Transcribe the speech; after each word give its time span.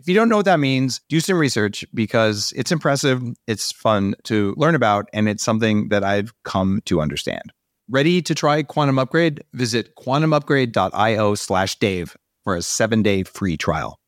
If 0.00 0.08
you 0.08 0.14
don't 0.14 0.30
know 0.30 0.36
what 0.36 0.46
that 0.46 0.60
means, 0.60 1.02
do 1.10 1.20
some 1.20 1.36
research 1.36 1.84
because 1.92 2.54
it's 2.56 2.72
impressive, 2.72 3.22
it's 3.46 3.70
fun 3.70 4.14
to 4.24 4.54
learn 4.56 4.74
about, 4.74 5.10
and 5.12 5.28
it's 5.28 5.44
something 5.44 5.90
that 5.90 6.02
I've 6.02 6.32
come 6.42 6.80
to 6.86 7.02
understand. 7.02 7.52
Ready 7.86 8.22
to 8.22 8.34
try 8.34 8.62
Quantum 8.62 8.98
Upgrade? 8.98 9.44
Visit 9.52 9.94
quantumupgrade.io 9.96 11.34
slash 11.34 11.78
Dave 11.78 12.16
for 12.44 12.56
a 12.56 12.62
seven 12.62 13.02
day 13.02 13.24
free 13.24 13.58
trial. 13.58 14.00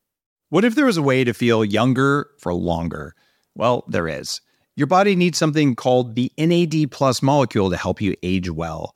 What 0.49 0.65
if 0.65 0.73
there 0.73 0.87
was 0.87 0.97
a 0.97 1.03
way 1.03 1.23
to 1.23 1.31
feel 1.31 1.63
younger 1.63 2.27
for 2.39 2.55
longer? 2.55 3.13
Well, 3.53 3.83
there 3.87 4.07
is. 4.07 4.41
Your 4.75 4.87
body 4.87 5.15
needs 5.15 5.37
something 5.37 5.75
called 5.75 6.15
the 6.15 6.31
NAD 6.39 6.89
plus 6.89 7.21
molecule 7.21 7.69
to 7.69 7.77
help 7.77 8.01
you 8.01 8.15
age 8.23 8.49
well. 8.49 8.95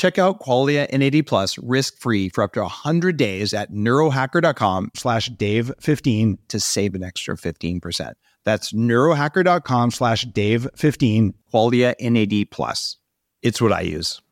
Check 0.00 0.18
out 0.18 0.40
Qualia 0.40 0.90
NAD 0.90 1.26
Plus 1.26 1.58
risk-free 1.58 2.30
for 2.30 2.42
up 2.42 2.54
to 2.54 2.62
100 2.62 3.18
days 3.18 3.52
at 3.52 3.70
neurohacker.com 3.70 4.92
slash 4.96 5.28
Dave15 5.28 6.38
to 6.48 6.58
save 6.58 6.94
an 6.94 7.02
extra 7.02 7.36
15%. 7.36 8.14
That's 8.42 8.72
neurohacker.com 8.72 9.90
slash 9.90 10.24
Dave15, 10.24 11.34
Qualia 11.52 11.94
NAD 12.00 12.50
Plus. 12.50 12.96
It's 13.42 13.60
what 13.60 13.74
I 13.74 13.82
use. 13.82 14.22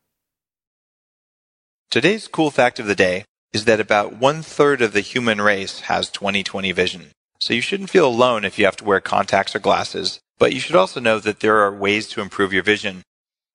Today's 1.91 2.27
cool 2.27 2.49
fact 2.49 2.79
of 2.79 2.87
the 2.87 2.95
day 2.95 3.25
is 3.53 3.65
that 3.65 3.79
about 3.79 4.15
one 4.15 4.41
third 4.41 4.81
of 4.81 4.93
the 4.93 5.01
human 5.01 5.39
race 5.39 5.81
has 5.81 6.09
20/20 6.09 6.73
vision. 6.73 7.11
So 7.39 7.53
you 7.53 7.61
shouldn't 7.61 7.91
feel 7.91 8.07
alone 8.07 8.43
if 8.43 8.57
you 8.57 8.65
have 8.65 8.77
to 8.77 8.83
wear 8.83 9.01
contacts 9.01 9.55
or 9.55 9.59
glasses 9.59 10.19
but 10.39 10.53
you 10.53 10.59
should 10.59 10.75
also 10.75 10.99
know 10.99 11.19
that 11.19 11.41
there 11.41 11.57
are 11.59 11.71
ways 11.71 12.07
to 12.07 12.21
improve 12.21 12.53
your 12.53 12.63
vision. 12.63 13.03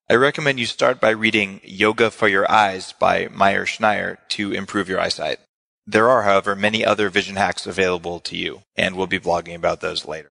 I 0.07 0.13
recommend 0.13 0.59
you 0.59 0.67
start 0.67 1.01
by 1.01 1.09
reading 1.09 1.61
Yoga 1.63 2.11
for 2.11 2.27
Your 2.27 2.49
Eyes 2.49 2.93
by 2.93 3.27
Meir 3.35 3.65
Schneider 3.65 4.19
to 4.29 4.51
improve 4.51 4.87
your 4.87 4.99
eyesight. 4.99 5.39
There 5.87 6.11
are, 6.11 6.21
however, 6.21 6.55
many 6.55 6.85
other 6.85 7.09
vision 7.09 7.37
hacks 7.37 7.65
available 7.65 8.19
to 8.19 8.37
you, 8.37 8.61
and 8.75 8.95
we'll 8.95 9.07
be 9.07 9.17
blogging 9.17 9.55
about 9.55 9.81
those 9.81 10.05
later. 10.05 10.29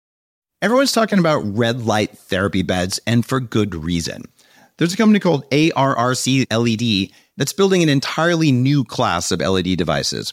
Everyone's 0.63 0.93
talking 0.93 1.19
about 1.19 1.41
red 1.41 1.85
light 1.85 2.17
therapy 2.17 2.63
beds, 2.63 3.01
and 3.09 3.27
for 3.27 3.41
good 3.41 3.75
reason. 3.75 4.27
There's 4.79 4.95
a 4.95 4.97
company 4.97 5.19
called 5.19 5.51
ARRC 5.51 6.47
LED 6.49 7.11
that's 7.37 7.53
building 7.53 7.83
an 7.83 7.89
entirely 7.89 8.53
new 8.53 8.85
class 8.85 9.33
of 9.33 9.41
LED 9.41 9.77
devices. 9.77 10.33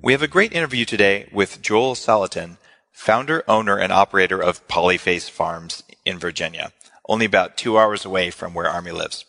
We 0.00 0.12
have 0.12 0.22
a 0.22 0.28
great 0.28 0.52
interview 0.52 0.84
today 0.84 1.28
with 1.32 1.60
Joel 1.60 1.96
Salatin, 1.96 2.58
founder, 2.92 3.42
owner, 3.48 3.76
and 3.76 3.92
operator 3.92 4.40
of 4.40 4.66
Polyface 4.68 5.28
Farms 5.28 5.82
in 6.04 6.20
Virginia, 6.20 6.72
only 7.08 7.26
about 7.26 7.56
two 7.56 7.76
hours 7.76 8.04
away 8.04 8.30
from 8.30 8.54
where 8.54 8.68
Armi 8.68 8.92
lives. 8.92 9.24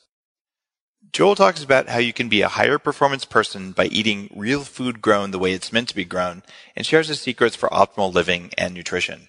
Joel 1.12 1.34
talks 1.34 1.64
about 1.64 1.90
how 1.90 1.98
you 1.98 2.14
can 2.14 2.30
be 2.30 2.44
a 2.44 2.48
higher 2.48 2.78
performance 2.78 3.26
person 3.26 3.72
by 3.72 3.86
eating 3.86 4.30
real 4.36 4.64
food 4.64 5.02
grown 5.02 5.32
the 5.32 5.40
way 5.40 5.54
it's 5.54 5.74
meant 5.74 5.90
to 5.90 5.96
be 5.96 6.06
grown 6.06 6.44
and 6.76 6.86
shares 6.86 7.08
his 7.08 7.20
secrets 7.20 7.56
for 7.56 7.68
optimal 7.70 8.14
living 8.14 8.52
and 8.56 8.76
nutrition. 8.76 9.28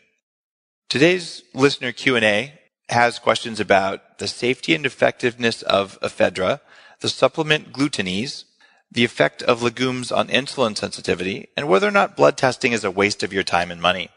Today's 0.91 1.43
listener 1.55 1.93
Q&A 1.93 2.53
has 2.91 3.19
questions 3.19 3.61
about 3.61 4.19
the 4.19 4.29
safety 4.29 4.75
and 4.75 4.85
effectiveness 4.85 5.63
of 5.63 5.99
ephedra, 6.03 6.61
the 7.01 7.09
supplement 7.09 7.73
GlutenEase, 7.73 8.45
the 8.93 9.05
effect 9.05 9.43
of 9.43 9.63
legumes 9.63 10.11
on 10.11 10.29
insulin 10.29 10.77
sensitivity, 10.77 11.49
and 11.57 11.69
whether 11.69 11.87
or 11.87 11.93
not 11.93 12.17
blood 12.17 12.37
testing 12.37 12.73
is 12.73 12.85
a 12.85 12.91
waste 12.91 13.23
of 13.23 13.33
your 13.33 13.43
time 13.43 13.71
and 13.71 13.81
money. 13.81 14.11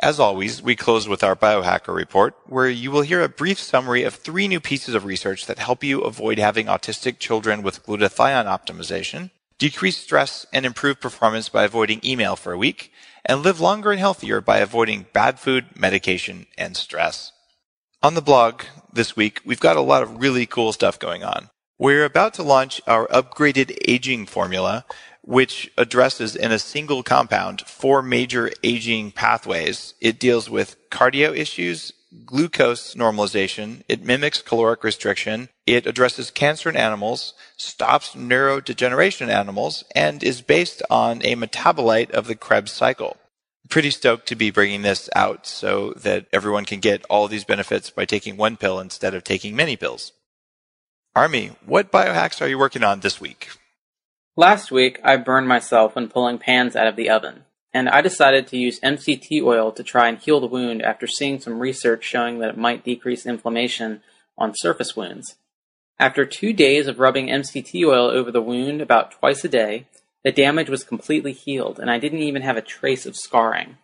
As 0.00 0.20
always, 0.20 0.60
we 0.60 0.76
close 0.76 1.08
with 1.08 1.24
our 1.24 1.34
biohacker 1.34 1.94
report, 1.94 2.34
where 2.46 2.68
you 2.68 2.90
will 2.90 3.00
hear 3.00 3.22
a 3.22 3.30
brief 3.30 3.58
summary 3.58 4.02
of 4.02 4.14
three 4.14 4.46
new 4.46 4.60
pieces 4.60 4.94
of 4.94 5.06
research 5.06 5.46
that 5.46 5.58
help 5.58 5.82
you 5.82 6.02
avoid 6.02 6.38
having 6.38 6.66
autistic 6.66 7.18
children 7.18 7.62
with 7.62 7.84
glutathione 7.86 8.44
optimization, 8.44 9.30
decrease 9.58 9.96
stress 9.96 10.44
and 10.52 10.66
improve 10.66 11.00
performance 11.00 11.48
by 11.48 11.64
avoiding 11.64 12.00
email 12.04 12.36
for 12.36 12.52
a 12.52 12.58
week, 12.58 12.92
and 13.24 13.42
live 13.42 13.58
longer 13.58 13.90
and 13.90 14.00
healthier 14.00 14.42
by 14.42 14.58
avoiding 14.58 15.06
bad 15.14 15.40
food, 15.40 15.64
medication, 15.74 16.46
and 16.58 16.76
stress. 16.76 17.32
On 18.02 18.14
the 18.14 18.20
blog 18.20 18.64
this 18.92 19.16
week, 19.16 19.40
we've 19.46 19.60
got 19.60 19.76
a 19.76 19.80
lot 19.80 20.02
of 20.02 20.20
really 20.20 20.44
cool 20.44 20.72
stuff 20.72 20.98
going 20.98 21.24
on. 21.24 21.48
We're 21.78 22.06
about 22.06 22.32
to 22.34 22.42
launch 22.42 22.80
our 22.86 23.06
upgraded 23.08 23.76
aging 23.86 24.24
formula, 24.24 24.86
which 25.20 25.70
addresses 25.76 26.34
in 26.34 26.50
a 26.50 26.58
single 26.58 27.02
compound 27.02 27.60
four 27.66 28.00
major 28.00 28.50
aging 28.62 29.10
pathways. 29.10 29.92
It 30.00 30.18
deals 30.18 30.48
with 30.48 30.76
cardio 30.88 31.36
issues, 31.36 31.92
glucose 32.24 32.94
normalization, 32.94 33.82
it 33.90 34.02
mimics 34.02 34.40
caloric 34.40 34.84
restriction, 34.84 35.50
it 35.66 35.86
addresses 35.86 36.30
cancer 36.30 36.70
in 36.70 36.76
animals, 36.76 37.34
stops 37.58 38.14
neurodegeneration 38.14 39.22
in 39.22 39.30
animals, 39.30 39.84
and 39.94 40.22
is 40.22 40.40
based 40.40 40.82
on 40.88 41.20
a 41.26 41.36
metabolite 41.36 42.10
of 42.10 42.26
the 42.26 42.36
Krebs 42.36 42.72
cycle. 42.72 43.18
Pretty 43.68 43.90
stoked 43.90 44.26
to 44.28 44.34
be 44.34 44.50
bringing 44.50 44.80
this 44.80 45.10
out 45.14 45.46
so 45.46 45.92
that 45.92 46.24
everyone 46.32 46.64
can 46.64 46.80
get 46.80 47.04
all 47.10 47.28
these 47.28 47.44
benefits 47.44 47.90
by 47.90 48.06
taking 48.06 48.38
one 48.38 48.56
pill 48.56 48.80
instead 48.80 49.12
of 49.12 49.24
taking 49.24 49.54
many 49.54 49.76
pills. 49.76 50.12
Armi, 51.16 51.52
what 51.64 51.90
biohacks 51.90 52.42
are 52.42 52.46
you 52.46 52.58
working 52.58 52.84
on 52.84 53.00
this 53.00 53.18
week? 53.18 53.48
Last 54.36 54.70
week, 54.70 55.00
I 55.02 55.16
burned 55.16 55.48
myself 55.48 55.94
when 55.94 56.10
pulling 56.10 56.36
pans 56.36 56.76
out 56.76 56.88
of 56.88 56.94
the 56.94 57.08
oven, 57.08 57.44
and 57.72 57.88
I 57.88 58.02
decided 58.02 58.46
to 58.48 58.58
use 58.58 58.78
MCT 58.80 59.42
oil 59.42 59.72
to 59.72 59.82
try 59.82 60.08
and 60.08 60.18
heal 60.18 60.40
the 60.40 60.46
wound 60.46 60.82
after 60.82 61.06
seeing 61.06 61.40
some 61.40 61.58
research 61.58 62.04
showing 62.04 62.40
that 62.40 62.50
it 62.50 62.58
might 62.58 62.84
decrease 62.84 63.24
inflammation 63.24 64.02
on 64.36 64.52
surface 64.54 64.94
wounds. 64.94 65.36
After 65.98 66.26
two 66.26 66.52
days 66.52 66.86
of 66.86 67.00
rubbing 67.00 67.28
MCT 67.28 67.82
oil 67.88 68.10
over 68.10 68.30
the 68.30 68.42
wound 68.42 68.82
about 68.82 69.12
twice 69.12 69.42
a 69.42 69.48
day, 69.48 69.86
the 70.22 70.30
damage 70.30 70.68
was 70.68 70.84
completely 70.84 71.32
healed, 71.32 71.78
and 71.78 71.90
I 71.90 71.98
didn't 71.98 72.18
even 72.18 72.42
have 72.42 72.58
a 72.58 72.60
trace 72.60 73.06
of 73.06 73.16
scarring. 73.16 73.78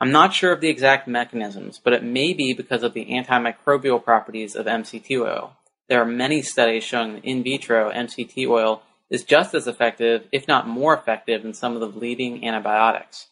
I'm 0.00 0.12
not 0.12 0.34
sure 0.34 0.52
of 0.52 0.60
the 0.60 0.68
exact 0.68 1.08
mechanisms, 1.08 1.80
but 1.82 1.94
it 1.94 2.04
may 2.04 2.32
be 2.32 2.52
because 2.52 2.84
of 2.84 2.94
the 2.94 3.06
antimicrobial 3.06 4.04
properties 4.04 4.54
of 4.54 4.66
MCT 4.66 5.20
oil. 5.20 5.56
There 5.88 6.00
are 6.00 6.06
many 6.06 6.42
studies 6.42 6.84
showing 6.84 7.14
that 7.14 7.24
in 7.24 7.42
vitro 7.42 7.90
MCT 7.92 8.48
oil 8.48 8.82
is 9.08 9.24
just 9.24 9.54
as 9.54 9.66
effective, 9.68 10.26
if 10.32 10.48
not 10.48 10.66
more 10.66 10.94
effective, 10.94 11.42
than 11.42 11.54
some 11.54 11.74
of 11.74 11.80
the 11.80 11.98
leading 11.98 12.46
antibiotics. 12.46 13.28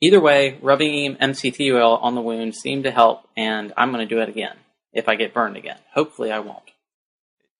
Either 0.00 0.20
way, 0.20 0.58
rubbing 0.62 1.16
MCT 1.16 1.74
oil 1.74 1.96
on 1.96 2.14
the 2.14 2.20
wound 2.20 2.54
seemed 2.54 2.84
to 2.84 2.90
help, 2.90 3.28
and 3.36 3.72
I'm 3.76 3.92
going 3.92 4.06
to 4.06 4.14
do 4.14 4.22
it 4.22 4.28
again 4.28 4.56
if 4.92 5.08
I 5.08 5.16
get 5.16 5.34
burned 5.34 5.56
again. 5.56 5.78
Hopefully, 5.92 6.32
I 6.32 6.38
won't. 6.38 6.70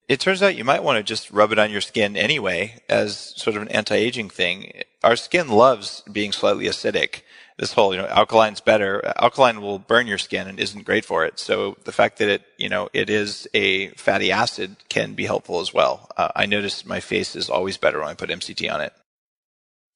It 0.08 0.20
turns 0.20 0.42
out 0.42 0.56
you 0.56 0.64
might 0.64 0.82
want 0.82 0.96
to 0.96 1.02
just 1.02 1.30
rub 1.30 1.52
it 1.52 1.58
on 1.58 1.70
your 1.70 1.82
skin 1.82 2.16
anyway 2.16 2.80
as 2.88 3.34
sort 3.36 3.56
of 3.56 3.62
an 3.62 3.68
anti-aging 3.68 4.30
thing. 4.30 4.72
Our 5.04 5.16
skin 5.16 5.48
loves 5.48 6.02
being 6.10 6.32
slightly 6.32 6.64
acidic. 6.64 7.20
This 7.58 7.72
whole, 7.72 7.92
you 7.92 8.00
know, 8.00 8.06
alkaline's 8.06 8.60
better. 8.60 9.12
Alkaline 9.20 9.60
will 9.60 9.80
burn 9.80 10.06
your 10.06 10.18
skin 10.18 10.46
and 10.46 10.60
isn't 10.60 10.84
great 10.84 11.04
for 11.04 11.24
it. 11.24 11.40
So 11.40 11.76
the 11.84 11.92
fact 11.92 12.18
that 12.18 12.28
it, 12.28 12.42
you 12.56 12.68
know, 12.68 12.88
it 12.92 13.10
is 13.10 13.48
a 13.52 13.88
fatty 13.90 14.30
acid 14.30 14.76
can 14.88 15.14
be 15.14 15.26
helpful 15.26 15.58
as 15.58 15.74
well. 15.74 16.08
Uh, 16.16 16.28
I 16.36 16.46
noticed 16.46 16.86
my 16.86 17.00
face 17.00 17.34
is 17.34 17.50
always 17.50 17.76
better 17.76 17.98
when 17.98 18.08
I 18.08 18.14
put 18.14 18.30
MCT 18.30 18.72
on 18.72 18.80
it. 18.80 18.92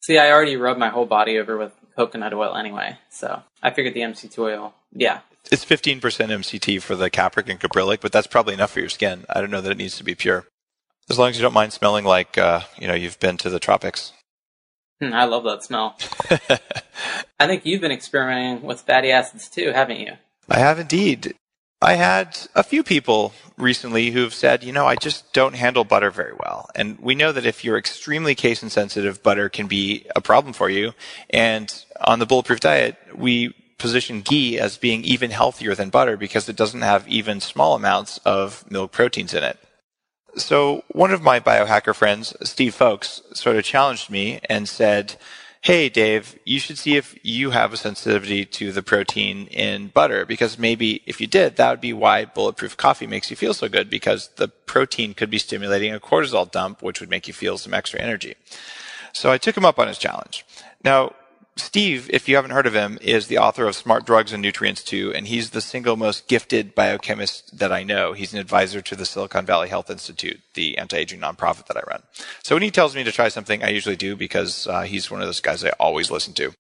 See, 0.03 0.19
I 0.19 0.33
already 0.33 0.57
rubbed 0.57 0.81
my 0.81 0.89
whole 0.89 1.07
body 1.07 1.39
over 1.39 1.57
with 1.57 1.73
coconut 1.97 2.35
oil 2.35 2.57
anyway, 2.57 2.99
so 3.09 3.43
I 3.63 3.71
figured 3.71 3.95
the 3.95 4.01
MCT 4.01 4.37
oil, 4.39 4.75
yeah. 4.93 5.21
It's 5.53 5.65
15% 5.65 6.01
MCT 6.01 6.83
for 6.83 6.97
the 6.97 7.11
capric 7.11 7.49
and 7.49 7.61
caprylic, 7.61 8.01
but 8.01 8.11
that's 8.11 8.27
probably 8.27 8.55
enough 8.55 8.73
for 8.73 8.81
your 8.81 8.89
skin. 8.89 9.25
I 9.31 9.41
don't 9.41 9.51
know 9.51 9.61
that 9.61 9.71
it 9.71 9.79
needs 9.79 9.97
to 9.99 10.05
be 10.05 10.17
pure. 10.17 10.47
As 11.09 11.19
long 11.19 11.31
as 11.31 11.37
you 11.37 11.43
don't 11.43 11.55
mind 11.55 11.73
smelling 11.73 12.05
like, 12.05 12.39
uh, 12.39 12.63
you 12.79 12.89
know, 12.89 12.95
you've 12.95 13.21
been 13.21 13.37
to 13.39 13.51
the 13.51 13.61
tropics. 13.61 14.13
Hmm, 15.03 15.13
I 15.13 15.25
love 15.25 15.43
that 15.43 15.65
smell. 15.65 15.99
I 17.41 17.49
think 17.49 17.67
you've 17.67 17.81
been 17.81 17.91
experimenting 17.91 18.63
with 18.63 18.83
fatty 18.83 19.11
acids 19.11 19.49
too, 19.49 19.73
haven't 19.73 19.99
you? 19.99 20.13
I 20.49 20.61
have 20.61 20.79
indeed. 20.79 21.35
I 21.81 21.95
had 21.95 22.39
a 22.55 22.63
few 22.63 22.85
people 22.85 23.33
recently 23.59 24.13
who've 24.13 24.33
said, 24.33 24.63
you 24.63 24.71
know, 24.71 24.87
I 24.87 24.95
just 24.95 25.33
don't 25.33 25.57
handle 25.57 25.83
butter 25.83 26.13
very 26.13 26.35
well. 26.39 26.71
And 26.77 27.01
we 27.01 27.17
know 27.17 27.33
that 27.33 27.45
if 27.45 27.65
you're 27.65 27.77
extremely 27.77 28.37
casein 28.37 28.71
sensitive, 28.71 29.25
butter 29.25 29.49
can 29.49 29.67
be 29.67 30.07
a 30.15 30.21
problem 30.21 30.53
for 30.53 30.71
you. 30.71 30.93
And 31.31 31.75
on 32.01 32.21
the 32.21 32.27
Bulletproof 32.27 32.61
Diet, 32.61 32.97
we 33.13 33.57
position 33.79 34.21
ghee 34.21 34.61
as 34.61 34.77
being 34.77 35.03
even 35.03 35.33
healthier 35.33 35.75
than 35.75 35.91
butter 35.91 36.17
because 36.17 36.49
it 36.49 36.55
doesn't 36.55 36.83
have 36.83 37.09
even 37.09 37.41
small 37.41 37.75
amounts 37.75 38.19
of 38.19 38.71
milk 38.71 38.93
proteins 38.93 39.35
in 39.35 39.43
it. 39.43 39.59
So 40.37 40.85
one 40.89 41.13
of 41.13 41.23
my 41.23 41.41
biohacker 41.41 41.95
friends, 41.95 42.35
Steve 42.43 42.75
Fowkes, 42.75 43.23
sort 43.37 43.57
of 43.57 43.65
challenged 43.65 44.11
me 44.11 44.41
and 44.49 44.69
said, 44.69 45.17
hey, 45.61 45.89
Dave, 45.89 46.39
you 46.45 46.59
should 46.59 46.77
see 46.77 46.97
if 46.97 47.17
you 47.23 47.51
have 47.51 47.73
a 47.73 47.77
sensitivity 47.77 48.45
to 48.45 48.73
the 48.73 48.83
protein 48.83 49.47
in 49.47 49.89
butter, 49.89 50.27
because 50.27 50.59
maybe 50.59 51.03
if 51.07 51.21
you 51.21 51.27
did, 51.29 51.55
that 51.57 51.71
would 51.71 51.81
be 51.81 51.93
why 51.93 52.25
bulletproof 52.25 52.77
coffee 52.77 53.07
makes 53.07 53.31
you 53.31 53.37
feel 53.37 53.55
so 53.55 53.69
good, 53.69 53.89
because 53.89 54.31
the 54.37 54.49
protein 54.49 55.15
could 55.15 55.31
be 55.31 55.39
stimulating 55.39 55.95
a 55.95 56.01
cortisol 56.01 56.51
dump, 56.51 56.83
which 56.83 56.99
would 56.99 57.11
make 57.11 57.29
you 57.29 57.35
feel 57.35 57.59
some 57.59 57.75
extra 57.75 58.01
energy. 58.01 58.35
So 59.13 59.31
I 59.31 59.39
took 59.39 59.57
him 59.57 59.65
up 59.65 59.79
on 59.79 59.87
his 59.87 59.99
challenge. 59.99 60.45
Now, 60.83 61.15
Steve, 61.57 62.09
if 62.11 62.29
you 62.29 62.37
haven't 62.37 62.53
heard 62.53 62.67
of 62.67 62.75
him, 62.75 62.99
is 63.03 63.27
the 63.27 63.37
author 63.37 63.67
of 63.67 63.77
Smart 63.77 64.07
Drugs 64.07 64.33
and 64.33 64.41
Nutrients 64.41 64.83
2, 64.83 65.13
and 65.15 65.27
he's 65.27 65.51
the 65.51 65.61
single 65.61 65.97
most 65.97 66.27
gifted 66.27 66.75
biochemist 66.75 67.59
that 67.59 67.71
I 67.71 67.83
know. 67.83 68.15
He's 68.15 68.33
an 68.33 68.41
advisor 68.41 68.81
to 68.81 68.97
the 68.97 69.05
Silicon 69.05 69.45
Valley 69.45 69.69
Health 69.69 69.91
Institute, 69.91 70.41
the 70.55 70.79
anti-aging 70.79 71.21
nonprofit 71.21 71.67
that 71.67 71.77
I 71.77 71.83
run. 71.87 72.03
So 72.43 72.55
when 72.55 72.63
he 72.63 72.71
tells 72.71 72.97
me 72.97 73.05
to 73.05 73.13
try 73.13 73.29
something, 73.29 73.63
I 73.63 73.69
usually 73.69 73.97
do 73.97 74.17
because 74.17 74.67
uh, 74.67 74.83
he's 74.83 75.11
one 75.11 75.21
of 75.21 75.29
those 75.29 75.41
guys 75.41 75.63
I 75.63 75.71
always 75.79 76.11
listen 76.11 76.33
to. 76.35 76.53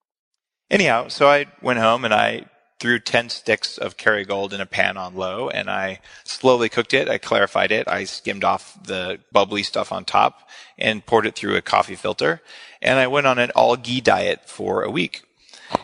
Anyhow, 0.71 1.09
so 1.09 1.29
I 1.29 1.47
went 1.62 1.79
home 1.79 2.05
and 2.05 2.12
I 2.12 2.47
threw 2.82 2.99
10 2.99 3.29
sticks 3.29 3.79
of 3.79 3.96
Kerrygold 3.96 4.52
in 4.52 4.61
a 4.61 4.67
pan 4.67 4.96
on 4.96 5.14
low 5.14 5.49
and 5.49 5.70
I 5.70 6.00
slowly 6.25 6.69
cooked 6.69 6.93
it. 6.93 7.08
I 7.08 7.17
clarified 7.17 7.70
it. 7.70 7.87
I 7.87 8.02
skimmed 8.02 8.43
off 8.43 8.76
the 8.82 9.20
bubbly 9.31 9.62
stuff 9.62 9.93
on 9.93 10.05
top 10.05 10.50
and 10.76 11.06
poured 11.06 11.26
it 11.26 11.37
through 11.37 11.55
a 11.55 11.62
coffee 11.62 11.94
filter. 11.94 12.43
And 12.82 12.99
I 12.99 13.06
went 13.06 13.29
on 13.29 13.38
an 13.38 13.52
all 13.52 13.76
ghee 13.76 14.00
diet 14.00 14.49
for 14.49 14.82
a 14.82 14.90
week. 14.90 15.23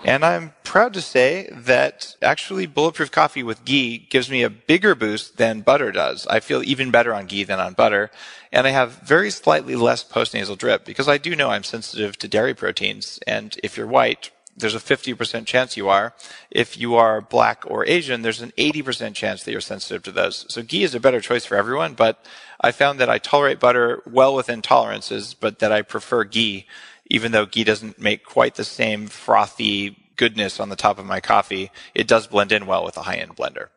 And 0.04 0.24
I'm 0.24 0.54
proud 0.64 0.92
to 0.94 1.00
say 1.00 1.48
that 1.52 2.16
actually 2.20 2.66
bulletproof 2.66 3.12
coffee 3.12 3.44
with 3.44 3.64
ghee 3.64 3.98
gives 3.98 4.28
me 4.28 4.42
a 4.42 4.50
bigger 4.50 4.96
boost 4.96 5.36
than 5.36 5.60
butter 5.60 5.92
does. 5.92 6.26
I 6.26 6.40
feel 6.40 6.64
even 6.64 6.90
better 6.90 7.14
on 7.14 7.26
ghee 7.26 7.44
than 7.44 7.60
on 7.60 7.74
butter. 7.74 8.10
And 8.50 8.66
I 8.66 8.70
have 8.70 8.98
very 9.02 9.30
slightly 9.30 9.76
less 9.76 10.02
postnasal 10.02 10.58
drip 10.58 10.84
because 10.84 11.06
I 11.06 11.16
do 11.16 11.36
know 11.36 11.50
I'm 11.50 11.62
sensitive 11.62 12.18
to 12.18 12.26
dairy 12.26 12.54
proteins. 12.54 13.20
And 13.24 13.56
if 13.62 13.76
you're 13.76 13.86
white, 13.86 14.32
there's 14.58 14.74
a 14.74 14.78
50% 14.78 15.46
chance 15.46 15.76
you 15.76 15.88
are. 15.88 16.14
If 16.50 16.76
you 16.76 16.94
are 16.96 17.20
black 17.20 17.64
or 17.66 17.86
Asian, 17.86 18.22
there's 18.22 18.42
an 18.42 18.52
80% 18.58 19.14
chance 19.14 19.42
that 19.42 19.52
you're 19.52 19.60
sensitive 19.60 20.02
to 20.04 20.12
those. 20.12 20.46
So 20.48 20.62
ghee 20.62 20.82
is 20.82 20.94
a 20.94 21.00
better 21.00 21.20
choice 21.20 21.44
for 21.44 21.56
everyone, 21.56 21.94
but 21.94 22.24
I 22.60 22.72
found 22.72 22.98
that 23.00 23.10
I 23.10 23.18
tolerate 23.18 23.60
butter 23.60 24.02
well 24.06 24.34
within 24.34 24.62
tolerances, 24.62 25.34
but 25.34 25.60
that 25.60 25.72
I 25.72 25.82
prefer 25.82 26.24
ghee, 26.24 26.66
even 27.06 27.32
though 27.32 27.46
ghee 27.46 27.64
doesn't 27.64 28.00
make 28.00 28.24
quite 28.24 28.56
the 28.56 28.64
same 28.64 29.06
frothy 29.06 29.96
goodness 30.16 30.60
on 30.60 30.68
the 30.68 30.76
top 30.76 30.98
of 30.98 31.06
my 31.06 31.20
coffee. 31.20 31.70
It 31.94 32.08
does 32.08 32.26
blend 32.26 32.52
in 32.52 32.66
well 32.66 32.84
with 32.84 32.96
a 32.96 33.02
high-end 33.02 33.36
blender. 33.36 33.68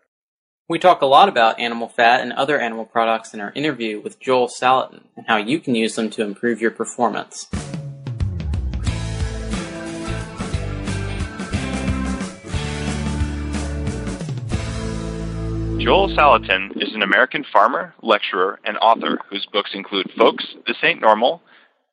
We 0.67 0.79
talk 0.79 1.01
a 1.01 1.05
lot 1.05 1.27
about 1.27 1.59
animal 1.59 1.89
fat 1.89 2.21
and 2.21 2.31
other 2.33 2.59
animal 2.59 2.85
products 2.85 3.33
in 3.33 3.41
our 3.41 3.51
interview 3.53 3.99
with 3.99 4.19
Joel 4.19 4.47
Salatin 4.47 5.01
and 5.17 5.27
how 5.27 5.37
you 5.37 5.59
can 5.59 5.75
use 5.75 5.95
them 5.95 6.09
to 6.11 6.23
improve 6.23 6.61
your 6.61 6.71
performance. 6.71 7.47
Joel 15.83 16.09
Salatin 16.09 16.77
is 16.79 16.93
an 16.93 17.01
American 17.01 17.43
farmer, 17.51 17.95
lecturer, 18.03 18.59
and 18.63 18.77
author 18.77 19.17
whose 19.31 19.47
books 19.51 19.71
include 19.73 20.11
Folks, 20.15 20.45
This 20.67 20.77
Ain't 20.83 21.01
Normal, 21.01 21.41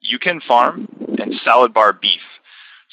You 0.02 0.18
Can 0.18 0.42
Farm, 0.46 0.86
and 1.18 1.32
Salad 1.42 1.72
Bar 1.72 1.94
Beef. 1.94 2.20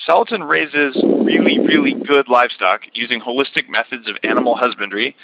Salatin 0.08 0.48
raises 0.48 0.96
really, 1.04 1.60
really 1.60 1.94
good 2.08 2.30
livestock 2.30 2.82
using 2.94 3.20
holistic 3.20 3.68
methods 3.68 4.08
of 4.08 4.16
animal 4.24 4.56
husbandry, 4.56 5.18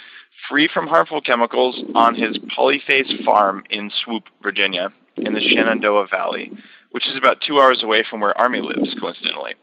free 0.46 0.68
from 0.72 0.88
harmful 0.88 1.22
chemicals, 1.22 1.82
on 1.94 2.16
his 2.16 2.36
Polyface 2.54 3.24
farm 3.24 3.64
in 3.70 3.90
Swoope, 4.04 4.26
Virginia, 4.42 4.92
in 5.16 5.32
the 5.32 5.40
Shenandoah 5.40 6.08
Valley, 6.10 6.52
which 6.90 7.08
is 7.08 7.16
about 7.16 7.40
two 7.40 7.58
hours 7.58 7.82
away 7.82 8.04
from 8.08 8.20
where 8.20 8.38
Armi 8.38 8.60
lives, 8.60 8.94
coincidentally. 9.00 9.54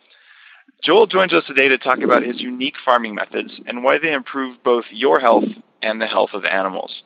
Joel 0.84 1.06
joins 1.06 1.34
us 1.34 1.44
today 1.46 1.68
to 1.68 1.78
talk 1.78 2.00
about 2.00 2.24
his 2.24 2.42
unique 2.42 2.76
farming 2.84 3.14
methods 3.14 3.52
and 3.68 3.84
why 3.84 4.00
they 4.00 4.12
improve 4.12 4.64
both 4.64 4.86
your 4.90 5.20
health 5.20 5.44
and 5.82 6.02
the 6.02 6.08
health 6.08 6.32
of 6.34 6.46
animals. 6.46 7.04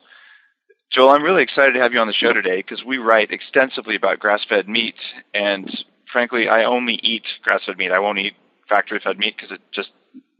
Joel, 0.92 1.10
I'm 1.10 1.22
really 1.22 1.42
excited 1.42 1.72
to 1.72 1.80
have 1.80 1.92
you 1.92 1.98
on 1.98 2.06
the 2.06 2.12
show 2.12 2.32
today 2.32 2.58
because 2.58 2.84
we 2.84 2.98
write 2.98 3.32
extensively 3.32 3.96
about 3.96 4.20
grass-fed 4.20 4.68
meat, 4.68 4.94
and 5.32 5.68
frankly, 6.12 6.48
I 6.48 6.64
only 6.64 6.94
eat 7.02 7.24
grass-fed 7.42 7.78
meat. 7.78 7.90
I 7.90 7.98
won't 7.98 8.18
eat 8.18 8.34
factory-fed 8.68 9.18
meat 9.18 9.34
because 9.36 9.50
it 9.50 9.60
just 9.72 9.90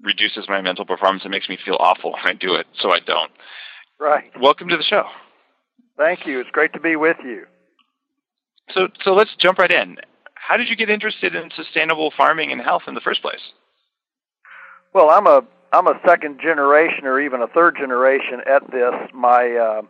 reduces 0.03 0.49
my 0.49 0.61
mental 0.61 0.85
performance 0.85 1.25
and 1.25 1.31
makes 1.31 1.49
me 1.49 1.59
feel 1.65 1.77
awful 1.81 2.13
when 2.13 2.23
I 2.25 2.35
do 2.35 2.55
it, 2.55 2.67
so 2.79 2.91
I 2.91 3.01
don't. 3.01 3.33
Right. 3.99 4.31
Welcome 4.41 4.69
to 4.69 4.77
the 4.77 4.83
show. 4.83 5.05
Thank 5.97 6.27
you. 6.27 6.41
It's 6.41 6.51
great 6.51 6.73
to 6.75 6.81
be 6.81 6.97
with 6.97 7.17
you. 7.25 7.47
So, 8.73 8.89
so 9.03 9.13
let's 9.13 9.35
jump 9.39 9.59
right 9.59 9.71
in. 9.71 9.97
How 10.35 10.57
did 10.57 10.69
you 10.69 10.77
get 10.77 10.91
interested 10.91 11.35
in 11.35 11.51
sustainable 11.57 12.13
farming 12.17 12.53
and 12.53 12.61
health 12.61 12.83
in 12.87 12.95
the 12.95 13.01
first 13.01 13.23
place? 13.23 13.41
Well, 14.93 15.11
I'm 15.11 15.27
a 15.27 15.43
I'm 15.73 15.87
a 15.87 15.99
second 16.07 16.41
generation 16.41 17.07
or 17.07 17.21
even 17.21 17.43
a 17.43 17.49
third 17.49 17.77
generation 17.77 18.41
at 18.47 18.71
this. 18.71 18.95
My 19.13 19.51
uh, 19.57 19.83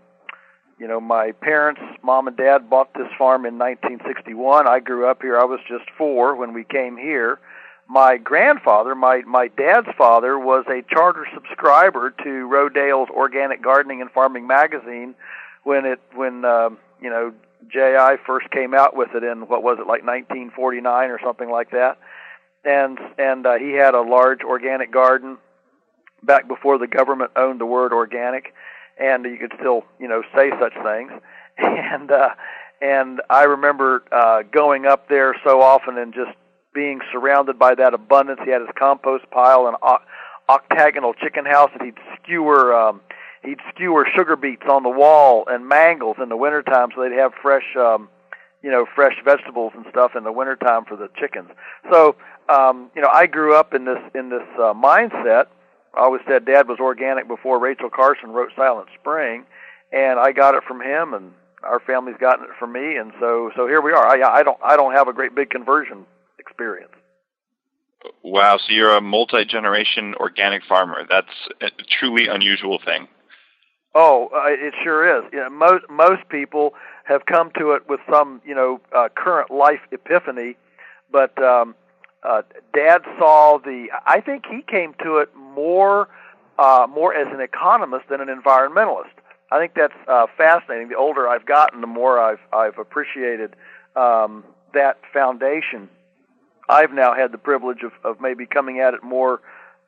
you 0.78 0.88
know, 0.88 1.00
my 1.00 1.32
parents, 1.32 1.80
mom 2.02 2.26
and 2.26 2.36
dad 2.36 2.68
bought 2.68 2.92
this 2.94 3.08
farm 3.16 3.46
in 3.46 3.58
1961. 3.58 4.66
I 4.66 4.80
grew 4.80 5.08
up 5.08 5.22
here. 5.22 5.38
I 5.38 5.44
was 5.44 5.60
just 5.68 5.88
4 5.96 6.34
when 6.36 6.52
we 6.52 6.64
came 6.64 6.96
here. 6.96 7.38
My 7.86 8.16
grandfather, 8.16 8.94
my 8.94 9.20
my 9.26 9.48
dad's 9.48 9.88
father 9.98 10.38
was 10.38 10.64
a 10.68 10.82
charter 10.88 11.26
subscriber 11.34 12.14
to 12.24 12.48
Rodale's 12.48 13.10
Organic 13.10 13.62
Gardening 13.62 14.00
and 14.00 14.10
Farming 14.10 14.46
magazine 14.46 15.14
when 15.64 15.84
it 15.84 16.00
when 16.14 16.46
uh, 16.46 16.70
you 17.00 17.10
know 17.10 17.32
JI 17.68 18.16
first 18.26 18.50
came 18.50 18.74
out 18.74 18.96
with 18.96 19.10
it 19.14 19.22
in 19.22 19.48
what 19.48 19.62
was 19.62 19.78
it 19.78 19.86
like 19.86 20.02
1949 20.02 21.10
or 21.10 21.20
something 21.22 21.50
like 21.50 21.70
that. 21.72 21.98
And 22.64 22.98
and 23.18 23.46
uh, 23.46 23.58
he 23.58 23.72
had 23.72 23.94
a 23.94 24.00
large 24.00 24.40
organic 24.40 24.90
garden 24.90 25.36
back 26.24 26.48
before 26.48 26.78
the 26.78 26.86
government 26.86 27.30
owned 27.36 27.60
the 27.60 27.66
word 27.66 27.92
organic, 27.92 28.54
and 28.98 29.24
you 29.24 29.36
could 29.38 29.52
still 29.58 29.84
you 29.98 30.08
know 30.08 30.22
say 30.34 30.50
such 30.60 30.74
things. 30.82 31.12
And 31.56 32.10
uh, 32.10 32.30
and 32.82 33.22
I 33.30 33.44
remember 33.44 34.02
uh, 34.10 34.42
going 34.42 34.86
up 34.86 35.08
there 35.08 35.36
so 35.44 35.60
often 35.62 35.96
and 35.96 36.12
just 36.12 36.32
being 36.74 36.98
surrounded 37.12 37.60
by 37.60 37.76
that 37.76 37.94
abundance. 37.94 38.40
He 38.44 38.50
had 38.50 38.60
his 38.60 38.70
compost 38.76 39.30
pile 39.30 39.68
and 39.68 39.76
octagonal 40.48 41.14
chicken 41.14 41.44
house 41.44 41.70
that 41.78 41.84
he'd 41.84 41.98
skewer. 42.20 42.74
Um, 42.74 43.02
he'd 43.44 43.60
skewer 43.72 44.08
sugar 44.16 44.34
beets 44.34 44.64
on 44.68 44.82
the 44.82 44.88
wall 44.88 45.44
and 45.46 45.68
mangels 45.68 46.16
in 46.20 46.28
the 46.30 46.36
wintertime 46.36 46.88
so 46.94 47.02
they'd 47.02 47.14
have 47.14 47.32
fresh 47.42 47.76
um 47.78 48.08
you 48.62 48.70
know 48.70 48.86
fresh 48.94 49.12
vegetables 49.22 49.70
and 49.76 49.84
stuff 49.90 50.12
in 50.16 50.24
the 50.24 50.32
wintertime 50.32 50.82
for 50.86 50.96
the 50.96 51.10
chickens 51.20 51.50
so 51.92 52.16
um, 52.48 52.90
you 52.94 53.02
know, 53.02 53.08
I 53.12 53.26
grew 53.26 53.54
up 53.54 53.74
in 53.74 53.84
this 53.84 53.98
in 54.14 54.28
this 54.28 54.46
uh, 54.56 54.74
mindset. 54.74 55.46
I 55.96 56.04
always 56.04 56.22
said 56.28 56.44
Dad 56.44 56.68
was 56.68 56.78
organic 56.80 57.28
before 57.28 57.58
Rachel 57.58 57.90
Carson 57.90 58.30
wrote 58.30 58.50
Silent 58.56 58.88
Spring, 58.98 59.44
and 59.92 60.18
I 60.18 60.32
got 60.32 60.54
it 60.54 60.64
from 60.66 60.80
him, 60.80 61.14
and 61.14 61.32
our 61.62 61.80
family's 61.80 62.16
gotten 62.18 62.44
it 62.44 62.50
from 62.58 62.72
me, 62.72 62.96
and 62.96 63.12
so 63.20 63.50
so 63.56 63.66
here 63.66 63.80
we 63.80 63.92
are. 63.92 64.06
I 64.06 64.40
I 64.40 64.42
don't 64.42 64.58
I 64.62 64.76
don't 64.76 64.92
have 64.92 65.08
a 65.08 65.12
great 65.12 65.34
big 65.34 65.50
conversion 65.50 66.06
experience. 66.38 66.92
Wow, 68.22 68.58
so 68.58 68.72
you're 68.72 68.96
a 68.96 69.00
multi 69.00 69.44
generation 69.44 70.14
organic 70.16 70.62
farmer. 70.64 71.06
That's 71.08 71.26
a 71.62 71.70
truly 71.98 72.26
unusual 72.28 72.78
thing. 72.84 73.08
Oh, 73.94 74.28
uh, 74.34 74.46
it 74.48 74.74
sure 74.82 75.18
is. 75.18 75.24
You 75.32 75.38
know, 75.40 75.50
most 75.50 75.84
most 75.88 76.28
people 76.28 76.74
have 77.04 77.26
come 77.26 77.50
to 77.58 77.72
it 77.72 77.88
with 77.88 78.00
some 78.10 78.42
you 78.44 78.54
know 78.54 78.80
uh, 78.94 79.08
current 79.14 79.50
life 79.50 79.80
epiphany, 79.92 80.56
but 81.10 81.40
um, 81.42 81.74
uh, 82.24 82.42
Dad 82.74 83.02
saw 83.18 83.58
the. 83.58 83.88
I 84.06 84.20
think 84.20 84.44
he 84.46 84.62
came 84.62 84.94
to 85.02 85.18
it 85.18 85.30
more 85.36 86.08
uh, 86.58 86.86
more 86.88 87.14
as 87.14 87.32
an 87.32 87.40
economist 87.40 88.08
than 88.08 88.20
an 88.20 88.28
environmentalist. 88.28 89.12
I 89.50 89.58
think 89.58 89.74
that's 89.74 89.94
uh, 90.08 90.26
fascinating. 90.36 90.88
The 90.88 90.96
older 90.96 91.28
I've 91.28 91.46
gotten, 91.46 91.80
the 91.80 91.86
more 91.86 92.18
I've 92.18 92.40
I've 92.52 92.78
appreciated 92.78 93.54
um, 93.94 94.44
that 94.72 94.98
foundation. 95.12 95.88
I've 96.68 96.92
now 96.92 97.14
had 97.14 97.30
the 97.30 97.38
privilege 97.38 97.82
of, 97.82 97.92
of 98.04 98.20
maybe 98.22 98.46
coming 98.46 98.80
at 98.80 98.94
it 98.94 99.02
more, 99.02 99.42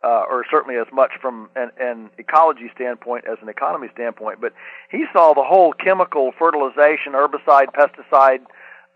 uh, 0.05 0.25
or 0.29 0.45
certainly 0.51 0.79
as 0.79 0.87
much 0.93 1.13
from 1.23 1.49
an, 1.57 1.71
an 1.81 2.11
ecology 2.19 2.71
standpoint 2.75 3.25
as 3.25 3.39
an 3.41 3.49
economy 3.49 3.89
standpoint. 3.95 4.43
But 4.43 4.53
he 4.91 5.07
saw 5.11 5.33
the 5.33 5.43
whole 5.43 5.73
chemical 5.73 6.33
fertilization, 6.39 7.13
herbicide, 7.15 7.69
pesticide 7.73 8.41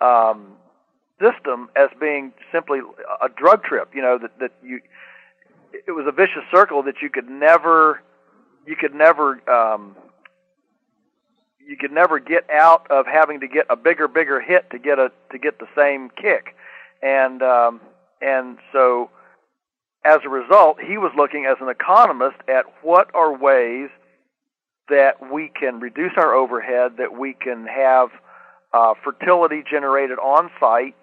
um, 0.02 0.56
system 1.20 1.68
as 1.76 1.88
being 2.00 2.32
simply 2.52 2.80
a 3.20 3.28
drug 3.28 3.62
trip. 3.62 3.90
You 3.94 4.02
know 4.02 4.18
that 4.18 4.38
that 4.38 4.52
you 4.62 4.80
it 5.72 5.92
was 5.92 6.06
a 6.06 6.12
vicious 6.12 6.42
circle 6.52 6.82
that 6.84 6.96
you 7.02 7.10
could 7.10 7.28
never 7.28 8.02
you 8.66 8.76
could 8.76 8.94
never 8.94 9.40
um, 9.50 9.96
you 11.66 11.76
could 11.76 11.92
never 11.92 12.18
get 12.18 12.48
out 12.50 12.90
of 12.90 13.06
having 13.06 13.40
to 13.40 13.48
get 13.48 13.66
a 13.70 13.76
bigger 13.76 14.08
bigger 14.08 14.40
hit 14.40 14.70
to 14.70 14.78
get 14.78 14.98
a 14.98 15.10
to 15.30 15.38
get 15.38 15.58
the 15.58 15.68
same 15.76 16.10
kick 16.10 16.56
and 17.02 17.42
um, 17.42 17.80
and 18.20 18.58
so 18.72 19.10
as 20.04 20.18
a 20.24 20.28
result 20.28 20.78
he 20.80 20.98
was 20.98 21.12
looking 21.16 21.46
as 21.46 21.56
an 21.60 21.68
economist 21.68 22.36
at 22.48 22.64
what 22.82 23.14
are 23.14 23.36
ways 23.36 23.90
that 24.88 25.32
we 25.32 25.50
can 25.58 25.78
reduce 25.78 26.12
our 26.16 26.34
overhead 26.34 26.96
that 26.98 27.16
we 27.16 27.34
can 27.34 27.66
have 27.66 28.08
uh, 28.72 28.94
fertility 29.04 29.62
generated 29.68 30.18
on 30.18 30.50
site 30.58 30.94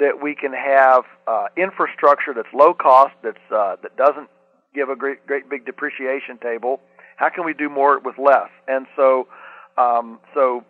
that 0.00 0.22
we 0.22 0.34
can 0.34 0.52
have 0.52 1.04
uh, 1.26 1.46
infrastructure 1.56 2.32
that's 2.34 2.52
low 2.54 2.72
cost, 2.72 3.14
that's 3.22 3.38
uh, 3.54 3.76
that 3.82 3.96
doesn't 3.96 4.28
give 4.74 4.88
a 4.88 4.96
great 4.96 5.26
great 5.26 5.48
big 5.48 5.66
depreciation 5.66 6.38
table. 6.38 6.80
How 7.16 7.28
can 7.28 7.44
we 7.44 7.52
do 7.52 7.68
more 7.68 7.98
with 7.98 8.16
less? 8.18 8.50
And 8.68 8.86
so, 8.94 9.26
um, 9.76 10.20
so 10.34 10.64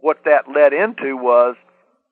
what 0.00 0.24
that 0.24 0.44
led 0.54 0.74
into 0.74 1.16
was 1.16 1.56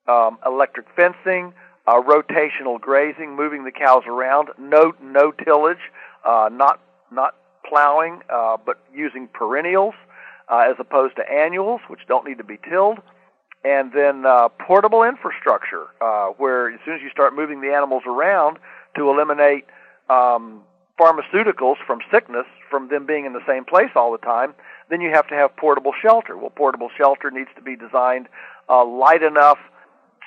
um, 0.09 0.39
electric 0.47 0.87
fencing, 0.97 1.53
uh, 1.87 2.01
rotational 2.01 2.81
grazing, 2.81 3.37
moving 3.37 3.65
the 3.65 3.73
cows 3.73 4.05
around, 4.07 4.49
no 4.59 4.93
no 5.03 5.33
tillage, 5.33 5.93
uh, 6.25 6.49
not 6.51 6.81
not 7.13 7.35
plowing, 7.69 8.23
uh, 8.33 8.57
but 8.65 8.79
using 8.95 9.29
perennials 9.29 9.95
uh, 10.49 10.65
as 10.71 10.77
opposed 10.79 11.17
to 11.17 11.23
annuals, 11.31 11.81
which 11.89 12.01
don't 12.09 12.27
need 12.27 12.39
to 12.39 12.45
be 12.45 12.59
tilled 12.69 12.99
and 13.67 13.93
then 13.93 14.25
uh, 14.25 14.49
portable 14.49 15.03
infrastructure, 15.03 15.87
uh, 16.01 16.29
where 16.39 16.71
as 16.73 16.79
soon 16.85 16.95
as 16.95 17.03
you 17.03 17.11
start 17.11 17.35
moving 17.35 17.61
the 17.61 17.75
animals 17.75 18.05
around 18.07 18.59
to 18.95 19.11
eliminate 19.11 19.65
um, 20.09 20.63
pharmaceuticals 21.01 21.75
from 21.85 21.99
sickness, 22.09 22.47
from 22.71 22.89
them 22.89 23.07
being 23.07 23.27
in 23.27 23.33
the 23.33 23.45
same 23.45 23.65
place 23.65 23.91
all 23.97 24.13
the 24.13 24.19
time, 24.19 24.55
then 24.89 25.01
you 25.01 25.11
have 25.11 25.27
to 25.27 25.35
have 25.35 25.55
portable 25.57 25.93
shelter. 26.01 26.37
Well, 26.37 26.51
portable 26.51 26.91
shelter 26.97 27.29
needs 27.33 27.51
to 27.57 27.61
be 27.61 27.75
designed 27.75 28.29
uh, 28.69 28.85
light 28.85 29.25
enough 29.25 29.59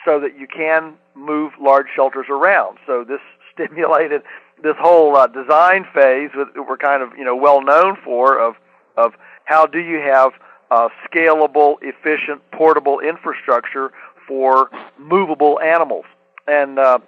so 0.03 0.19
that 0.19 0.37
you 0.37 0.45
can 0.45 0.95
move 1.15 1.53
large 1.61 1.87
shelters 1.95 2.25
around. 2.29 2.77
So 2.85 3.05
this 3.05 3.21
stimulated 3.53 4.21
this 4.61 4.75
whole 4.77 5.15
uh, 5.15 5.27
design 5.27 5.85
phase 5.93 6.31
that 6.35 6.65
we're 6.67 6.77
kind 6.77 7.01
of 7.01 7.17
you 7.17 7.23
know 7.23 7.37
well 7.37 7.61
known 7.61 7.97
for 8.03 8.37
of 8.37 8.55
of 8.97 9.13
how 9.45 9.65
do 9.65 9.79
you 9.79 9.99
have 9.99 10.33
uh, 10.71 10.89
scalable, 11.09 11.75
efficient, 11.81 12.41
portable 12.51 12.99
infrastructure 12.99 13.91
for 14.27 14.69
movable 14.97 15.59
animals. 15.59 16.05
And 16.47 16.79
uh, 16.79 16.99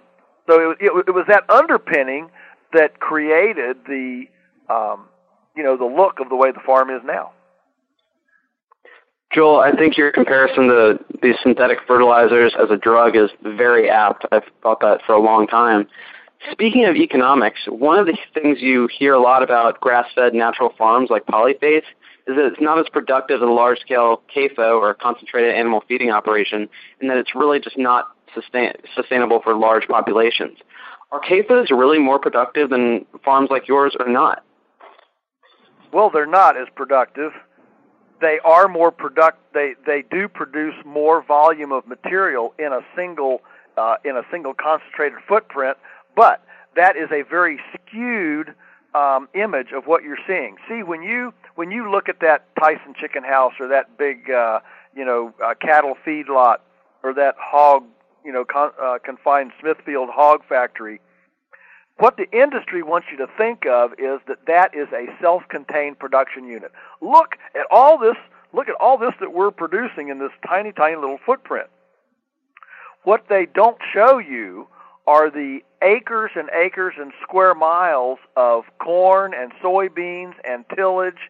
so 0.50 0.72
it, 0.72 0.78
it, 0.80 1.06
it 1.08 1.12
was 1.12 1.26
that 1.28 1.50
underpinning 1.50 2.30
that 2.74 3.00
created 3.00 3.78
the 3.88 4.26
um, 4.70 5.08
you 5.56 5.64
know 5.64 5.78
the 5.78 5.86
look 5.86 6.20
of 6.20 6.30
the 6.30 6.36
way 6.36 6.52
the 6.52 6.62
farm 6.66 6.90
is 6.90 7.02
now. 7.04 7.32
Joel, 9.34 9.62
I 9.62 9.72
think 9.72 9.98
your 9.98 10.12
comparison 10.12 10.68
to 10.68 11.00
these 11.22 11.36
synthetic 11.42 11.80
fertilizers 11.88 12.54
as 12.62 12.70
a 12.70 12.76
drug 12.76 13.16
is 13.16 13.30
very 13.42 13.90
apt. 13.90 14.26
I've 14.32 14.44
thought 14.62 14.82
that 14.82 15.02
for 15.06 15.14
a 15.14 15.22
long 15.22 15.48
time. 15.48 15.88
Speaking 16.52 16.86
of 16.86 16.96
economics, 16.96 17.60
one 17.68 17.98
of 17.98 18.08
the 18.08 18.18
things 18.34 18.58
you 18.62 18.90
hear 18.92 19.14
a 19.14 19.22
lot 19.22 19.44
about 19.44 19.80
grass-fed 19.80 20.34
natural 20.34 20.74
farms 20.78 21.10
like 21.10 21.26
Polyface 21.28 21.84
is 22.28 22.36
that 22.36 22.46
it's 22.46 22.62
not 22.62 22.80
as 22.80 22.88
productive 22.90 23.42
as 23.42 23.48
a 23.48 23.52
large 23.52 23.80
scale 23.80 24.22
CAFO 24.36 24.80
or 24.80 24.94
concentrated 24.94 25.56
animal 25.56 25.84
feeding 25.88 26.12
operation, 26.12 26.70
and 27.00 27.10
that 27.10 27.18
it's 27.18 27.36
really 27.36 27.60
just 27.60 27.78
not 27.78 28.10
sustain, 28.34 28.74
sustainable 28.96 29.42
for 29.42 29.56
large 29.56 29.88
populations. 29.88 30.58
Are 31.12 31.22
CAFOs 31.22 31.70
really 31.72 32.00
more 32.00 32.20
productive 32.20 32.70
than 32.70 33.06
farms 33.24 33.50
like 33.50 33.68
yours 33.68 33.96
or 34.00 34.08
not? 34.08 34.44
Well, 35.92 36.10
they're 36.10 36.26
not 36.26 36.56
as 36.56 36.68
productive. 36.74 37.32
They 38.22 38.40
are 38.46 38.68
more 38.68 38.92
product. 38.92 39.40
They 39.54 39.74
they 39.86 40.04
do 40.10 40.28
produce 40.28 40.76
more 40.86 41.24
volume 41.24 41.72
of 41.72 41.88
material 41.88 42.54
in 42.60 42.72
a 42.72 42.82
single 42.96 43.42
uh, 43.78 43.96
in 44.06 44.16
a 44.16 44.22
single 44.32 44.54
concentrated 44.54 45.18
footprint, 45.28 45.78
but 46.16 46.44
that 46.76 46.96
is 46.96 47.10
a 47.12 47.24
very 47.24 47.60
skewed 47.74 48.54
um, 48.94 49.30
image 49.34 49.72
of 49.74 49.86
what 49.86 50.04
you're 50.04 50.18
seeing. 50.28 50.58
See, 50.68 50.84
when 50.84 51.04
you 51.04 51.34
when 51.56 51.72
you 51.72 51.92
look 51.92 52.10
at 52.10 52.20
that 52.22 52.46
Tyson 52.60 52.94
chicken 53.00 53.24
house 53.24 53.54
or 53.60 53.68
that 53.68 53.98
big 53.98 54.30
uh, 54.30 54.60
you 54.96 55.06
know 55.06 55.34
uh, 55.44 55.54
cattle 55.56 55.96
feedlot 56.06 56.58
or 57.04 57.14
that 57.14 57.36
hog 57.40 57.84
you 58.26 58.32
know 58.32 58.46
con- 58.46 58.74
uh, 58.82 58.98
confined 59.04 59.52
Smithfield 59.60 60.10
hog 60.10 60.42
factory, 60.48 61.00
what 61.98 62.18
the 62.18 62.30
industry 62.32 62.84
wants 62.84 63.08
you 63.12 63.18
to 63.18 63.28
think 63.38 63.66
of 63.66 63.92
is 63.94 64.20
that 64.28 64.46
that 64.48 64.76
is 64.76 64.88
a 64.92 65.06
self-contained 65.22 66.00
production 66.00 66.46
unit. 66.46 66.72
Look 67.00 67.38
at 67.56 67.66
all 67.70 67.98
this. 67.98 68.18
Look 68.54 68.68
at 68.68 68.76
all 68.80 68.98
this 68.98 69.14
that 69.22 69.34
we're 69.34 69.52
producing 69.52 70.10
in 70.10 70.20
this 70.20 70.32
tiny, 70.46 70.74
tiny 70.74 70.96
little 70.96 71.20
footprint. 71.26 71.68
What 73.04 73.26
they 73.30 73.46
don't 73.46 73.78
show 73.94 74.18
you 74.18 74.68
are 75.08 75.30
the 75.30 75.62
acres 75.82 76.32
and 76.36 76.50
acres 76.52 76.96
and 77.00 77.12
square 77.22 77.56
miles 77.56 78.20
of 78.36 78.66
corn 78.80 79.34
and 79.36 79.52
soybeans 79.64 80.34
and 80.44 80.66
tillage 80.76 81.30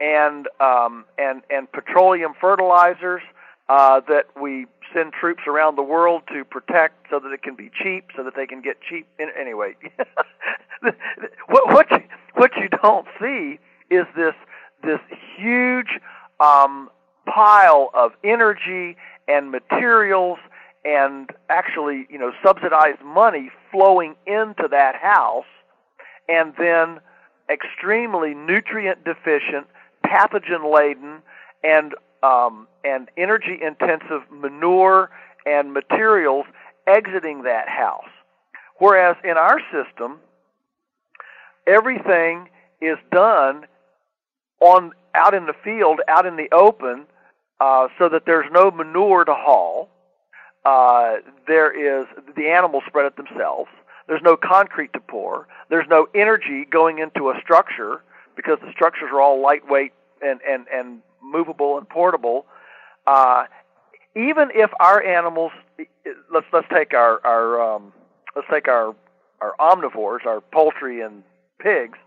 and 0.00 0.48
um, 0.60 1.04
and 1.18 1.42
and 1.50 1.70
petroleum 1.72 2.32
fertilizers 2.40 3.22
uh, 3.68 4.00
that 4.08 4.26
we 4.40 4.66
send 4.92 5.12
troops 5.12 5.42
around 5.46 5.76
the 5.76 5.82
world 5.82 6.22
to 6.32 6.44
protect 6.44 7.06
so 7.10 7.20
that 7.20 7.30
it 7.30 7.42
can 7.42 7.54
be 7.54 7.70
cheap, 7.80 8.06
so 8.16 8.24
that 8.24 8.34
they 8.34 8.46
can 8.46 8.60
get 8.60 8.80
cheap. 8.80 9.06
Anyway, 9.38 9.76
what 10.80 11.68
what 11.68 11.90
you, 11.90 12.02
what 12.34 12.50
you 12.56 12.68
don't 12.82 13.06
see 13.20 13.58
is 13.90 14.06
this 14.16 14.34
this 14.82 15.00
huge 15.36 16.00
um, 16.40 16.90
pile 17.26 17.90
of 17.94 18.12
energy 18.24 18.96
and 19.28 19.50
materials 19.50 20.38
and 20.84 21.30
actually, 21.48 22.06
you 22.08 22.18
know, 22.18 22.32
subsidized 22.42 23.02
money 23.04 23.50
flowing 23.70 24.14
into 24.26 24.68
that 24.70 24.96
house, 24.96 25.44
and 26.28 26.54
then 26.58 27.00
extremely 27.50 28.34
nutrient 28.34 29.04
deficient, 29.04 29.66
pathogen 30.06 30.72
laden, 30.72 31.22
and 31.64 31.94
um, 32.22 32.68
and 32.84 33.08
energy 33.16 33.58
intensive 33.62 34.22
manure 34.30 35.10
and 35.46 35.72
materials 35.72 36.44
exiting 36.86 37.42
that 37.44 37.68
house. 37.68 38.10
Whereas 38.78 39.16
in 39.24 39.36
our 39.36 39.60
system, 39.72 40.20
everything 41.66 42.48
is 42.80 42.98
done 43.10 43.66
on 44.60 44.92
out 45.14 45.34
in 45.34 45.46
the 45.46 45.54
field, 45.64 46.00
out 46.08 46.26
in 46.26 46.36
the 46.36 46.48
open, 46.52 47.06
uh, 47.60 47.88
so 47.98 48.08
that 48.08 48.22
there's 48.26 48.50
no 48.52 48.70
manure 48.70 49.24
to 49.24 49.34
haul 49.34 49.88
uh, 50.64 51.16
there 51.46 51.70
is 51.70 52.06
the 52.36 52.48
animals 52.48 52.84
spread 52.86 53.06
it 53.06 53.16
themselves. 53.16 53.70
There's 54.06 54.22
no 54.22 54.36
concrete 54.36 54.92
to 54.94 55.00
pour. 55.00 55.46
There's 55.68 55.86
no 55.88 56.08
energy 56.14 56.66
going 56.70 56.98
into 56.98 57.30
a 57.30 57.40
structure 57.40 58.02
because 58.36 58.58
the 58.60 58.72
structures 58.72 59.10
are 59.12 59.20
all 59.20 59.40
lightweight 59.40 59.92
and 60.22 60.40
and 60.46 60.66
and 60.72 61.00
movable 61.22 61.78
and 61.78 61.88
portable. 61.88 62.46
Uh, 63.06 63.44
even 64.16 64.50
if 64.54 64.70
our 64.80 65.02
animals, 65.02 65.52
let's 66.32 66.46
let's 66.52 66.66
take 66.72 66.94
our 66.94 67.24
our 67.24 67.76
um, 67.76 67.92
let's 68.34 68.48
take 68.50 68.68
our 68.68 68.94
our 69.40 69.54
omnivores, 69.58 70.26
our 70.26 70.40
poultry 70.40 71.00
and 71.00 71.22
pigs, 71.58 71.98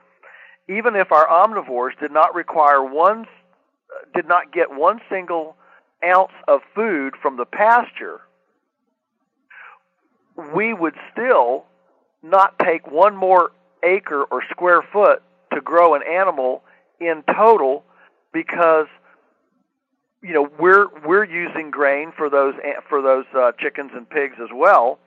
even 0.67 0.95
if 0.95 1.11
our 1.11 1.27
omnivores 1.27 1.97
did 1.99 2.11
not 2.11 2.35
require 2.35 2.83
one, 2.83 3.25
did 4.15 4.27
not 4.27 4.51
get 4.53 4.71
one 4.71 4.99
single 5.09 5.55
ounce 6.05 6.33
of 6.47 6.61
food 6.75 7.13
from 7.21 7.37
the 7.37 7.45
pasture, 7.45 8.21
we 10.53 10.73
would 10.73 10.95
still 11.11 11.65
not 12.21 12.57
take 12.59 12.89
one 12.89 13.15
more 13.15 13.51
acre 13.83 14.23
or 14.23 14.43
square 14.49 14.81
foot 14.81 15.21
to 15.53 15.61
grow 15.61 15.93
an 15.93 16.01
animal 16.09 16.63
in 16.99 17.23
total 17.35 17.83
because 18.31 18.87
you 20.21 20.33
know 20.33 20.49
we're 20.59 20.87
we're 21.05 21.25
using 21.25 21.69
grain 21.69 22.11
for 22.15 22.29
those 22.29 22.53
for 22.87 23.01
those 23.01 23.25
uh, 23.35 23.51
chickens 23.59 23.91
and 23.93 24.09
pigs 24.09 24.35
as 24.41 24.49
well 24.53 24.99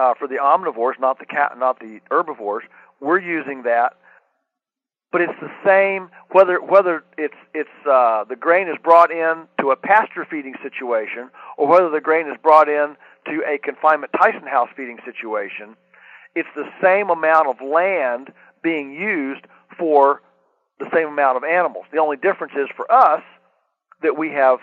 uh, 0.00 0.14
for 0.18 0.26
the 0.26 0.36
omnivores, 0.36 0.98
not 0.98 1.18
the 1.18 1.26
cat, 1.26 1.58
not 1.58 1.78
the 1.78 2.00
herbivores. 2.10 2.64
We're 3.00 3.20
using 3.20 3.64
that, 3.64 3.94
but 5.12 5.20
it's 5.20 5.38
the 5.40 5.50
same 5.64 6.10
whether 6.30 6.60
whether 6.60 7.04
it's 7.18 7.34
it's 7.54 7.68
uh, 7.86 8.24
the 8.24 8.36
grain 8.36 8.68
is 8.68 8.76
brought 8.82 9.10
in 9.10 9.46
to 9.60 9.70
a 9.70 9.76
pasture 9.76 10.26
feeding 10.30 10.54
situation 10.62 11.30
or 11.58 11.66
whether 11.66 11.90
the 11.90 12.00
grain 12.00 12.28
is 12.28 12.36
brought 12.42 12.68
in 12.68 12.96
to 13.30 13.42
a 13.46 13.58
confinement 13.58 14.12
Tyson 14.12 14.46
house 14.46 14.68
feeding 14.76 14.98
situation. 15.04 15.76
It's 16.34 16.48
the 16.54 16.68
same 16.82 17.10
amount 17.10 17.48
of 17.48 17.56
land 17.60 18.32
being 18.62 18.92
used 18.92 19.44
for 19.78 20.22
the 20.78 20.86
same 20.94 21.08
amount 21.08 21.36
of 21.36 21.44
animals. 21.44 21.86
The 21.92 21.98
only 21.98 22.16
difference 22.16 22.52
is 22.56 22.68
for 22.76 22.90
us 22.90 23.22
that 24.02 24.18
we 24.18 24.30
have 24.30 24.58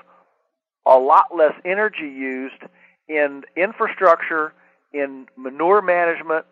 a 0.86 0.97
lot 0.97 1.25
less 1.36 1.53
energy 1.65 2.07
used 2.07 2.62
in 3.07 3.43
infrastructure, 3.55 4.53
in 4.93 5.27
manure 5.38 5.81
management, 5.81 6.45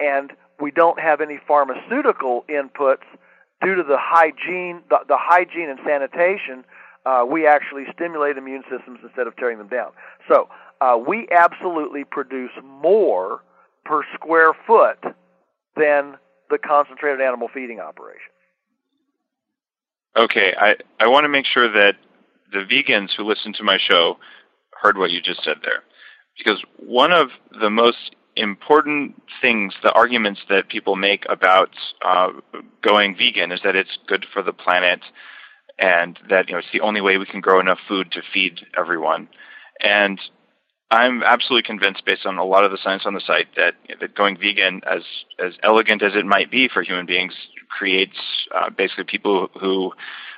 and 0.00 0.32
we 0.60 0.70
don't 0.70 1.00
have 1.00 1.20
any 1.20 1.38
pharmaceutical 1.46 2.44
inputs 2.48 3.04
due 3.62 3.74
to 3.74 3.82
the 3.82 3.98
hygiene, 3.98 4.82
the, 4.88 4.98
the 5.08 5.18
hygiene 5.18 5.68
and 5.68 5.78
sanitation. 5.86 6.64
Uh, 7.04 7.24
we 7.28 7.46
actually 7.46 7.84
stimulate 7.92 8.36
immune 8.36 8.62
systems 8.70 9.00
instead 9.02 9.26
of 9.26 9.36
tearing 9.36 9.58
them 9.58 9.68
down. 9.68 9.90
So 10.28 10.48
uh, 10.82 10.96
we 10.96 11.28
absolutely 11.30 12.02
produce 12.04 12.50
more 12.64 13.42
per 13.84 14.02
square 14.14 14.52
foot 14.66 14.98
than 15.76 16.16
the 16.50 16.58
concentrated 16.58 17.20
animal 17.20 17.48
feeding 17.52 17.78
operation. 17.78 18.30
Okay, 20.16 20.54
I, 20.58 20.74
I 20.98 21.06
want 21.06 21.24
to 21.24 21.28
make 21.28 21.46
sure 21.46 21.72
that 21.72 21.94
the 22.52 22.58
vegans 22.58 23.10
who 23.16 23.24
listen 23.24 23.52
to 23.54 23.64
my 23.64 23.78
show 23.78 24.16
heard 24.82 24.98
what 24.98 25.10
you 25.10 25.22
just 25.22 25.44
said 25.44 25.58
there. 25.62 25.84
Because 26.36 26.62
one 26.76 27.12
of 27.12 27.28
the 27.60 27.70
most 27.70 28.16
important 28.34 29.22
things, 29.40 29.74
the 29.82 29.92
arguments 29.92 30.40
that 30.48 30.68
people 30.68 30.96
make 30.96 31.24
about 31.28 31.70
uh, 32.04 32.30
going 32.82 33.16
vegan 33.16 33.52
is 33.52 33.60
that 33.62 33.76
it's 33.76 33.98
good 34.08 34.26
for 34.32 34.42
the 34.42 34.52
planet 34.52 35.00
and 35.78 36.18
that 36.28 36.48
you 36.48 36.54
know 36.54 36.58
it's 36.58 36.68
the 36.72 36.80
only 36.80 37.00
way 37.00 37.18
we 37.18 37.26
can 37.26 37.40
grow 37.40 37.60
enough 37.60 37.78
food 37.86 38.10
to 38.12 38.22
feed 38.32 38.60
everyone. 38.76 39.28
And 39.80 40.20
I'm 40.92 41.22
absolutely 41.22 41.62
convinced, 41.62 42.04
based 42.04 42.26
on 42.26 42.36
a 42.36 42.44
lot 42.44 42.64
of 42.64 42.70
the 42.70 42.76
science 42.84 43.04
on 43.06 43.14
the 43.14 43.22
site, 43.26 43.48
that, 43.56 43.74
that 43.98 44.14
going 44.14 44.36
vegan, 44.36 44.82
as 44.86 45.02
as 45.38 45.54
elegant 45.62 46.02
as 46.02 46.12
it 46.14 46.26
might 46.26 46.50
be 46.50 46.68
for 46.68 46.82
human 46.82 47.06
beings, 47.06 47.32
creates 47.70 48.18
uh, 48.54 48.68
basically 48.68 49.04
people 49.04 49.48
who, 49.58 49.92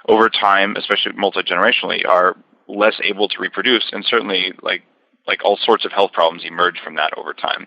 over 0.09 0.29
time, 0.29 0.77
especially 0.77 1.11
multi 1.17 1.41
generationally, 1.43 2.07
are 2.09 2.37
less 2.69 2.95
able 3.03 3.29
to 3.29 3.41
reproduce, 3.41 3.85
and 3.93 4.05
certainly 4.05 4.53
like 4.63 4.83
like 5.27 5.45
all 5.45 5.59
sorts 5.61 5.85
of 5.85 5.91
health 5.91 6.13
problems 6.13 6.45
emerge 6.45 6.79
from 6.85 6.95
that 6.95 7.13
over 7.19 7.35
time. 7.35 7.67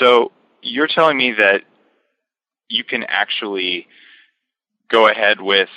So 0.00 0.32
you're 0.62 0.88
telling 0.88 1.16
me 1.16 1.32
that 1.38 1.62
you 2.68 2.82
can 2.82 3.04
actually 3.04 3.86
go 4.90 5.08
ahead 5.08 5.40
with 5.40 5.68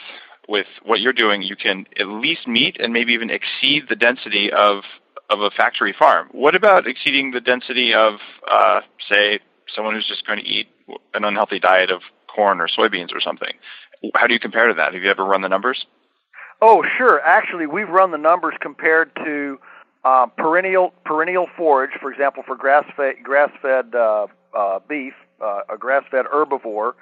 with 0.47 0.65
what 0.83 0.99
you're 0.99 1.13
doing. 1.13 1.43
You 1.43 1.55
can 1.55 1.85
at 1.99 2.07
least 2.07 2.47
meet 2.47 2.77
and 2.79 2.91
maybe 2.91 3.13
even 3.13 3.29
exceed 3.29 3.83
the 3.87 3.95
density 3.95 4.51
of 4.51 4.81
of 5.29 5.41
a 5.41 5.49
factory 5.51 5.93
farm. 5.97 6.27
What 6.31 6.55
about 6.55 6.87
exceeding 6.87 7.31
the 7.31 7.41
density 7.41 7.93
of, 7.93 8.15
uh, 8.49 8.81
say, 9.11 9.39
someone 9.75 9.93
who's 9.93 10.07
just 10.07 10.25
going 10.25 10.39
to 10.39 10.45
eat 10.45 10.67
an 11.13 11.23
unhealthy 11.23 11.59
diet 11.59 11.91
of 11.91 12.01
corn 12.33 12.59
or 12.59 12.67
soybeans 12.67 13.13
or 13.13 13.21
something? 13.21 13.53
How 14.15 14.27
do 14.27 14.33
you 14.33 14.39
compare 14.39 14.67
to 14.67 14.73
that? 14.75 14.93
Have 14.93 15.03
you 15.03 15.09
ever 15.09 15.25
run 15.25 15.41
the 15.41 15.49
numbers? 15.49 15.85
Oh, 16.61 16.83
sure. 16.97 17.21
Actually, 17.21 17.67
we've 17.67 17.89
run 17.89 18.11
the 18.11 18.17
numbers 18.17 18.55
compared 18.59 19.13
to 19.17 19.59
uh, 20.03 20.25
perennial 20.37 20.93
perennial 21.05 21.47
forage, 21.57 21.91
for 21.99 22.11
example, 22.11 22.43
for 22.45 22.55
grass 22.55 22.85
fed 22.95 23.15
grass 23.23 23.49
fed 23.61 23.93
uh, 23.93 24.27
uh, 24.57 24.79
beef, 24.87 25.13
uh, 25.41 25.61
a 25.73 25.77
grass 25.77 26.03
fed 26.09 26.25
herbivore, 26.25 26.93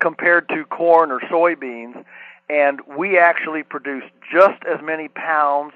compared 0.00 0.48
to 0.48 0.64
corn 0.64 1.10
or 1.10 1.20
soybeans, 1.20 2.04
and 2.48 2.80
we 2.96 3.18
actually 3.18 3.62
produce 3.62 4.04
just 4.32 4.62
as 4.64 4.78
many 4.82 5.08
pounds 5.08 5.72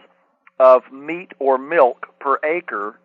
of 0.60 0.82
meat 0.92 1.32
or 1.38 1.56
milk 1.56 2.06
per 2.20 2.38
acre 2.44 3.00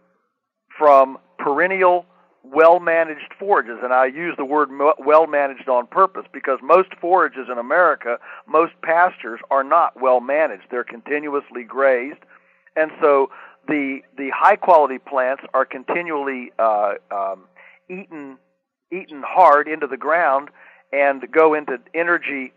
from 0.77 1.17
perennial 1.39 2.05
well 2.43 2.79
managed 2.79 3.33
forages. 3.39 3.79
And 3.81 3.93
I 3.93 4.05
use 4.07 4.35
the 4.37 4.45
word 4.45 4.69
well 4.99 5.25
managed 5.25 5.69
on 5.69 5.87
purpose 5.87 6.25
because 6.33 6.59
most 6.61 6.89
forages 6.99 7.47
in 7.49 7.57
America, 7.57 8.17
most 8.45 8.73
pastures 8.83 9.39
are 9.49 9.63
not 9.63 9.99
well 9.99 10.19
managed. 10.19 10.63
They're 10.69 10.83
continuously 10.83 11.63
grazed. 11.63 12.19
And 12.75 12.91
so 13.01 13.31
the, 13.69 14.01
the 14.17 14.29
high 14.35 14.57
quality 14.57 14.99
plants 14.99 15.43
are 15.53 15.65
continually 15.65 16.51
uh, 16.59 16.95
um, 17.09 17.45
eaten, 17.89 18.37
eaten 18.91 19.23
hard 19.25 19.69
into 19.69 19.87
the 19.87 19.97
ground 19.97 20.49
and 20.91 21.23
go 21.31 21.53
into 21.53 21.77
energy, 21.93 22.51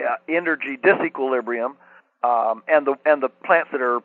uh, 0.00 0.16
energy 0.28 0.76
disequilibrium. 0.76 1.76
Um, 2.24 2.64
and 2.66 2.86
the 2.86 2.96
and 3.04 3.22
the 3.22 3.28
plants 3.28 3.68
that 3.70 3.80
are 3.80 4.00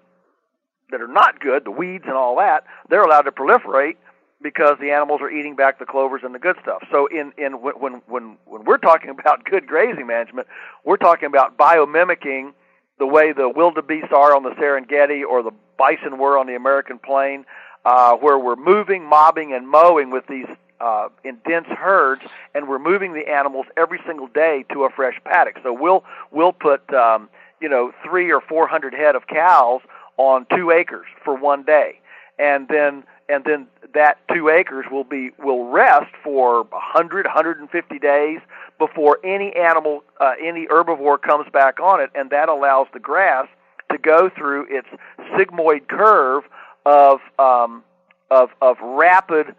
that 0.91 1.01
are 1.01 1.08
not 1.08 1.39
good, 1.39 1.65
the 1.65 1.71
weeds 1.71 2.06
and 2.06 2.13
all 2.13 2.36
that, 2.38 2.65
they're 2.89 3.04
allowed 3.04 3.23
to 3.23 3.32
proliferate 3.32 3.95
because 4.41 4.77
the 4.80 4.91
animals 4.91 5.21
are 5.21 5.30
eating 5.30 5.56
back 5.56 5.80
the 5.80 5.86
clovers 5.86 6.21
and 6.23 6.34
the 6.34 6.39
good 6.39 6.56
stuff. 6.62 6.84
So 6.91 7.08
in 7.08 7.32
in 7.38 7.54
when 7.54 8.01
when 8.08 8.38
when 8.45 8.63
we're 8.63 8.77
talking 8.77 9.10
about 9.19 9.43
good 9.45 9.67
grazing 9.67 10.08
management, 10.08 10.47
we're 10.84 10.97
talking 10.97 11.27
about 11.27 11.58
biomimicking 11.58 12.54
the 12.99 13.08
way 13.08 13.34
the 13.34 13.49
wildebeest 13.49 14.12
are 14.12 14.36
on 14.36 14.43
the 14.43 14.51
Serengeti 14.51 15.23
or 15.23 15.41
the 15.41 15.51
bison 15.77 16.19
were 16.19 16.38
on 16.38 16.45
the 16.45 16.56
American 16.56 16.99
plain, 16.99 17.45
uh, 17.84 18.15
where 18.15 18.38
we're 18.38 18.56
moving, 18.56 19.04
mobbing, 19.04 19.54
and 19.54 19.67
mowing 19.67 20.12
with 20.12 20.27
these 20.27 20.45
uh, 20.80 21.10
in 21.23 21.38
dense 21.47 21.67
herds, 21.67 22.21
and 22.56 22.67
we're 22.67 22.80
moving 22.80 23.13
the 23.13 23.30
animals 23.30 23.65
every 23.77 23.99
single 24.06 24.27
day 24.27 24.65
to 24.73 24.84
a 24.84 24.89
fresh 24.89 25.19
paddock. 25.23 25.58
So 25.63 25.73
we'll 25.73 26.04
we'll 26.32 26.54
put 26.54 26.91
um, 26.93 27.30
you 27.60 27.69
know 27.69 27.91
three 28.04 28.32
or 28.32 28.41
four 28.41 28.67
hundred 28.67 28.93
head 28.93 29.15
of 29.15 29.27
cows 29.27 29.82
on 30.21 30.45
two 30.55 30.69
acres 30.69 31.07
for 31.23 31.36
one 31.36 31.63
day, 31.63 31.99
and 32.38 32.67
then 32.67 33.03
and 33.27 33.43
then 33.43 33.65
that 33.93 34.19
two 34.31 34.49
acres 34.49 34.86
will 34.91 35.03
be 35.03 35.31
will 35.39 35.65
rest 35.65 36.13
for 36.23 36.63
100 36.63 37.25
150 37.25 37.99
days 37.99 38.39
before 38.77 39.19
any 39.23 39.51
animal 39.55 40.03
uh, 40.19 40.34
any 40.41 40.67
herbivore 40.67 41.19
comes 41.19 41.47
back 41.51 41.79
on 41.79 41.99
it. 41.99 42.12
And 42.13 42.29
that 42.29 42.49
allows 42.49 42.88
the 42.93 42.99
grass 42.99 43.47
to 43.91 43.97
go 43.97 44.29
through 44.29 44.67
its 44.69 44.88
sigmoid 45.36 45.88
curve 45.88 46.43
of 46.86 47.19
um, 47.39 47.84
of 48.29 48.49
of 48.62 48.77
rapid 48.81 49.55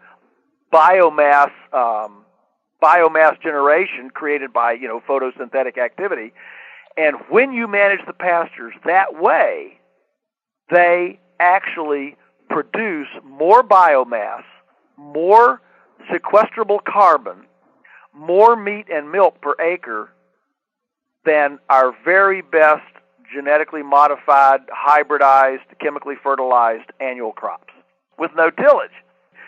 biomass 0.71 1.51
um, 1.73 2.23
biomass 2.81 3.41
generation 3.41 4.09
created 4.13 4.53
by 4.53 4.71
you 4.71 4.87
know 4.87 5.01
photosynthetic 5.01 5.77
activity. 5.77 6.31
And 6.95 7.17
when 7.29 7.51
you 7.51 7.67
manage 7.67 8.05
the 8.05 8.13
pastures 8.13 8.75
that 8.85 9.19
way 9.19 9.79
they 10.69 11.19
actually 11.39 12.15
produce 12.49 13.07
more 13.23 13.63
biomass, 13.63 14.43
more 14.97 15.61
sequestrable 16.11 16.83
carbon, 16.83 17.45
more 18.13 18.55
meat 18.55 18.87
and 18.91 19.11
milk 19.11 19.41
per 19.41 19.55
acre 19.59 20.11
than 21.25 21.59
our 21.69 21.95
very 22.03 22.41
best 22.41 22.83
genetically 23.33 23.81
modified, 23.81 24.61
hybridized, 24.67 25.65
chemically 25.79 26.15
fertilized 26.21 26.91
annual 26.99 27.31
crops 27.31 27.73
with 28.19 28.31
no 28.35 28.49
tillage. 28.49 28.91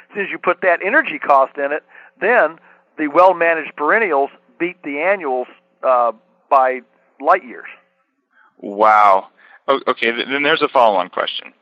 As 0.10 0.15
soon 0.15 0.25
as 0.25 0.32
you 0.32 0.38
put 0.38 0.62
that 0.62 0.80
energy 0.84 1.19
cost 1.19 1.58
in 1.58 1.71
it, 1.71 1.84
then 2.19 2.58
the 2.97 3.08
well 3.08 3.34
managed 3.34 3.75
perennials 3.75 4.30
beat 4.60 4.82
the 4.84 4.99
annuals 4.99 5.47
uh, 5.84 6.13
by 6.49 6.82
light 7.21 7.43
years. 7.43 7.67
Wow. 8.58 9.28
Oh, 9.67 9.80
okay, 9.88 10.12
then 10.12 10.43
there's 10.43 10.62
a 10.62 10.67
follow-on 10.67 11.10
question. 11.10 11.54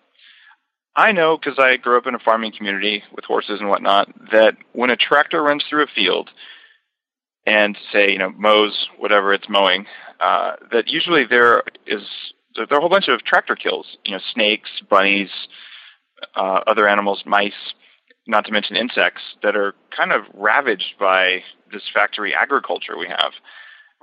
I 0.96 1.12
know 1.12 1.38
because 1.38 1.58
I 1.58 1.78
grew 1.78 1.98
up 1.98 2.06
in 2.06 2.16
a 2.16 2.20
farming 2.20 2.54
community 2.56 3.04
with 3.16 3.26
horses 3.26 3.60
and 3.60 3.70
whatnot 3.70 4.10
that 4.32 4.56
when 4.74 4.90
a 4.92 4.96
tractor 4.96 5.42
runs 5.42 5.64
through 5.68 5.84
a 5.84 5.88
field 5.88 6.30
and 7.46 7.78
say 7.92 8.12
you 8.12 8.20
know 8.20 8.30
mows 8.32 8.88
whatever 9.00 9.34
it's 9.34 9.50
mowing, 9.50 9.86
uh, 10.20 10.54
that 10.72 10.88
usually 10.88 11.26
there 11.26 11.64
is 11.88 12.04
there 12.56 12.68
are 12.70 12.78
a 12.78 12.80
whole 12.82 12.90
bunch 12.90 13.08
of 13.08 13.24
tractor 13.24 13.56
kills. 13.56 13.98
You 14.06 14.14
know, 14.14 14.22
snakes, 14.34 14.70
bunnies, 14.90 15.30
uh, 16.36 16.62
other 16.68 16.88
animals, 16.88 17.24
mice. 17.26 17.74
not 18.28 18.46
to 18.46 18.52
mention 18.52 18.76
insects 18.76 19.22
that 19.42 19.56
are 19.56 19.74
kind 19.96 20.12
of 20.12 20.24
ravaged 20.34 20.94
by 21.00 21.44
this 21.72 21.84
factory 21.94 22.34
agriculture 22.34 22.98
we 22.98 23.08
have. 23.08 23.34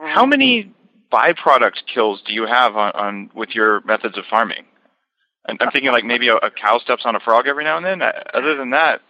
Mm-hmm. 0.00 0.14
How 0.14 0.26
many 0.26 0.74
byproduct 1.12 1.86
kills 1.92 2.22
do 2.26 2.32
you 2.32 2.46
have 2.46 2.76
on, 2.76 2.92
on 2.92 3.30
with 3.34 3.50
your 3.50 3.80
methods 3.82 4.16
of 4.16 4.24
farming? 4.28 4.64
I'm 5.46 5.70
thinking 5.72 5.90
like 5.90 6.04
maybe 6.04 6.28
a, 6.28 6.36
a, 6.36 6.50
cow 6.50 6.78
steps 6.78 7.02
on 7.04 7.16
a 7.16 7.20
frog 7.20 7.46
every 7.46 7.64
now 7.64 7.76
and 7.76 7.84
then. 7.84 8.02
Uh, 8.02 8.12
other 8.34 8.56
than 8.56 8.70
that, 8.70 9.00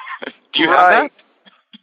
do 0.54 0.62
you 0.62 0.70
right. 0.70 0.92
have 0.92 1.02
that? 1.04 1.12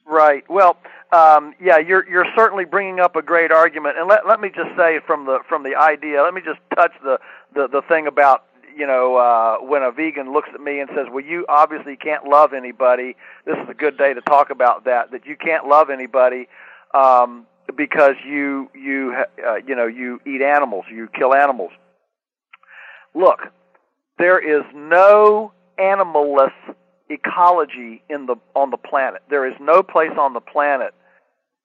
Right. 0.05 0.43
Well, 0.49 0.77
um, 1.11 1.53
yeah, 1.61 1.77
you're 1.77 2.09
you're 2.09 2.25
certainly 2.35 2.65
bringing 2.65 2.99
up 2.99 3.15
a 3.15 3.21
great 3.21 3.51
argument, 3.51 3.97
and 3.97 4.07
let 4.07 4.27
let 4.27 4.39
me 4.39 4.49
just 4.49 4.75
say 4.77 4.99
from 5.05 5.25
the 5.25 5.39
from 5.47 5.63
the 5.63 5.75
idea, 5.75 6.23
let 6.23 6.33
me 6.33 6.41
just 6.43 6.59
touch 6.75 6.93
the 7.03 7.19
the 7.53 7.67
the 7.67 7.81
thing 7.87 8.07
about 8.07 8.45
you 8.75 8.87
know 8.87 9.17
uh, 9.17 9.57
when 9.57 9.83
a 9.83 9.91
vegan 9.91 10.31
looks 10.31 10.49
at 10.53 10.61
me 10.61 10.79
and 10.79 10.89
says, 10.95 11.07
"Well, 11.11 11.23
you 11.23 11.45
obviously 11.49 11.95
can't 11.95 12.25
love 12.25 12.53
anybody." 12.53 13.15
This 13.45 13.57
is 13.57 13.69
a 13.69 13.73
good 13.73 13.97
day 13.97 14.13
to 14.13 14.21
talk 14.21 14.49
about 14.49 14.85
that. 14.85 15.11
That 15.11 15.25
you 15.25 15.35
can't 15.35 15.67
love 15.67 15.89
anybody 15.89 16.47
um, 16.93 17.45
because 17.75 18.15
you 18.25 18.69
you 18.73 19.15
uh, 19.47 19.55
you 19.65 19.75
know 19.75 19.87
you 19.87 20.19
eat 20.25 20.41
animals, 20.41 20.85
you 20.91 21.07
kill 21.17 21.33
animals. 21.33 21.71
Look, 23.13 23.39
there 24.17 24.39
is 24.39 24.63
no 24.73 25.51
animalless 25.79 26.53
ecology 27.09 28.03
in 28.09 28.25
the 28.25 28.35
on 28.55 28.71
the 28.71 28.77
planet. 28.77 29.21
There 29.29 29.47
is 29.47 29.55
no 29.59 29.83
place 29.83 30.11
on 30.17 30.33
the 30.33 30.41
planet 30.41 30.93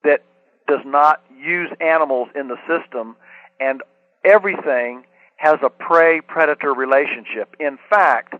that 0.02 0.22
does 0.66 0.80
not 0.84 1.22
use 1.36 1.70
animals 1.80 2.28
in 2.34 2.48
the 2.48 2.56
system, 2.68 3.16
and 3.60 3.82
everything 4.24 5.04
has 5.36 5.58
a 5.62 5.68
prey 5.68 6.20
predator 6.20 6.72
relationship. 6.72 7.54
In 7.60 7.78
fact, 7.90 8.34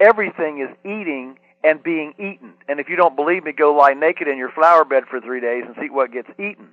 everything 0.00 0.60
is 0.60 0.74
eating 0.84 1.38
and 1.64 1.82
being 1.82 2.14
eaten. 2.18 2.54
And 2.68 2.80
if 2.80 2.88
you 2.88 2.96
don't 2.96 3.16
believe 3.16 3.44
me, 3.44 3.52
go 3.52 3.74
lie 3.74 3.94
naked 3.94 4.28
in 4.28 4.38
your 4.38 4.50
flower 4.50 4.84
bed 4.84 5.04
for 5.10 5.20
three 5.20 5.40
days 5.40 5.64
and 5.66 5.74
see 5.80 5.90
what 5.90 6.12
gets 6.12 6.28
eaten. 6.38 6.68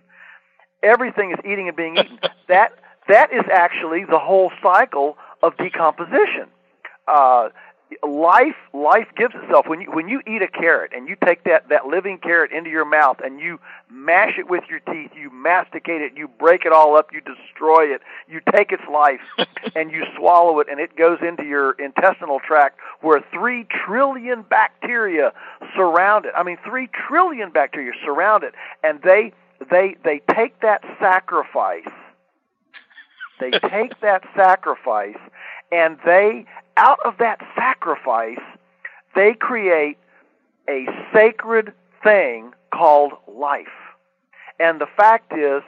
Everything 0.86 1.32
is 1.32 1.40
eating 1.44 1.68
and 1.68 1.76
being 1.76 1.98
eaten. 1.98 2.20
that 2.48 2.74
that 3.08 3.34
is 3.34 3.44
actually 3.52 4.06
the 4.06 4.20
whole 4.20 4.52
cycle 4.62 5.18
of 5.44 5.58
decomposition. 5.58 6.48
Uh, 7.08 7.50
life 8.04 8.56
life 8.74 9.08
gives 9.16 9.34
itself 9.36 9.68
when 9.68 9.80
you 9.82 9.92
when 9.92 10.08
you 10.08 10.20
eat 10.28 10.42
a 10.42 10.48
carrot 10.48 10.92
and 10.94 11.08
you 11.08 11.16
take 11.24 11.44
that 11.44 11.70
that 11.70 11.86
living 11.86 12.18
carrot 12.18 12.52
into 12.52 12.70
your 12.70 12.84
mouth 12.84 13.18
and 13.24 13.40
you 13.40 13.60
mash 13.92 14.34
it 14.40 14.50
with 14.50 14.64
your 14.70 14.80
teeth 14.80 15.12
you 15.16 15.30
masticate 15.30 16.02
it 16.02 16.12
you 16.16 16.28
break 16.28 16.66
it 16.66 16.74
all 16.74 16.98
up 16.98 17.10
you 17.14 17.22
destroy 17.22 17.84
it 17.84 18.02
you 18.28 18.42
take 18.52 18.72
its 18.72 18.84
life 18.92 19.22
and 19.76 19.92
you 19.92 20.04
swallow 20.18 20.60
it 20.60 20.68
and 20.70 20.80
it 20.80 20.96
goes 20.96 21.20
into 21.22 21.44
your 21.44 21.74
intestinal 21.74 22.40
tract 22.40 22.80
where 23.02 23.24
3 23.32 23.68
trillion 23.86 24.42
bacteria 24.42 25.32
surround 25.76 26.26
it 26.26 26.34
i 26.36 26.42
mean 26.42 26.58
3 26.66 26.90
trillion 27.08 27.52
bacteria 27.52 27.92
surround 28.04 28.44
it 28.44 28.56
and 28.84 29.00
they 29.04 29.32
they 29.70 29.96
they 30.04 30.22
take 30.34 30.60
that 30.62 30.84
sacrifice 31.00 31.88
they 33.40 33.52
take 33.52 34.00
that 34.02 34.24
sacrifice 34.36 35.18
and 35.72 35.98
they 36.06 36.46
out 36.78 37.00
of 37.06 37.18
that 37.20 37.40
sacrifice, 37.56 38.40
they 39.16 39.34
create 39.34 39.98
a 40.70 40.86
sacred 41.14 41.74
thing 42.04 42.54
called 42.74 43.14
life. 43.28 43.68
And 44.60 44.80
the 44.80 44.88
fact 44.98 45.34
is, 45.34 45.62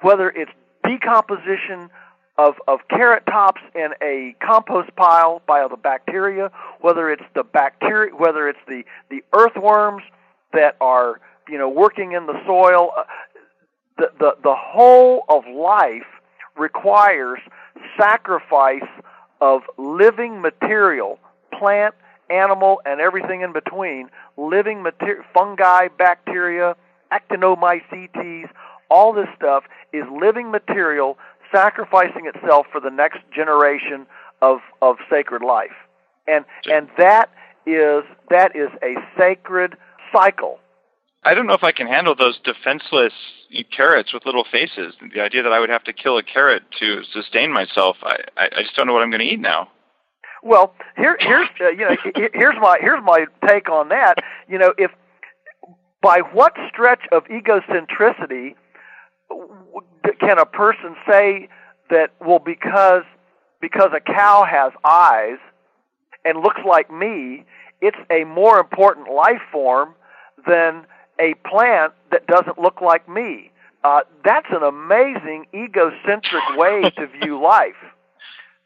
whether 0.00 0.30
it's 0.30 0.50
decomposition 0.86 1.90
of, 2.36 2.56
of 2.66 2.80
carrot 2.88 3.24
tops 3.26 3.62
in 3.74 3.90
a 4.02 4.34
compost 4.40 4.94
pile 4.96 5.40
by 5.46 5.66
the 5.68 5.76
bacteria, 5.76 6.50
whether 6.80 7.10
it's 7.10 7.22
the 7.34 7.44
bacteria, 7.44 8.14
whether 8.14 8.48
it's 8.48 8.58
the, 8.66 8.84
the 9.08 9.22
earthworms 9.32 10.02
that 10.52 10.76
are 10.80 11.20
you 11.48 11.58
know 11.58 11.68
working 11.68 12.12
in 12.12 12.26
the 12.26 12.40
soil, 12.46 12.90
uh, 12.96 13.04
the, 13.96 14.10
the 14.18 14.36
the 14.42 14.54
whole 14.54 15.24
of 15.28 15.44
life 15.46 16.06
requires 16.56 17.40
sacrifice 17.98 18.88
of 19.40 19.62
living 19.76 20.40
material, 20.40 21.18
plant, 21.52 21.94
animal, 22.30 22.80
and 22.86 23.00
everything 23.00 23.42
in 23.42 23.52
between, 23.52 24.08
living 24.36 24.82
material, 24.82 25.24
fungi, 25.34 25.88
bacteria, 25.98 26.76
actinomycetes, 27.12 28.48
all 28.90 29.12
this 29.12 29.28
stuff 29.36 29.64
is 29.92 30.04
living 30.10 30.50
material 30.50 31.18
sacrificing 31.52 32.26
itself 32.26 32.66
for 32.72 32.80
the 32.80 32.90
next 32.90 33.18
generation 33.34 34.06
of, 34.42 34.60
of 34.82 34.96
sacred 35.08 35.42
life. 35.42 35.76
And, 36.26 36.44
and 36.70 36.88
that 36.98 37.30
is, 37.66 38.04
that 38.30 38.56
is 38.56 38.70
a 38.82 38.96
sacred 39.18 39.76
cycle. 40.12 40.58
I 41.24 41.34
don't 41.34 41.46
know 41.46 41.54
if 41.54 41.64
I 41.64 41.72
can 41.72 41.86
handle 41.86 42.14
those 42.14 42.38
defenseless 42.44 43.12
carrots 43.74 44.12
with 44.12 44.26
little 44.26 44.44
faces. 44.50 44.94
The 45.14 45.20
idea 45.20 45.42
that 45.42 45.52
I 45.52 45.60
would 45.60 45.70
have 45.70 45.84
to 45.84 45.92
kill 45.92 46.18
a 46.18 46.22
carrot 46.22 46.64
to 46.80 47.02
sustain 47.12 47.52
myself, 47.52 47.96
I, 48.02 48.16
I, 48.36 48.62
just 48.62 48.76
don't 48.76 48.86
know 48.86 48.92
what 48.92 49.02
I'm 49.02 49.10
going 49.10 49.20
to 49.20 49.26
eat 49.26 49.40
now. 49.40 49.68
Well, 50.42 50.74
here, 50.96 51.16
here's 51.20 51.48
uh, 51.60 51.70
you 51.70 51.88
know 51.88 51.96
here's 52.34 52.56
my 52.60 52.76
here's 52.78 53.02
my 53.02 53.24
take 53.46 53.70
on 53.70 53.88
that. 53.88 54.16
You 54.46 54.58
know, 54.58 54.74
if 54.76 54.90
by 56.02 56.20
what 56.20 56.52
stretch 56.68 57.00
of 57.12 57.24
egocentricity 57.24 58.54
can 60.20 60.38
a 60.38 60.44
person 60.44 60.96
say 61.08 61.48
that 61.88 62.10
well 62.20 62.40
because 62.40 63.04
because 63.62 63.90
a 63.96 64.00
cow 64.00 64.44
has 64.44 64.72
eyes 64.84 65.38
and 66.26 66.40
looks 66.40 66.60
like 66.68 66.92
me, 66.92 67.46
it's 67.80 67.96
a 68.10 68.24
more 68.24 68.58
important 68.58 69.10
life 69.10 69.40
form 69.50 69.94
than 70.46 70.84
a 71.20 71.34
plant 71.48 71.92
that 72.10 72.26
doesn't 72.26 72.58
look 72.58 72.80
like 72.80 73.08
me. 73.08 73.50
Uh, 73.82 74.00
that's 74.24 74.46
an 74.50 74.62
amazing 74.62 75.46
egocentric 75.54 76.42
way 76.56 76.82
to 76.96 77.06
view 77.06 77.40
life. 77.42 77.74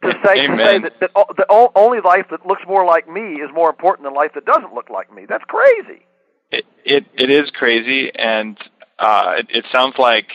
To 0.05 0.13
say, 0.25 0.47
to 0.47 0.57
say 0.57 0.79
that, 0.79 1.01
that 1.01 1.11
the 1.37 1.71
only 1.75 1.99
life 2.01 2.27
that 2.31 2.47
looks 2.47 2.63
more 2.69 2.85
like 2.85 3.09
me 3.09 3.41
is 3.41 3.51
more 3.53 3.69
important 3.69 4.07
than 4.07 4.15
life 4.15 4.31
that 4.35 4.45
doesn't 4.45 4.73
look 4.73 4.91
like 4.91 5.13
me. 5.13 5.27
That's 5.29 5.43
crazy. 5.49 6.07
It 6.53 6.65
it, 6.85 7.07
it 7.15 7.31
is 7.31 7.51
crazy, 7.51 8.13
and 8.15 8.57
uh, 9.01 9.35
it, 9.39 9.47
it 9.51 9.65
sounds 9.73 9.95
like 9.99 10.29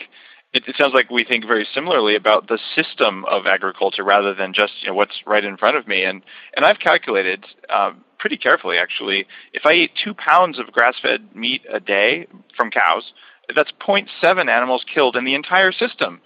it, 0.52 0.64
it 0.68 0.76
sounds 0.78 0.92
like 0.92 1.10
we 1.10 1.24
think 1.24 1.46
very 1.46 1.66
similarly 1.74 2.14
about 2.14 2.46
the 2.46 2.58
system 2.76 3.24
of 3.24 3.46
agriculture 3.46 4.04
rather 4.04 4.34
than 4.34 4.52
just 4.52 4.72
you 4.82 4.88
know, 4.88 4.94
what's 4.94 5.22
right 5.26 5.44
in 5.44 5.56
front 5.56 5.78
of 5.78 5.88
me. 5.88 6.04
And 6.04 6.22
and 6.54 6.64
I've 6.66 6.78
calculated 6.78 7.44
um, 7.74 8.04
pretty 8.24 8.38
carefully 8.38 8.78
actually. 8.78 9.26
If 9.52 9.66
I 9.66 9.74
eat 9.74 9.90
two 10.02 10.14
pounds 10.14 10.58
of 10.58 10.72
grass-fed 10.72 11.36
meat 11.36 11.60
a 11.70 11.78
day 11.78 12.26
from 12.56 12.70
cows, 12.70 13.12
that's 13.54 13.70
0.7 13.86 14.48
animals 14.48 14.82
killed 14.94 15.14
in 15.14 15.26
the 15.26 15.34
entire 15.34 15.72
system. 15.72 16.22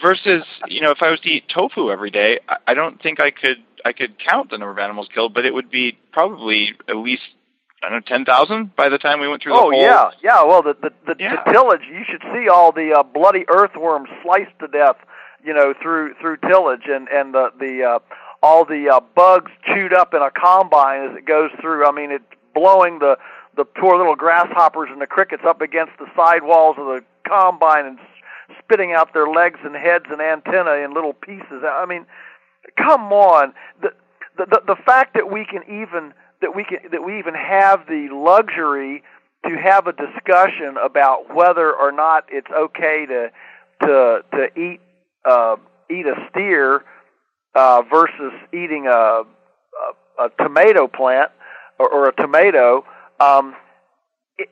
Versus, 0.00 0.44
you 0.66 0.80
know, 0.80 0.90
if 0.92 1.02
I 1.02 1.10
was 1.10 1.20
to 1.20 1.28
eat 1.28 1.44
tofu 1.54 1.90
every 1.90 2.10
day, 2.10 2.40
I, 2.66 2.72
don't 2.72 3.02
think 3.02 3.20
I 3.20 3.30
could 3.30 3.58
I 3.84 3.92
could 3.92 4.14
count 4.18 4.48
the 4.48 4.56
number 4.56 4.72
of 4.72 4.78
animals 4.78 5.08
killed, 5.14 5.34
but 5.34 5.44
it 5.44 5.52
would 5.52 5.70
be 5.70 5.98
probably 6.10 6.70
at 6.88 6.96
least 6.96 7.22
I 7.84 7.90
don't 7.90 7.98
know, 7.98 8.16
ten 8.16 8.24
thousand 8.24 8.74
by 8.74 8.88
the 8.88 8.96
time 8.96 9.20
we 9.20 9.28
went 9.28 9.42
through 9.42 9.52
the 9.52 9.58
oh, 9.58 9.70
yeah, 9.72 10.10
yeah. 10.24 10.42
Well, 10.42 10.62
the 10.62 10.74
the, 10.80 10.90
the, 11.06 11.16
yeah. 11.20 11.36
the 11.44 11.52
tillage. 11.52 11.82
You 11.88 12.02
should 12.10 12.22
see 12.32 12.48
all 12.48 12.72
the 12.72 12.96
uh, 12.98 13.02
bloody 13.02 13.44
earthworms 13.48 14.08
sliced 14.24 14.58
to 14.60 14.68
death. 14.68 14.96
You 15.44 15.52
know, 15.52 15.74
through 15.80 16.14
through 16.20 16.38
tillage 16.38 16.86
and 16.86 17.06
and 17.08 17.34
the 17.34 17.50
the 17.60 17.84
uh, 17.84 17.98
all 18.46 18.64
the 18.64 18.88
uh, 18.88 19.00
bugs 19.16 19.50
chewed 19.66 19.92
up 19.92 20.14
in 20.14 20.22
a 20.22 20.30
combine 20.30 21.10
as 21.10 21.16
it 21.16 21.26
goes 21.26 21.50
through. 21.60 21.84
I 21.84 21.90
mean, 21.90 22.12
it's 22.12 22.24
blowing 22.54 23.00
the 23.00 23.18
the 23.56 23.64
poor 23.64 23.96
little 23.96 24.14
grasshoppers 24.14 24.88
and 24.92 25.00
the 25.00 25.06
crickets 25.06 25.42
up 25.44 25.60
against 25.60 25.92
the 25.98 26.06
side 26.14 26.44
walls 26.44 26.76
of 26.78 26.86
the 26.86 27.02
combine 27.26 27.86
and 27.86 27.98
spitting 28.62 28.92
out 28.92 29.12
their 29.14 29.26
legs 29.26 29.58
and 29.64 29.74
heads 29.74 30.04
and 30.10 30.20
antennae 30.20 30.84
in 30.84 30.94
little 30.94 31.14
pieces. 31.14 31.64
I 31.64 31.86
mean, 31.86 32.06
come 32.76 33.12
on. 33.12 33.52
The 33.82 33.90
the 34.38 34.46
the, 34.46 34.74
the 34.74 34.76
fact 34.76 35.14
that 35.14 35.28
we 35.28 35.44
can 35.44 35.62
even 35.64 36.14
that 36.40 36.54
we 36.54 36.62
can 36.62 36.78
that 36.92 37.02
we 37.04 37.18
even 37.18 37.34
have 37.34 37.86
the 37.88 38.08
luxury 38.12 39.02
to 39.48 39.56
have 39.56 39.88
a 39.88 39.92
discussion 39.92 40.76
about 40.80 41.34
whether 41.34 41.74
or 41.74 41.90
not 41.90 42.26
it's 42.28 42.50
okay 42.56 43.06
to 43.06 43.30
to 43.82 44.24
to 44.32 44.60
eat 44.60 44.80
uh, 45.24 45.56
eat 45.90 46.06
a 46.06 46.14
steer 46.30 46.84
uh, 47.56 47.82
versus 47.90 48.32
eating 48.52 48.86
a, 48.86 49.22
a, 49.22 50.24
a 50.24 50.28
tomato 50.38 50.86
plant 50.86 51.30
or, 51.78 51.88
or 51.88 52.08
a 52.08 52.14
tomato 52.14 52.84
um, 53.18 53.54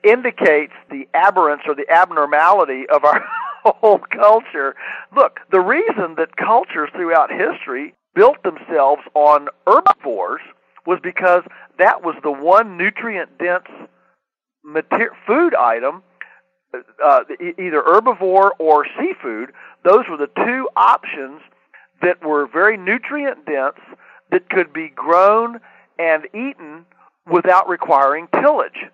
indicates 0.03 0.73
the 0.91 1.07
aberrance 1.15 1.63
or 1.67 1.75
the 1.75 1.89
abnormality 1.91 2.85
of 2.93 3.05
our 3.05 3.23
whole 3.65 3.99
culture. 3.99 4.75
Look, 5.15 5.41
the 5.53 5.61
reason 5.61 6.15
that 6.17 6.37
cultures 6.37 6.89
throughout 6.95 7.31
history 7.31 7.95
built 8.15 8.43
themselves 8.43 9.03
on 9.15 9.49
herbivores 9.67 10.41
was 10.87 10.99
because 11.03 11.43
that 11.79 12.03
was 12.03 12.15
the 12.23 12.31
one 12.31 12.77
nutrient 12.77 13.39
dense 13.39 13.69
mater- 14.65 15.13
food 15.27 15.55
item, 15.55 16.03
uh, 17.05 17.21
either 17.41 17.83
herbivore 17.83 18.51
or 18.59 18.87
seafood. 18.99 19.51
Those 19.85 20.05
were 20.09 20.17
the 20.17 20.31
two 20.45 20.69
options 20.77 21.41
that 22.03 22.25
were 22.25 22.47
very 22.47 22.77
nutrient 22.77 23.47
dense 23.47 23.79
that 24.31 24.49
could 24.51 24.73
be 24.73 24.89
grown 24.89 25.61
and 25.99 26.27
eaten 26.35 26.85
without 27.31 27.69
requiring 27.69 28.29
tillage. 28.41 28.87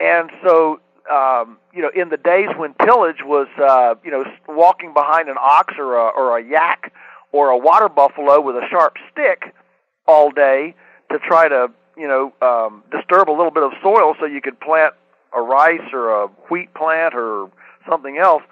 and 0.00 0.30
so 0.42 0.80
um, 1.10 1.58
you 1.72 1.82
know, 1.82 1.90
in 1.94 2.08
the 2.08 2.16
days 2.16 2.48
when 2.56 2.74
tillage 2.84 3.22
was, 3.22 3.48
uh, 3.62 3.94
you 4.04 4.10
know, 4.10 4.24
walking 4.48 4.92
behind 4.92 5.28
an 5.28 5.36
ox 5.40 5.74
or 5.78 5.96
a, 5.96 6.08
or 6.08 6.38
a 6.38 6.44
yak 6.44 6.92
or 7.32 7.50
a 7.50 7.58
water 7.58 7.88
buffalo 7.88 8.40
with 8.40 8.56
a 8.56 8.66
sharp 8.70 8.96
stick 9.12 9.54
all 10.06 10.30
day 10.30 10.74
to 11.10 11.18
try 11.18 11.48
to, 11.48 11.70
you 11.96 12.08
know, 12.08 12.32
um, 12.42 12.82
disturb 12.90 13.30
a 13.30 13.32
little 13.32 13.50
bit 13.50 13.62
of 13.62 13.72
soil 13.82 14.14
so 14.18 14.26
you 14.26 14.40
could 14.40 14.58
plant 14.60 14.94
a 15.32 15.40
rice 15.40 15.92
or 15.92 16.22
a 16.22 16.26
wheat 16.50 16.72
plant 16.74 17.14
or 17.14 17.50
something 17.88 18.18
else. 18.18 18.42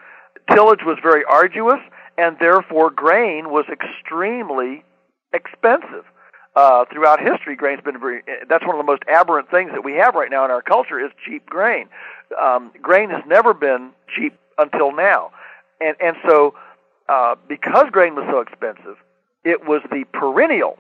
Tillage 0.51 0.81
was 0.85 0.99
very 1.03 1.25
arduous, 1.25 1.81
and 2.17 2.37
therefore 2.39 2.91
grain 2.91 3.51
was 3.51 3.65
extremely 3.71 4.85
expensive. 5.33 6.05
Uh, 6.57 6.85
throughout 6.93 7.19
history, 7.19 7.57
grain's 7.57 7.83
been 7.83 7.99
very. 7.99 8.23
That's 8.49 8.65
one 8.65 8.77
of 8.77 8.79
the 8.79 8.87
most 8.87 9.03
aberrant 9.09 9.51
things 9.51 9.73
that 9.73 9.83
we 9.83 9.95
have 9.95 10.15
right 10.15 10.31
now 10.31 10.45
in 10.45 10.53
our 10.53 10.63
culture 10.63 11.05
is 11.05 11.11
cheap 11.27 11.45
grain 11.47 11.89
um, 12.41 12.73
grain 12.81 13.11
has 13.11 13.23
never 13.27 13.55
been 13.55 13.91
cheap 14.15 14.39
until 14.59 14.93
now, 14.93 15.31
and 15.81 15.97
and 16.01 16.17
so 16.27 16.55
uh, 17.09 17.37
because 17.49 17.87
grain 17.91 18.15
was 18.15 18.27
so 18.31 18.41
expensive, 18.41 18.97
it 19.45 19.67
was 19.67 19.83
the 19.91 20.05
perennial, 20.13 20.79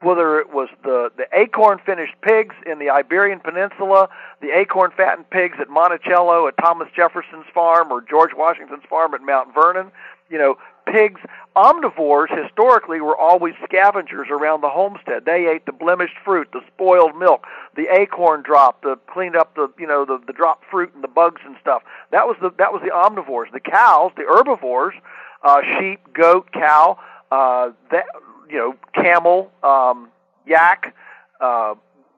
whether 0.00 0.38
it 0.38 0.52
was 0.52 0.68
the 0.84 1.10
the 1.16 1.26
acorn 1.32 1.78
finished 1.84 2.14
pigs 2.22 2.54
in 2.66 2.78
the 2.78 2.90
Iberian 2.90 3.40
Peninsula, 3.40 4.08
the 4.40 4.56
acorn 4.56 4.90
fattened 4.96 5.28
pigs 5.30 5.56
at 5.60 5.68
Monticello 5.68 6.46
at 6.46 6.56
Thomas 6.58 6.88
Jefferson's 6.94 7.46
farm 7.52 7.90
or 7.90 8.00
George 8.00 8.32
Washington's 8.36 8.84
farm 8.88 9.14
at 9.14 9.22
Mount 9.22 9.52
Vernon, 9.54 9.90
you 10.28 10.38
know, 10.38 10.56
pigs, 10.86 11.20
omnivores 11.56 12.28
historically 12.44 13.00
were 13.00 13.16
always 13.16 13.54
scavengers 13.64 14.28
around 14.30 14.60
the 14.60 14.68
homestead. 14.68 15.24
They 15.24 15.48
ate 15.48 15.66
the 15.66 15.72
blemished 15.72 16.16
fruit, 16.24 16.48
the 16.52 16.60
spoiled 16.66 17.16
milk, 17.16 17.46
the 17.74 17.86
acorn 17.92 18.42
drop, 18.42 18.82
the 18.82 18.98
cleaned 19.12 19.36
up 19.36 19.54
the 19.54 19.68
you 19.78 19.86
know 19.86 20.04
the 20.04 20.18
the 20.26 20.32
dropped 20.32 20.64
fruit 20.70 20.92
and 20.94 21.02
the 21.02 21.08
bugs 21.08 21.40
and 21.44 21.56
stuff. 21.60 21.82
That 22.12 22.26
was 22.26 22.36
the 22.40 22.50
that 22.58 22.72
was 22.72 22.82
the 22.82 22.90
omnivores. 22.90 23.52
The 23.52 23.60
cows, 23.60 24.12
the 24.16 24.24
herbivores, 24.24 24.94
uh, 25.42 25.60
sheep, 25.78 26.00
goat, 26.12 26.50
cow, 26.52 26.98
uh, 27.30 27.70
that 27.90 28.06
you 28.48 28.58
know, 28.58 28.74
camel, 28.94 29.50
um, 29.62 30.08
yak, 30.46 30.94
uh, 31.40 31.74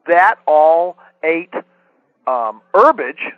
that 0.07 0.37
all 0.47 0.99
ate 1.23 1.53
um, 2.27 2.61
herbage, 2.75 3.33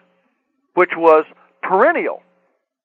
which 0.74 0.90
was 0.96 1.24
perennial, 1.62 2.22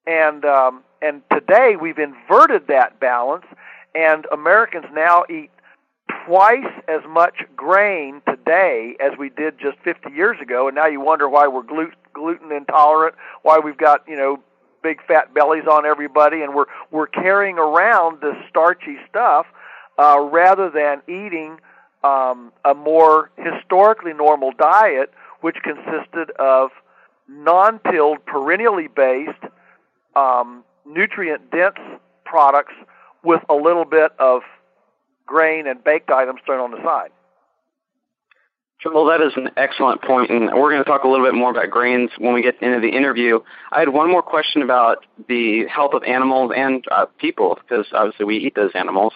and 0.05 0.45
um, 0.45 0.83
and 1.01 1.21
today 1.31 1.75
we've 1.79 1.97
inverted 1.97 2.67
that 2.67 2.99
balance, 2.99 3.45
and 3.93 4.25
Americans 4.31 4.85
now 4.93 5.23
eat 5.29 5.51
twice 6.25 6.71
as 6.87 7.01
much 7.07 7.35
grain 7.55 8.21
today 8.27 8.95
as 8.99 9.17
we 9.17 9.29
did 9.29 9.57
just 9.59 9.77
50 9.83 10.11
years 10.11 10.37
ago. 10.41 10.67
And 10.67 10.75
now 10.75 10.87
you 10.87 10.99
wonder 10.99 11.29
why 11.29 11.47
we're 11.47 11.63
gluten 11.63 12.51
intolerant, 12.51 13.15
why 13.43 13.59
we've 13.59 13.77
got 13.77 14.03
you 14.07 14.15
know 14.15 14.41
big 14.83 15.03
fat 15.07 15.33
bellies 15.33 15.65
on 15.69 15.85
everybody, 15.85 16.41
and 16.41 16.53
we're 16.53 16.65
we're 16.91 17.07
carrying 17.07 17.57
around 17.57 18.21
this 18.21 18.35
starchy 18.49 18.97
stuff 19.09 19.45
uh, 19.97 20.19
rather 20.19 20.69
than 20.69 21.01
eating 21.07 21.59
um, 22.03 22.51
a 22.63 22.73
more 22.73 23.31
historically 23.37 24.13
normal 24.13 24.51
diet, 24.51 25.11
which 25.41 25.57
consisted 25.63 26.31
of 26.37 26.69
non-tilled, 27.27 28.23
perennially 28.25 28.87
based 28.87 29.43
um, 30.15 30.63
nutrient 30.85 31.51
dense 31.51 31.77
products 32.23 32.73
with 33.23 33.41
a 33.49 33.55
little 33.55 33.85
bit 33.85 34.11
of 34.19 34.41
grain 35.25 35.67
and 35.67 35.83
baked 35.83 36.09
items 36.09 36.39
thrown 36.45 36.59
on 36.59 36.71
the 36.71 36.83
side. 36.83 37.11
Well, 38.83 39.05
that 39.05 39.21
is 39.21 39.33
an 39.35 39.49
excellent 39.57 40.03
point, 40.03 40.29
and 40.29 40.45
we're 40.53 40.69
going 40.69 40.83
to 40.83 40.87
talk 40.87 41.03
a 41.03 41.07
little 41.07 41.25
bit 41.25 41.33
more 41.33 41.49
about 41.49 41.71
grains 41.71 42.11
when 42.19 42.35
we 42.35 42.43
get 42.43 42.61
into 42.61 42.79
the 42.79 42.89
interview. 42.89 43.39
I 43.71 43.79
had 43.79 43.89
one 43.89 44.11
more 44.11 44.21
question 44.21 44.61
about 44.61 45.05
the 45.27 45.65
health 45.65 45.93
of 45.93 46.03
animals 46.03 46.51
and 46.55 46.85
uh, 46.91 47.07
people, 47.17 47.57
because 47.61 47.87
obviously 47.93 48.25
we 48.25 48.37
eat 48.37 48.53
those 48.53 48.71
animals. 48.75 49.13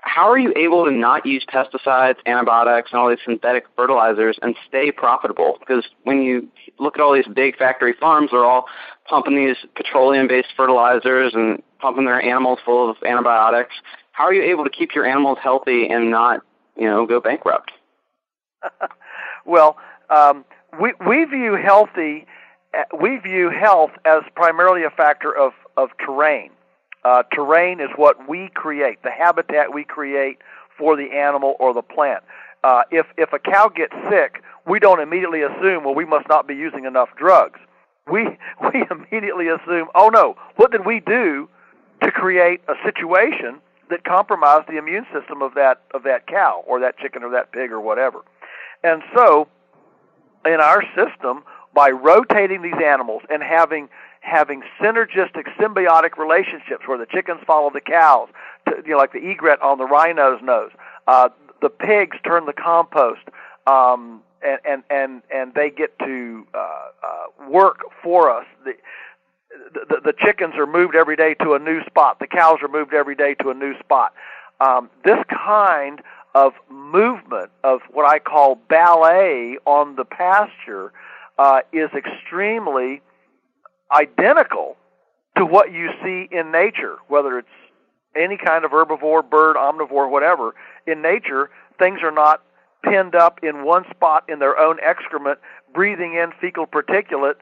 How 0.00 0.30
are 0.30 0.38
you 0.38 0.52
able 0.56 0.84
to 0.84 0.90
not 0.90 1.26
use 1.26 1.44
pesticides, 1.52 2.16
antibiotics, 2.24 2.90
and 2.92 3.00
all 3.00 3.08
these 3.08 3.18
synthetic 3.24 3.64
fertilizers 3.76 4.38
and 4.40 4.54
stay 4.66 4.92
profitable? 4.92 5.56
Because 5.60 5.84
when 6.04 6.22
you 6.22 6.48
look 6.78 6.96
at 6.96 7.00
all 7.00 7.14
these 7.14 7.26
big 7.26 7.56
factory 7.56 7.94
farms, 7.98 8.30
they're 8.30 8.44
all 8.44 8.66
pumping 9.08 9.36
these 9.36 9.56
petroleum-based 9.74 10.48
fertilizers 10.56 11.34
and 11.34 11.62
pumping 11.80 12.04
their 12.04 12.22
animals 12.22 12.58
full 12.64 12.90
of 12.90 12.96
antibiotics. 13.04 13.74
How 14.12 14.24
are 14.24 14.34
you 14.34 14.42
able 14.42 14.64
to 14.64 14.70
keep 14.70 14.94
your 14.94 15.06
animals 15.06 15.38
healthy 15.42 15.88
and 15.88 16.10
not, 16.10 16.40
you 16.76 16.86
know, 16.86 17.06
go 17.06 17.20
bankrupt? 17.20 17.72
well, 19.44 19.76
um, 20.10 20.44
we 20.80 20.92
we 21.06 21.24
view 21.24 21.54
healthy 21.54 22.26
uh, 22.76 22.82
we 23.00 23.18
view 23.18 23.50
health 23.50 23.90
as 24.04 24.22
primarily 24.34 24.84
a 24.84 24.90
factor 24.90 25.34
of 25.34 25.52
of 25.76 25.90
terrain. 26.04 26.50
Uh, 27.08 27.22
terrain 27.32 27.80
is 27.80 27.88
what 27.96 28.28
we 28.28 28.50
create, 28.52 29.02
the 29.02 29.10
habitat 29.10 29.72
we 29.72 29.82
create 29.82 30.36
for 30.76 30.94
the 30.94 31.10
animal 31.16 31.56
or 31.58 31.72
the 31.72 31.80
plant. 31.80 32.22
Uh, 32.62 32.82
if 32.90 33.06
if 33.16 33.32
a 33.32 33.38
cow 33.38 33.66
gets 33.74 33.94
sick, 34.10 34.42
we 34.66 34.78
don't 34.78 35.00
immediately 35.00 35.40
assume, 35.40 35.84
well, 35.84 35.94
we 35.94 36.04
must 36.04 36.28
not 36.28 36.46
be 36.46 36.54
using 36.54 36.84
enough 36.84 37.08
drugs. 37.16 37.58
We 38.12 38.24
we 38.74 38.84
immediately 38.90 39.48
assume, 39.48 39.88
oh 39.94 40.10
no, 40.10 40.36
what 40.56 40.70
did 40.70 40.84
we 40.84 41.00
do 41.00 41.48
to 42.02 42.10
create 42.10 42.60
a 42.68 42.74
situation 42.84 43.58
that 43.88 44.04
compromised 44.04 44.68
the 44.68 44.76
immune 44.76 45.06
system 45.10 45.40
of 45.40 45.54
that 45.54 45.80
of 45.94 46.02
that 46.02 46.26
cow 46.26 46.62
or 46.66 46.78
that 46.80 46.98
chicken 46.98 47.22
or 47.22 47.30
that 47.30 47.52
pig 47.52 47.72
or 47.72 47.80
whatever? 47.80 48.20
And 48.84 49.02
so, 49.16 49.48
in 50.44 50.60
our 50.60 50.82
system, 50.94 51.42
by 51.72 51.88
rotating 51.88 52.60
these 52.60 52.82
animals 52.84 53.22
and 53.30 53.42
having 53.42 53.88
having 54.28 54.62
synergistic 54.80 55.46
symbiotic 55.58 56.18
relationships 56.18 56.86
where 56.86 56.98
the 56.98 57.06
chickens 57.06 57.40
follow 57.46 57.70
the 57.70 57.80
cows, 57.80 58.28
to, 58.66 58.82
you 58.84 58.92
know, 58.92 58.98
like 58.98 59.12
the 59.12 59.30
egret 59.30 59.60
on 59.62 59.78
the 59.78 59.86
rhino's 59.86 60.40
nose. 60.42 60.70
Uh, 61.06 61.28
the 61.60 61.70
pigs 61.70 62.16
turn 62.24 62.46
the 62.46 62.52
compost, 62.52 63.22
um, 63.66 64.22
and 64.42 64.60
and 64.64 64.82
and 64.90 65.22
and 65.34 65.54
they 65.54 65.70
get 65.70 65.98
to 65.98 66.46
uh, 66.54 66.58
uh, 66.58 67.48
work 67.50 67.80
for 68.02 68.30
us. 68.30 68.46
The, 68.64 68.74
the 69.88 70.00
the 70.04 70.12
chickens 70.12 70.54
are 70.56 70.66
moved 70.66 70.94
every 70.94 71.16
day 71.16 71.34
to 71.42 71.54
a 71.54 71.58
new 71.58 71.82
spot. 71.84 72.20
The 72.20 72.26
cows 72.26 72.58
are 72.62 72.68
moved 72.68 72.94
every 72.94 73.16
day 73.16 73.34
to 73.42 73.50
a 73.50 73.54
new 73.54 73.76
spot. 73.80 74.12
Um, 74.60 74.90
this 75.04 75.18
kind 75.30 76.00
of 76.34 76.52
movement 76.70 77.50
of 77.64 77.80
what 77.90 78.08
I 78.08 78.18
call 78.18 78.56
ballet 78.68 79.58
on 79.64 79.96
the 79.96 80.04
pasture 80.04 80.92
uh, 81.38 81.60
is 81.72 81.90
extremely 81.96 83.00
identical 83.92 84.76
to 85.36 85.44
what 85.44 85.72
you 85.72 85.90
see 86.02 86.28
in 86.30 86.50
nature, 86.50 86.96
whether 87.08 87.38
it's 87.38 87.48
any 88.16 88.36
kind 88.36 88.64
of 88.64 88.70
herbivore, 88.70 89.28
bird, 89.28 89.56
omnivore, 89.56 90.10
whatever. 90.10 90.54
In 90.86 91.02
nature, 91.02 91.50
things 91.78 92.00
are 92.02 92.10
not 92.10 92.42
pinned 92.82 93.14
up 93.14 93.40
in 93.42 93.64
one 93.64 93.84
spot 93.90 94.24
in 94.28 94.38
their 94.38 94.58
own 94.58 94.78
excrement, 94.82 95.38
breathing 95.72 96.14
in 96.14 96.32
fecal 96.40 96.66
particulate, 96.66 97.36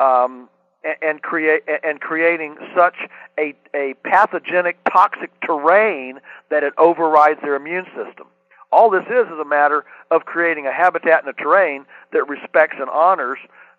um, 0.00 0.48
and, 0.84 0.96
and 1.02 1.22
create 1.22 1.62
and 1.84 2.00
creating 2.00 2.56
such 2.76 2.96
a, 3.38 3.54
a 3.74 3.94
pathogenic, 4.04 4.78
toxic 4.90 5.30
terrain 5.40 6.18
that 6.50 6.62
it 6.62 6.72
overrides 6.78 7.40
their 7.42 7.54
immune 7.54 7.86
system. 7.86 8.26
All 8.70 8.90
this 8.90 9.04
is 9.04 9.26
is 9.26 9.38
a 9.38 9.44
matter 9.44 9.84
of 10.10 10.24
creating 10.24 10.66
a 10.66 10.72
habitat 10.72 11.24
and 11.24 11.28
a 11.28 11.34
terrain 11.34 11.84
that 12.12 12.26
respects 12.28 12.76
and 12.80 12.88
honors 12.88 13.38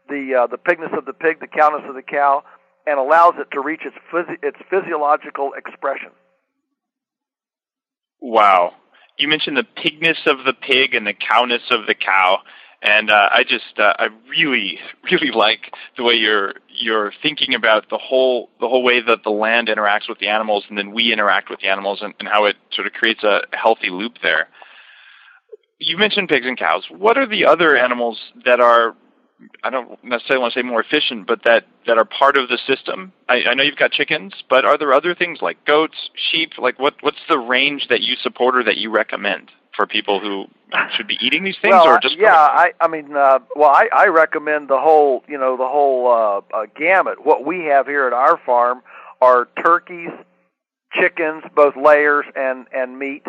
the 0.09 0.43
uh, 0.43 0.47
the 0.47 0.57
pigness 0.57 0.97
of 0.97 1.05
the 1.05 1.13
pig, 1.13 1.39
the 1.39 1.47
cowness 1.47 1.83
of 1.87 1.95
the 1.95 2.01
cow, 2.01 2.43
and 2.85 2.99
allows 2.99 3.33
it 3.37 3.47
to 3.51 3.61
reach 3.61 3.81
its 3.85 3.95
its 4.41 4.57
physiological 4.69 5.51
expression. 5.57 6.09
Wow, 8.21 8.73
you 9.17 9.27
mentioned 9.27 9.57
the 9.57 9.65
pigness 9.77 10.25
of 10.25 10.45
the 10.45 10.53
pig 10.53 10.95
and 10.95 11.05
the 11.05 11.13
cowness 11.13 11.63
of 11.71 11.87
the 11.87 11.95
cow, 11.95 12.39
and 12.81 13.09
uh, 13.09 13.29
I 13.31 13.43
just 13.43 13.79
uh, 13.79 13.93
I 13.97 14.07
really 14.29 14.79
really 15.11 15.31
like 15.31 15.73
the 15.97 16.03
way 16.03 16.15
you're 16.15 16.53
you're 16.69 17.13
thinking 17.21 17.55
about 17.55 17.89
the 17.89 17.97
whole 17.97 18.49
the 18.59 18.67
whole 18.67 18.83
way 18.83 19.01
that 19.01 19.23
the 19.23 19.29
land 19.29 19.67
interacts 19.67 20.09
with 20.09 20.19
the 20.19 20.27
animals, 20.27 20.65
and 20.69 20.77
then 20.77 20.91
we 20.91 21.13
interact 21.13 21.49
with 21.49 21.59
the 21.61 21.67
animals, 21.67 21.99
and, 22.01 22.13
and 22.19 22.27
how 22.27 22.45
it 22.45 22.55
sort 22.71 22.87
of 22.87 22.93
creates 22.93 23.23
a 23.23 23.41
healthy 23.51 23.89
loop 23.89 24.17
there. 24.21 24.49
You 25.79 25.97
mentioned 25.97 26.29
pigs 26.29 26.45
and 26.45 26.57
cows. 26.57 26.85
What 26.89 27.17
are 27.17 27.27
the 27.27 27.45
other 27.45 27.75
animals 27.75 28.19
that 28.45 28.61
are 28.61 28.95
I 29.63 29.69
don't 29.69 30.01
necessarily 30.03 30.41
want 30.41 30.53
to 30.53 30.59
say 30.59 30.63
more 30.63 30.81
efficient, 30.81 31.27
but 31.27 31.43
that, 31.45 31.65
that 31.87 31.97
are 31.97 32.05
part 32.05 32.37
of 32.37 32.49
the 32.49 32.57
system? 32.67 33.11
I, 33.29 33.43
I 33.49 33.53
know 33.53 33.63
you've 33.63 33.77
got 33.77 33.91
chickens, 33.91 34.33
but 34.49 34.65
are 34.65 34.77
there 34.77 34.93
other 34.93 35.15
things 35.15 35.39
like 35.41 35.65
goats, 35.65 36.09
sheep? 36.31 36.53
Like 36.57 36.79
what, 36.79 36.95
what's 37.01 37.21
the 37.29 37.39
range 37.39 37.87
that 37.89 38.01
you 38.01 38.15
support 38.15 38.55
or 38.55 38.63
that 38.63 38.77
you 38.77 38.89
recommend 38.91 39.51
for 39.75 39.87
people 39.87 40.19
who 40.19 40.45
should 40.95 41.07
be 41.07 41.17
eating 41.21 41.43
these 41.43 41.57
things 41.61 41.71
well, 41.71 41.87
or 41.87 41.99
just 41.99 42.17
yeah 42.17 42.35
i 42.35 42.71
i 42.81 42.87
mean 42.87 43.15
uh 43.15 43.39
well 43.55 43.69
i 43.69 43.87
i 43.93 44.07
recommend 44.07 44.69
the 44.69 44.79
whole 44.79 45.23
you 45.27 45.37
know 45.37 45.55
the 45.57 45.67
whole 45.67 46.07
uh, 46.11 46.41
uh 46.55 46.65
gamut 46.77 47.25
what 47.25 47.45
we 47.45 47.65
have 47.65 47.85
here 47.85 48.07
at 48.07 48.13
our 48.13 48.39
farm 48.45 48.81
are 49.21 49.47
turkeys 49.63 50.09
chickens 50.93 51.43
both 51.55 51.75
layers 51.75 52.25
and 52.35 52.67
and 52.73 52.97
meat 52.97 53.25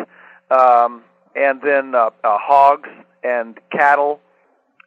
um 0.51 1.03
and 1.35 1.61
then 1.61 1.93
uh, 1.95 2.09
uh 2.23 2.37
hogs 2.39 2.89
and 3.23 3.59
cattle 3.71 4.19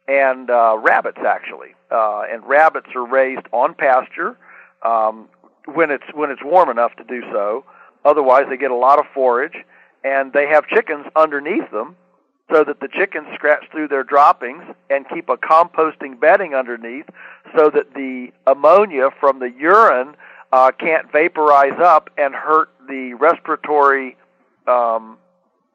and 0.09 0.49
uh, 0.49 0.75
rabbits 0.81 1.19
actually. 1.25 1.75
Uh, 1.91 2.23
and 2.29 2.43
rabbits 2.45 2.87
are 2.95 3.05
raised 3.05 3.45
on 3.51 3.73
pasture 3.73 4.37
um, 4.81 5.29
when 5.73 5.91
it's 5.91 6.03
when 6.13 6.31
it's 6.31 6.43
warm 6.43 6.69
enough 6.69 6.95
to 6.95 7.03
do 7.03 7.21
so. 7.31 7.63
Otherwise, 8.05 8.45
they 8.49 8.57
get 8.57 8.71
a 8.71 8.75
lot 8.75 8.97
of 8.97 9.05
forage, 9.13 9.65
and 10.03 10.33
they 10.33 10.47
have 10.47 10.65
chickens 10.67 11.05
underneath 11.15 11.69
them, 11.71 11.95
so 12.51 12.63
that 12.63 12.79
the 12.79 12.87
chickens 12.87 13.27
scratch 13.35 13.65
through 13.71 13.87
their 13.87 14.03
droppings 14.03 14.63
and 14.89 15.07
keep 15.09 15.29
a 15.29 15.37
composting 15.37 16.19
bedding 16.19 16.55
underneath, 16.55 17.05
so 17.55 17.69
that 17.69 17.93
the 17.93 18.31
ammonia 18.47 19.09
from 19.19 19.39
the 19.39 19.51
urine 19.51 20.15
uh, 20.53 20.71
can't 20.79 21.11
vaporize 21.11 21.79
up 21.79 22.09
and 22.17 22.33
hurt 22.33 22.69
the 22.87 23.13
respiratory 23.15 24.15
um, 24.65 25.17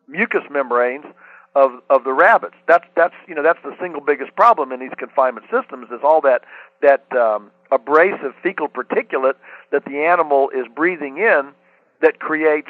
mucous 0.09 0.44
membranes 0.51 1.05
of 1.54 1.72
of 1.90 2.04
the 2.04 2.12
rabbits. 2.12 2.56
That's 2.66 2.86
that's 2.96 3.14
you 3.28 3.34
know 3.34 3.42
that's 3.42 3.62
the 3.62 3.76
single 3.80 4.00
biggest 4.00 4.34
problem 4.36 4.72
in 4.72 4.80
these 4.80 4.94
confinement 4.96 5.46
systems 5.50 5.88
is 5.90 6.00
all 6.02 6.20
that 6.22 6.42
that 6.82 7.04
um, 7.16 7.50
abrasive 7.70 8.34
fecal 8.42 8.68
particulate 8.68 9.34
that 9.70 9.84
the 9.84 9.98
animal 9.98 10.50
is 10.50 10.66
breathing 10.74 11.18
in 11.18 11.50
that 12.00 12.18
creates 12.18 12.68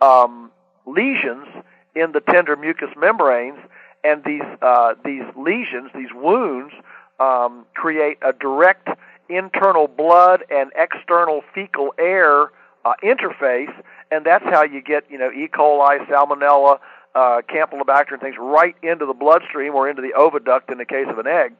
um, 0.00 0.50
lesions 0.86 1.46
in 1.94 2.12
the 2.12 2.20
tender 2.20 2.56
mucous 2.56 2.90
membranes, 2.96 3.58
and 4.04 4.24
these 4.24 4.42
uh, 4.62 4.94
these 5.04 5.24
lesions, 5.36 5.90
these 5.94 6.12
wounds, 6.14 6.72
um, 7.20 7.66
create 7.74 8.18
a 8.22 8.32
direct 8.32 8.88
internal 9.28 9.88
blood 9.88 10.44
and 10.50 10.70
external 10.76 11.42
fecal 11.54 11.94
air 11.98 12.50
uh, 12.84 12.94
interface, 13.02 13.72
and 14.10 14.24
that's 14.24 14.44
how 14.44 14.62
you 14.62 14.82
get 14.82 15.04
you 15.10 15.18
know 15.18 15.30
E. 15.30 15.48
coli, 15.48 16.04
Salmonella, 16.06 16.78
uh, 17.14 17.42
Campylobacter, 17.48 18.12
and 18.12 18.20
things 18.20 18.36
right 18.38 18.76
into 18.82 19.06
the 19.06 19.14
bloodstream 19.14 19.74
or 19.74 19.88
into 19.88 20.02
the 20.02 20.14
oviduct 20.16 20.70
in 20.70 20.78
the 20.78 20.84
case 20.84 21.06
of 21.08 21.18
an 21.18 21.26
egg, 21.26 21.54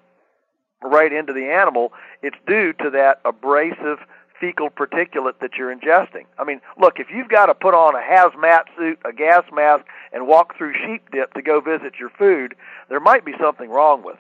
right 0.83 1.13
into 1.13 1.33
the 1.33 1.47
animal. 1.47 1.93
It's 2.23 2.37
due 2.47 2.73
to 2.75 2.91
that 2.91 3.21
abrasive 3.25 3.99
fecal 4.43 4.71
particulate 4.71 5.39
that 5.41 5.53
you're 5.57 5.75
ingesting. 5.75 6.25
I 6.37 6.45
mean, 6.45 6.61
look, 6.79 6.99
if 6.99 7.07
you've 7.15 7.29
got 7.29 7.47
to 7.47 7.55
put 7.55 7.75
on 7.75 7.95
a 7.95 8.01
hazmat 8.01 8.65
suit, 8.77 8.99
a 9.05 9.13
gas 9.13 9.45
mask, 9.53 9.85
and 10.13 10.27
walk 10.27 10.59
through 10.59 10.75
sheep 10.75 11.09
dip 11.13 11.33
to 11.35 11.43
go 11.43 11.61
visit 11.61 11.95
your 12.01 12.11
food, 12.11 12.57
there 12.89 12.99
might 12.99 13.25
be 13.25 13.35
something 13.41 13.71
wrong 13.71 14.03
with 14.03 14.17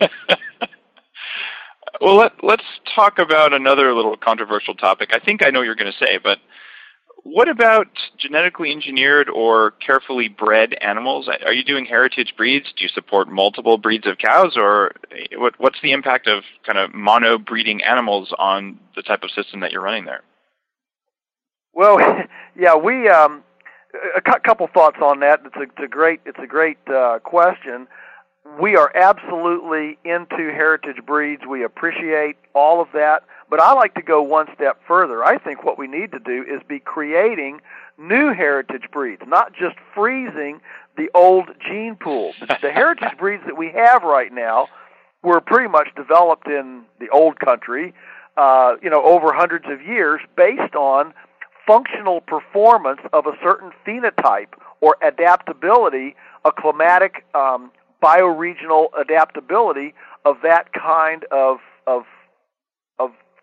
it. 0.00 0.10
well, 2.00 2.14
let, 2.14 2.32
let's 2.44 2.64
talk 2.94 3.18
about 3.18 3.52
another 3.52 3.92
little 3.92 4.16
controversial 4.16 4.74
topic. 4.74 5.10
I 5.12 5.18
think 5.18 5.44
I 5.44 5.50
know 5.50 5.62
you're 5.62 5.74
going 5.74 5.92
to 5.92 6.06
say, 6.06 6.18
but 6.22 6.38
what 7.32 7.48
about 7.48 7.88
genetically 8.18 8.70
engineered 8.70 9.28
or 9.28 9.72
carefully 9.72 10.28
bred 10.28 10.74
animals? 10.80 11.28
Are 11.44 11.52
you 11.52 11.64
doing 11.64 11.84
heritage 11.84 12.34
breeds? 12.36 12.66
Do 12.76 12.84
you 12.84 12.88
support 12.88 13.28
multiple 13.28 13.78
breeds 13.78 14.06
of 14.06 14.18
cows, 14.18 14.56
or 14.56 14.92
what, 15.34 15.54
what's 15.58 15.78
the 15.82 15.90
impact 15.90 16.28
of 16.28 16.44
kind 16.64 16.78
of 16.78 16.94
mono 16.94 17.36
breeding 17.36 17.82
animals 17.82 18.32
on 18.38 18.78
the 18.94 19.02
type 19.02 19.24
of 19.24 19.30
system 19.32 19.60
that 19.60 19.72
you're 19.72 19.82
running 19.82 20.04
there? 20.04 20.22
Well, 21.74 21.98
yeah, 22.56 22.76
we 22.76 23.08
um, 23.08 23.42
a 24.14 24.40
couple 24.40 24.68
thoughts 24.72 24.98
on 25.02 25.18
that. 25.20 25.40
It's 25.44 25.56
a, 25.56 25.62
it's 25.62 25.84
a 25.84 25.88
great 25.88 26.20
it's 26.26 26.38
a 26.40 26.46
great 26.46 26.78
uh, 26.86 27.18
question. 27.24 27.88
We 28.60 28.76
are 28.76 28.92
absolutely 28.96 29.98
into 30.04 30.52
heritage 30.52 31.04
breeds. 31.04 31.42
We 31.48 31.64
appreciate 31.64 32.36
all 32.54 32.80
of 32.80 32.88
that. 32.94 33.24
But 33.48 33.60
I 33.60 33.72
like 33.74 33.94
to 33.94 34.02
go 34.02 34.22
one 34.22 34.46
step 34.54 34.80
further. 34.86 35.24
I 35.24 35.38
think 35.38 35.64
what 35.64 35.78
we 35.78 35.86
need 35.86 36.12
to 36.12 36.18
do 36.18 36.44
is 36.48 36.62
be 36.68 36.80
creating 36.80 37.60
new 37.98 38.32
heritage 38.32 38.90
breeds, 38.92 39.22
not 39.26 39.52
just 39.52 39.76
freezing 39.94 40.60
the 40.96 41.08
old 41.14 41.48
gene 41.66 41.96
pool. 41.96 42.32
the 42.62 42.70
heritage 42.70 43.16
breeds 43.18 43.44
that 43.46 43.56
we 43.56 43.70
have 43.70 44.02
right 44.02 44.32
now 44.32 44.68
were 45.22 45.40
pretty 45.40 45.68
much 45.68 45.88
developed 45.96 46.46
in 46.46 46.82
the 47.00 47.08
old 47.10 47.38
country, 47.38 47.94
uh, 48.36 48.76
you 48.82 48.90
know, 48.90 49.02
over 49.02 49.32
hundreds 49.32 49.66
of 49.68 49.80
years 49.82 50.20
based 50.36 50.74
on 50.74 51.12
functional 51.66 52.20
performance 52.20 53.00
of 53.12 53.26
a 53.26 53.32
certain 53.42 53.72
phenotype 53.86 54.54
or 54.80 54.96
adaptability, 55.02 56.14
a 56.44 56.52
climatic 56.52 57.24
um, 57.34 57.70
bioregional 58.02 58.88
adaptability 58.98 59.94
of 60.24 60.36
that 60.42 60.72
kind 60.72 61.24
of 61.30 61.58
of 61.86 62.02
of 62.02 62.04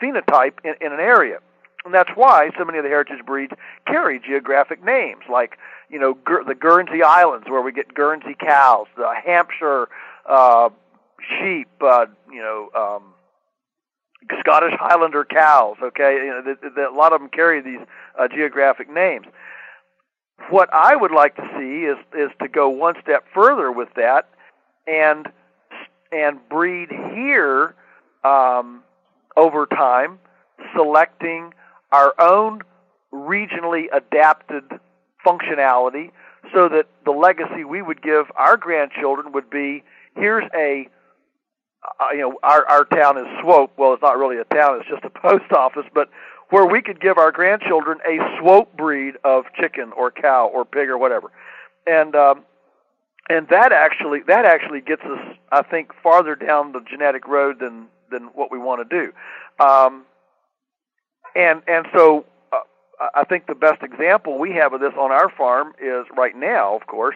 phenotype 0.03 0.53
in, 0.63 0.73
in 0.81 0.91
an 0.91 0.99
area. 0.99 1.39
And 1.85 1.93
that's 1.93 2.11
why 2.15 2.49
so 2.57 2.63
many 2.63 2.77
of 2.77 2.83
the 2.83 2.89
heritage 2.89 3.25
breeds 3.25 3.53
carry 3.87 4.19
geographic 4.19 4.83
names, 4.83 5.23
like 5.29 5.57
you 5.89 5.99
know 5.99 6.13
Gur- 6.13 6.43
the 6.45 6.55
Guernsey 6.55 7.03
Islands, 7.03 7.47
where 7.49 7.61
we 7.61 7.71
get 7.71 7.93
Guernsey 7.93 8.35
cows, 8.39 8.87
the 8.95 9.11
Hampshire 9.25 9.89
uh, 10.25 10.69
sheep, 11.19 11.67
uh, 11.81 12.05
you 12.31 12.41
know 12.41 12.69
um, 12.73 13.13
Scottish 14.39 14.73
Highlander 14.79 15.25
cows. 15.25 15.75
Okay, 15.83 16.15
you 16.15 16.27
know, 16.27 16.41
the, 16.41 16.69
the, 16.69 16.89
a 16.89 16.95
lot 16.95 17.11
of 17.11 17.19
them 17.19 17.29
carry 17.29 17.61
these 17.61 17.85
uh, 18.17 18.29
geographic 18.29 18.89
names. 18.89 19.25
What 20.49 20.69
I 20.73 20.95
would 20.95 21.11
like 21.11 21.35
to 21.35 21.47
see 21.57 21.83
is 21.83 21.97
is 22.17 22.31
to 22.41 22.47
go 22.47 22.69
one 22.69 22.95
step 23.01 23.25
further 23.33 23.73
with 23.73 23.89
that, 23.95 24.29
and 24.87 25.27
and 26.13 26.39
breed 26.47 26.89
here 26.89 27.75
um, 28.23 28.83
over 29.35 29.65
time, 29.65 30.19
selecting 30.75 31.53
our 31.91 32.13
own 32.19 32.61
regionally 33.13 33.85
adapted 33.93 34.63
functionality 35.25 36.11
so 36.53 36.67
that 36.67 36.87
the 37.05 37.11
legacy 37.11 37.63
we 37.63 37.81
would 37.81 38.01
give 38.01 38.25
our 38.35 38.57
grandchildren 38.57 39.31
would 39.31 39.49
be 39.49 39.83
here's 40.15 40.43
a 40.55 40.87
uh, 41.99 42.11
you 42.11 42.19
know 42.19 42.33
our 42.43 42.67
our 42.67 42.85
town 42.85 43.17
is 43.17 43.25
Swoope. 43.41 43.69
Well 43.77 43.93
it's 43.93 44.01
not 44.01 44.17
really 44.17 44.37
a 44.37 44.43
town 44.45 44.79
it's 44.79 44.89
just 44.89 45.03
a 45.03 45.09
post 45.21 45.51
office 45.55 45.85
but 45.93 46.09
where 46.49 46.65
we 46.65 46.81
could 46.81 46.99
give 46.99 47.17
our 47.17 47.31
grandchildren 47.31 47.99
a 48.05 48.17
Swoope 48.39 48.75
breed 48.75 49.15
of 49.23 49.45
chicken 49.59 49.91
or 49.95 50.11
cow 50.11 50.47
or 50.53 50.65
pig 50.65 50.89
or 50.89 50.97
whatever. 50.97 51.31
And 51.87 52.15
um 52.15 52.43
and 53.29 53.47
that 53.49 53.71
actually 53.71 54.21
that 54.27 54.45
actually 54.45 54.81
gets 54.81 55.03
us 55.03 55.35
I 55.51 55.61
think 55.61 55.91
farther 56.01 56.35
down 56.35 56.71
the 56.71 56.81
genetic 56.89 57.27
road 57.27 57.59
than 57.59 57.87
than 58.13 58.29
what 58.33 58.51
we 58.51 58.57
want 58.57 58.87
to 58.87 59.03
do. 59.03 59.11
Um, 59.63 60.05
and 61.35 61.61
and 61.67 61.85
so 61.93 62.25
uh, 62.51 62.59
I 63.15 63.23
think 63.23 63.47
the 63.47 63.55
best 63.55 63.83
example 63.83 64.37
we 64.37 64.51
have 64.53 64.73
of 64.73 64.79
this 64.79 64.93
on 64.97 65.11
our 65.11 65.29
farm 65.29 65.73
is 65.81 66.05
right 66.15 66.35
now, 66.35 66.75
of 66.75 66.87
course, 66.87 67.15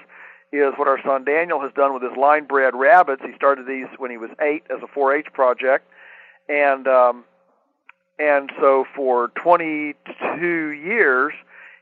is 0.51 0.73
what 0.77 0.87
our 0.87 0.99
son 1.03 1.23
Daniel 1.23 1.61
has 1.61 1.71
done 1.73 1.93
with 1.93 2.03
his 2.03 2.17
line 2.17 2.45
bred 2.45 2.73
rabbits. 2.75 3.21
He 3.23 3.33
started 3.35 3.67
these 3.67 3.87
when 3.97 4.11
he 4.11 4.17
was 4.17 4.31
eight 4.41 4.63
as 4.69 4.81
a 4.81 4.87
4-H 4.87 5.27
project, 5.33 5.87
and 6.49 6.87
um, 6.87 7.25
and 8.19 8.51
so 8.59 8.85
for 8.95 9.29
22 9.35 10.69
years 10.71 11.33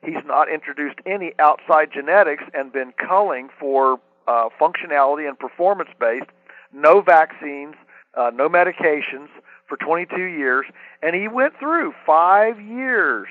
he's 0.04 0.24
not 0.26 0.50
introduced 0.50 1.00
any 1.06 1.34
outside 1.40 1.90
genetics 1.92 2.44
and 2.54 2.72
been 2.72 2.94
culling 2.98 3.50
for 3.60 4.00
uh, 4.28 4.50
functionality 4.60 5.28
and 5.28 5.38
performance 5.38 5.90
based, 6.00 6.30
no 6.74 7.02
vaccines, 7.02 7.76
uh, 8.16 8.32
no 8.34 8.50
medications 8.50 9.28
for 9.68 9.78
22 9.78 10.18
years, 10.18 10.66
and 11.02 11.16
he 11.16 11.28
went 11.28 11.58
through 11.60 11.94
five 12.06 12.60
years 12.62 13.28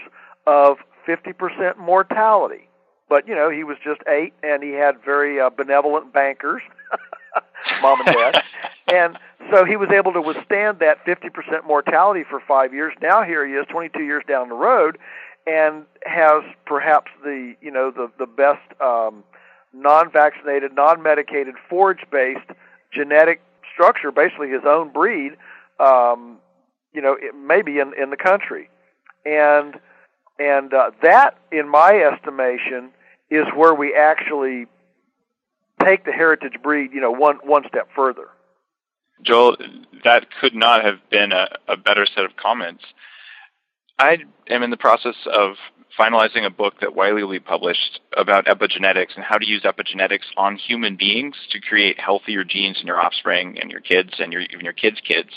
of 0.47 0.79
50% 1.07 1.79
mortality. 1.79 2.69
But 3.09 3.29
you 3.29 3.35
know, 3.35 3.51
he 3.51 3.65
was 3.65 3.77
just 3.85 4.01
eight, 4.09 4.33
and 4.43 4.63
he 4.63 4.71
had 4.71 4.97
very 5.05 5.41
uh, 5.41 5.51
benevolent 5.51 6.13
bankers, 6.13 6.63
mom 7.83 8.01
and 8.01 8.17
dad, 8.17 8.43
and 8.93 9.19
so 9.51 9.65
he 9.65 9.77
was 9.77 9.91
able 9.91 10.13
to 10.15 10.21
withstand 10.21 10.79
that 10.79 11.05
50% 11.05 11.67
mortality 11.67 12.25
for 12.29 12.41
five 12.41 12.73
years. 12.73 12.95
Now 13.03 13.23
here 13.23 13.47
he 13.47 13.53
is, 13.55 13.67
22 13.69 14.03
years 14.03 14.25
down 14.27 14.49
the 14.49 14.55
road, 14.55 14.99
and 15.47 15.85
has 16.05 16.43
perhaps 16.65 17.11
the 17.23 17.55
you 17.61 17.71
know 17.71 17.91
the 17.91 18.11
the 18.19 18.27
best 18.27 18.63
um, 18.81 19.23
non-vaccinated, 19.75 20.75
non-medicated, 20.75 21.57
forage-based 21.69 22.51
genetic 22.91 23.43
structure, 23.75 24.11
basically 24.11 24.49
his 24.49 24.63
own 24.65 24.93
breed, 24.93 25.33
um, 25.79 26.39
you 26.95 27.03
know, 27.03 27.17
maybe 27.35 27.81
in 27.81 27.93
in 28.01 28.11
the 28.11 28.17
country, 28.17 28.71
and 29.27 29.75
and 30.39 30.73
uh, 30.73 30.91
that, 31.03 31.37
in 31.53 31.69
my 31.69 31.93
estimation, 31.93 32.91
is 33.31 33.45
where 33.55 33.75
we 33.75 33.95
actually 33.95 34.67
take 35.83 36.05
the 36.05 36.13
heritage 36.13 36.55
breed, 36.63 36.93
you 36.93 37.01
know, 37.01 37.11
one 37.11 37.37
one 37.43 37.65
step 37.69 37.89
further. 37.95 38.29
Joel, 39.23 39.57
that 40.05 40.27
could 40.41 40.55
not 40.55 40.85
have 40.85 40.99
been 41.11 41.33
a, 41.33 41.49
a 41.69 41.77
better 41.77 42.07
set 42.07 42.25
of 42.25 42.37
comments. 42.37 42.85
I 43.99 44.19
am 44.49 44.63
in 44.63 44.71
the 44.71 44.77
process 44.77 45.15
of 45.33 45.55
finalizing 45.99 46.45
a 46.45 46.51
book 46.51 46.81
that 46.81 46.95
Wiley 46.95 47.25
be 47.27 47.41
published 47.41 48.01
about 48.17 48.47
epigenetics 48.47 49.15
and 49.15 49.25
how 49.25 49.37
to 49.37 49.47
use 49.47 49.63
epigenetics 49.63 50.27
on 50.37 50.57
human 50.57 50.97
beings 50.97 51.37
to 51.51 51.61
create 51.61 51.99
healthier 51.99 52.45
genes 52.45 52.79
in 52.81 52.87
your 52.87 53.01
offspring 53.01 53.59
and 53.61 53.71
your 53.71 53.81
kids 53.81 54.15
and 54.19 54.33
your, 54.33 54.43
even 54.43 54.65
your 54.65 54.73
kids' 54.73 55.01
kids. 55.07 55.31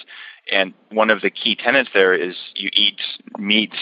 And 0.51 0.73
one 0.91 1.09
of 1.09 1.21
the 1.21 1.29
key 1.29 1.55
tenets 1.55 1.89
there 1.93 2.13
is 2.13 2.35
you 2.55 2.69
eat 2.73 2.99
meat 3.37 3.73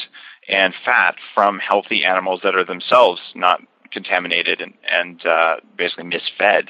and 0.47 0.73
fat 0.83 1.15
from 1.33 1.59
healthy 1.59 2.03
animals 2.05 2.41
that 2.43 2.55
are 2.55 2.65
themselves 2.65 3.21
not 3.35 3.61
contaminated 3.91 4.61
and, 4.61 4.73
and 4.89 5.25
uh, 5.25 5.55
basically 5.77 6.03
misfed. 6.05 6.67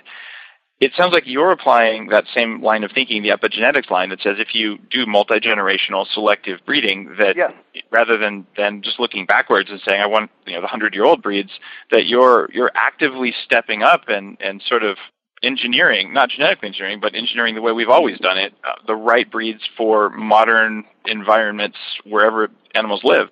It 0.82 0.92
sounds 0.98 1.14
like 1.14 1.24
you're 1.26 1.52
applying 1.52 2.08
that 2.10 2.26
same 2.36 2.62
line 2.62 2.84
of 2.84 2.92
thinking, 2.92 3.24
the 3.24 3.30
epigenetics 3.30 3.90
line 3.90 4.10
that 4.10 4.22
says 4.22 4.36
if 4.40 4.54
you 4.54 4.78
do 4.90 5.06
multi-generational 5.06 6.06
selective 6.14 6.60
breeding, 6.66 7.16
that 7.18 7.38
yes. 7.38 7.54
rather 7.92 8.18
than, 8.18 8.46
than 8.58 8.82
just 8.82 9.00
looking 9.00 9.26
backwards 9.26 9.70
and 9.70 9.80
saying 9.88 10.02
I 10.02 10.06
want 10.06 10.32
you 10.46 10.54
know 10.54 10.62
the 10.62 10.68
hundred-year-old 10.68 11.22
breeds, 11.22 11.52
that 11.92 12.08
you're 12.08 12.50
you're 12.54 12.72
actively 12.76 13.34
stepping 13.46 13.84
up 13.84 14.10
and 14.10 14.38
and 14.42 14.62
sort 14.68 14.84
of 14.84 14.98
engineering, 15.44 16.12
not 16.14 16.30
genetically 16.30 16.68
engineering, 16.68 17.00
but 17.00 17.16
engineering 17.16 17.56
the 17.56 17.62
way 17.62 17.72
we've 17.72 17.90
always 17.90 18.20
done 18.20 18.38
it, 18.38 18.54
uh, 18.68 18.74
the 18.88 18.96
right 18.96 19.32
breeds 19.32 19.62
for 19.78 20.10
modern 20.10 20.84
environments 21.06 21.78
wherever 22.04 22.50
animals 22.74 23.02
live. 23.04 23.30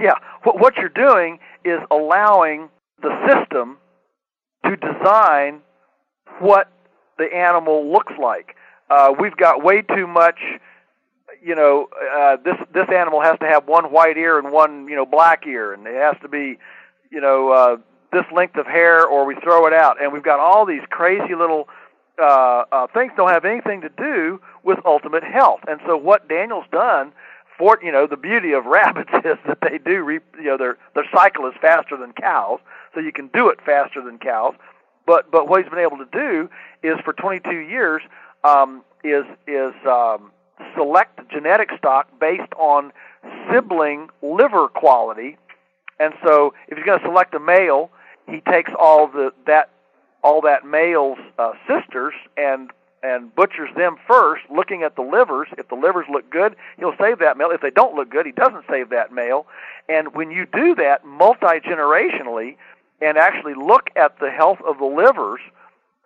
Yeah, 0.00 0.14
what 0.44 0.58
what 0.58 0.76
you're 0.76 0.88
doing 0.88 1.40
is 1.62 1.80
allowing 1.90 2.70
the 3.02 3.10
system 3.28 3.76
to 4.64 4.76
design 4.76 5.60
what 6.40 6.70
the 7.18 7.34
animal 7.34 7.90
looks 7.90 8.12
like. 8.20 8.56
Uh, 8.88 9.12
we've 9.18 9.36
got 9.36 9.62
way 9.62 9.82
too 9.82 10.06
much. 10.06 10.38
You 11.42 11.54
know, 11.54 11.88
uh, 12.14 12.36
this 12.44 12.56
this 12.72 12.86
animal 12.94 13.20
has 13.20 13.38
to 13.40 13.46
have 13.46 13.66
one 13.66 13.92
white 13.92 14.16
ear 14.16 14.38
and 14.38 14.52
one 14.52 14.88
you 14.88 14.96
know 14.96 15.06
black 15.06 15.46
ear, 15.46 15.72
and 15.72 15.86
it 15.86 15.94
has 15.94 16.16
to 16.22 16.28
be, 16.28 16.58
you 17.10 17.20
know, 17.20 17.50
uh, 17.50 17.76
this 18.12 18.24
length 18.32 18.56
of 18.56 18.66
hair, 18.66 19.06
or 19.06 19.26
we 19.26 19.34
throw 19.36 19.66
it 19.66 19.72
out. 19.72 20.02
And 20.02 20.12
we've 20.12 20.22
got 20.22 20.40
all 20.40 20.64
these 20.64 20.82
crazy 20.90 21.34
little 21.34 21.68
uh, 22.20 22.64
uh, 22.72 22.86
things 22.94 23.12
don't 23.16 23.30
have 23.30 23.44
anything 23.44 23.80
to 23.82 23.90
do 23.90 24.40
with 24.62 24.78
ultimate 24.84 25.22
health. 25.24 25.60
And 25.68 25.80
so 25.86 25.96
what 25.96 26.28
Daniel's 26.28 26.66
done 26.72 27.12
for 27.58 27.78
you 27.82 27.92
know 27.92 28.06
the 28.06 28.16
beauty 28.16 28.52
of 28.52 28.66
rabbits 28.66 29.10
is 29.24 29.36
that 29.46 29.58
they 29.62 29.78
do 29.78 30.02
re, 30.02 30.20
you 30.38 30.44
know 30.44 30.56
their 30.56 30.78
their 30.94 31.06
cycle 31.14 31.46
is 31.46 31.54
faster 31.60 31.96
than 31.96 32.12
cows, 32.12 32.60
so 32.94 33.00
you 33.00 33.12
can 33.12 33.28
do 33.28 33.48
it 33.48 33.58
faster 33.64 34.02
than 34.02 34.18
cows. 34.18 34.54
But 35.06 35.30
but 35.30 35.48
what 35.48 35.62
he's 35.62 35.70
been 35.70 35.78
able 35.78 35.98
to 35.98 36.08
do 36.12 36.48
is 36.86 36.98
for 37.04 37.12
22 37.12 37.50
years 37.50 38.02
um, 38.44 38.82
is 39.04 39.24
is 39.46 39.74
um, 39.86 40.30
select 40.76 41.20
genetic 41.30 41.70
stock 41.78 42.08
based 42.20 42.52
on 42.56 42.92
sibling 43.50 44.08
liver 44.22 44.68
quality, 44.68 45.36
and 45.98 46.14
so 46.24 46.54
if 46.68 46.76
he's 46.76 46.86
going 46.86 46.98
to 46.98 47.04
select 47.04 47.34
a 47.34 47.40
male, 47.40 47.90
he 48.28 48.40
takes 48.40 48.70
all 48.78 49.06
the 49.06 49.32
that 49.46 49.70
all 50.22 50.40
that 50.42 50.66
male's 50.66 51.18
uh, 51.38 51.52
sisters 51.68 52.14
and 52.36 52.70
and 53.02 53.32
butchers 53.34 53.70
them 53.76 53.96
first, 54.08 54.42
looking 54.50 54.82
at 54.82 54.96
the 54.96 55.02
livers. 55.02 55.48
If 55.56 55.68
the 55.68 55.76
livers 55.76 56.06
look 56.10 56.28
good, 56.30 56.56
he'll 56.76 56.96
save 56.98 57.20
that 57.20 57.36
male. 57.36 57.50
If 57.50 57.60
they 57.60 57.70
don't 57.70 57.94
look 57.94 58.10
good, 58.10 58.26
he 58.26 58.32
doesn't 58.32 58.64
save 58.68 58.88
that 58.88 59.12
male. 59.12 59.46
And 59.88 60.14
when 60.14 60.30
you 60.32 60.46
do 60.46 60.74
that 60.76 61.04
multi 61.04 61.60
generationally, 61.60 62.56
and 63.00 63.18
actually 63.18 63.54
look 63.54 63.90
at 63.96 64.18
the 64.18 64.30
health 64.30 64.58
of 64.66 64.78
the 64.78 64.86
livers 64.86 65.40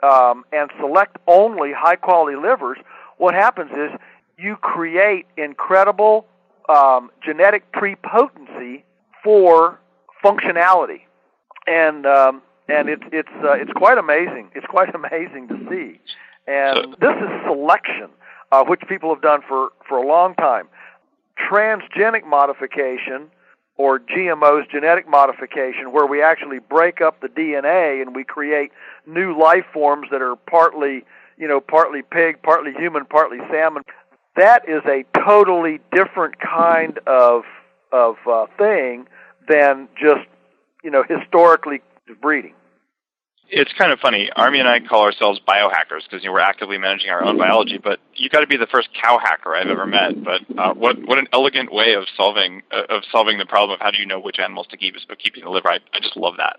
um, 0.03 0.45
and 0.53 0.71
select 0.79 1.19
only 1.27 1.73
high 1.73 1.97
quality 1.97 2.37
livers, 2.37 2.79
what 3.19 3.35
happens 3.35 3.71
is 3.73 3.91
you 4.39 4.57
create 4.57 5.27
incredible 5.37 6.27
um, 6.69 7.11
genetic 7.25 7.71
prepotency 7.73 8.85
for 9.23 9.79
functionality, 10.25 11.03
and 11.67 12.07
um, 12.07 12.43
and 12.69 12.89
it's 12.89 13.03
it's 13.13 13.29
uh, 13.45 13.53
it's 13.53 13.73
quite 13.73 13.99
amazing. 13.99 14.51
It's 14.55 14.67
quite 14.67 14.95
amazing 14.95 15.49
to 15.49 15.59
see, 15.69 16.01
and 16.47 16.95
this 17.01 17.15
is 17.17 17.29
selection, 17.45 18.09
uh, 18.53 18.65
which 18.65 18.83
people 18.89 19.13
have 19.15 19.23
done 19.23 19.41
for 19.47 19.71
for 19.89 19.99
a 19.99 20.07
long 20.07 20.35
time. 20.35 20.69
Transgenic 21.51 22.27
modification 22.27 23.31
or 23.77 23.99
GMOs, 23.99 24.71
genetic 24.71 25.09
modification, 25.09 25.93
where 25.93 26.07
we 26.07 26.23
actually 26.23 26.59
break 26.59 27.01
up 27.01 27.21
the 27.21 27.29
DNA 27.29 28.03
and 28.03 28.15
we 28.15 28.25
create 28.25 28.73
new 29.07 29.39
life 29.39 29.65
forms 29.73 30.09
that 30.11 30.21
are 30.21 30.37
partly, 30.37 31.05
you 31.39 31.49
know, 31.49 31.61
partly 31.61 32.03
pig, 32.03 32.43
partly 32.43 32.73
human, 32.73 33.07
partly 33.07 33.39
salmon. 33.51 33.83
That 34.37 34.69
is 34.69 34.83
a 34.87 35.05
totally 35.25 35.81
different 35.93 36.37
kind 36.41 36.99
of 37.07 37.43
of 37.93 38.17
uh, 38.31 38.47
thing 38.57 39.07
than 39.49 39.89
just, 40.01 40.27
you 40.85 40.91
know, 40.91 41.03
historically 41.03 41.81
breeding 42.23 42.55
it's 43.51 43.73
kind 43.77 43.93
of 43.93 43.99
funny. 43.99 44.31
Armi 44.37 44.61
and 44.61 44.69
I 44.69 44.81
call 44.81 45.03
ourselves 45.03 45.41
biohackers 45.47 46.05
because 46.09 46.23
you 46.23 46.29
know, 46.29 46.33
we're 46.33 46.41
actively 46.41 46.79
managing 46.79 47.11
our 47.11 47.25
own 47.25 47.37
biology. 47.37 47.79
But 47.79 47.99
you 48.15 48.29
got 48.29 48.41
to 48.41 48.47
be 48.47 48.57
the 48.57 48.67
first 48.67 48.89
cow 49.01 49.19
hacker 49.19 49.55
I've 49.55 49.69
ever 49.69 49.87
met. 49.87 50.23
But 50.23 50.43
uh, 50.57 50.75
what 50.75 50.97
what 51.07 51.19
an 51.19 51.27
elegant 51.33 51.73
way 51.73 51.95
of 51.95 52.05
solving 52.17 52.63
uh, 52.73 52.83
of 52.89 53.03
solving 53.11 53.39
the 53.39 53.47
problem 53.47 53.75
of 53.75 53.81
how 53.81 53.91
do 53.91 53.99
you 53.99 54.07
know 54.07 54.21
which 54.21 54.39
animals 54.39 54.69
to 54.71 54.77
keep 54.77 54.97
is 54.97 55.05
by 55.05 55.17
keeping 55.17 55.45
the 55.45 55.51
liver. 55.51 55.69
I, 55.69 55.79
I 55.93 56.01
just 56.01 56.17
love 56.17 56.35
that. 56.39 56.59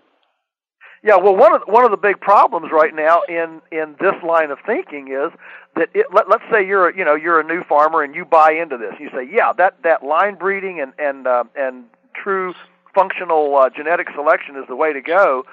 Yeah, 1.02 1.16
well, 1.16 1.34
one 1.34 1.54
of 1.54 1.62
one 1.66 1.84
of 1.84 1.90
the 1.90 1.96
big 1.96 2.20
problems 2.20 2.70
right 2.72 2.94
now 2.94 3.22
in 3.28 3.60
in 3.72 3.96
this 3.98 4.14
line 4.26 4.50
of 4.50 4.58
thinking 4.64 5.08
is 5.08 5.32
that 5.74 5.88
it, 5.94 6.06
let, 6.12 6.28
let's 6.28 6.44
say 6.52 6.64
you're 6.64 6.90
a, 6.90 6.96
you 6.96 7.04
know 7.04 7.14
you're 7.14 7.40
a 7.40 7.44
new 7.44 7.64
farmer 7.64 8.02
and 8.02 8.14
you 8.14 8.24
buy 8.24 8.52
into 8.52 8.76
this. 8.76 8.94
You 9.00 9.08
say, 9.10 9.28
yeah, 9.30 9.52
that 9.56 9.82
that 9.82 10.04
line 10.04 10.36
breeding 10.36 10.80
and 10.80 10.92
and 10.98 11.26
uh, 11.26 11.44
and 11.56 11.84
true 12.14 12.54
functional 12.94 13.56
uh, 13.56 13.70
genetic 13.74 14.08
selection 14.14 14.56
is 14.56 14.64
the 14.68 14.76
way 14.76 14.92
to 14.92 15.00
go 15.00 15.44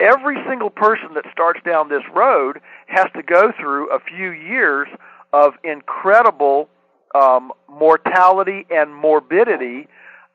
every 0.00 0.36
single 0.48 0.70
person 0.70 1.14
that 1.14 1.24
starts 1.32 1.60
down 1.64 1.88
this 1.88 2.02
road 2.14 2.60
has 2.86 3.06
to 3.14 3.22
go 3.22 3.52
through 3.58 3.90
a 3.90 4.00
few 4.00 4.30
years 4.30 4.88
of 5.32 5.54
incredible 5.64 6.68
um, 7.14 7.52
mortality 7.68 8.66
and 8.70 8.94
morbidity 8.94 9.88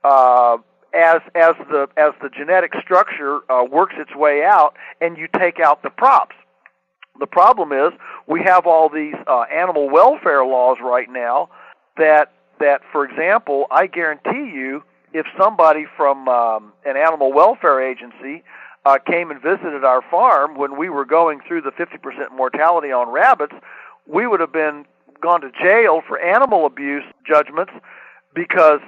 uh, 0.03 0.57
as 0.93 1.21
as 1.33 1.55
the 1.69 1.87
as 1.97 2.13
the 2.21 2.29
genetic 2.29 2.73
structure 2.81 3.39
uh, 3.51 3.63
works 3.63 3.95
its 3.97 4.15
way 4.15 4.43
out, 4.43 4.75
and 5.01 5.17
you 5.17 5.27
take 5.39 5.59
out 5.59 5.81
the 5.81 5.89
props. 5.89 6.35
The 7.19 7.27
problem 7.27 7.71
is 7.71 7.91
we 8.27 8.41
have 8.43 8.65
all 8.67 8.89
these 8.89 9.15
uh, 9.27 9.45
animal 9.53 9.89
welfare 9.89 10.45
laws 10.45 10.77
right 10.81 11.09
now 11.09 11.49
that 11.97 12.31
that, 12.59 12.81
for 12.91 13.05
example, 13.05 13.65
I 13.71 13.87
guarantee 13.87 14.51
you, 14.53 14.83
if 15.13 15.25
somebody 15.37 15.85
from 15.97 16.27
um, 16.27 16.73
an 16.85 16.97
animal 16.97 17.33
welfare 17.33 17.81
agency 17.81 18.43
uh, 18.85 18.97
came 18.99 19.31
and 19.31 19.41
visited 19.41 19.83
our 19.83 20.01
farm 20.09 20.57
when 20.57 20.77
we 20.77 20.89
were 20.89 21.05
going 21.05 21.39
through 21.47 21.61
the 21.61 21.71
50% 21.71 22.35
mortality 22.35 22.91
on 22.91 23.09
rabbits, 23.09 23.53
we 24.05 24.27
would 24.27 24.39
have 24.39 24.51
been 24.51 24.85
gone 25.21 25.41
to 25.41 25.51
jail 25.51 26.01
for 26.05 26.19
animal 26.19 26.65
abuse 26.65 27.03
judgments 27.25 27.71
because 28.35 28.81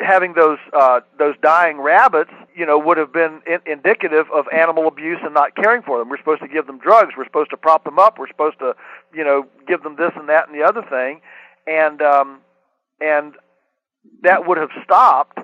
having 0.00 0.34
those 0.34 0.58
uh, 0.78 1.00
those 1.18 1.34
dying 1.42 1.80
rabbits, 1.80 2.30
you 2.54 2.66
know, 2.66 2.78
would 2.78 2.98
have 2.98 3.12
been 3.12 3.40
in- 3.46 3.60
indicative 3.66 4.26
of 4.32 4.46
animal 4.52 4.86
abuse 4.86 5.18
and 5.22 5.34
not 5.34 5.56
caring 5.56 5.82
for 5.82 5.98
them. 5.98 6.08
We're 6.08 6.18
supposed 6.18 6.42
to 6.42 6.48
give 6.48 6.66
them 6.66 6.78
drugs. 6.78 7.14
We're 7.16 7.24
supposed 7.24 7.50
to 7.50 7.56
prop 7.56 7.84
them 7.84 7.98
up. 7.98 8.18
We're 8.18 8.28
supposed 8.28 8.58
to, 8.60 8.74
you 9.14 9.24
know, 9.24 9.46
give 9.66 9.82
them 9.82 9.96
this 9.96 10.12
and 10.14 10.28
that 10.28 10.48
and 10.48 10.58
the 10.58 10.64
other 10.64 10.82
thing, 10.82 11.20
and 11.66 12.02
um, 12.02 12.40
and 13.00 13.34
that 14.22 14.46
would 14.46 14.58
have 14.58 14.70
stopped 14.84 15.38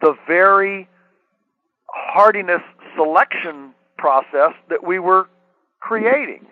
the 0.00 0.14
very 0.26 0.88
hardiness 1.96 2.62
selection 2.94 3.72
process 3.96 4.52
that 4.68 4.86
we 4.86 4.98
were 4.98 5.28
creating. 5.80 6.46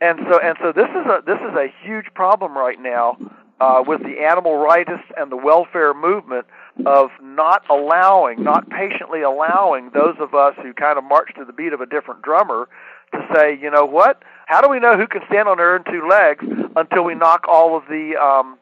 And 0.00 0.20
so 0.28 0.38
and 0.38 0.56
so 0.60 0.72
this 0.72 0.88
is 0.90 1.06
a 1.06 1.22
this 1.26 1.38
is 1.38 1.56
a 1.56 1.72
huge 1.82 2.06
problem 2.14 2.56
right 2.56 2.80
now 2.80 3.16
uh, 3.60 3.82
with 3.86 4.02
the 4.02 4.20
animal 4.20 4.52
rightists 4.52 5.06
and 5.16 5.30
the 5.30 5.36
welfare 5.36 5.94
movement 5.94 6.46
of 6.86 7.10
not 7.22 7.62
allowing, 7.70 8.42
not 8.42 8.68
patiently 8.68 9.22
allowing 9.22 9.90
those 9.94 10.16
of 10.18 10.34
us 10.34 10.54
who 10.62 10.72
kind 10.74 10.98
of 10.98 11.04
march 11.04 11.30
to 11.36 11.44
the 11.44 11.52
beat 11.52 11.72
of 11.72 11.80
a 11.80 11.86
different 11.86 12.22
drummer 12.22 12.68
to 13.12 13.20
say, 13.34 13.56
you 13.60 13.70
know 13.70 13.84
what? 13.84 14.22
How 14.46 14.60
do 14.60 14.68
we 14.68 14.80
know 14.80 14.96
who 14.96 15.06
can 15.06 15.22
stand 15.28 15.48
on 15.48 15.56
their 15.56 15.74
own 15.74 15.84
two 15.84 16.06
legs 16.08 16.44
until 16.76 17.04
we 17.04 17.14
knock 17.14 17.46
all 17.48 17.76
of 17.76 17.84
the 17.88 18.16
um, 18.20 18.58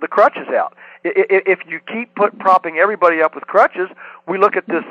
the 0.00 0.08
crutches 0.08 0.48
out? 0.54 0.76
If 1.04 1.60
you 1.66 1.80
keep 1.80 2.14
put 2.14 2.38
propping 2.38 2.76
everybody 2.78 3.22
up 3.22 3.34
with 3.34 3.44
crutches, 3.44 3.88
we 4.28 4.38
look 4.38 4.56
at 4.56 4.66
this 4.66 4.84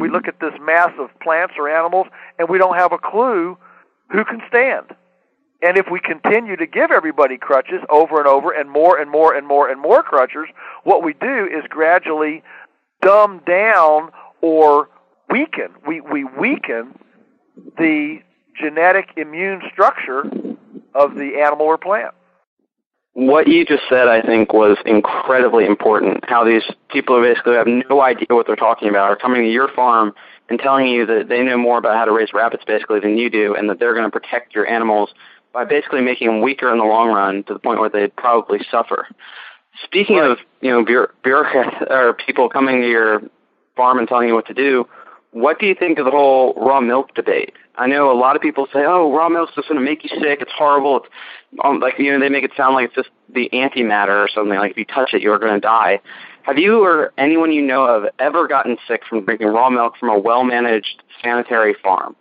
we 0.00 0.08
look 0.08 0.26
at 0.26 0.40
this 0.40 0.54
mass 0.60 0.90
of 0.98 1.10
plants 1.20 1.54
or 1.58 1.68
animals 1.68 2.06
and 2.38 2.48
we 2.48 2.58
don't 2.58 2.76
have 2.76 2.92
a 2.92 2.98
clue 2.98 3.56
who 4.10 4.24
can 4.24 4.40
stand. 4.48 4.86
And 5.62 5.76
if 5.76 5.86
we 5.90 6.00
continue 6.00 6.56
to 6.56 6.66
give 6.66 6.90
everybody 6.90 7.36
crutches 7.36 7.80
over 7.90 8.18
and 8.18 8.26
over 8.26 8.50
and 8.50 8.70
more 8.70 8.98
and 8.98 9.10
more 9.10 9.34
and 9.34 9.46
more 9.46 9.68
and 9.68 9.80
more 9.80 10.02
crutches, 10.02 10.46
what 10.84 11.02
we 11.04 11.12
do 11.12 11.46
is 11.46 11.64
gradually 11.68 12.42
dumb 13.02 13.42
down 13.46 14.10
or 14.40 14.88
weaken. 15.28 15.68
We, 15.86 16.00
we 16.00 16.24
weaken 16.24 16.98
the 17.76 18.20
genetic 18.60 19.10
immune 19.16 19.62
structure 19.70 20.22
of 20.94 21.14
the 21.14 21.40
animal 21.40 21.66
or 21.66 21.78
plant. 21.78 22.14
What 23.20 23.48
you 23.48 23.66
just 23.66 23.82
said, 23.90 24.08
I 24.08 24.22
think, 24.22 24.54
was 24.54 24.78
incredibly 24.86 25.66
important. 25.66 26.24
How 26.26 26.42
these 26.42 26.62
people 26.88 27.16
who 27.16 27.22
basically 27.22 27.52
have 27.52 27.66
no 27.66 28.00
idea 28.00 28.28
what 28.30 28.46
they're 28.46 28.56
talking 28.56 28.88
about 28.88 29.10
are 29.10 29.16
coming 29.16 29.42
to 29.42 29.50
your 29.50 29.68
farm 29.68 30.14
and 30.48 30.58
telling 30.58 30.86
you 30.86 31.04
that 31.04 31.28
they 31.28 31.42
know 31.42 31.58
more 31.58 31.76
about 31.76 31.98
how 31.98 32.06
to 32.06 32.12
raise 32.12 32.32
rabbits 32.32 32.64
basically 32.66 32.98
than 32.98 33.18
you 33.18 33.28
do, 33.28 33.54
and 33.54 33.68
that 33.68 33.78
they're 33.78 33.92
going 33.92 34.06
to 34.06 34.10
protect 34.10 34.54
your 34.54 34.66
animals 34.66 35.10
by 35.52 35.66
basically 35.66 36.00
making 36.00 36.28
them 36.28 36.40
weaker 36.40 36.72
in 36.72 36.78
the 36.78 36.84
long 36.84 37.10
run 37.10 37.44
to 37.44 37.52
the 37.52 37.58
point 37.58 37.78
where 37.78 37.90
they'd 37.90 38.16
probably 38.16 38.60
suffer. 38.70 39.06
Speaking 39.84 40.16
right. 40.16 40.30
of 40.30 40.38
you 40.62 40.70
know 40.70 41.10
bureaucrats 41.22 41.76
or 41.90 42.14
people 42.14 42.48
coming 42.48 42.80
to 42.80 42.88
your 42.88 43.20
farm 43.76 43.98
and 43.98 44.08
telling 44.08 44.28
you 44.28 44.34
what 44.34 44.46
to 44.46 44.54
do, 44.54 44.88
what 45.32 45.60
do 45.60 45.66
you 45.66 45.74
think 45.74 45.98
of 45.98 46.04
the 46.04 46.10
whole 46.10 46.54
raw 46.54 46.80
milk 46.80 47.14
debate? 47.14 47.54
I 47.76 47.86
know 47.86 48.10
a 48.10 48.18
lot 48.18 48.36
of 48.36 48.42
people 48.42 48.66
say, 48.72 48.84
"Oh, 48.84 49.12
raw 49.12 49.28
milk's 49.28 49.54
just 49.54 49.68
going 49.68 49.78
to 49.78 49.84
make 49.84 50.02
you 50.02 50.10
sick. 50.20 50.40
It's 50.40 50.52
horrible." 50.52 50.98
It's 50.98 51.08
um, 51.64 51.80
like 51.80 51.98
you 51.98 52.12
know 52.12 52.18
they 52.18 52.28
make 52.28 52.44
it 52.44 52.52
sound 52.56 52.74
like 52.74 52.86
it's 52.86 52.94
just 52.94 53.10
the 53.32 53.48
antimatter 53.52 54.24
or 54.24 54.28
something. 54.28 54.58
Like 54.58 54.72
if 54.72 54.76
you 54.76 54.84
touch 54.84 55.14
it, 55.14 55.22
you're 55.22 55.38
going 55.38 55.54
to 55.54 55.60
die. 55.60 56.00
Have 56.42 56.58
you 56.58 56.82
or 56.82 57.12
anyone 57.16 57.52
you 57.52 57.62
know 57.62 57.84
of 57.84 58.08
ever 58.18 58.48
gotten 58.48 58.76
sick 58.88 59.02
from 59.08 59.24
drinking 59.24 59.48
raw 59.48 59.70
milk 59.70 59.94
from 59.98 60.08
a 60.08 60.18
well-managed 60.18 61.02
sanitary 61.22 61.74
farm? 61.82 62.16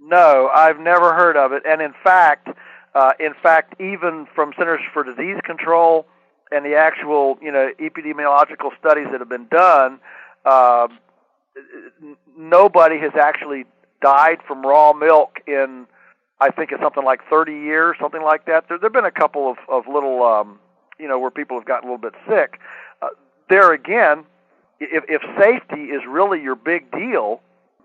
No, 0.00 0.50
I've 0.54 0.78
never 0.78 1.12
heard 1.14 1.36
of 1.36 1.52
it. 1.52 1.62
And 1.66 1.82
in 1.82 1.94
fact, 2.02 2.48
uh, 2.94 3.12
in 3.20 3.34
fact, 3.42 3.80
even 3.80 4.26
from 4.34 4.52
Centers 4.56 4.80
for 4.92 5.04
Disease 5.04 5.38
Control 5.44 6.06
and 6.50 6.64
the 6.64 6.74
actual, 6.74 7.38
you 7.42 7.50
know, 7.50 7.70
epidemiological 7.80 8.70
studies 8.78 9.06
that 9.10 9.20
have 9.20 9.28
been 9.28 9.48
done, 9.48 9.98
uh, 10.44 10.88
nobody 12.36 12.98
has 12.98 13.12
actually 13.20 13.64
died 14.00 14.38
from 14.46 14.62
raw 14.62 14.92
milk 14.92 15.40
in, 15.46 15.86
I 16.40 16.50
think 16.50 16.72
it's 16.72 16.82
something 16.82 17.04
like 17.04 17.20
30 17.30 17.52
years, 17.52 17.96
something 18.00 18.22
like 18.22 18.46
that. 18.46 18.68
There 18.68 18.78
there've 18.78 18.92
been 18.92 19.04
a 19.04 19.10
couple 19.10 19.50
of, 19.50 19.58
of 19.68 19.92
little, 19.92 20.22
um, 20.24 20.58
you 20.98 21.08
know, 21.08 21.18
where 21.18 21.30
people 21.30 21.56
have 21.58 21.66
gotten 21.66 21.88
a 21.88 21.92
little 21.92 22.10
bit 22.10 22.18
sick. 22.28 22.60
Uh, 23.00 23.08
there 23.48 23.72
again, 23.72 24.24
if, 24.80 25.04
if 25.08 25.22
safety 25.38 25.84
is 25.84 26.02
really 26.08 26.42
your 26.42 26.56
big 26.56 26.90
deal, 26.90 27.40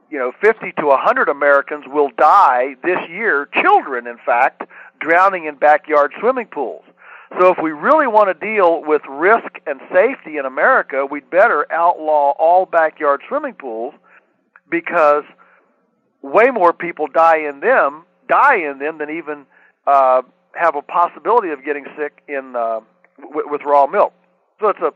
you 0.10 0.18
know, 0.18 0.32
50 0.42 0.72
to 0.80 0.86
100 0.86 1.30
Americans 1.30 1.86
will 1.88 2.10
die 2.18 2.76
this 2.84 3.00
year, 3.10 3.48
children, 3.62 4.08
in 4.08 4.18
fact, 4.26 4.64
drowning 5.00 5.46
in 5.46 5.56
backyard 5.56 6.14
swimming 6.20 6.48
pools. 6.48 6.84
So 7.40 7.52
if 7.52 7.58
we 7.62 7.72
really 7.72 8.08
want 8.08 8.30
to 8.30 8.34
deal 8.34 8.82
with 8.86 9.02
risk 9.10 9.60
and 9.66 9.80
safety 9.94 10.38
in 10.38 10.46
America, 10.46 11.06
we'd 11.06 11.30
better 11.30 11.72
outlaw 11.72 12.34
all 12.40 12.66
backyard 12.66 13.22
swimming 13.28 13.54
pools 13.54 13.94
because 14.70 15.24
way 16.22 16.52
more 16.52 16.74
people 16.74 17.08
die 17.08 17.38
in 17.38 17.60
them, 17.60 18.06
die 18.30 18.58
in 18.58 18.80
them 18.80 18.98
than 18.98 19.10
even 19.10 19.46
uh, 19.86 20.22
have 20.54 20.76
a 20.76 20.82
possibility 20.82 21.50
of 21.50 21.64
getting 21.66 21.86
sick 21.98 22.24
in 22.28 22.56
uh, 22.56 22.80
w- 23.20 23.50
with 23.50 23.62
raw 23.66 23.88
milk. 23.88 24.14
So 24.60 24.70
it's 24.70 24.80
a 24.80 24.92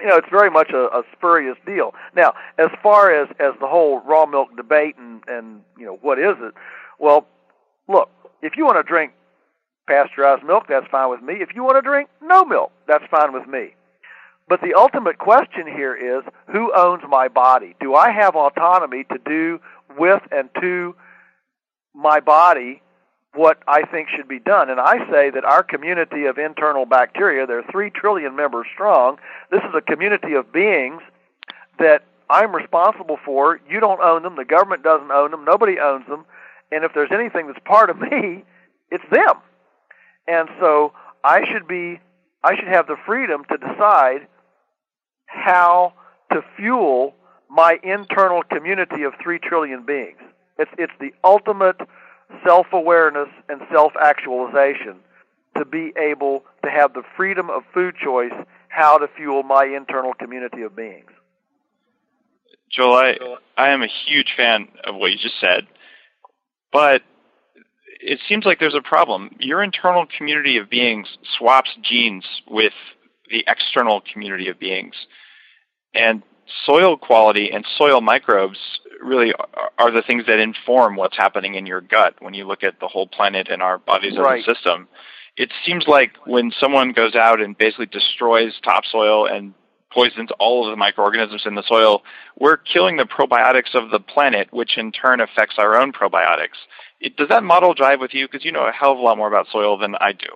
you 0.00 0.06
know, 0.06 0.16
it's 0.16 0.28
very 0.28 0.50
much 0.50 0.70
a, 0.70 0.86
a 0.86 1.02
spurious 1.16 1.56
deal. 1.64 1.94
Now, 2.16 2.34
as 2.58 2.66
far 2.82 3.14
as 3.14 3.28
as 3.38 3.52
the 3.60 3.68
whole 3.68 4.00
raw 4.00 4.26
milk 4.26 4.56
debate 4.56 4.96
and 4.98 5.22
and 5.28 5.62
you 5.78 5.86
know 5.86 5.98
what 6.02 6.18
is 6.18 6.34
it? 6.40 6.54
Well, 6.98 7.26
look, 7.88 8.10
if 8.42 8.56
you 8.56 8.64
want 8.64 8.76
to 8.78 8.82
drink 8.82 9.12
pasteurized 9.86 10.44
milk, 10.44 10.64
that's 10.68 10.86
fine 10.90 11.10
with 11.10 11.22
me. 11.22 11.34
If 11.34 11.54
you 11.54 11.62
want 11.62 11.76
to 11.76 11.82
drink 11.82 12.08
no 12.22 12.44
milk, 12.44 12.72
that's 12.86 13.04
fine 13.10 13.32
with 13.32 13.46
me. 13.46 13.74
But 14.48 14.60
the 14.60 14.74
ultimate 14.74 15.18
question 15.18 15.66
here 15.66 15.94
is 15.94 16.22
who 16.52 16.72
owns 16.74 17.02
my 17.08 17.28
body? 17.28 17.74
Do 17.80 17.94
I 17.94 18.10
have 18.10 18.36
autonomy 18.36 19.04
to 19.04 19.18
do 19.24 19.60
with 19.98 20.22
and 20.30 20.50
to 20.60 20.94
my 21.94 22.20
body 22.20 22.82
what 23.34 23.58
I 23.66 23.82
think 23.82 24.08
should 24.08 24.28
be 24.28 24.38
done. 24.38 24.70
And 24.70 24.80
I 24.80 24.98
say 25.10 25.30
that 25.30 25.44
our 25.44 25.62
community 25.62 26.26
of 26.26 26.38
internal 26.38 26.86
bacteria, 26.86 27.46
they're 27.46 27.64
3 27.70 27.90
trillion 27.90 28.36
members 28.36 28.66
strong. 28.72 29.18
This 29.50 29.60
is 29.60 29.74
a 29.76 29.80
community 29.80 30.34
of 30.34 30.52
beings 30.52 31.02
that 31.78 32.04
I'm 32.30 32.54
responsible 32.54 33.18
for. 33.24 33.60
You 33.68 33.80
don't 33.80 34.00
own 34.00 34.22
them. 34.22 34.36
The 34.36 34.44
government 34.44 34.82
doesn't 34.82 35.10
own 35.10 35.30
them. 35.32 35.44
Nobody 35.44 35.78
owns 35.78 36.06
them. 36.06 36.24
And 36.70 36.84
if 36.84 36.94
there's 36.94 37.10
anything 37.12 37.48
that's 37.48 37.58
part 37.64 37.90
of 37.90 37.98
me, 38.00 38.44
it's 38.90 39.04
them. 39.10 39.34
And 40.26 40.48
so 40.60 40.92
I 41.22 41.44
should 41.50 41.66
be 41.66 42.00
I 42.42 42.56
should 42.56 42.68
have 42.68 42.86
the 42.86 42.96
freedom 43.06 43.44
to 43.50 43.56
decide 43.56 44.26
how 45.26 45.94
to 46.32 46.42
fuel 46.56 47.14
my 47.48 47.78
internal 47.82 48.42
community 48.42 49.02
of 49.04 49.14
3 49.22 49.38
trillion 49.38 49.84
beings. 49.84 50.18
It's 50.58 50.70
it's 50.78 50.92
the 51.00 51.12
ultimate 51.22 51.80
self 52.44 52.66
awareness 52.72 53.28
and 53.48 53.60
self 53.72 53.92
actualization 54.00 54.96
to 55.56 55.64
be 55.64 55.92
able 55.96 56.44
to 56.64 56.70
have 56.70 56.94
the 56.94 57.02
freedom 57.16 57.50
of 57.50 57.62
food 57.72 57.94
choice 57.96 58.32
how 58.68 58.98
to 58.98 59.08
fuel 59.16 59.42
my 59.42 59.64
internal 59.64 60.12
community 60.14 60.62
of 60.62 60.74
beings. 60.74 61.10
Joel, 62.70 62.94
I, 62.94 63.16
I 63.56 63.68
am 63.68 63.82
a 63.82 63.88
huge 64.06 64.32
fan 64.36 64.68
of 64.82 64.96
what 64.96 65.12
you 65.12 65.18
just 65.18 65.38
said, 65.40 65.68
but 66.72 67.02
it 68.00 68.20
seems 68.28 68.44
like 68.44 68.58
there's 68.60 68.74
a 68.74 68.82
problem. 68.82 69.30
Your 69.38 69.62
internal 69.62 70.06
community 70.16 70.56
of 70.58 70.70
beings 70.70 71.06
swaps 71.38 71.70
genes 71.82 72.24
with 72.48 72.72
the 73.30 73.44
external 73.46 74.02
community 74.12 74.48
of 74.48 74.58
beings. 74.58 74.94
And 75.94 76.22
soil 76.66 76.96
quality 76.96 77.50
and 77.52 77.64
soil 77.76 78.00
microbes 78.00 78.58
really 79.02 79.32
are 79.78 79.90
the 79.90 80.02
things 80.02 80.24
that 80.26 80.38
inform 80.38 80.96
what's 80.96 81.16
happening 81.16 81.54
in 81.54 81.66
your 81.66 81.80
gut 81.80 82.16
when 82.20 82.34
you 82.34 82.46
look 82.46 82.62
at 82.62 82.80
the 82.80 82.88
whole 82.88 83.06
planet 83.06 83.48
and 83.50 83.62
our 83.62 83.78
bodies 83.78 84.16
right. 84.16 84.40
as 84.40 84.48
a 84.48 84.54
system. 84.54 84.88
It 85.36 85.52
seems 85.66 85.84
like 85.88 86.12
when 86.26 86.52
someone 86.60 86.92
goes 86.92 87.14
out 87.14 87.40
and 87.40 87.56
basically 87.56 87.86
destroys 87.86 88.52
topsoil 88.62 89.26
and 89.26 89.54
poisons 89.94 90.30
all 90.38 90.66
of 90.66 90.72
the 90.72 90.76
microorganisms 90.76 91.42
in 91.46 91.54
the 91.54 91.62
soil, 91.66 92.02
we're 92.38 92.56
killing 92.56 92.96
the 92.96 93.04
probiotics 93.04 93.74
of 93.74 93.90
the 93.90 94.00
planet, 94.00 94.48
which 94.52 94.76
in 94.76 94.92
turn 94.92 95.20
affects 95.20 95.54
our 95.58 95.80
own 95.80 95.92
probiotics. 95.92 96.58
It, 97.04 97.16
does 97.16 97.28
that 97.28 97.44
model 97.44 97.74
drive 97.74 98.00
with 98.00 98.14
you? 98.14 98.26
Because 98.26 98.44
you 98.44 98.52
know 98.52 98.66
a 98.66 98.72
hell 98.72 98.92
of 98.92 98.98
a 98.98 99.02
lot 99.02 99.18
more 99.18 99.28
about 99.28 99.46
soil 99.52 99.76
than 99.76 99.94
I 100.00 100.12
do. 100.12 100.30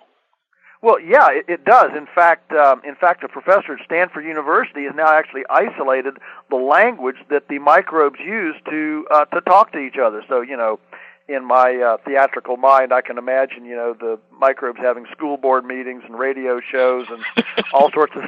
Well, 0.83 1.01
yeah, 1.01 1.29
it, 1.31 1.47
it 1.49 1.64
does. 1.64 1.91
In 1.97 2.07
fact, 2.14 2.53
um, 2.53 2.83
in 2.87 2.95
fact, 2.95 3.25
a 3.25 3.29
professor 3.29 3.73
at 3.73 3.85
Stanford 3.85 4.25
University 4.25 4.85
has 4.85 4.95
now 4.95 5.09
actually 5.12 5.43
isolated 5.51 6.19
the 6.51 6.57
language 6.57 7.16
that 7.31 7.49
the 7.49 7.59
microbes 7.59 8.21
use 8.21 8.55
to 8.71 9.07
uh, 9.11 9.25
to 9.27 9.41
talk 9.41 9.73
to 9.73 9.79
each 9.79 9.97
other. 9.97 10.23
So, 10.29 10.43
you 10.43 10.57
know, 10.57 10.79
in 11.27 11.45
my 11.45 11.75
uh, 11.77 11.97
theatrical 12.05 12.59
mind, 12.59 12.93
I 12.93 13.01
can 13.01 13.19
imagine, 13.19 13.64
you 13.64 13.75
know, 13.75 13.95
the 13.99 14.19
microbes 14.39 14.79
having 14.79 15.07
school 15.11 15.37
board 15.37 15.64
meetings 15.64 16.03
and 16.07 16.19
radio 16.19 16.61
shows 16.61 17.07
and 17.11 17.25
all 17.73 17.91
sorts 17.93 18.14
of 18.14 18.23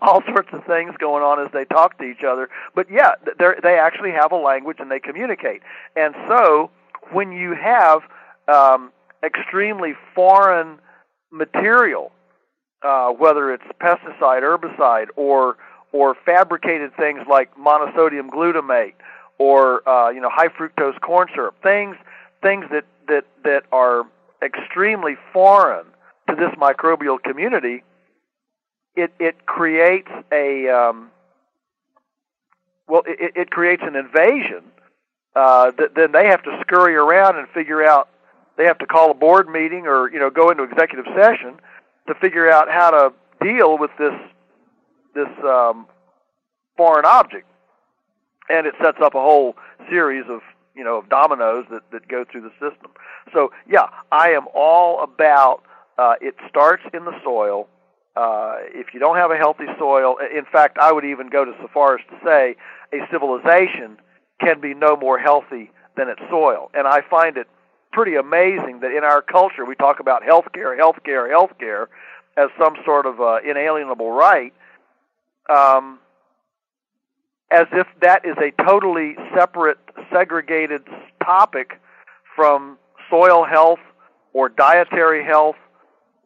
all 0.00 0.22
sorts 0.22 0.48
of 0.52 0.64
things 0.64 0.94
going 0.98 1.22
on 1.22 1.44
as 1.44 1.52
they 1.52 1.64
talk 1.64 1.98
to 1.98 2.04
each 2.04 2.24
other. 2.26 2.48
But 2.74 2.86
yeah, 2.90 3.10
they 3.38 3.52
they 3.62 3.78
actually 3.78 4.12
have 4.12 4.32
a 4.32 4.36
language 4.36 4.78
and 4.80 4.90
they 4.90 5.00
communicate. 5.00 5.62
And 5.94 6.14
so, 6.28 6.70
when 7.12 7.32
you 7.32 7.54
have 7.54 8.02
um, 8.48 8.92
extremely 9.22 9.94
foreign 10.14 10.78
material, 11.30 12.12
uh, 12.82 13.10
whether 13.10 13.52
it's 13.52 13.64
pesticide, 13.80 14.42
herbicide, 14.42 15.06
or 15.16 15.56
or 15.92 16.14
fabricated 16.26 16.94
things 16.96 17.20
like 17.28 17.54
monosodium 17.56 18.28
glutamate 18.28 18.94
or 19.38 19.86
uh, 19.88 20.10
you 20.10 20.20
know 20.20 20.30
high 20.30 20.48
fructose 20.48 21.00
corn 21.00 21.28
syrup, 21.34 21.54
things 21.62 21.96
things 22.42 22.64
that 22.70 22.84
that 23.08 23.24
that 23.44 23.64
are 23.72 24.04
extremely 24.42 25.16
foreign 25.32 25.86
to 26.28 26.34
this 26.34 26.50
microbial 26.58 27.22
community. 27.22 27.82
It 28.94 29.12
it 29.18 29.46
creates 29.46 30.10
a 30.32 30.68
um, 30.68 31.10
well, 32.88 33.02
it, 33.06 33.32
it 33.34 33.50
creates 33.50 33.82
an 33.84 33.96
invasion. 33.96 34.62
Uh, 35.36 35.70
that 35.76 35.94
then 35.94 36.12
they 36.12 36.26
have 36.28 36.42
to 36.42 36.58
scurry 36.62 36.94
around 36.96 37.36
and 37.36 37.46
figure 37.50 37.84
out 37.84 38.08
they 38.56 38.64
have 38.64 38.78
to 38.78 38.86
call 38.86 39.10
a 39.10 39.14
board 39.14 39.50
meeting 39.50 39.86
or 39.86 40.10
you 40.10 40.18
know 40.18 40.30
go 40.30 40.48
into 40.48 40.62
executive 40.62 41.04
session 41.14 41.60
to 42.08 42.14
figure 42.14 42.50
out 42.50 42.70
how 42.70 42.90
to 42.90 43.12
deal 43.44 43.76
with 43.76 43.90
this 43.98 44.14
this 45.14 45.28
um, 45.44 45.86
foreign 46.74 47.04
object, 47.04 47.46
and 48.48 48.66
it 48.66 48.74
sets 48.82 48.96
up 49.02 49.14
a 49.14 49.20
whole 49.20 49.56
series 49.90 50.24
of 50.30 50.40
you 50.74 50.82
know 50.82 50.96
of 50.96 51.10
dominoes 51.10 51.66
that 51.70 51.82
that 51.92 52.08
go 52.08 52.24
through 52.24 52.40
the 52.40 52.52
system. 52.52 52.90
So 53.34 53.52
yeah, 53.68 53.88
I 54.10 54.30
am 54.30 54.46
all 54.54 55.02
about. 55.02 55.62
Uh, 55.98 56.14
it 56.20 56.34
starts 56.48 56.82
in 56.94 57.04
the 57.04 57.14
soil. 57.22 57.68
Uh, 58.16 58.56
if 58.68 58.94
you 58.94 59.00
don't 59.00 59.16
have 59.16 59.30
a 59.30 59.36
healthy 59.36 59.66
soil, 59.78 60.16
in 60.34 60.46
fact, 60.50 60.78
I 60.78 60.92
would 60.92 61.04
even 61.04 61.28
go 61.28 61.44
to 61.44 61.52
so 61.60 61.68
far 61.74 61.98
as 61.98 62.00
to 62.08 62.16
say 62.24 62.56
a 62.94 63.06
civilization 63.10 63.98
can 64.40 64.60
be 64.60 64.74
no 64.74 64.96
more 64.96 65.18
healthy 65.18 65.70
than 65.96 66.08
its 66.08 66.20
soil. 66.30 66.70
And 66.74 66.86
I 66.86 67.00
find 67.08 67.36
it 67.36 67.46
pretty 67.92 68.16
amazing 68.16 68.80
that 68.80 68.92
in 68.92 69.04
our 69.04 69.22
culture 69.22 69.64
we 69.64 69.74
talk 69.74 70.00
about 70.00 70.22
healthcare, 70.22 70.78
healthcare, 70.78 71.30
healthcare 71.30 71.86
as 72.36 72.50
some 72.58 72.76
sort 72.84 73.06
of 73.06 73.20
uh, 73.20 73.38
inalienable 73.48 74.12
right, 74.12 74.52
um, 75.48 75.98
as 77.50 77.66
if 77.72 77.86
that 78.02 78.24
is 78.24 78.36
a 78.38 78.50
totally 78.62 79.16
separate, 79.34 79.78
segregated 80.12 80.82
topic 81.24 81.80
from 82.34 82.76
soil 83.08 83.44
health 83.44 83.78
or 84.32 84.48
dietary 84.50 85.24
health 85.24 85.56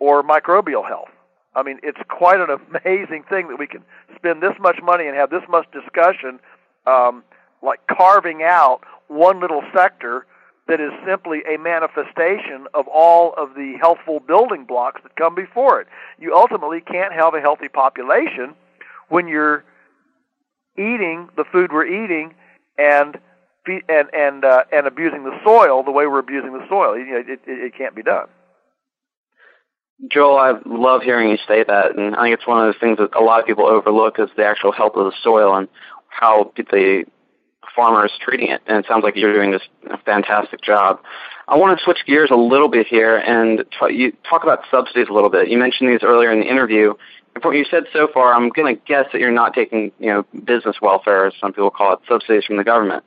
or 0.00 0.24
microbial 0.24 0.86
health. 0.86 1.10
I 1.54 1.62
mean, 1.62 1.78
it's 1.82 1.98
quite 2.08 2.40
an 2.40 2.48
amazing 2.84 3.24
thing 3.28 3.48
that 3.48 3.58
we 3.58 3.66
can 3.66 3.84
spend 4.16 4.42
this 4.42 4.54
much 4.58 4.78
money 4.82 5.06
and 5.06 5.16
have 5.16 5.30
this 5.30 5.42
much 5.48 5.66
discussion, 5.72 6.40
um, 6.86 7.22
like 7.62 7.80
carving 7.86 8.42
out 8.42 8.80
one 9.08 9.40
little 9.40 9.62
sector 9.74 10.26
that 10.68 10.80
is 10.80 10.92
simply 11.04 11.42
a 11.52 11.58
manifestation 11.58 12.66
of 12.74 12.86
all 12.86 13.34
of 13.36 13.54
the 13.54 13.76
healthful 13.80 14.20
building 14.20 14.64
blocks 14.64 15.00
that 15.02 15.16
come 15.16 15.34
before 15.34 15.80
it. 15.80 15.88
You 16.18 16.34
ultimately 16.34 16.80
can't 16.80 17.12
have 17.12 17.34
a 17.34 17.40
healthy 17.40 17.68
population 17.68 18.54
when 19.08 19.26
you're 19.26 19.64
eating 20.76 21.28
the 21.36 21.44
food 21.44 21.72
we're 21.72 21.86
eating 21.86 22.34
and 22.78 23.18
and 23.66 24.08
and 24.14 24.44
uh, 24.44 24.64
and 24.72 24.86
abusing 24.86 25.24
the 25.24 25.38
soil 25.44 25.82
the 25.82 25.90
way 25.90 26.06
we're 26.06 26.20
abusing 26.20 26.52
the 26.52 26.66
soil. 26.68 26.96
You 26.96 27.06
know, 27.06 27.18
it, 27.18 27.28
it, 27.28 27.40
it 27.46 27.74
can't 27.76 27.94
be 27.94 28.02
done. 28.02 28.28
Joel, 30.10 30.38
I 30.38 30.54
love 30.64 31.02
hearing 31.02 31.28
you 31.28 31.36
say 31.46 31.62
that, 31.62 31.96
and 31.96 32.16
I 32.16 32.22
think 32.22 32.38
it's 32.38 32.46
one 32.46 32.64
of 32.64 32.72
those 32.72 32.80
things 32.80 32.96
that 32.98 33.14
a 33.14 33.20
lot 33.20 33.40
of 33.40 33.46
people 33.46 33.66
overlook 33.66 34.18
is 34.18 34.30
the 34.34 34.46
actual 34.46 34.72
health 34.72 34.94
of 34.94 35.04
the 35.04 35.12
soil 35.22 35.54
and 35.54 35.68
how 36.08 36.52
the 36.56 37.04
farmer 37.74 38.06
is 38.06 38.12
treating 38.20 38.48
it. 38.48 38.60
And 38.66 38.78
it 38.78 38.86
sounds 38.88 39.02
like 39.02 39.16
you're 39.16 39.32
doing 39.32 39.50
this 39.50 39.62
fantastic 40.04 40.60
job. 40.62 41.00
I 41.48 41.56
want 41.56 41.78
to 41.78 41.84
switch 41.84 41.98
gears 42.06 42.30
a 42.30 42.36
little 42.36 42.68
bit 42.68 42.86
here 42.86 43.16
and 43.16 43.64
t- 43.78 43.94
you 43.94 44.12
talk 44.28 44.42
about 44.42 44.60
subsidies 44.70 45.08
a 45.08 45.12
little 45.12 45.30
bit. 45.30 45.48
You 45.48 45.58
mentioned 45.58 45.90
these 45.90 46.02
earlier 46.02 46.30
in 46.30 46.40
the 46.40 46.46
interview. 46.46 46.94
And 47.34 47.42
from 47.42 47.50
what 47.50 47.58
you 47.58 47.64
said 47.70 47.84
so 47.92 48.08
far, 48.12 48.34
I'm 48.34 48.48
going 48.50 48.76
to 48.76 48.82
guess 48.86 49.06
that 49.12 49.20
you're 49.20 49.30
not 49.30 49.54
taking, 49.54 49.92
you 49.98 50.06
know, 50.06 50.26
business 50.44 50.76
welfare, 50.80 51.26
as 51.26 51.34
some 51.40 51.52
people 51.52 51.70
call 51.70 51.94
it, 51.94 52.00
subsidies 52.08 52.44
from 52.44 52.56
the 52.56 52.64
government. 52.64 53.04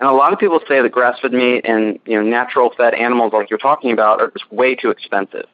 And 0.00 0.08
a 0.08 0.12
lot 0.12 0.32
of 0.32 0.38
people 0.38 0.60
say 0.68 0.82
that 0.82 0.90
grass-fed 0.90 1.32
meat 1.32 1.64
and 1.64 2.00
you 2.04 2.16
know 2.16 2.28
natural-fed 2.28 2.94
animals, 2.94 3.32
like 3.32 3.48
you're 3.48 3.60
talking 3.60 3.92
about, 3.92 4.20
are 4.20 4.30
just 4.32 4.50
way 4.50 4.74
too 4.74 4.90
expensive 4.90 5.46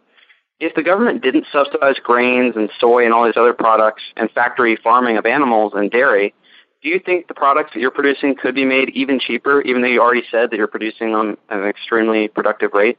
if 0.61 0.75
the 0.75 0.83
government 0.83 1.23
didn't 1.23 1.47
subsidize 1.51 1.99
grains 2.03 2.55
and 2.55 2.71
soy 2.79 3.05
and 3.05 3.15
all 3.15 3.25
these 3.25 3.37
other 3.37 3.55
products 3.55 4.03
and 4.17 4.31
factory 4.31 4.77
farming 4.77 5.17
of 5.17 5.25
animals 5.25 5.73
and 5.75 5.91
dairy, 5.91 6.35
do 6.83 6.89
you 6.89 6.99
think 6.99 7.29
the 7.29 7.35
products 7.35 7.73
that 7.75 7.81
you're 7.81 7.91
producing 7.91 8.35
could 8.35 8.55
be 8.55 8.65
made 8.65 8.91
even 8.91 9.21
cheaper, 9.21 9.61
even 9.63 9.83
though 9.83 9.89
you 9.89 10.01
already 10.01 10.25
said 10.31 10.51
that 10.51 10.57
you're 10.57 10.67
producing 10.67 11.13
them 11.13 11.37
at 11.51 11.59
an 11.59 11.69
extremely 11.69 12.29
productive 12.29 12.73
rate? 12.73 12.99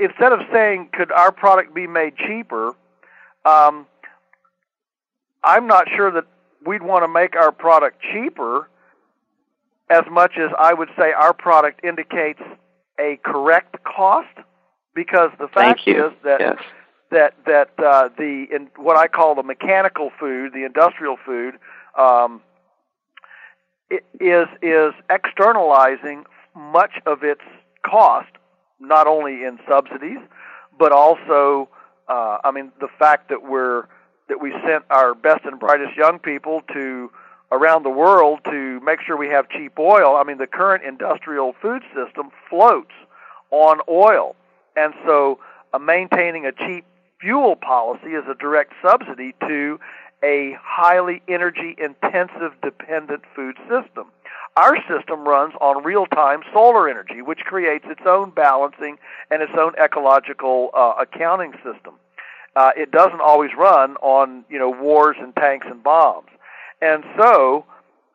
Instead 0.00 0.32
of 0.32 0.40
saying, 0.52 0.90
could 0.92 1.12
our 1.12 1.30
product 1.30 1.72
be 1.72 1.86
made 1.86 2.16
cheaper, 2.16 2.74
um, 3.44 3.86
I'm 5.44 5.68
not 5.68 5.86
sure 5.94 6.10
that 6.10 6.24
we'd 6.66 6.82
want 6.82 7.04
to 7.04 7.08
make 7.08 7.36
our 7.36 7.52
product 7.52 8.02
cheaper 8.12 8.68
as 9.88 10.02
much 10.10 10.32
as 10.36 10.50
I 10.58 10.74
would 10.74 10.88
say 10.98 11.12
our 11.12 11.32
product 11.32 11.84
indicates 11.84 12.40
a 12.98 13.20
correct 13.24 13.76
cost 13.84 14.26
because 14.94 15.30
the 15.38 15.46
fact 15.46 15.82
is 15.86 16.10
that 16.24 16.40
yes. 16.40 16.58
that 17.12 17.34
that 17.46 17.70
uh, 17.78 18.08
the 18.18 18.46
in 18.52 18.68
what 18.76 18.96
I 18.96 19.06
call 19.06 19.36
the 19.36 19.44
mechanical 19.44 20.10
food, 20.18 20.52
the 20.52 20.64
industrial 20.64 21.16
food, 21.24 21.54
um, 21.96 22.40
is 23.90 24.46
is 24.62 24.94
externalizing 25.10 26.24
much 26.54 26.92
of 27.06 27.22
its 27.22 27.42
cost, 27.84 28.30
not 28.80 29.06
only 29.06 29.44
in 29.44 29.58
subsidies, 29.68 30.18
but 30.78 30.92
also, 30.92 31.68
uh, 32.08 32.38
I 32.42 32.50
mean, 32.50 32.72
the 32.80 32.88
fact 32.98 33.28
that 33.28 33.42
we're 33.42 33.84
that 34.28 34.40
we 34.40 34.52
sent 34.66 34.84
our 34.90 35.14
best 35.14 35.44
and 35.44 35.60
brightest 35.60 35.96
young 35.96 36.18
people 36.18 36.62
to 36.72 37.10
around 37.52 37.84
the 37.84 37.90
world 37.90 38.40
to 38.44 38.80
make 38.80 39.00
sure 39.00 39.16
we 39.16 39.28
have 39.28 39.48
cheap 39.48 39.78
oil. 39.78 40.16
I 40.16 40.24
mean, 40.24 40.38
the 40.38 40.48
current 40.48 40.82
industrial 40.82 41.54
food 41.62 41.82
system 41.94 42.30
floats 42.50 42.90
on 43.52 43.78
oil 43.88 44.34
and 44.76 44.94
so 45.04 45.38
uh, 45.72 45.78
maintaining 45.78 46.46
a 46.46 46.52
cheap 46.52 46.84
fuel 47.20 47.56
policy 47.56 48.10
is 48.10 48.24
a 48.30 48.34
direct 48.34 48.74
subsidy 48.82 49.34
to 49.40 49.80
a 50.22 50.56
highly 50.62 51.22
energy 51.28 51.76
intensive 51.78 52.52
dependent 52.62 53.22
food 53.34 53.56
system. 53.68 54.06
Our 54.56 54.76
system 54.88 55.28
runs 55.28 55.54
on 55.60 55.84
real 55.84 56.06
time 56.06 56.40
solar 56.52 56.88
energy, 56.88 57.20
which 57.20 57.40
creates 57.40 57.84
its 57.88 58.00
own 58.06 58.30
balancing 58.30 58.98
and 59.30 59.42
its 59.42 59.52
own 59.58 59.74
ecological 59.82 60.70
uh, 60.72 60.94
accounting 60.98 61.52
system. 61.56 61.94
Uh, 62.54 62.70
it 62.74 62.90
doesn't 62.90 63.20
always 63.20 63.50
run 63.56 63.96
on 63.96 64.44
you 64.48 64.58
know 64.58 64.70
wars 64.70 65.16
and 65.20 65.36
tanks 65.36 65.66
and 65.68 65.82
bombs, 65.82 66.28
and 66.80 67.04
so 67.18 67.66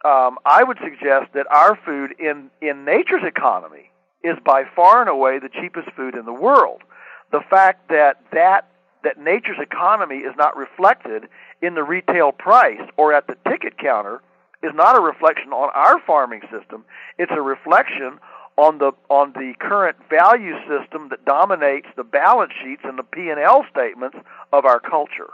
um, 0.04 0.40
I 0.46 0.64
would 0.64 0.80
suggest 0.84 1.34
that 1.34 1.46
our 1.52 1.78
food 1.86 2.16
in 2.20 2.50
in 2.60 2.86
nature's 2.86 3.24
economy 3.24 3.92
is 4.24 4.38
by 4.44 4.64
far 4.76 5.02
and 5.02 5.10
away 5.10 5.38
the 5.38 5.50
cheapest 5.50 5.92
food 5.92 6.16
in 6.16 6.26
the 6.26 6.34
world. 6.34 6.82
The 7.32 7.42
fact 7.52 7.90
that 7.90 8.20
that 8.34 8.68
that 9.04 9.20
nature's 9.20 9.58
economy 9.60 10.18
is 10.18 10.36
not 10.38 10.56
reflected 10.56 11.28
in 11.62 11.76
the 11.76 11.84
retail 11.84 12.32
price 12.32 12.82
or 12.98 13.14
at 13.14 13.28
the 13.28 13.36
ticket 13.50 13.78
counter 13.78 14.22
is 14.64 14.72
not 14.76 14.98
a 14.98 15.02
reflection 15.02 15.52
on 15.52 15.70
our 15.74 16.00
farming 16.06 16.42
system. 16.52 16.86
It's 17.18 17.32
a 17.36 17.42
reflection 17.42 18.20
on 18.58 18.78
the 18.78 18.92
on 19.10 19.32
the 19.34 19.54
current 19.60 19.98
value 20.10 20.56
system 20.68 21.10
that 21.10 21.26
dominates 21.26 21.88
the 21.96 22.04
balance 22.04 22.52
sheets 22.64 22.82
and 22.84 23.00
the 23.00 23.04
P&L 23.04 23.66
statements 23.72 24.18
of 24.54 24.66
our 24.66 24.80
culture. 24.80 25.32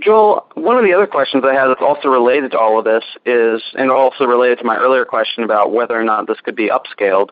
Joel, 0.00 0.46
one 0.54 0.78
of 0.78 0.84
the 0.84 0.94
other 0.94 1.06
questions 1.06 1.44
I 1.46 1.52
had 1.52 1.68
that's 1.68 1.82
also 1.82 2.08
related 2.08 2.52
to 2.52 2.58
all 2.58 2.78
of 2.78 2.84
this 2.84 3.04
is, 3.26 3.62
and 3.74 3.90
also 3.90 4.24
related 4.24 4.58
to 4.58 4.64
my 4.64 4.76
earlier 4.76 5.04
question 5.04 5.44
about 5.44 5.72
whether 5.72 5.98
or 5.98 6.04
not 6.04 6.26
this 6.26 6.40
could 6.40 6.56
be 6.56 6.70
upscaled, 6.70 7.28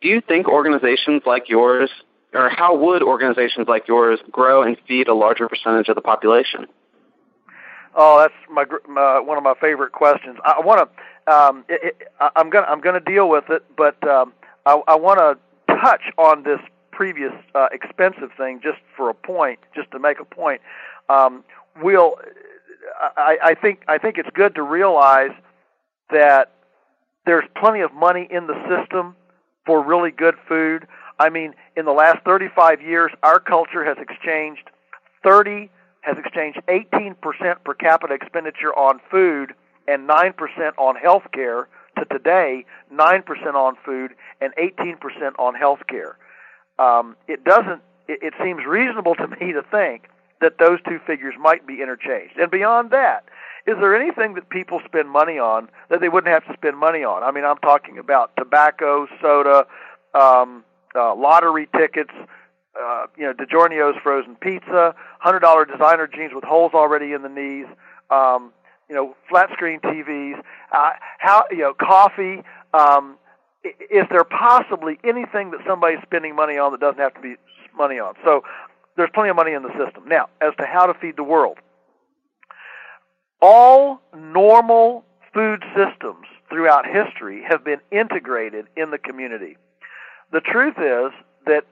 do 0.00 0.08
you 0.08 0.20
think 0.20 0.46
organizations 0.46 1.22
like 1.26 1.48
yours, 1.48 1.90
or 2.34 2.48
how 2.48 2.76
would 2.76 3.02
organizations 3.02 3.68
like 3.68 3.88
yours 3.88 4.20
grow 4.30 4.62
and 4.62 4.76
feed 4.86 5.08
a 5.08 5.14
larger 5.14 5.48
percentage 5.48 5.88
of 5.88 5.94
the 5.94 6.02
population? 6.02 6.66
Oh, 7.96 8.18
that's 8.18 8.34
my, 8.50 8.64
my 8.88 9.20
one 9.20 9.38
of 9.38 9.44
my 9.44 9.54
favorite 9.60 9.92
questions. 9.92 10.38
I 10.44 10.60
want 10.60 10.90
to, 10.90 11.32
um, 11.32 11.64
it, 11.68 11.96
it, 12.00 12.08
I'm 12.34 12.50
gonna 12.50 12.66
I'm 12.66 12.80
gonna 12.80 13.00
deal 13.00 13.28
with 13.28 13.44
it, 13.50 13.64
but 13.76 14.02
um, 14.08 14.32
I, 14.66 14.82
I 14.88 14.96
want 14.96 15.18
to 15.20 15.76
touch 15.76 16.02
on 16.18 16.42
this 16.42 16.58
previous 16.90 17.32
uh, 17.54 17.68
expensive 17.72 18.30
thing 18.36 18.60
just 18.62 18.78
for 18.96 19.10
a 19.10 19.14
point, 19.14 19.60
just 19.74 19.90
to 19.92 19.98
make 19.98 20.18
a 20.18 20.24
point. 20.24 20.60
Um, 21.08 21.44
we'll 21.80 22.16
I, 23.16 23.38
I 23.42 23.54
think 23.54 23.82
I 23.88 23.98
think 23.98 24.18
it's 24.18 24.28
good 24.34 24.54
to 24.56 24.62
realize 24.62 25.32
that 26.10 26.52
there's 27.26 27.44
plenty 27.56 27.80
of 27.80 27.92
money 27.92 28.28
in 28.30 28.46
the 28.46 28.54
system 28.68 29.16
for 29.66 29.82
really 29.82 30.10
good 30.10 30.34
food. 30.48 30.86
I 31.18 31.30
mean, 31.30 31.54
in 31.76 31.84
the 31.84 31.92
last 31.92 32.24
35 32.24 32.82
years, 32.82 33.12
our 33.22 33.40
culture 33.40 33.84
has 33.84 33.96
exchanged 33.98 34.70
30 35.22 35.70
has 36.04 36.18
exchanged 36.18 36.60
18% 36.68 37.16
per 37.64 37.74
capita 37.74 38.12
expenditure 38.12 38.74
on 38.76 39.00
food 39.10 39.54
and 39.88 40.08
9% 40.08 40.34
on 40.76 40.96
health 40.96 41.24
care 41.32 41.66
to 41.98 42.04
today 42.06 42.64
9% 42.92 43.54
on 43.54 43.76
food 43.84 44.12
and 44.40 44.52
18% 44.56 44.98
on 45.38 45.54
health 45.54 45.80
care. 45.88 46.18
Um, 46.78 47.16
it 47.28 47.44
doesn't. 47.44 47.80
It, 48.08 48.18
it 48.22 48.34
seems 48.42 48.64
reasonable 48.66 49.14
to 49.14 49.28
me 49.40 49.52
to 49.52 49.62
think 49.70 50.08
that 50.40 50.58
those 50.58 50.78
two 50.86 50.98
figures 51.06 51.34
might 51.38 51.66
be 51.66 51.80
interchanged. 51.80 52.36
And 52.36 52.50
beyond 52.50 52.90
that, 52.90 53.24
is 53.66 53.76
there 53.80 53.96
anything 53.96 54.34
that 54.34 54.50
people 54.50 54.80
spend 54.84 55.08
money 55.08 55.38
on 55.38 55.70
that 55.88 56.00
they 56.00 56.10
wouldn't 56.10 56.32
have 56.32 56.46
to 56.46 56.52
spend 56.52 56.76
money 56.76 57.02
on? 57.02 57.22
I 57.22 57.30
mean, 57.30 57.44
I'm 57.44 57.56
talking 57.58 57.96
about 57.98 58.36
tobacco, 58.36 59.06
soda, 59.22 59.66
um, 60.12 60.64
uh, 60.94 61.14
lottery 61.14 61.68
tickets, 61.76 62.12
uh, 62.80 63.06
you 63.16 63.24
know, 63.24 63.32
DiGiorno's 63.32 63.96
frozen 64.02 64.36
pizza, 64.36 64.94
hundred 65.20 65.40
dollar 65.40 65.64
designer 65.64 66.06
jeans 66.06 66.32
with 66.34 66.44
holes 66.44 66.72
already 66.74 67.12
in 67.12 67.22
the 67.22 67.28
knees, 67.28 67.66
um, 68.10 68.52
you 68.88 68.94
know, 68.94 69.16
flat 69.28 69.50
screen 69.52 69.80
TVs, 69.80 70.40
uh, 70.72 70.90
how 71.18 71.44
you 71.50 71.58
know, 71.58 71.74
coffee. 71.74 72.42
Um, 72.72 73.16
is 73.64 74.04
there 74.10 74.24
possibly 74.24 74.98
anything 75.04 75.50
that 75.52 75.60
somebody's 75.66 76.00
spending 76.02 76.34
money 76.34 76.58
on 76.58 76.72
that 76.72 76.80
doesn't 76.80 77.00
have 77.00 77.14
to 77.14 77.20
be 77.20 77.36
money 77.76 77.98
on? 77.98 78.14
So 78.24 78.42
there's 78.96 79.10
plenty 79.14 79.30
of 79.30 79.36
money 79.36 79.52
in 79.52 79.62
the 79.62 79.70
system. 79.70 80.06
Now, 80.06 80.28
as 80.40 80.52
to 80.58 80.66
how 80.66 80.86
to 80.86 80.94
feed 80.94 81.16
the 81.16 81.24
world, 81.24 81.58
all 83.40 84.00
normal 84.16 85.04
food 85.32 85.64
systems 85.74 86.26
throughout 86.48 86.86
history 86.86 87.42
have 87.48 87.64
been 87.64 87.80
integrated 87.90 88.66
in 88.76 88.90
the 88.90 88.98
community. 88.98 89.56
The 90.34 90.40
truth 90.40 90.74
is 90.78 91.12
that 91.46 91.64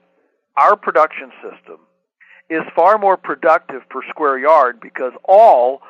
our 0.57 0.77
production 0.77 1.33
system 1.43 1.81
is 2.49 2.61
far 2.77 2.97
more 2.97 3.17
productive 3.17 3.83
per 3.91 4.03
square 4.09 4.39
yard 4.39 4.79
because 4.81 5.13
all 5.25 5.83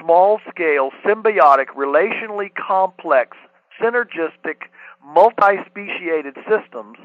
small 0.00 0.38
scale, 0.48 0.92
symbiotic, 1.04 1.70
relationally 1.76 2.54
complex, 2.54 3.36
synergistic, 3.82 4.70
multi 5.04 5.56
speciated 5.66 6.36
systems 6.48 6.98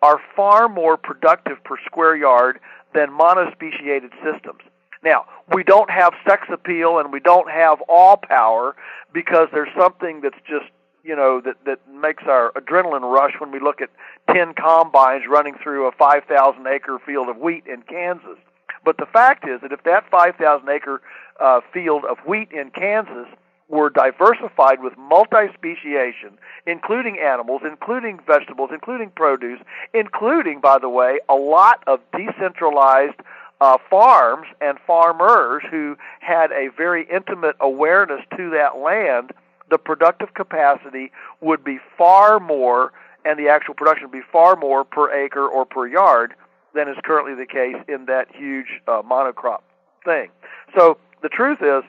are 0.00 0.18
far 0.34 0.66
more 0.66 0.96
productive 0.96 1.62
per 1.62 1.76
square 1.84 2.16
yard 2.16 2.58
than 2.94 3.10
monospeciated 3.10 4.12
systems. 4.24 4.62
Now, 5.04 5.26
we 5.54 5.62
don't 5.62 5.90
have 5.90 6.14
sex 6.26 6.46
appeal 6.50 6.98
and 6.98 7.12
we 7.12 7.20
don't 7.20 7.50
have 7.50 7.82
all 7.86 8.16
power 8.16 8.74
because 9.12 9.48
there's 9.52 9.68
something 9.78 10.22
that's 10.22 10.40
just, 10.48 10.70
you 11.04 11.16
know, 11.16 11.40
that, 11.40 11.56
that 11.64 11.80
makes 11.92 12.24
our 12.26 12.52
adrenaline 12.52 13.02
rush 13.02 13.34
when 13.38 13.50
we 13.50 13.60
look 13.60 13.80
at 13.80 13.90
10 14.32 14.54
combines 14.54 15.24
running 15.28 15.54
through 15.62 15.86
a 15.86 15.92
5,000 15.92 16.66
acre 16.66 16.98
field 17.04 17.28
of 17.28 17.36
wheat 17.38 17.64
in 17.66 17.82
Kansas. 17.82 18.38
But 18.84 18.96
the 18.96 19.06
fact 19.06 19.48
is 19.48 19.60
that 19.62 19.72
if 19.72 19.82
that 19.84 20.08
5,000 20.10 20.68
acre 20.68 21.02
uh, 21.38 21.60
field 21.72 22.04
of 22.04 22.18
wheat 22.26 22.50
in 22.52 22.70
Kansas 22.70 23.28
were 23.68 23.88
diversified 23.88 24.82
with 24.82 24.96
multi-speciation, 24.98 26.36
including 26.66 27.18
animals, 27.18 27.62
including 27.64 28.18
vegetables, 28.26 28.70
including 28.72 29.10
produce, 29.10 29.60
including, 29.94 30.60
by 30.60 30.78
the 30.78 30.88
way, 30.88 31.20
a 31.28 31.34
lot 31.34 31.82
of 31.86 32.00
decentralized 32.16 33.20
uh, 33.60 33.78
farms 33.88 34.46
and 34.60 34.78
farmers 34.86 35.62
who 35.70 35.96
had 36.20 36.50
a 36.50 36.68
very 36.76 37.06
intimate 37.10 37.56
awareness 37.60 38.20
to 38.36 38.50
that 38.50 38.78
land. 38.78 39.32
The 39.70 39.78
productive 39.78 40.34
capacity 40.34 41.12
would 41.40 41.64
be 41.64 41.78
far 41.96 42.40
more, 42.40 42.92
and 43.24 43.38
the 43.38 43.48
actual 43.48 43.74
production 43.74 44.08
would 44.08 44.18
be 44.18 44.26
far 44.32 44.56
more 44.56 44.84
per 44.84 45.12
acre 45.12 45.46
or 45.46 45.64
per 45.64 45.86
yard 45.86 46.34
than 46.74 46.88
is 46.88 46.96
currently 47.04 47.34
the 47.34 47.46
case 47.46 47.76
in 47.88 48.06
that 48.06 48.28
huge 48.34 48.80
uh, 48.86 49.02
monocrop 49.02 49.60
thing. 50.04 50.30
So 50.76 50.98
the 51.22 51.28
truth 51.28 51.58
is, 51.60 51.82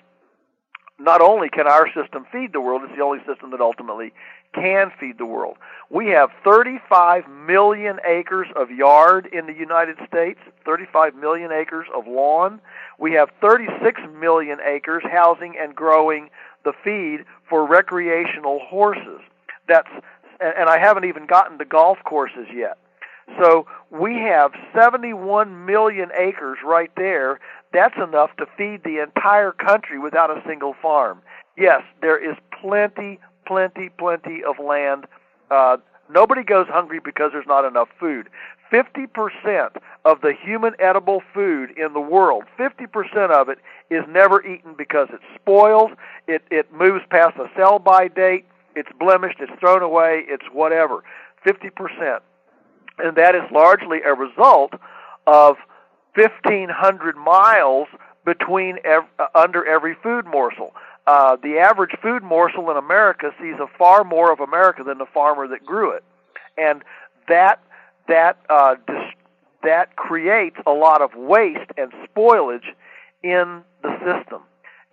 not 1.00 1.22
only 1.22 1.50
can 1.50 1.68
our 1.68 1.88
system 1.94 2.26
feed 2.32 2.54
the 2.54 2.62
world, 2.62 2.84
it's 2.84 2.96
the 2.96 3.04
only 3.04 3.20
system 3.26 3.52
that 3.52 3.62
ultimately 3.62 4.14
can 4.54 4.92
feed 5.00 5.18
the 5.18 5.26
world. 5.26 5.58
We 5.90 6.08
have 6.10 6.30
35 6.44 7.28
million 7.28 8.00
acres 8.06 8.48
of 8.56 8.70
yard 8.70 9.28
in 9.32 9.48
the 9.48 9.54
United 9.54 9.98
States, 10.08 10.40
35 10.66 11.16
million 11.16 11.52
acres 11.52 11.88
of 11.96 12.06
lawn. 12.08 12.62
We 13.00 13.14
have 13.14 13.30
36 13.42 14.02
million 14.20 14.60
acres 14.64 15.04
housing 15.10 15.56
and 15.60 15.74
growing 15.74 16.30
the 16.64 16.74
feed 16.84 17.26
for 17.50 17.66
recreational 17.66 18.60
horses. 18.60 19.22
That's 19.68 19.90
and 20.40 20.70
I 20.70 20.80
haven't 20.80 21.06
even 21.06 21.28
gotten 21.28 21.60
to 21.60 21.66
golf 21.66 22.00
courses 22.04 22.48
yet. 22.54 22.78
So 23.40 23.68
we 23.92 24.16
have 24.16 24.52
71 24.76 25.66
million 25.66 26.10
acres 26.18 26.58
right 26.66 26.92
there. 26.98 27.40
That's 27.72 27.96
enough 27.98 28.36
to 28.38 28.46
feed 28.58 28.84
the 28.84 29.02
entire 29.02 29.52
country 29.52 30.00
without 30.00 30.30
a 30.30 30.42
single 30.46 30.76
farm. 30.82 31.22
Yes, 31.58 31.84
there 32.02 32.18
is 32.18 32.36
plenty, 32.60 33.20
plenty, 33.46 33.90
plenty 33.90 34.44
of 34.44 34.58
land. 34.64 35.06
Uh, 35.50 35.78
nobody 36.10 36.44
goes 36.44 36.68
hungry 36.68 37.00
because 37.04 37.32
there's 37.32 37.48
not 37.48 37.66
enough 37.66 37.90
food. 38.00 38.30
50% 38.72 39.78
of 40.06 40.22
the 40.22 40.34
human 40.34 40.74
edible 40.80 41.22
food 41.34 41.72
in 41.78 41.94
the 41.94 42.00
world, 42.00 42.44
50% 42.58 43.30
of 43.30 43.50
it 43.50 43.60
is 43.90 44.04
never 44.10 44.46
eaten 44.46 44.74
because 44.78 45.10
it 45.12 45.20
spoils, 45.36 45.92
it, 46.28 46.42
it 46.50 46.72
moves 46.74 47.04
past 47.10 47.38
a 47.38 47.50
sell 47.56 47.80
by 47.80 48.08
date, 48.08 48.46
it's 48.76 48.90
blemished, 49.00 49.38
it's 49.40 49.52
thrown 49.60 49.82
away, 49.82 50.24
it's 50.28 50.46
whatever. 50.54 51.04
50% 51.46 52.22
and 53.02 53.16
that 53.18 53.36
is 53.36 53.42
largely 53.52 54.00
a 54.06 54.14
result 54.14 54.74
of 55.28 55.58
1,500 56.16 57.16
miles 57.18 57.88
between 58.26 58.78
ev- 58.84 59.04
uh, 59.20 59.28
under 59.34 59.66
every 59.66 59.96
food 59.96 60.26
morsel. 60.26 60.74
Uh, 61.08 61.36
the 61.42 61.58
average 61.58 61.96
food 62.02 62.22
morsel 62.22 62.70
in 62.70 62.78
America 62.78 63.32
sees 63.42 63.56
a 63.60 63.68
far 63.78 64.04
more 64.04 64.32
of 64.32 64.40
America 64.40 64.84
than 64.84 64.98
the 64.98 65.06
farmer 65.06 65.48
that 65.48 65.66
grew 65.66 65.92
it, 65.92 66.04
and 66.58 66.84
that 67.28 67.60
that 68.08 68.38
uh, 68.50 68.76
dis- 68.88 69.14
that 69.64 69.96
creates 69.96 70.58
a 70.66 70.72
lot 70.72 71.02
of 71.02 71.14
waste 71.16 71.72
and 71.78 71.92
spoilage 72.08 72.74
in 73.24 73.64
the 73.84 73.96
system. 74.00 74.42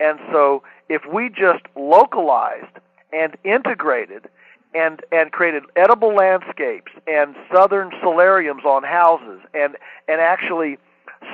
And 0.00 0.18
so, 0.30 0.62
if 0.88 1.02
we 1.12 1.28
just 1.28 1.64
localized 1.74 2.78
and 3.12 3.36
integrated 3.44 4.28
and 4.74 5.02
and 5.11 5.32
created 5.32 5.64
edible 5.76 6.14
landscapes 6.14 6.92
and 7.06 7.34
southern 7.52 7.90
solariums 8.02 8.64
on 8.64 8.84
houses 8.84 9.40
and 9.54 9.76
and 10.06 10.20
actually 10.20 10.78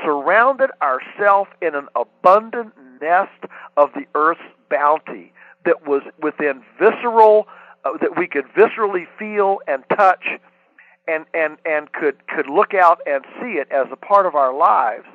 surrounded 0.04 0.70
ourselves 0.80 1.50
in 1.60 1.74
an 1.74 1.88
abundant 1.96 2.72
nest 3.00 3.44
of 3.76 3.92
the 3.94 4.06
earth's 4.14 4.40
bounty 4.70 5.32
that 5.64 5.86
was 5.86 6.02
within 6.22 6.62
visceral 6.78 7.46
uh, 7.84 7.90
that 8.00 8.16
we 8.16 8.26
could 8.26 8.44
viscerally 8.56 9.06
feel 9.18 9.58
and 9.66 9.84
touch 9.90 10.24
and 11.06 11.26
and 11.34 11.58
and 11.64 11.92
could 11.92 12.26
could 12.26 12.48
look 12.48 12.74
out 12.74 13.00
and 13.06 13.24
see 13.40 13.58
it 13.58 13.68
as 13.70 13.86
a 13.92 13.96
part 13.96 14.26
of 14.26 14.34
our 14.34 14.54
lives 14.54 15.06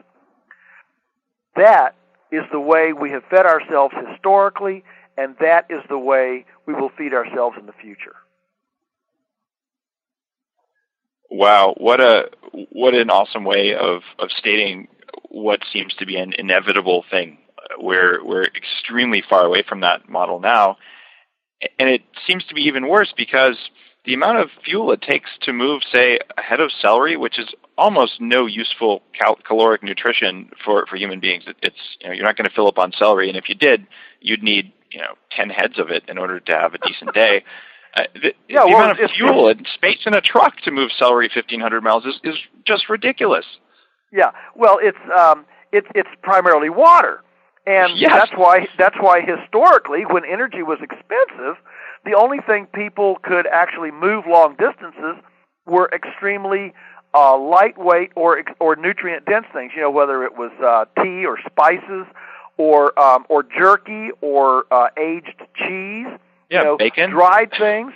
that 1.56 1.96
is 2.32 2.44
the 2.52 2.60
way 2.60 2.94
we 2.94 3.12
have 3.12 3.24
fed 3.30 3.46
ourselves 3.46 3.94
historically 4.10 4.84
and 5.20 5.36
that 5.42 5.66
is 5.70 5.82
the 5.90 5.98
way 5.98 6.46
we 6.66 6.74
will 6.74 6.92
feed 6.98 7.14
ourselves 7.14 7.58
in 7.60 7.66
the 7.66 7.74
future. 7.74 8.16
Wow, 11.30 11.76
what 11.78 12.00
a 12.00 12.30
what 12.72 12.96
an 12.96 13.10
awesome 13.10 13.44
way 13.44 13.76
of 13.76 14.02
of 14.18 14.30
stating 14.32 14.88
what 15.30 15.60
seems 15.72 15.94
to 15.96 16.06
be 16.06 16.16
an 16.16 16.34
inevitable 16.38 17.04
thing. 17.12 17.38
We're 17.78 18.24
we're 18.24 18.46
extremely 18.46 19.22
far 19.30 19.46
away 19.46 19.64
from 19.68 19.82
that 19.82 20.10
model 20.10 20.40
now, 20.40 20.78
and 21.78 21.90
it 21.90 22.02
seems 22.26 22.46
to 22.46 22.56
be 22.56 22.62
even 22.62 22.88
worse 22.88 23.14
because 23.16 23.58
the 24.06 24.14
amount 24.14 24.40
of 24.40 24.50
fuel 24.64 24.92
it 24.92 25.02
takes 25.02 25.30
to 25.42 25.54
move, 25.54 25.82
say, 25.94 26.20
a 26.38 26.42
head 26.42 26.60
of 26.60 26.72
celery, 26.82 27.18
which 27.18 27.38
is 27.38 27.48
almost 27.78 28.20
no 28.20 28.46
useful 28.46 29.02
cal- 29.20 29.38
caloric 29.46 29.84
nutrition 29.84 30.50
for 30.64 30.86
for 30.88 30.96
human 30.98 31.20
beings. 31.20 31.44
It, 31.48 31.58
it's 31.62 31.98
you 32.02 32.08
know 32.08 32.14
you're 32.14 32.26
not 32.26 32.38
going 32.38 32.48
to 32.48 32.54
fill 32.54 32.68
up 32.68 32.78
on 32.78 32.92
celery, 32.98 33.28
and 33.30 33.38
if 33.38 33.50
you 33.50 33.56
did, 33.56 33.86
you'd 34.22 34.44
need 34.44 34.72
you 34.92 35.00
know 35.00 35.16
ten 35.32 35.50
heads 35.50 35.80
of 35.80 35.90
it 35.90 36.04
in 36.08 36.18
order 36.18 36.40
to 36.40 36.52
have 36.54 36.74
a 36.74 36.78
decent 36.80 37.14
day. 37.14 37.44
Uh, 37.96 38.04
the, 38.14 38.36
yeah, 38.48 38.62
the 38.62 38.68
well, 38.68 38.84
amount 38.84 39.00
of 39.00 39.10
fuel 39.10 39.48
and 39.48 39.68
space 39.74 39.98
in 40.06 40.14
a 40.14 40.22
truck 40.22 40.56
to 40.62 40.70
move 40.70 40.92
celery 40.96 41.28
1,500 41.34 41.82
miles 41.82 42.06
is, 42.06 42.20
is 42.24 42.36
just 42.64 42.88
ridiculous. 42.88 43.46
Yeah, 44.12 44.30
well, 44.56 44.78
it's 44.80 45.00
um, 45.18 45.44
it's 45.72 45.88
it's 45.96 46.10
primarily 46.22 46.70
water, 46.70 47.24
and 47.66 47.98
yes. 47.98 48.12
that's 48.12 48.32
why 48.36 48.68
that's 48.78 48.96
why 49.00 49.22
historically, 49.22 50.04
when 50.06 50.24
energy 50.24 50.62
was 50.62 50.78
expensive, 50.84 51.56
the 52.06 52.16
only 52.16 52.40
thing 52.40 52.68
people 52.74 53.18
could 53.24 53.48
actually 53.48 53.92
move 53.92 54.26
long 54.28 54.56
distances 54.58 55.16
were 55.66 55.90
extremely 55.94 56.74
uh, 57.14 57.38
lightweight 57.38 58.12
or 58.16 58.44
or 58.60 58.76
nutrient 58.76 59.26
dense 59.26 59.48
things. 59.54 59.72
You 59.76 59.82
know, 59.82 59.92
whether 59.92 60.24
it 60.24 60.38
was 60.38 60.52
uh, 60.64 60.86
tea 61.02 61.26
or 61.26 61.40
spices 61.46 62.06
or 62.58 62.98
um, 63.00 63.26
or 63.30 63.44
jerky 63.44 64.10
or 64.22 64.66
uh, 64.72 64.88
aged 64.98 65.42
cheese. 65.56 66.08
Yeah, 66.50 66.60
you 66.60 66.66
know, 66.66 66.78
bacon, 66.78 67.12
dried 67.12 67.52
things. 67.58 67.94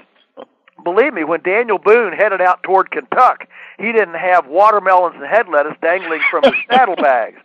Believe 0.84 1.14
me, 1.14 1.24
when 1.24 1.42
Daniel 1.42 1.78
Boone 1.78 2.14
headed 2.14 2.42
out 2.42 2.62
toward 2.64 2.92
Kentucky, 2.92 3.46
he 3.78 3.92
didn't 3.92 4.16
have 4.16 4.48
watermelons 4.48 5.16
and 5.16 5.26
head 5.26 5.48
lettuce 5.50 5.78
dangling 5.82 6.22
from 6.30 6.44
his 6.44 6.54
saddlebags. 6.72 7.40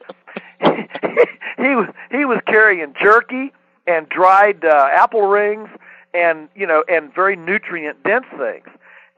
he 0.60 1.74
was 1.74 1.88
he 2.10 2.24
was 2.24 2.40
carrying 2.46 2.94
jerky 3.00 3.52
and 3.86 4.08
dried 4.08 4.64
uh, 4.64 4.88
apple 4.92 5.22
rings 5.22 5.68
and 6.14 6.48
you 6.54 6.66
know 6.66 6.84
and 6.88 7.14
very 7.14 7.36
nutrient 7.36 8.02
dense 8.04 8.26
things. 8.38 8.68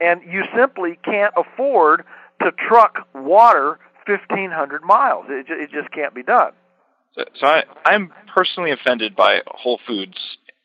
And 0.00 0.22
you 0.22 0.44
simply 0.56 0.98
can't 1.04 1.34
afford 1.36 2.04
to 2.42 2.52
truck 2.52 3.06
water 3.14 3.78
1500 4.06 4.82
miles. 4.82 5.26
It, 5.28 5.46
it 5.50 5.70
just 5.70 5.92
can't 5.92 6.14
be 6.14 6.22
done. 6.22 6.52
So, 7.14 7.24
so 7.38 7.46
I, 7.46 7.64
I'm 7.84 8.12
personally 8.34 8.70
offended 8.70 9.14
by 9.14 9.40
Whole 9.46 9.78
Foods 9.86 10.16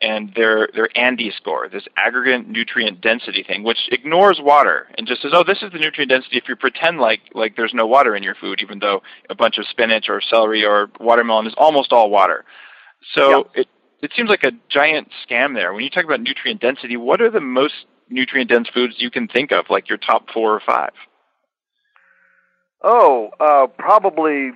and 0.01 0.33
their 0.35 0.69
their 0.73 0.89
ANDI 0.95 1.33
score, 1.35 1.69
this 1.69 1.85
aggregate 1.97 2.47
nutrient 2.47 3.01
density 3.01 3.43
thing, 3.43 3.63
which 3.63 3.77
ignores 3.91 4.39
water 4.41 4.87
and 4.97 5.07
just 5.07 5.21
says, 5.21 5.31
"Oh, 5.33 5.43
this 5.43 5.63
is 5.63 5.71
the 5.71 5.79
nutrient 5.79 6.09
density." 6.09 6.37
If 6.37 6.49
you 6.49 6.55
pretend 6.55 6.99
like 6.99 7.21
like 7.33 7.55
there's 7.55 7.73
no 7.73 7.87
water 7.87 8.15
in 8.15 8.21
your 8.21 8.35
food, 8.35 8.59
even 8.61 8.79
though 8.79 9.01
a 9.29 9.35
bunch 9.35 9.57
of 9.57 9.65
spinach 9.67 10.05
or 10.09 10.21
celery 10.21 10.65
or 10.65 10.89
watermelon 10.99 11.47
is 11.47 11.53
almost 11.57 11.93
all 11.93 12.09
water, 12.09 12.43
so 13.13 13.49
it 13.53 13.67
it 14.05 14.11
seems 14.15 14.29
like 14.29 14.43
a 14.43 14.51
giant 14.69 15.09
scam 15.27 15.55
there. 15.55 15.73
When 15.73 15.83
you 15.83 15.89
talk 15.89 16.05
about 16.05 16.21
nutrient 16.21 16.61
density, 16.61 16.95
what 16.95 17.21
are 17.21 17.31
the 17.31 17.41
most 17.41 17.73
nutrient 18.07 18.51
dense 18.51 18.69
foods 18.69 18.95
you 18.99 19.09
can 19.09 19.27
think 19.27 19.51
of, 19.51 19.65
like 19.69 19.89
your 19.89 19.97
top 19.97 20.29
four 20.31 20.53
or 20.53 20.61
five? 20.63 20.91
Oh, 22.83 23.31
uh, 23.39 23.65
probably 23.65 24.51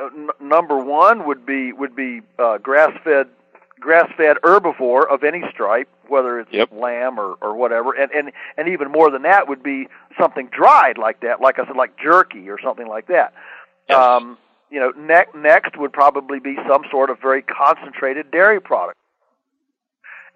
uh, 0.00 0.06
n- 0.16 0.30
number 0.40 0.78
one 0.78 1.26
would 1.26 1.44
be 1.44 1.72
would 1.72 1.96
be 1.96 2.20
uh, 2.38 2.58
grass 2.58 2.92
fed 3.02 3.26
grass 3.80 4.08
fed 4.16 4.36
herbivore 4.44 5.12
of 5.12 5.24
any 5.24 5.42
stripe, 5.52 5.88
whether 6.06 6.38
it's 6.38 6.52
yep. 6.52 6.68
lamb 6.70 7.18
or, 7.18 7.34
or 7.42 7.56
whatever, 7.56 7.92
and, 7.92 8.12
and 8.12 8.30
and 8.56 8.68
even 8.68 8.92
more 8.92 9.10
than 9.10 9.22
that 9.22 9.48
would 9.48 9.64
be 9.64 9.88
something 10.16 10.48
dried 10.56 10.96
like 10.96 11.20
that, 11.22 11.40
like 11.40 11.58
I 11.58 11.66
said, 11.66 11.74
like 11.74 11.98
jerky 11.98 12.48
or 12.48 12.60
something 12.62 12.86
like 12.86 13.08
that. 13.08 13.34
Yes. 13.88 13.98
Um, 13.98 14.38
you 14.72 14.80
know, 14.80 14.92
ne- 14.96 15.40
next 15.40 15.78
would 15.78 15.92
probably 15.92 16.40
be 16.40 16.56
some 16.68 16.82
sort 16.90 17.10
of 17.10 17.20
very 17.20 17.42
concentrated 17.42 18.30
dairy 18.30 18.60
product, 18.60 18.98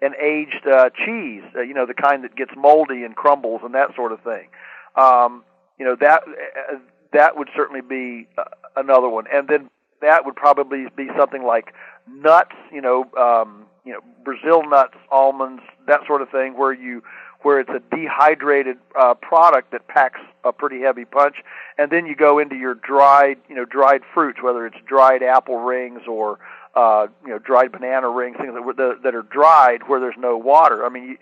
an 0.01 0.13
aged 0.21 0.67
uh, 0.67 0.91
cheese, 0.91 1.43
uh, 1.55 1.61
you 1.61 1.73
know, 1.73 1.87
the 1.87 1.95
kind 1.95 2.23
that 2.23 2.35
gets 2.35 2.51
moldy 2.55 3.03
and 3.03 3.15
crumbles 3.15 3.61
and 3.63 3.73
that 3.73 3.95
sort 3.95 4.11
of 4.11 4.21
thing. 4.21 4.47
Um, 4.95 5.43
you 5.77 5.85
know 5.85 5.95
that 5.99 6.23
uh, 6.27 6.77
that 7.13 7.37
would 7.37 7.49
certainly 7.55 7.81
be 7.81 8.27
uh, 8.37 8.43
another 8.75 9.09
one, 9.09 9.25
and 9.31 9.47
then 9.47 9.69
that 10.01 10.25
would 10.25 10.35
probably 10.35 10.85
be 10.95 11.07
something 11.17 11.43
like 11.43 11.73
nuts, 12.07 12.55
you 12.71 12.81
know, 12.81 13.05
um, 13.17 13.65
you 13.85 13.93
know, 13.93 13.99
Brazil 14.23 14.67
nuts, 14.67 14.95
almonds, 15.11 15.63
that 15.87 16.01
sort 16.05 16.21
of 16.21 16.29
thing, 16.29 16.57
where 16.57 16.73
you 16.73 17.01
where 17.41 17.59
it's 17.59 17.69
a 17.69 17.81
dehydrated 17.95 18.77
uh, 18.99 19.13
product 19.13 19.71
that 19.71 19.87
packs 19.87 20.19
a 20.43 20.51
pretty 20.51 20.81
heavy 20.81 21.05
punch, 21.05 21.35
and 21.77 21.91
then 21.91 22.05
you 22.05 22.15
go 22.15 22.39
into 22.39 22.55
your 22.55 22.73
dried, 22.73 23.37
you 23.47 23.55
know, 23.55 23.65
dried 23.65 24.01
fruits, 24.13 24.39
whether 24.41 24.65
it's 24.65 24.77
dried 24.87 25.23
apple 25.23 25.59
rings 25.59 26.01
or 26.07 26.39
uh, 26.75 27.07
you 27.23 27.29
know, 27.29 27.39
dried 27.39 27.71
banana 27.71 28.09
rings, 28.09 28.37
things 28.37 28.53
that 28.53 28.99
that 29.03 29.15
are 29.15 29.23
dried 29.23 29.87
where 29.87 29.99
there's 29.99 30.15
no 30.17 30.37
water. 30.37 30.85
I 30.85 30.89
mean, 30.89 31.03
you, 31.03 31.17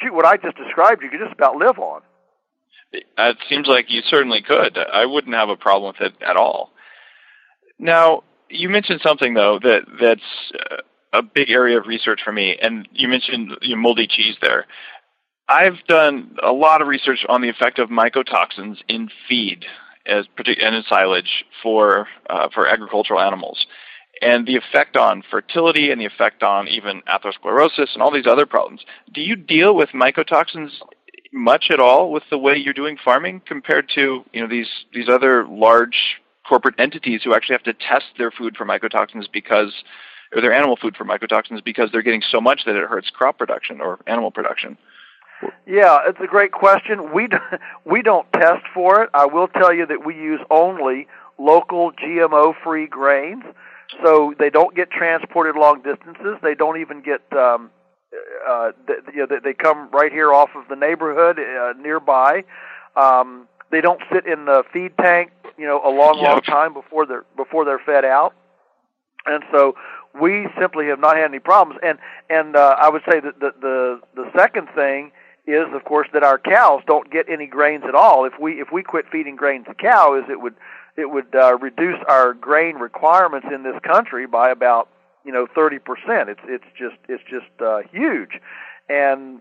shoot, 0.00 0.14
what 0.14 0.24
I 0.24 0.36
just 0.36 0.56
described, 0.56 1.02
you 1.02 1.10
could 1.10 1.20
just 1.20 1.32
about 1.32 1.56
live 1.56 1.78
on. 1.78 2.02
It 2.92 3.38
seems 3.48 3.66
like 3.66 3.86
you 3.88 4.02
certainly 4.08 4.42
could. 4.42 4.76
I 4.76 5.06
wouldn't 5.06 5.34
have 5.34 5.48
a 5.48 5.56
problem 5.56 5.94
with 5.98 6.12
it 6.12 6.22
at 6.22 6.36
all. 6.36 6.70
Now, 7.78 8.22
you 8.48 8.68
mentioned 8.68 9.00
something 9.02 9.34
though 9.34 9.58
that 9.62 9.80
that's 10.00 10.20
uh, 10.54 10.76
a 11.12 11.22
big 11.22 11.50
area 11.50 11.78
of 11.78 11.86
research 11.86 12.20
for 12.24 12.32
me, 12.32 12.56
and 12.60 12.88
you 12.92 13.08
mentioned 13.08 13.52
you 13.62 13.76
know, 13.76 13.82
moldy 13.82 14.06
cheese 14.06 14.36
there. 14.40 14.66
I've 15.48 15.84
done 15.86 16.36
a 16.42 16.52
lot 16.52 16.80
of 16.80 16.88
research 16.88 17.26
on 17.28 17.42
the 17.42 17.48
effect 17.48 17.78
of 17.78 17.90
mycotoxins 17.90 18.78
in 18.88 19.10
feed 19.28 19.64
as 20.06 20.26
and 20.36 20.74
in 20.74 20.82
silage 20.88 21.44
for 21.62 22.08
uh, 22.30 22.48
for 22.54 22.66
agricultural 22.66 23.20
animals, 23.20 23.66
and 24.20 24.46
the 24.46 24.56
effect 24.56 24.96
on 24.96 25.22
fertility 25.30 25.90
and 25.90 26.00
the 26.00 26.06
effect 26.06 26.42
on 26.42 26.68
even 26.68 27.02
atherosclerosis 27.02 27.92
and 27.92 28.02
all 28.02 28.12
these 28.12 28.26
other 28.26 28.46
problems. 28.46 28.80
Do 29.12 29.20
you 29.20 29.36
deal 29.36 29.74
with 29.74 29.90
mycotoxins 29.90 30.70
much 31.32 31.66
at 31.70 31.80
all 31.80 32.12
with 32.12 32.22
the 32.30 32.38
way 32.38 32.56
you're 32.56 32.74
doing 32.74 32.96
farming 33.02 33.42
compared 33.46 33.90
to 33.94 34.24
you 34.32 34.40
know 34.40 34.48
these 34.48 34.68
these 34.92 35.08
other 35.08 35.46
large 35.46 36.20
corporate 36.46 36.74
entities 36.78 37.20
who 37.24 37.34
actually 37.34 37.54
have 37.54 37.62
to 37.62 37.72
test 37.72 38.06
their 38.18 38.30
food 38.30 38.56
for 38.56 38.66
mycotoxins 38.66 39.26
because 39.32 39.72
or 40.34 40.40
their 40.40 40.52
animal 40.52 40.76
food 40.76 40.96
for 40.96 41.04
mycotoxins 41.04 41.62
because 41.64 41.90
they're 41.92 42.02
getting 42.02 42.22
so 42.30 42.40
much 42.40 42.62
that 42.66 42.76
it 42.76 42.88
hurts 42.88 43.10
crop 43.10 43.38
production 43.38 43.80
or 43.80 43.98
animal 44.06 44.30
production? 44.30 44.76
Yeah, 45.66 45.98
it's 46.06 46.20
a 46.22 46.26
great 46.26 46.52
question. 46.52 47.12
We 47.12 47.26
do, 47.28 47.38
we 47.84 48.02
don't 48.02 48.30
test 48.32 48.64
for 48.72 49.02
it. 49.02 49.10
I 49.14 49.26
will 49.26 49.48
tell 49.48 49.74
you 49.74 49.86
that 49.86 50.04
we 50.04 50.14
use 50.14 50.40
only 50.50 51.08
local 51.38 51.92
GMO-free 51.92 52.86
grains, 52.86 53.42
so 54.02 54.34
they 54.38 54.50
don't 54.50 54.74
get 54.74 54.90
transported 54.90 55.56
long 55.56 55.82
distances. 55.82 56.38
They 56.42 56.54
don't 56.54 56.80
even 56.80 57.02
get 57.02 57.20
um, 57.36 57.70
uh, 58.46 58.72
they, 58.86 58.94
you 59.14 59.26
know, 59.26 59.38
they 59.42 59.54
come 59.54 59.90
right 59.90 60.12
here 60.12 60.32
off 60.32 60.50
of 60.54 60.68
the 60.68 60.76
neighborhood 60.76 61.38
uh, 61.38 61.72
nearby. 61.80 62.44
Um, 62.96 63.48
they 63.70 63.80
don't 63.80 64.00
sit 64.12 64.26
in 64.26 64.44
the 64.44 64.64
feed 64.72 64.92
tank, 64.98 65.32
you 65.56 65.66
know, 65.66 65.80
a 65.84 65.90
long, 65.90 66.18
yep. 66.18 66.28
long 66.28 66.40
time 66.42 66.74
before 66.74 67.06
they're 67.06 67.24
before 67.36 67.64
they're 67.64 67.80
fed 67.84 68.04
out. 68.04 68.34
And 69.24 69.42
so 69.52 69.74
we 70.20 70.46
simply 70.58 70.86
have 70.86 71.00
not 71.00 71.16
had 71.16 71.26
any 71.26 71.38
problems. 71.38 71.80
And 71.82 71.98
and 72.28 72.56
uh, 72.56 72.76
I 72.78 72.88
would 72.88 73.02
say 73.10 73.20
that 73.20 73.40
the 73.40 73.52
the 73.60 74.00
the 74.14 74.30
second 74.36 74.68
thing 74.74 75.12
is, 75.46 75.66
of 75.74 75.84
course, 75.84 76.08
that 76.12 76.22
our 76.22 76.38
cows 76.38 76.82
don't 76.86 77.10
get 77.10 77.28
any 77.28 77.46
grains 77.46 77.84
at 77.86 77.94
all. 77.94 78.24
If 78.24 78.34
we 78.40 78.60
if 78.60 78.68
we 78.72 78.82
quit 78.82 79.06
feeding 79.10 79.36
grains 79.36 79.66
to 79.66 79.74
cows, 79.74 80.24
it 80.28 80.40
would 80.40 80.54
it 80.96 81.10
would 81.10 81.34
uh, 81.34 81.56
reduce 81.58 81.98
our 82.08 82.34
grain 82.34 82.76
requirements 82.76 83.46
in 83.52 83.62
this 83.62 83.78
country 83.82 84.26
by 84.26 84.50
about 84.50 84.88
you 85.24 85.32
know 85.32 85.46
thirty 85.54 85.78
percent. 85.78 86.28
It's 86.28 86.40
it's 86.44 86.64
just 86.78 86.96
it's 87.08 87.24
just 87.28 87.50
uh, 87.60 87.80
huge, 87.90 88.40
and 88.88 89.40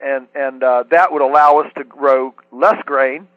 and 0.00 0.26
and 0.34 0.62
uh, 0.62 0.84
that 0.90 1.12
would 1.12 1.22
allow 1.22 1.58
us 1.58 1.72
to 1.76 1.84
grow 1.84 2.34
less 2.52 2.82
grain, 2.84 3.28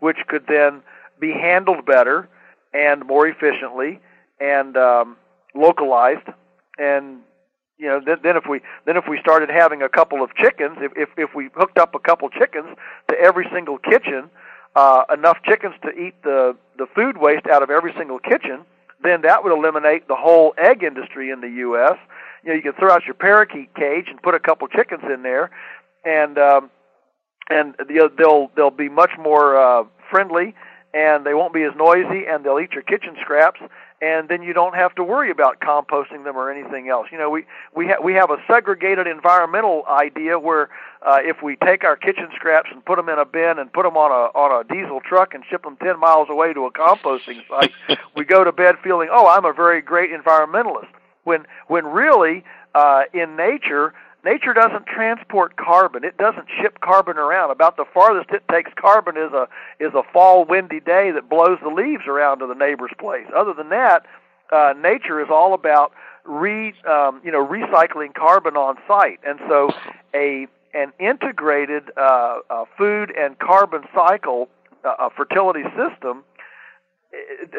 which 0.00 0.18
could 0.28 0.46
then 0.48 0.82
be 1.20 1.32
handled 1.32 1.84
better 1.84 2.28
and 2.72 3.06
more 3.06 3.26
efficiently 3.26 4.00
and 4.40 4.76
um, 4.76 5.16
localized. 5.54 6.28
And 6.78 7.20
you 7.78 7.86
know 7.86 8.00
then, 8.04 8.18
then 8.22 8.36
if 8.36 8.44
we 8.48 8.60
then 8.86 8.96
if 8.96 9.04
we 9.08 9.18
started 9.20 9.50
having 9.50 9.82
a 9.82 9.88
couple 9.88 10.22
of 10.22 10.34
chickens 10.36 10.76
if 10.80 10.92
if, 10.96 11.08
if 11.16 11.34
we 11.34 11.50
hooked 11.54 11.78
up 11.78 11.94
a 11.94 11.98
couple 11.98 12.28
chickens 12.30 12.68
to 13.08 13.18
every 13.18 13.46
single 13.52 13.78
kitchen 13.78 14.30
uh, 14.76 15.04
enough 15.12 15.38
chickens 15.44 15.74
to 15.82 15.90
eat 15.90 16.14
the 16.22 16.56
the 16.78 16.86
food 16.94 17.18
waste 17.18 17.46
out 17.46 17.62
of 17.62 17.70
every 17.70 17.92
single 17.96 18.18
kitchen 18.18 18.64
then 19.02 19.22
that 19.22 19.42
would 19.42 19.52
eliminate 19.52 20.08
the 20.08 20.16
whole 20.16 20.54
egg 20.56 20.82
industry 20.82 21.30
in 21.30 21.40
the 21.40 21.48
US 21.68 21.98
you 22.42 22.50
know 22.50 22.54
you 22.54 22.62
could 22.62 22.76
throw 22.76 22.92
out 22.92 23.04
your 23.04 23.14
parakeet 23.14 23.74
cage 23.74 24.06
and 24.08 24.22
put 24.22 24.34
a 24.34 24.40
couple 24.40 24.68
chickens 24.68 25.02
in 25.12 25.22
there 25.22 25.50
and 26.04 26.38
um 26.38 26.70
and 27.50 27.74
they'll 28.16 28.50
they'll 28.56 28.70
be 28.70 28.88
much 28.88 29.12
more 29.18 29.56
uh 29.56 29.84
friendly 30.10 30.54
and 30.94 31.26
they 31.26 31.34
won't 31.34 31.52
be 31.52 31.64
as 31.64 31.72
noisy 31.76 32.24
and 32.28 32.44
they'll 32.44 32.60
eat 32.60 32.72
your 32.72 32.82
kitchen 32.82 33.16
scraps 33.20 33.60
and 34.04 34.28
then 34.28 34.42
you 34.42 34.52
don't 34.52 34.74
have 34.74 34.94
to 34.96 35.02
worry 35.02 35.30
about 35.30 35.60
composting 35.60 36.24
them 36.24 36.36
or 36.36 36.50
anything 36.50 36.90
else. 36.90 37.06
You 37.10 37.16
know, 37.16 37.30
we 37.30 37.46
we 37.74 37.86
ha- 37.86 38.02
we 38.04 38.12
have 38.12 38.30
a 38.30 38.36
segregated 38.46 39.06
environmental 39.06 39.86
idea 39.88 40.38
where 40.38 40.68
uh, 41.00 41.18
if 41.22 41.42
we 41.42 41.56
take 41.56 41.84
our 41.84 41.96
kitchen 41.96 42.28
scraps 42.34 42.68
and 42.70 42.84
put 42.84 42.96
them 42.96 43.08
in 43.08 43.18
a 43.18 43.24
bin 43.24 43.58
and 43.58 43.72
put 43.72 43.84
them 43.84 43.96
on 43.96 44.10
a 44.10 44.36
on 44.38 44.60
a 44.60 44.68
diesel 44.68 45.00
truck 45.00 45.32
and 45.32 45.42
ship 45.48 45.62
them 45.62 45.78
10 45.82 45.98
miles 45.98 46.28
away 46.28 46.52
to 46.52 46.66
a 46.66 46.70
composting 46.70 47.40
site, 47.48 47.72
we 48.14 48.26
go 48.26 48.44
to 48.44 48.52
bed 48.52 48.74
feeling, 48.84 49.08
"Oh, 49.10 49.26
I'm 49.26 49.46
a 49.46 49.54
very 49.54 49.80
great 49.80 50.10
environmentalist." 50.10 50.92
When 51.24 51.46
when 51.68 51.86
really 51.86 52.44
uh, 52.74 53.04
in 53.14 53.36
nature 53.36 53.94
Nature 54.24 54.54
doesn't 54.54 54.86
transport 54.86 55.56
carbon. 55.56 56.02
It 56.02 56.16
doesn't 56.16 56.46
ship 56.60 56.80
carbon 56.80 57.18
around. 57.18 57.50
About 57.50 57.76
the 57.76 57.84
farthest 57.92 58.30
it 58.30 58.42
takes 58.50 58.72
carbon 58.74 59.18
is 59.18 59.32
a 59.32 59.48
is 59.78 59.92
a 59.94 60.02
fall 60.12 60.46
windy 60.46 60.80
day 60.80 61.10
that 61.10 61.28
blows 61.28 61.58
the 61.62 61.68
leaves 61.68 62.04
around 62.06 62.38
to 62.38 62.46
the 62.46 62.54
neighbor's 62.54 62.92
place. 62.98 63.26
Other 63.36 63.52
than 63.52 63.68
that, 63.68 64.06
uh, 64.50 64.72
nature 64.80 65.20
is 65.20 65.28
all 65.30 65.52
about 65.52 65.92
re 66.24 66.72
um, 66.88 67.20
you 67.22 67.30
know 67.30 67.46
recycling 67.46 68.14
carbon 68.14 68.56
on 68.56 68.76
site. 68.88 69.20
And 69.26 69.38
so 69.46 69.70
a 70.14 70.46
an 70.72 70.92
integrated 70.98 71.90
uh, 71.98 72.38
uh, 72.48 72.64
food 72.78 73.12
and 73.16 73.38
carbon 73.38 73.82
cycle 73.94 74.48
uh, 74.84 75.10
fertility 75.14 75.64
system 75.76 76.24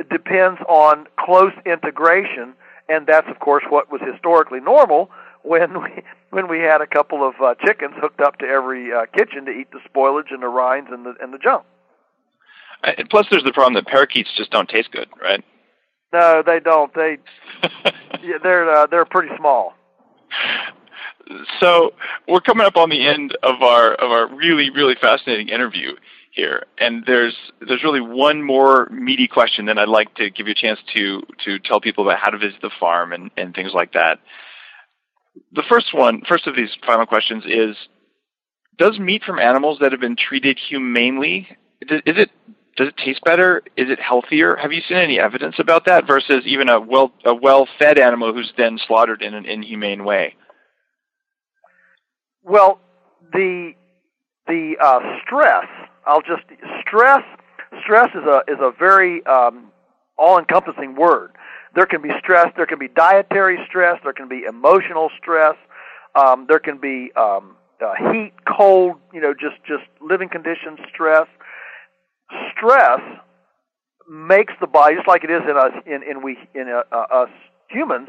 depends 0.09 0.59
on 0.67 1.07
close 1.19 1.53
integration, 1.63 2.55
and 2.89 3.05
that's 3.05 3.27
of 3.29 3.37
course 3.39 3.63
what 3.69 3.91
was 3.91 4.01
historically 4.01 4.59
normal 4.59 5.11
when 5.45 5.81
we 5.81 6.03
when 6.31 6.47
we 6.47 6.59
had 6.59 6.81
a 6.81 6.87
couple 6.87 7.27
of 7.27 7.35
uh, 7.41 7.55
chickens 7.65 7.93
hooked 7.97 8.21
up 8.21 8.39
to 8.39 8.45
every 8.45 8.91
uh, 8.91 9.05
kitchen 9.15 9.45
to 9.45 9.51
eat 9.51 9.67
the 9.71 9.79
spoilage 9.89 10.31
and 10.33 10.41
the 10.41 10.47
rinds 10.47 10.89
and 10.91 11.05
the 11.05 11.13
and 11.21 11.33
the 11.33 11.37
junk. 11.37 11.63
Uh, 12.83 12.91
plus, 13.09 13.25
there's 13.31 13.43
the 13.43 13.53
problem 13.53 13.73
that 13.75 13.85
parakeets 13.85 14.29
just 14.35 14.51
don't 14.51 14.69
taste 14.69 14.91
good, 14.91 15.07
right? 15.21 15.43
No, 16.13 16.43
they 16.45 16.59
don't. 16.59 16.93
They 16.93 17.17
yeah, 18.23 18.37
they're 18.41 18.69
uh, 18.69 18.87
they're 18.87 19.05
pretty 19.05 19.35
small. 19.37 19.73
So 21.59 21.93
we're 22.27 22.41
coming 22.41 22.65
up 22.65 22.77
on 22.77 22.89
the 22.89 23.05
end 23.05 23.35
of 23.41 23.61
our 23.61 23.93
of 23.93 24.11
our 24.11 24.35
really 24.35 24.69
really 24.69 24.95
fascinating 24.99 25.49
interview 25.49 25.95
here, 26.31 26.65
and 26.77 27.03
there's 27.07 27.35
there's 27.67 27.83
really 27.83 28.01
one 28.01 28.43
more 28.43 28.87
meaty 28.91 29.27
question 29.27 29.65
that 29.65 29.79
I'd 29.79 29.89
like 29.89 30.13
to 30.15 30.29
give 30.29 30.47
you 30.47 30.51
a 30.51 30.55
chance 30.55 30.79
to 30.93 31.21
to 31.45 31.59
tell 31.59 31.79
people 31.79 32.07
about 32.07 32.19
how 32.19 32.29
to 32.29 32.37
visit 32.37 32.61
the 32.61 32.71
farm 32.79 33.13
and 33.13 33.31
and 33.37 33.55
things 33.55 33.71
like 33.73 33.93
that 33.93 34.19
the 35.51 35.63
first 35.69 35.93
one, 35.93 36.21
first 36.27 36.47
of 36.47 36.55
these 36.55 36.69
final 36.85 37.05
questions 37.05 37.43
is: 37.45 37.75
Does 38.77 38.99
meat 38.99 39.23
from 39.23 39.39
animals 39.39 39.79
that 39.81 39.91
have 39.91 40.01
been 40.01 40.15
treated 40.15 40.59
humanely 40.69 41.47
is 41.81 42.01
it 42.05 42.31
does 42.77 42.89
it 42.89 42.97
taste 42.97 43.21
better? 43.23 43.61
Is 43.77 43.89
it 43.89 43.99
healthier? 43.99 44.57
Have 44.57 44.73
you 44.73 44.81
seen 44.87 44.97
any 44.97 45.19
evidence 45.19 45.55
about 45.59 45.85
that 45.85 46.05
versus 46.05 46.43
even 46.45 46.69
a 46.69 46.79
well 46.79 47.11
a 47.25 47.33
well 47.33 47.67
fed 47.79 47.99
animal 47.99 48.33
who's 48.33 48.51
then 48.57 48.79
slaughtered 48.85 49.21
in 49.21 49.33
an 49.33 49.45
inhumane 49.45 50.03
way? 50.03 50.35
Well, 52.43 52.79
the 53.31 53.73
the 54.47 54.75
uh, 54.81 54.99
stress. 55.25 55.65
I'll 56.05 56.21
just 56.21 56.43
stress. 56.81 57.23
Stress 57.83 58.09
is 58.13 58.23
a 58.27 58.41
is 58.47 58.59
a 58.59 58.71
very 58.77 59.25
um, 59.25 59.71
all 60.17 60.37
encompassing 60.37 60.95
word. 60.95 61.31
There 61.75 61.85
can 61.85 62.01
be 62.01 62.09
stress. 62.19 62.47
There 62.55 62.65
can 62.65 62.79
be 62.79 62.87
dietary 62.87 63.59
stress. 63.67 63.99
There 64.03 64.13
can 64.13 64.29
be 64.29 64.43
emotional 64.47 65.09
stress. 65.21 65.55
Um, 66.15 66.45
there 66.47 66.59
can 66.59 66.77
be 66.77 67.11
um, 67.17 67.57
uh, 67.83 67.93
heat, 68.11 68.31
cold. 68.47 68.95
You 69.13 69.21
know, 69.21 69.33
just 69.33 69.57
just 69.67 69.83
living 70.01 70.29
conditions 70.29 70.79
stress. 70.93 71.27
Stress 72.57 73.01
makes 74.09 74.53
the 74.61 74.67
body 74.67 74.95
just 74.95 75.07
like 75.07 75.23
it 75.23 75.31
is 75.31 75.41
in 75.49 75.57
us 75.57 75.73
in 75.85 76.01
in 76.03 76.23
we 76.23 76.37
in 76.53 76.69
uh, 76.69 76.83
uh, 76.91 77.23
us 77.23 77.29
humans. 77.69 78.07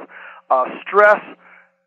Uh, 0.48 0.64
stress 0.86 1.20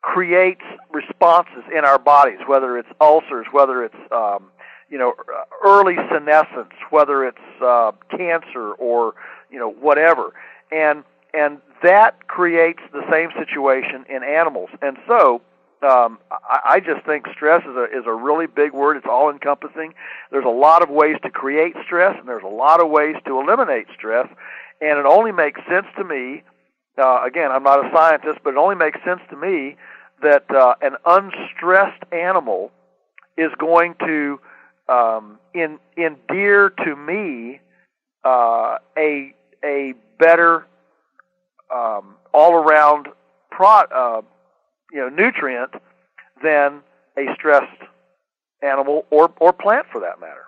creates 0.01 0.63
responses 0.91 1.63
in 1.75 1.85
our 1.85 1.99
bodies, 1.99 2.39
whether 2.47 2.77
it's 2.77 2.89
ulcers, 2.99 3.45
whether 3.51 3.83
it's 3.83 4.11
um, 4.11 4.49
you 4.89 4.97
know 4.97 5.13
early 5.65 5.95
senescence, 6.11 6.73
whether 6.89 7.25
it's 7.25 7.37
uh, 7.63 7.91
cancer 8.11 8.73
or 8.73 9.13
you 9.49 9.59
know 9.59 9.71
whatever, 9.71 10.33
and 10.71 11.03
and 11.33 11.59
that 11.83 12.27
creates 12.27 12.79
the 12.91 13.03
same 13.11 13.29
situation 13.37 14.05
in 14.09 14.23
animals. 14.23 14.69
And 14.81 14.97
so, 15.07 15.41
um, 15.81 16.19
I, 16.31 16.59
I 16.65 16.79
just 16.79 17.05
think 17.05 17.25
stress 17.33 17.61
is 17.63 17.75
a 17.75 17.85
is 17.85 18.05
a 18.05 18.13
really 18.13 18.47
big 18.47 18.73
word. 18.73 18.97
It's 18.97 19.05
all 19.09 19.29
encompassing. 19.29 19.93
There's 20.31 20.45
a 20.45 20.49
lot 20.49 20.83
of 20.83 20.89
ways 20.89 21.15
to 21.23 21.29
create 21.29 21.75
stress, 21.85 22.15
and 22.19 22.27
there's 22.27 22.43
a 22.43 22.47
lot 22.47 22.81
of 22.81 22.89
ways 22.89 23.15
to 23.25 23.39
eliminate 23.39 23.87
stress. 23.95 24.27
And 24.81 24.99
it 24.99 25.05
only 25.05 25.31
makes 25.31 25.61
sense 25.69 25.87
to 25.97 26.03
me. 26.03 26.43
Uh, 26.97 27.21
again, 27.25 27.51
I'm 27.51 27.63
not 27.63 27.85
a 27.85 27.89
scientist, 27.93 28.39
but 28.43 28.51
it 28.51 28.57
only 28.57 28.75
makes 28.75 28.99
sense 29.05 29.21
to 29.29 29.37
me 29.37 29.77
that 30.21 30.43
uh, 30.53 30.75
an 30.81 30.95
unstressed 31.05 32.03
animal 32.11 32.71
is 33.37 33.51
going 33.57 33.95
to 33.99 34.39
um, 34.89 35.39
in, 35.53 35.79
endear 35.97 36.71
to 36.71 36.95
me 36.95 37.61
uh, 38.25 38.77
a 38.97 39.33
a 39.63 39.93
better 40.17 40.65
um, 41.73 42.15
all 42.33 42.53
around 42.53 43.07
pro, 43.51 43.67
uh, 43.67 44.21
you 44.91 44.99
know 44.99 45.09
nutrient 45.09 45.71
than 46.43 46.81
a 47.17 47.33
stressed 47.35 47.83
animal 48.61 49.05
or 49.09 49.31
or 49.39 49.53
plant 49.53 49.85
for 49.91 50.01
that 50.01 50.19
matter. 50.19 50.45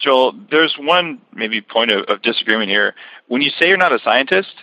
Joel, 0.00 0.32
there's 0.50 0.74
one 0.78 1.20
maybe 1.32 1.60
point 1.60 1.90
of, 1.90 2.04
of 2.08 2.22
disagreement 2.22 2.70
here. 2.70 2.94
When 3.28 3.42
you 3.42 3.50
say 3.50 3.68
you're 3.68 3.76
not 3.76 3.92
a 3.92 3.98
scientist, 4.02 4.54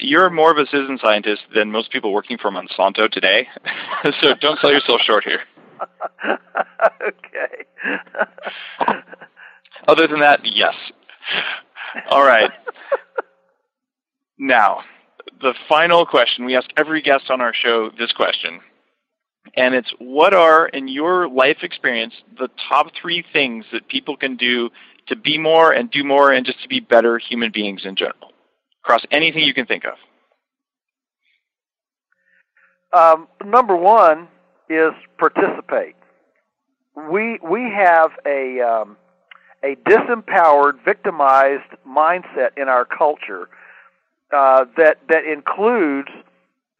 you're 0.00 0.28
more 0.28 0.50
of 0.50 0.58
a 0.58 0.66
citizen 0.66 0.98
scientist 1.02 1.42
than 1.54 1.70
most 1.70 1.90
people 1.90 2.12
working 2.12 2.36
for 2.38 2.50
Monsanto 2.50 3.10
today, 3.10 3.48
so 4.20 4.34
don't 4.40 4.60
sell 4.60 4.70
yourself 4.70 5.00
short 5.02 5.24
here. 5.24 5.40
okay. 7.06 7.64
Other 9.86 10.06
than 10.06 10.20
that, 10.20 10.40
yes. 10.44 10.74
All 12.10 12.24
right. 12.24 12.50
now, 14.38 14.80
the 15.40 15.54
final 15.68 16.06
question 16.06 16.44
we 16.44 16.56
ask 16.56 16.68
every 16.76 17.02
guest 17.02 17.24
on 17.30 17.40
our 17.40 17.52
show 17.54 17.90
this 17.98 18.12
question. 18.12 18.60
And 19.56 19.74
it's 19.74 19.90
what 19.98 20.34
are, 20.34 20.68
in 20.68 20.88
your 20.88 21.28
life 21.28 21.58
experience, 21.62 22.14
the 22.38 22.48
top 22.68 22.88
three 23.00 23.24
things 23.32 23.64
that 23.72 23.88
people 23.88 24.16
can 24.16 24.36
do 24.36 24.70
to 25.08 25.16
be 25.16 25.38
more 25.38 25.72
and 25.72 25.90
do 25.90 26.04
more 26.04 26.32
and 26.32 26.44
just 26.44 26.62
to 26.62 26.68
be 26.68 26.80
better 26.80 27.18
human 27.18 27.50
beings 27.50 27.82
in 27.84 27.96
general? 27.96 28.32
Across 28.84 29.04
anything 29.10 29.42
you 29.42 29.54
can 29.54 29.66
think 29.66 29.84
of. 29.84 29.94
Um, 32.92 33.28
number 33.44 33.76
one 33.76 34.28
is 34.70 34.92
participate. 35.18 35.96
We 37.10 37.38
we 37.42 37.70
have 37.74 38.10
a 38.26 38.60
um, 38.60 38.96
a 39.62 39.76
disempowered, 39.88 40.84
victimized 40.84 41.70
mindset 41.86 42.50
in 42.56 42.68
our 42.68 42.84
culture 42.84 43.48
uh, 44.32 44.64
that 44.76 44.98
that 45.08 45.24
includes 45.24 46.08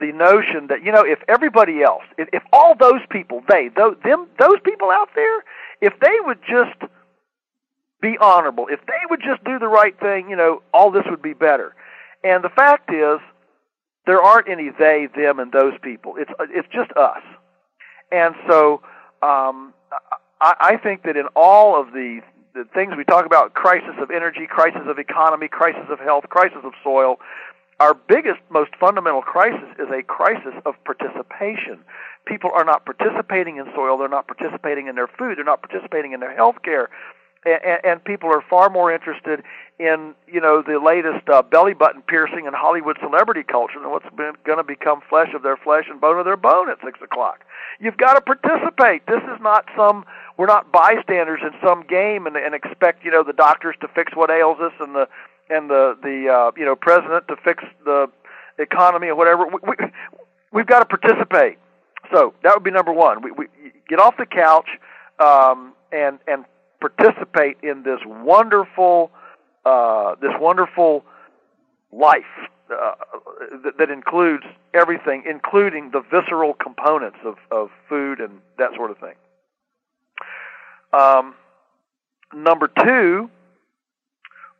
the 0.00 0.12
notion 0.12 0.68
that 0.68 0.84
you 0.84 0.92
know 0.92 1.04
if 1.04 1.18
everybody 1.28 1.82
else, 1.82 2.04
if, 2.16 2.28
if 2.32 2.42
all 2.52 2.74
those 2.74 3.00
people, 3.10 3.42
they 3.48 3.68
those, 3.68 3.96
them 4.04 4.28
those 4.38 4.58
people 4.64 4.90
out 4.90 5.08
there, 5.14 5.42
if 5.80 5.98
they 6.00 6.16
would 6.20 6.38
just 6.48 6.90
be 8.00 8.16
honorable, 8.20 8.66
if 8.70 8.80
they 8.86 9.00
would 9.10 9.20
just 9.20 9.42
do 9.44 9.58
the 9.58 9.66
right 9.66 9.98
thing, 9.98 10.30
you 10.30 10.36
know, 10.36 10.62
all 10.72 10.90
this 10.90 11.04
would 11.10 11.22
be 11.22 11.34
better. 11.34 11.74
And 12.22 12.44
the 12.44 12.48
fact 12.48 12.92
is, 12.92 13.18
there 14.06 14.20
aren't 14.22 14.48
any 14.48 14.70
they, 14.70 15.08
them, 15.14 15.38
and 15.38 15.52
those 15.52 15.74
people. 15.82 16.14
It's 16.16 16.30
it's 16.50 16.68
just 16.72 16.90
us. 16.92 17.22
And 18.10 18.34
so 18.48 18.82
um, 19.22 19.74
I, 20.40 20.54
I 20.60 20.76
think 20.76 21.02
that 21.04 21.16
in 21.16 21.26
all 21.34 21.80
of 21.80 21.92
the 21.92 22.20
the 22.58 22.68
things 22.74 22.94
we 22.96 23.04
talk 23.04 23.24
about 23.24 23.54
crisis 23.54 23.94
of 24.02 24.10
energy, 24.10 24.46
crisis 24.48 24.82
of 24.86 24.98
economy, 24.98 25.46
crisis 25.48 25.86
of 25.88 26.00
health, 26.00 26.24
crisis 26.28 26.58
of 26.64 26.72
soil 26.82 27.18
our 27.80 27.94
biggest, 27.94 28.40
most 28.50 28.74
fundamental 28.78 29.22
crisis 29.22 29.68
is 29.78 29.88
a 29.90 30.02
crisis 30.02 30.54
of 30.66 30.74
participation. 30.84 31.78
People 32.26 32.50
are 32.52 32.64
not 32.64 32.84
participating 32.84 33.56
in 33.56 33.66
soil, 33.74 33.96
they're 33.96 34.08
not 34.08 34.26
participating 34.26 34.88
in 34.88 34.96
their 34.96 35.06
food, 35.06 35.38
they're 35.38 35.44
not 35.44 35.62
participating 35.62 36.12
in 36.12 36.20
their 36.20 36.34
health 36.34 36.56
care. 36.64 36.90
And, 37.46 37.78
and 37.84 38.04
people 38.04 38.30
are 38.30 38.42
far 38.50 38.68
more 38.68 38.92
interested 38.92 39.44
in, 39.78 40.14
you 40.26 40.40
know, 40.40 40.60
the 40.60 40.80
latest 40.80 41.28
uh, 41.28 41.42
belly 41.42 41.72
button 41.72 42.02
piercing 42.02 42.48
and 42.48 42.56
Hollywood 42.56 42.98
celebrity 43.00 43.44
culture 43.44 43.78
than 43.80 43.90
what's 43.90 44.08
going 44.16 44.58
to 44.58 44.64
become 44.64 45.00
flesh 45.08 45.28
of 45.32 45.44
their 45.44 45.56
flesh 45.56 45.84
and 45.88 46.00
bone 46.00 46.18
of 46.18 46.24
their 46.24 46.36
bone 46.36 46.68
at 46.68 46.78
six 46.84 46.98
o'clock. 47.00 47.44
You've 47.78 47.96
got 47.96 48.14
to 48.14 48.20
participate. 48.20 49.06
This 49.06 49.22
is 49.22 49.40
not 49.40 49.66
some 49.76 50.04
we're 50.38 50.46
not 50.46 50.72
bystanders 50.72 51.40
in 51.42 51.50
some 51.62 51.82
game 51.82 52.26
and, 52.26 52.36
and 52.36 52.54
expect 52.54 53.04
you 53.04 53.10
know 53.10 53.22
the 53.22 53.34
doctors 53.34 53.76
to 53.82 53.88
fix 53.88 54.16
what 54.16 54.30
ails 54.30 54.58
us 54.60 54.72
and 54.80 54.94
the 54.94 55.06
and 55.50 55.68
the 55.68 55.98
the 56.02 56.28
uh, 56.32 56.52
you 56.56 56.64
know 56.64 56.76
president 56.76 57.28
to 57.28 57.36
fix 57.44 57.62
the 57.84 58.10
economy 58.58 59.08
or 59.08 59.16
whatever. 59.16 59.46
We, 59.46 59.58
we 59.66 59.74
we've 60.52 60.66
got 60.66 60.78
to 60.78 60.98
participate. 60.98 61.58
So 62.12 62.32
that 62.42 62.54
would 62.54 62.64
be 62.64 62.70
number 62.70 62.92
one. 62.92 63.20
We, 63.20 63.32
we 63.32 63.46
get 63.88 63.98
off 63.98 64.16
the 64.16 64.26
couch 64.26 64.68
um, 65.18 65.74
and 65.92 66.18
and 66.26 66.44
participate 66.80 67.58
in 67.62 67.82
this 67.82 67.98
wonderful 68.06 69.10
uh, 69.64 70.14
this 70.22 70.32
wonderful 70.38 71.04
life 71.92 72.22
uh, 72.70 72.92
that, 73.64 73.78
that 73.78 73.90
includes 73.90 74.44
everything, 74.72 75.24
including 75.28 75.90
the 75.90 76.02
visceral 76.10 76.54
components 76.54 77.18
of, 77.24 77.36
of 77.50 77.70
food 77.88 78.20
and 78.20 78.40
that 78.58 78.70
sort 78.76 78.90
of 78.90 78.98
thing. 78.98 79.14
Um, 80.92 81.34
number 82.34 82.68
two 82.68 83.30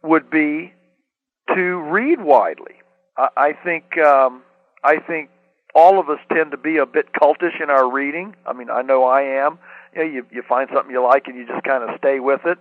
would 0.02 0.30
be 0.30 0.72
to 1.54 1.80
read 1.80 2.20
widely. 2.20 2.76
I, 3.16 3.28
I 3.36 3.52
think 3.52 3.98
um, 3.98 4.42
I 4.84 4.98
think 4.98 5.30
all 5.74 6.00
of 6.00 6.08
us 6.08 6.18
tend 6.32 6.50
to 6.50 6.56
be 6.56 6.76
a 6.78 6.86
bit 6.86 7.12
cultish 7.12 7.60
in 7.62 7.70
our 7.70 7.90
reading. 7.90 8.34
I 8.46 8.52
mean, 8.52 8.70
I 8.70 8.82
know 8.82 9.04
I 9.04 9.22
am. 9.22 9.58
You, 9.94 9.98
know, 10.00 10.10
you, 10.10 10.26
you 10.30 10.42
find 10.42 10.68
something 10.72 10.92
you 10.92 11.02
like 11.02 11.26
and 11.28 11.36
you 11.36 11.46
just 11.46 11.64
kind 11.64 11.88
of 11.88 11.96
stay 11.98 12.20
with 12.20 12.40
it. 12.44 12.58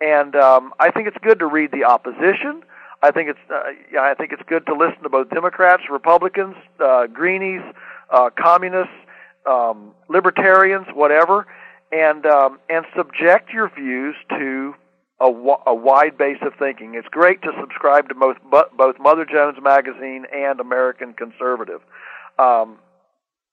And 0.00 0.36
um, 0.36 0.72
I 0.78 0.90
think 0.90 1.08
it's 1.08 1.16
good 1.22 1.38
to 1.40 1.46
read 1.46 1.72
the 1.72 1.84
opposition. 1.84 2.62
I 3.02 3.10
think 3.10 3.30
it's 3.30 3.38
uh, 3.50 4.00
I 4.00 4.14
think 4.14 4.32
it's 4.32 4.42
good 4.46 4.66
to 4.66 4.74
listen 4.74 5.02
to 5.02 5.08
both 5.08 5.30
Democrats, 5.30 5.84
Republicans, 5.90 6.56
uh, 6.80 7.06
Greenies, 7.06 7.62
uh, 8.10 8.30
communists, 8.36 8.94
um, 9.46 9.92
libertarians, 10.08 10.86
whatever, 10.92 11.46
and 11.92 12.26
um, 12.26 12.58
and 12.68 12.84
subject 12.96 13.50
your 13.52 13.70
views 13.74 14.14
to 14.30 14.74
a, 15.20 15.26
a 15.26 15.74
wide 15.74 16.16
base 16.16 16.38
of 16.42 16.52
thinking. 16.58 16.94
It's 16.94 17.08
great 17.08 17.42
to 17.42 17.50
subscribe 17.60 18.08
to 18.08 18.14
both 18.14 18.36
both 18.76 18.98
Mother 18.98 19.24
Jones 19.24 19.58
Magazine 19.62 20.24
and 20.34 20.60
American 20.60 21.14
Conservative. 21.14 21.80
Um, 22.38 22.78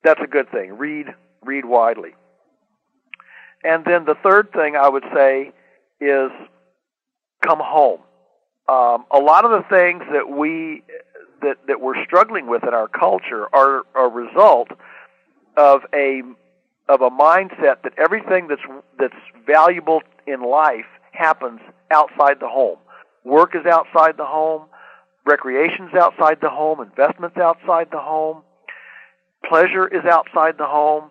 that's 0.04 0.22
a 0.24 0.28
good 0.28 0.50
thing. 0.52 0.78
Read 0.78 1.08
read 1.44 1.66
widely. 1.66 2.16
And 3.64 3.84
then 3.86 4.06
the 4.06 4.16
third 4.24 4.52
thing 4.52 4.76
I 4.76 4.88
would 4.88 5.06
say 5.14 5.52
is 6.00 6.30
come 7.44 7.60
home. 7.60 8.02
Um, 8.68 9.06
a 9.12 9.20
lot 9.20 9.46
of 9.46 9.52
the 9.52 9.64
things 9.70 10.04
that 10.12 10.30
we 10.30 10.84
that 11.42 11.58
that 11.68 11.82
we're 11.82 12.04
struggling 12.06 12.48
with 12.48 12.64
in 12.64 12.74
our 12.74 12.88
culture 12.88 13.48
are 13.54 13.84
a 13.96 14.08
result 14.08 14.70
of 15.58 15.82
a 15.94 16.22
of 16.88 17.02
a 17.02 17.10
mindset 17.10 17.82
that 17.84 17.94
everything 17.98 18.48
that's 18.48 18.62
that's 19.00 19.14
valuable 19.46 20.02
in 20.28 20.42
life 20.42 20.86
happens 21.12 21.60
outside 21.92 22.40
the 22.40 22.48
home. 22.48 22.78
Work 23.24 23.56
is 23.56 23.66
outside 23.66 24.18
the 24.18 24.26
home, 24.26 24.64
recreation's 25.26 25.94
outside 25.94 26.40
the 26.42 26.50
home, 26.50 26.82
investments 26.82 27.38
outside 27.38 27.90
the 27.92 28.00
home, 28.00 28.44
pleasure 29.48 29.88
is 29.88 30.06
outside 30.06 30.58
the 30.58 30.66
home, 30.66 31.10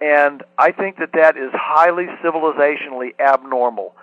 and 0.00 0.42
I 0.56 0.72
think 0.72 0.98
that 0.98 1.12
that 1.14 1.36
is 1.36 1.50
highly 1.52 2.06
civilizationally 2.22 3.18
abnormal. 3.18 3.94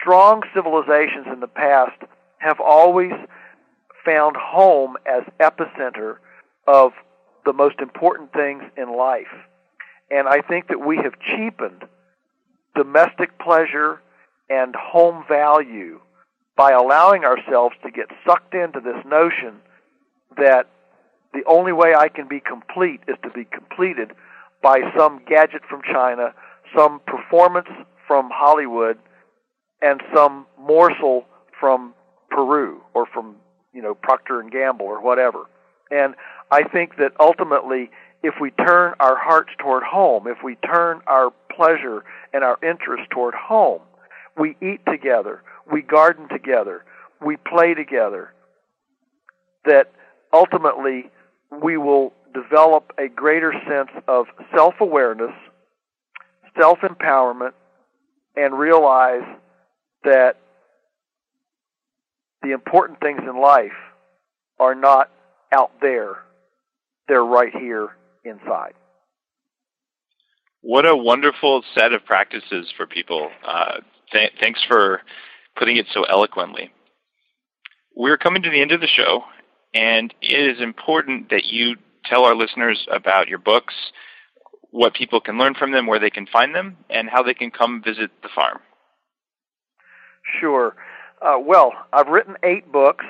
Strong 0.00 0.42
civilizations 0.54 1.26
in 1.32 1.40
the 1.40 1.48
past 1.48 2.02
have 2.38 2.58
always 2.60 3.12
found 4.04 4.36
home 4.36 4.96
as 5.06 5.22
epicenter 5.38 6.16
of 6.66 6.92
the 7.44 7.52
most 7.52 7.78
important 7.80 8.32
things 8.32 8.62
in 8.76 8.96
life. 8.96 9.28
And 10.10 10.28
I 10.28 10.40
think 10.40 10.68
that 10.68 10.80
we 10.80 10.96
have 10.96 11.14
cheapened 11.20 11.84
domestic 12.74 13.38
pleasure 13.38 14.00
and 14.48 14.74
home 14.74 15.24
value 15.28 16.00
by 16.56 16.72
allowing 16.72 17.24
ourselves 17.24 17.76
to 17.84 17.90
get 17.90 18.06
sucked 18.26 18.54
into 18.54 18.80
this 18.80 19.04
notion 19.06 19.60
that 20.36 20.66
the 21.32 21.42
only 21.46 21.72
way 21.72 21.94
I 21.94 22.08
can 22.08 22.26
be 22.28 22.40
complete 22.40 23.00
is 23.06 23.16
to 23.22 23.30
be 23.30 23.44
completed 23.44 24.12
by 24.62 24.80
some 24.96 25.22
gadget 25.26 25.62
from 25.68 25.80
China, 25.82 26.34
some 26.76 27.00
performance 27.06 27.68
from 28.06 28.30
Hollywood, 28.32 28.98
and 29.80 30.02
some 30.14 30.46
morsel 30.58 31.24
from 31.58 31.94
Peru 32.30 32.82
or 32.94 33.06
from 33.06 33.36
you 33.72 33.82
know 33.82 33.94
Procter 33.94 34.40
and 34.40 34.50
Gamble 34.50 34.86
or 34.86 35.00
whatever. 35.00 35.44
And 35.90 36.14
I 36.50 36.64
think 36.64 36.96
that 36.96 37.12
ultimately, 37.18 37.90
if 38.22 38.34
we 38.40 38.50
turn 38.50 38.94
our 39.00 39.16
hearts 39.16 39.50
toward 39.58 39.82
home, 39.82 40.26
if 40.26 40.38
we 40.44 40.56
turn 40.56 41.00
our 41.06 41.30
pleasure 41.54 42.04
and 42.32 42.44
our 42.44 42.58
interest 42.62 43.10
toward 43.10 43.34
home, 43.34 43.80
we 44.36 44.56
eat 44.60 44.80
together, 44.86 45.42
we 45.70 45.82
garden 45.82 46.28
together, 46.28 46.84
we 47.24 47.36
play 47.36 47.74
together, 47.74 48.32
that 49.64 49.90
ultimately 50.32 51.10
we 51.62 51.76
will 51.76 52.12
develop 52.34 52.92
a 52.98 53.08
greater 53.08 53.52
sense 53.68 53.90
of 54.06 54.26
self 54.54 54.74
awareness, 54.80 55.34
self 56.58 56.78
empowerment, 56.80 57.52
and 58.36 58.58
realize 58.58 59.24
that 60.04 60.36
the 62.42 62.52
important 62.52 63.00
things 63.00 63.20
in 63.28 63.40
life 63.40 63.72
are 64.58 64.74
not 64.74 65.10
out 65.52 65.72
there, 65.80 66.18
they're 67.08 67.24
right 67.24 67.54
here 67.54 67.90
inside. 68.24 68.74
What 70.62 70.86
a 70.86 70.96
wonderful 70.96 71.62
set 71.74 71.92
of 71.92 72.04
practices 72.04 72.72
for 72.76 72.86
people. 72.86 73.30
Uh, 73.46 73.80
th- 74.12 74.32
thanks 74.40 74.60
for 74.66 75.00
putting 75.56 75.76
it 75.76 75.86
so 75.92 76.04
eloquently. 76.04 76.70
We're 77.96 78.18
coming 78.18 78.42
to 78.42 78.50
the 78.50 78.60
end 78.60 78.72
of 78.72 78.80
the 78.80 78.86
show, 78.86 79.24
and 79.74 80.12
it 80.20 80.56
is 80.56 80.62
important 80.62 81.30
that 81.30 81.46
you 81.46 81.76
tell 82.04 82.24
our 82.24 82.34
listeners 82.34 82.86
about 82.90 83.28
your 83.28 83.38
books, 83.38 83.74
what 84.70 84.94
people 84.94 85.20
can 85.20 85.38
learn 85.38 85.54
from 85.54 85.72
them, 85.72 85.86
where 85.86 85.98
they 85.98 86.10
can 86.10 86.26
find 86.26 86.54
them, 86.54 86.76
and 86.88 87.08
how 87.08 87.22
they 87.22 87.34
can 87.34 87.50
come 87.50 87.82
visit 87.82 88.10
the 88.22 88.28
farm. 88.34 88.58
Sure. 90.40 90.76
Uh, 91.22 91.38
well, 91.38 91.72
I've 91.92 92.08
written 92.08 92.36
eight 92.42 92.70
books, 92.70 93.04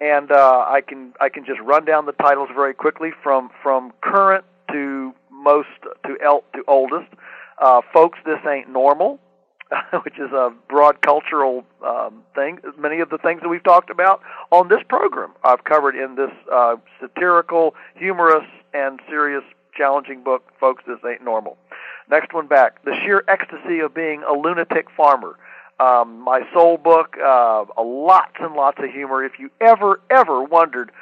and 0.00 0.32
uh, 0.32 0.64
I 0.66 0.80
can 0.80 1.12
I 1.20 1.28
can 1.28 1.44
just 1.44 1.60
run 1.60 1.84
down 1.84 2.06
the 2.06 2.12
titles 2.12 2.48
very 2.54 2.74
quickly 2.74 3.10
from 3.22 3.50
from 3.62 3.92
current 4.02 4.44
to 4.72 5.14
most 5.30 5.68
to 6.06 6.16
el- 6.22 6.44
to 6.54 6.64
oldest. 6.66 7.10
Uh, 7.58 7.80
folks, 7.92 8.18
this 8.24 8.38
ain't 8.48 8.68
normal, 8.68 9.20
which 10.02 10.18
is 10.18 10.32
a 10.32 10.52
broad 10.68 11.00
cultural 11.02 11.64
um, 11.84 12.22
thing. 12.34 12.58
Many 12.78 13.00
of 13.00 13.10
the 13.10 13.18
things 13.18 13.40
that 13.42 13.48
we've 13.48 13.62
talked 13.62 13.90
about 13.90 14.20
on 14.50 14.68
this 14.68 14.82
program, 14.88 15.32
I've 15.44 15.64
covered 15.64 15.96
in 15.96 16.16
this 16.16 16.30
uh, 16.52 16.76
satirical, 17.00 17.74
humorous, 17.94 18.46
and 18.74 19.00
serious, 19.08 19.44
challenging 19.76 20.22
book. 20.22 20.50
Folks, 20.58 20.82
this 20.86 20.98
ain't 21.08 21.24
normal. 21.24 21.56
Next 22.10 22.32
one 22.34 22.46
back: 22.46 22.84
the 22.84 22.94
sheer 23.04 23.24
ecstasy 23.28 23.80
of 23.80 23.94
being 23.94 24.22
a 24.22 24.32
lunatic 24.32 24.88
farmer. 24.96 25.36
Um, 25.80 26.20
my 26.20 26.42
soul 26.52 26.76
book, 26.76 27.16
uh, 27.18 27.64
lots 27.82 28.36
and 28.38 28.54
lots 28.54 28.78
of 28.78 28.90
humor. 28.90 29.24
If 29.24 29.38
you 29.38 29.50
ever, 29.60 30.00
ever 30.10 30.42
wondered 30.42 30.92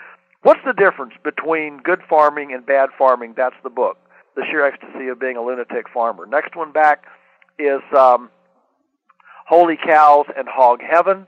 what's 0.43 0.61
the 0.65 0.73
difference 0.73 1.15
between 1.23 1.79
good 1.79 2.01
farming 2.09 2.53
and 2.53 2.65
bad 2.65 2.91
farming, 2.97 3.35
that's 3.37 3.57
the 3.63 3.71
book. 3.71 3.99
The 4.37 4.45
sheer 4.49 4.65
ecstasy 4.65 5.09
of 5.09 5.19
being 5.19 5.37
a 5.37 5.43
lunatic 5.43 5.89
farmer. 5.89 6.27
Next 6.27 6.55
one 6.57 6.73
back 6.73 7.05
is 7.59 7.81
um, 7.97 8.31
Holy 9.47 9.77
Cows 9.77 10.27
and 10.37 10.49
Hog 10.49 10.81
Heaven. 10.83 11.27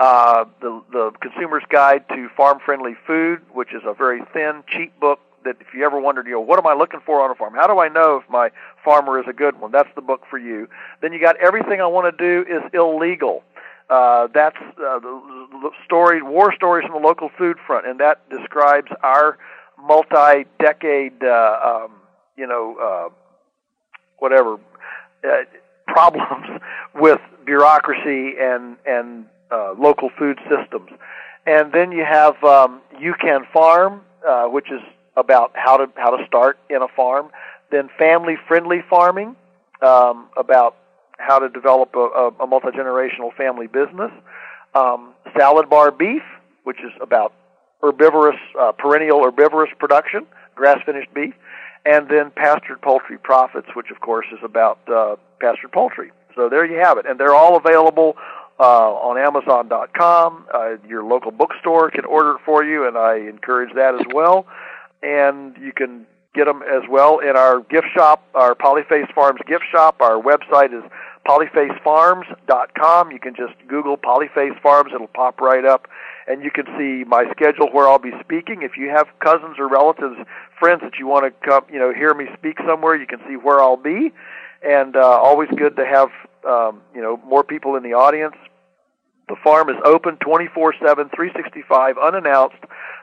Uh, 0.00 0.44
the 0.60 0.82
the 0.92 1.12
Consumer's 1.20 1.62
Guide 1.68 2.04
to 2.08 2.28
Farm 2.36 2.58
Friendly 2.64 2.94
Food, 3.06 3.42
which 3.52 3.72
is 3.72 3.82
a 3.84 3.94
very 3.94 4.22
thin, 4.32 4.64
cheap 4.68 4.98
book 4.98 5.20
that 5.44 5.56
if 5.60 5.68
you 5.74 5.84
ever 5.84 6.00
wondered, 6.00 6.26
you 6.26 6.32
know, 6.32 6.40
what 6.40 6.58
am 6.58 6.66
I 6.66 6.74
looking 6.74 7.00
for 7.04 7.22
on 7.22 7.30
a 7.30 7.34
farm? 7.34 7.54
How 7.54 7.66
do 7.66 7.78
I 7.78 7.88
know 7.88 8.16
if 8.16 8.28
my 8.28 8.50
farmer 8.84 9.20
is 9.20 9.26
a 9.28 9.32
good 9.32 9.60
one? 9.60 9.70
That's 9.70 9.88
the 9.94 10.02
book 10.02 10.22
for 10.28 10.38
you. 10.38 10.68
Then 11.00 11.12
you 11.12 11.20
got 11.20 11.36
everything 11.36 11.80
I 11.80 11.86
want 11.86 12.16
to 12.16 12.44
do 12.44 12.50
is 12.50 12.62
illegal. 12.72 13.44
Uh, 13.90 14.28
that's 14.32 14.56
uh, 14.56 14.98
the, 14.98 15.70
story, 15.84 16.22
war 16.22 16.52
stories 16.54 16.86
from 16.86 17.02
the 17.02 17.06
local 17.06 17.30
food 17.36 17.56
front, 17.66 17.86
and 17.86 18.00
that 18.00 18.28
describes 18.30 18.90
our 19.02 19.36
multi-decade, 19.78 21.22
uh, 21.22 21.84
um, 21.84 21.92
you 22.36 22.46
know, 22.46 22.76
uh, 22.82 23.12
whatever 24.18 24.58
uh, 25.24 25.44
problems 25.86 26.46
with 26.94 27.20
bureaucracy 27.44 28.34
and 28.40 28.76
and 28.86 29.26
uh, 29.50 29.74
local 29.78 30.10
food 30.18 30.38
systems. 30.48 30.90
And 31.46 31.72
then 31.72 31.92
you 31.92 32.04
have 32.04 32.42
um, 32.42 32.80
You 32.98 33.14
Can 33.20 33.46
Farm, 33.52 34.00
uh, 34.26 34.46
which 34.46 34.70
is 34.70 34.80
about 35.16 35.52
how 35.54 35.76
to 35.76 35.90
how 35.96 36.16
to 36.16 36.26
start 36.26 36.58
in 36.70 36.80
a 36.82 36.88
farm. 36.88 37.28
Then 37.70 37.90
family 37.98 38.36
friendly 38.48 38.82
farming, 38.88 39.36
um, 39.82 40.28
about 40.36 40.76
how 41.18 41.38
to 41.38 41.48
develop 41.48 41.94
a, 41.94 41.98
a, 41.98 42.28
a 42.40 42.46
multi 42.46 42.68
generational 42.68 43.34
family 43.36 43.66
business. 43.66 44.10
Um, 44.74 45.14
salad 45.36 45.70
bar 45.70 45.90
beef, 45.90 46.22
which 46.64 46.78
is 46.78 46.92
about 47.00 47.32
herbivorous 47.82 48.38
uh, 48.58 48.72
perennial 48.72 49.22
herbivorous 49.22 49.70
production, 49.78 50.26
grass 50.54 50.78
finished 50.84 51.12
beef, 51.14 51.34
and 51.84 52.08
then 52.08 52.30
pastured 52.30 52.80
poultry 52.82 53.18
profits, 53.18 53.68
which 53.74 53.90
of 53.90 54.00
course 54.00 54.26
is 54.32 54.38
about 54.42 54.78
uh, 54.88 55.16
pastured 55.40 55.72
poultry. 55.72 56.10
So 56.34 56.48
there 56.48 56.64
you 56.66 56.78
have 56.78 56.98
it, 56.98 57.06
and 57.06 57.18
they're 57.20 57.34
all 57.34 57.56
available 57.56 58.16
uh, 58.58 58.92
on 58.92 59.18
Amazon.com. 59.18 60.46
Uh, 60.52 60.76
your 60.88 61.04
local 61.04 61.30
bookstore 61.30 61.90
can 61.90 62.04
order 62.04 62.32
it 62.32 62.40
for 62.44 62.64
you, 62.64 62.88
and 62.88 62.96
I 62.96 63.16
encourage 63.16 63.72
that 63.74 63.94
as 63.94 64.06
well 64.12 64.46
and 65.04 65.56
you 65.60 65.72
can 65.72 66.06
get 66.34 66.46
them 66.46 66.62
as 66.62 66.82
well 66.90 67.20
in 67.20 67.36
our 67.36 67.60
gift 67.60 67.86
shop, 67.94 68.26
our 68.34 68.54
Polyface 68.54 69.12
Farms 69.14 69.40
gift 69.46 69.64
shop. 69.70 69.96
Our 70.00 70.20
website 70.20 70.76
is 70.76 70.84
polyfacefarms.com. 71.26 73.12
You 73.12 73.18
can 73.18 73.34
just 73.34 73.54
Google 73.68 73.96
Polyface 73.96 74.60
Farms; 74.60 74.92
it'll 74.94 75.06
pop 75.06 75.40
right 75.40 75.64
up, 75.64 75.88
and 76.26 76.42
you 76.42 76.50
can 76.50 76.66
see 76.76 77.04
my 77.08 77.24
schedule 77.30 77.68
where 77.72 77.88
I'll 77.88 77.98
be 77.98 78.12
speaking. 78.20 78.62
If 78.62 78.76
you 78.76 78.90
have 78.90 79.06
cousins 79.20 79.56
or 79.58 79.68
relatives, 79.68 80.16
friends 80.58 80.82
that 80.82 80.98
you 80.98 81.06
want 81.06 81.24
to 81.24 81.48
come, 81.48 81.64
you 81.72 81.78
know, 81.78 81.92
hear 81.92 82.12
me 82.14 82.26
speak 82.36 82.58
somewhere, 82.66 82.96
you 82.96 83.06
can 83.06 83.20
see 83.28 83.36
where 83.36 83.62
I'll 83.62 83.76
be. 83.76 84.12
And 84.62 84.96
uh, 84.96 85.00
always 85.00 85.48
good 85.56 85.76
to 85.76 85.86
have 85.86 86.10
um, 86.46 86.82
you 86.94 87.00
know 87.00 87.18
more 87.24 87.44
people 87.44 87.76
in 87.76 87.82
the 87.82 87.94
audience. 87.94 88.36
The 89.28 89.36
farm 89.42 89.70
is 89.70 89.76
open 89.84 90.16
24/7, 90.16 90.78
365, 90.80 91.96
unannounced. 91.96 92.56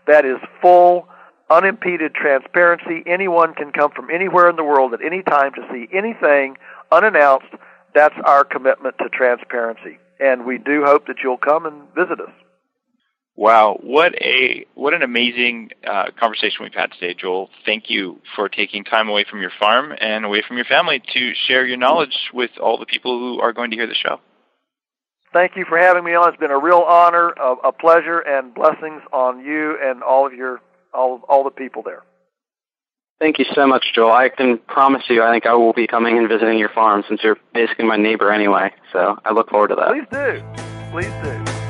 That 0.06 0.26
is 0.26 0.38
full 0.62 1.08
unimpeded 1.52 2.16
transparency. 2.16 3.04
Anyone 3.06 3.54
can 3.54 3.72
come 3.72 3.92
from 3.92 4.10
anywhere 4.10 4.50
in 4.50 4.56
the 4.56 4.64
world 4.64 4.94
at 4.94 5.04
any 5.04 5.22
time 5.22 5.52
to 5.54 5.62
see 5.72 5.88
anything 5.96 6.56
unannounced. 6.92 7.54
That's 7.94 8.16
our 8.26 8.46
commitment 8.46 8.96
to 9.00 9.10
transparency. 9.10 10.00
And 10.20 10.46
we 10.46 10.58
do 10.58 10.84
hope 10.86 11.08
that 11.08 11.18
you'll 11.22 11.38
come 11.38 11.66
and 11.66 11.84
visit 11.94 12.22
us. 12.22 12.32
Wow, 13.36 13.80
what 13.82 14.14
a 14.22 14.66
what 14.76 14.94
an 14.94 15.02
amazing 15.02 15.72
uh, 15.88 16.08
conversation 16.20 16.64
we've 16.64 16.74
had 16.74 16.92
today, 16.92 17.16
Joel. 17.20 17.50
Thank 17.66 17.90
you 17.90 18.20
for 18.36 18.50
taking 18.50 18.84
time 18.84 19.10
away 19.10 19.26
from 19.30 19.42
your 19.42 19.52
farm 19.58 19.94
and 20.00 20.26
away 20.26 20.44
from 20.46 20.58
your 20.58 20.66
family 20.66 21.02
to 21.14 21.34
share 21.48 21.66
your 21.66 21.78
knowledge 21.78 22.30
with 22.34 22.52
all 22.62 22.78
the 22.78 22.86
people 22.86 23.18
who 23.18 23.42
are 23.42 23.54
going 23.54 23.72
to 23.72 23.78
hear 23.78 23.88
the 23.88 23.96
show. 23.96 24.20
Thank 25.34 25.56
you 25.56 25.66
for 25.68 25.78
having 25.78 26.04
me 26.04 26.14
on. 26.14 26.28
It's 26.30 26.38
been 26.38 26.52
a 26.52 26.60
real 26.60 26.84
honor, 26.86 27.30
a, 27.30 27.70
a 27.70 27.72
pleasure, 27.72 28.20
and 28.20 28.54
blessings 28.54 29.02
on 29.14 29.44
you 29.44 29.78
and 29.82 30.04
all 30.04 30.28
of 30.28 30.34
your 30.34 30.60
all 30.94 31.22
all 31.28 31.44
the 31.44 31.52
people 31.52 31.84
there. 31.84 32.04
Thank 33.20 33.38
you 33.38 33.46
so 33.54 33.68
much, 33.68 33.94
Joel. 33.94 34.12
I 34.12 34.30
can 34.30 34.58
promise 34.58 35.04
you, 35.08 35.22
I 35.22 35.32
think 35.32 35.46
I 35.46 35.54
will 35.54 35.74
be 35.74 35.86
coming 35.86 36.18
and 36.18 36.28
visiting 36.28 36.58
your 36.58 36.70
farm 36.70 37.04
since 37.08 37.22
you're 37.24 37.38
basically 37.54 37.86
my 37.86 37.98
neighbor 37.98 38.32
anyway. 38.32 38.72
So 38.92 39.16
I 39.24 39.32
look 39.32 39.50
forward 39.52 39.68
to 39.68 39.76
that. 39.76 39.92
Please 39.92 40.08
do. 40.12 40.42
Please 40.92 41.14
do. 41.24 41.62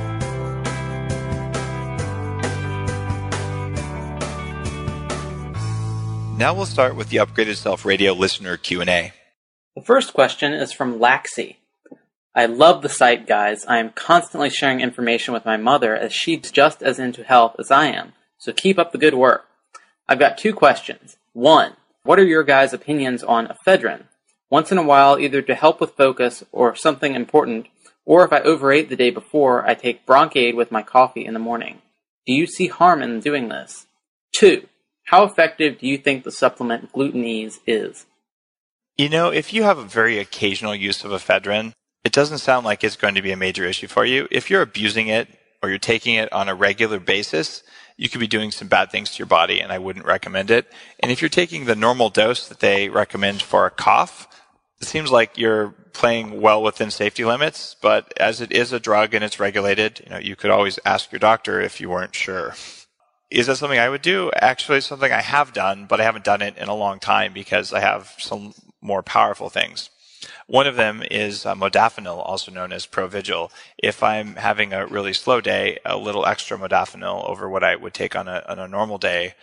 Now 6.38 6.56
we'll 6.56 6.66
start 6.66 6.96
with 6.96 7.10
the 7.10 7.18
Upgraded 7.18 7.56
Self 7.58 7.86
Radio 7.86 8.14
listener 8.14 8.56
Q&A. 8.58 9.12
The 9.76 9.82
first 9.84 10.14
question 10.14 10.54
is 10.54 10.72
from 10.72 11.00
Laxi. 11.00 11.58
I 12.34 12.46
love 12.46 12.82
the 12.82 12.90
site, 12.90 13.28
guys. 13.28 13.66
I 13.66 13.78
am 13.78 13.92
constantly 13.92 14.50
sharing 14.50 14.80
information 14.80 15.34
with 15.34 15.46
my 15.46 15.58
mother 15.58 15.96
as 15.96 16.14
she's 16.14 16.50
just 16.50 16.82
as 16.82 16.98
into 16.98 17.24
health 17.24 17.58
as 17.60 17.70
I 17.72 17.88
am. 17.88 18.14
So 18.42 18.52
keep 18.52 18.80
up 18.80 18.92
the 18.92 18.98
good 18.98 19.14
work. 19.14 19.46
I've 20.10 20.18
got 20.18 20.40
two 20.40 20.52
questions. 20.52 21.16
One, 21.34 21.74
what 22.02 22.18
are 22.18 22.26
your 22.26 22.44
guys' 22.44 22.74
opinions 22.74 23.24
on 23.24 23.48
ephedrine? 23.48 24.06
Once 24.50 24.72
in 24.72 24.80
a 24.80 24.84
while, 24.84 25.20
either 25.20 25.44
to 25.44 25.54
help 25.54 25.80
with 25.80 25.92
focus 25.92 26.44
or 26.52 26.74
something 26.74 27.14
important, 27.14 27.68
or 28.04 28.26
if 28.26 28.34
I 28.34 28.40
overate 28.40 28.90
the 28.90 28.96
day 28.96 29.12
before, 29.12 29.64
I 29.70 29.76
take 29.76 30.08
Bronkaid 30.08 30.56
with 30.56 30.72
my 30.72 30.82
coffee 30.82 31.24
in 31.24 31.36
the 31.36 31.40
morning. 31.40 31.84
Do 32.26 32.34
you 32.34 32.48
see 32.48 32.66
harm 32.66 33.04
in 33.04 33.20
doing 33.20 33.50
this? 33.50 33.86
Two, 34.36 34.68
how 35.04 35.24
effective 35.24 35.78
do 35.78 35.86
you 35.86 36.00
think 36.00 36.24
the 36.24 36.32
supplement 36.32 36.92
GlutenEase 36.94 37.60
is? 37.68 38.08
You 38.98 39.10
know, 39.10 39.32
if 39.32 39.54
you 39.54 39.62
have 39.62 39.78
a 39.78 39.84
very 39.84 40.18
occasional 40.18 40.74
use 40.74 41.04
of 41.04 41.12
ephedrine, 41.12 41.74
it 42.04 42.12
doesn't 42.12 42.40
sound 42.40 42.66
like 42.66 42.84
it's 42.84 42.96
going 42.96 43.14
to 43.14 43.22
be 43.22 43.32
a 43.32 43.38
major 43.38 43.66
issue 43.66 43.88
for 43.88 44.04
you. 44.04 44.28
If 44.32 44.50
you're 44.50 44.64
abusing 44.64 45.10
it 45.10 45.28
or 45.62 45.70
you're 45.70 45.78
taking 45.78 46.16
it 46.16 46.34
on 46.34 46.50
a 46.50 46.56
regular 46.56 47.00
basis, 47.00 47.62
you 48.02 48.10
could 48.10 48.20
be 48.20 48.26
doing 48.26 48.50
some 48.50 48.68
bad 48.68 48.90
things 48.90 49.12
to 49.12 49.20
your 49.20 49.28
body, 49.28 49.60
and 49.60 49.72
I 49.72 49.78
wouldn't 49.78 50.08
recommend 50.08 50.50
it. 50.50 50.66
And 51.02 51.12
if 51.12 51.22
you're 51.22 51.30
taking 51.30 51.66
the 51.66 51.76
normal 51.76 52.10
dose 52.10 52.48
that 52.48 52.60
they 52.60 52.90
recommend 52.90 53.44
for 53.44 53.68
a 53.68 53.70
cough, 53.70 54.28
it 54.80 54.88
seems 54.88 55.12
like 55.12 55.38
you're 55.38 55.76
playing 55.94 56.42
well 56.42 56.64
within 56.64 56.90
safety 56.90 57.24
limits. 57.24 57.76
But 57.80 58.12
as 58.18 58.42
it 58.42 58.52
is 58.52 58.74
a 58.74 58.80
drug 58.80 59.14
and 59.14 59.24
it's 59.24 59.40
regulated, 59.40 60.02
you 60.04 60.10
know, 60.10 60.18
you 60.18 60.36
could 60.36 60.50
always 60.50 60.80
ask 60.84 61.12
your 61.12 61.20
doctor 61.20 61.62
if 61.62 61.80
you 61.80 61.92
weren't 61.92 62.16
sure. 62.16 62.56
Is 63.30 63.46
that 63.46 63.58
something 63.58 63.78
I 63.78 63.90
would 63.90 64.02
do? 64.02 64.32
Actually, 64.36 64.82
something 64.82 65.12
I 65.12 65.22
have 65.22 65.54
done, 65.54 65.86
but 65.86 66.02
I 66.02 66.04
haven't 66.04 66.26
done 66.26 66.42
it 66.42 66.58
in 66.58 66.70
a 66.70 66.76
long 66.76 67.00
time 67.00 67.34
because 67.34 67.72
I 67.72 67.82
have 67.82 68.16
some 68.18 68.56
more 68.82 69.04
powerful 69.04 69.50
things. 69.50 69.92
One 70.48 70.68
of 70.68 70.76
them 70.76 71.04
is 71.10 71.46
uh, 71.46 71.56
modafinil, 71.56 72.18
also 72.18 72.52
known 72.52 72.72
as 72.72 72.86
Provigil. 72.86 73.52
If 73.78 74.04
I'm 74.04 74.36
having 74.36 74.74
a 74.74 74.86
really 74.86 75.14
slow 75.14 75.42
day, 75.42 75.80
a 75.86 75.98
little 75.98 76.26
extra 76.26 76.58
modafinil 76.58 77.28
over 77.28 77.50
what 77.50 77.64
I 77.64 77.76
would 77.76 77.94
take 77.94 78.16
on 78.16 78.28
a, 78.28 78.44
on 78.48 78.60
a 78.60 78.68
normal 78.68 78.98
day 78.98 79.34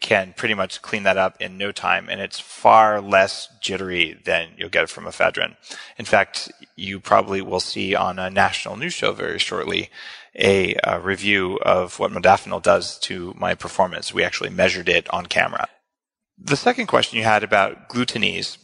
can 0.00 0.32
pretty 0.36 0.54
much 0.54 0.82
clean 0.82 1.02
that 1.02 1.18
up 1.18 1.40
in 1.40 1.58
no 1.58 1.70
time, 1.70 2.08
and 2.08 2.20
it's 2.20 2.40
far 2.40 3.00
less 3.00 3.48
jittery 3.60 4.18
than 4.24 4.48
you'll 4.56 4.68
get 4.68 4.88
from 4.88 5.04
ephedrine. 5.04 5.56
In 5.98 6.04
fact, 6.04 6.50
you 6.76 6.98
probably 6.98 7.42
will 7.42 7.60
see 7.60 7.94
on 7.94 8.18
a 8.18 8.30
national 8.30 8.76
news 8.76 8.94
show 8.94 9.12
very 9.12 9.38
shortly 9.38 9.90
a, 10.34 10.76
a 10.84 11.00
review 11.00 11.58
of 11.58 11.98
what 11.98 12.12
modafinil 12.12 12.62
does 12.62 12.98
to 13.00 13.34
my 13.36 13.54
performance. 13.54 14.14
We 14.14 14.24
actually 14.24 14.50
measured 14.50 14.88
it 14.88 15.12
on 15.12 15.26
camera. 15.26 15.68
The 16.38 16.56
second 16.56 16.86
question 16.86 17.18
you 17.18 17.24
had 17.24 17.42
about 17.42 17.88
GlutenEase 17.88 18.58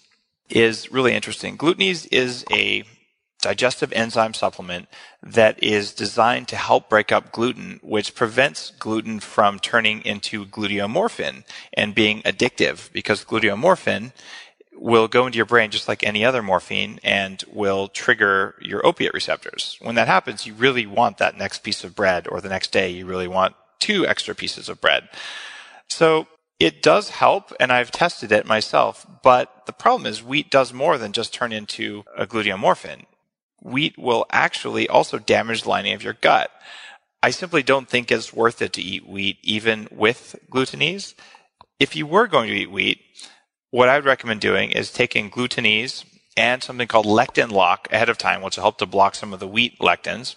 is 0.53 0.93
really 0.93 1.15
interesting. 1.15 1.57
GlutenEase 1.59 2.07
is 2.13 2.45
a 2.53 2.85
digestive 3.43 3.93
enzyme 3.93 4.33
supplement 4.33 4.89
that 5.23 5.61
is 5.63 5.93
designed 5.93 6.49
to 6.49 6.57
help 6.57 6.89
break 6.89 7.11
up 7.11 7.33
gluten, 7.33 7.81
which 7.83 8.15
prevents 8.15 8.71
gluten 8.79 9.19
from 9.21 9.59
turning 9.59 10.01
into 10.05 10.47
gluteomorphin 10.47 11.45
and 11.75 11.95
being 11.95 12.23
addictive 12.23 12.91
because 12.93 13.25
gluteomorphin 13.25 14.13
will 14.75 15.09
go 15.09 15.27
into 15.27 15.37
your 15.37 15.47
brain 15.47 15.71
just 15.71 15.89
like 15.89 16.05
any 16.05 16.25
other 16.25 16.43
morphine 16.43 16.99
and 17.05 17.45
will 17.53 17.89
trigger 17.89 18.55
your 18.61 18.85
opiate 18.87 19.13
receptors. 19.13 19.77
When 19.81 19.97
that 19.97 20.09
happens, 20.09 20.47
you 20.47 20.55
really 20.55 20.87
want 20.87 21.19
that 21.19 21.37
next 21.37 21.63
piece 21.63 21.85
of 21.85 21.95
bread 21.95 22.27
or 22.29 22.41
the 22.41 22.49
next 22.49 22.73
day 22.73 22.91
you 22.91 23.07
really 23.07 23.29
want 23.29 23.55
two 23.81 24.07
extra 24.07 24.35
pieces 24.35 24.69
of 24.69 24.81
bread. 24.81 25.09
So 25.89 26.27
it 26.59 26.83
does 26.83 27.11
help, 27.11 27.53
and 27.59 27.73
I've 27.73 27.91
tested 27.91 28.31
it 28.33 28.47
myself, 28.47 29.07
but 29.23 29.67
the 29.67 29.73
problem 29.73 30.07
is 30.07 30.23
wheat 30.23 30.51
does 30.51 30.73
more 30.73 30.99
than 30.99 31.13
just 31.13 31.35
turn 31.35 31.53
into 31.53 32.05
a 32.17 32.27
gluteomorphin. 32.27 33.05
Wheat 33.61 33.99
will 33.99 34.27
actually 34.31 34.89
also 34.89 35.19
damage 35.19 35.63
the 35.63 35.69
lining 35.69 35.95
of 35.95 36.03
your 36.03 36.15
gut. 36.15 36.51
I 37.23 37.31
simply 37.31 37.63
don't 37.63 37.89
think 37.89 38.11
it's 38.11 38.33
worth 38.33 38.61
it 38.63 38.73
to 38.75 38.83
eat 38.83 39.07
wheat 39.07 39.39
even 39.43 39.89
with 39.91 40.37
glutenase. 40.51 41.15
If 41.79 41.95
you 41.95 42.07
were 42.07 42.27
going 42.27 42.49
to 42.49 42.55
eat 42.55 42.71
wheat, 42.71 43.01
what 43.71 43.89
I 43.89 43.97
would 43.97 44.05
recommend 44.05 44.41
doing 44.41 44.71
is 44.71 44.93
taking 44.93 45.31
glutenase 45.31 46.05
and 46.37 46.63
something 46.63 46.89
called 46.89 47.07
lectin 47.07 47.51
lock 47.51 47.89
ahead 47.93 48.09
of 48.09 48.19
time, 48.19 48.43
which 48.43 48.57
will 48.57 48.65
help 48.65 48.79
to 48.79 48.87
block 48.87 49.15
some 49.15 49.33
of 49.33 49.41
the 49.41 49.49
wheat 49.49 49.79
lectins. 49.79 50.37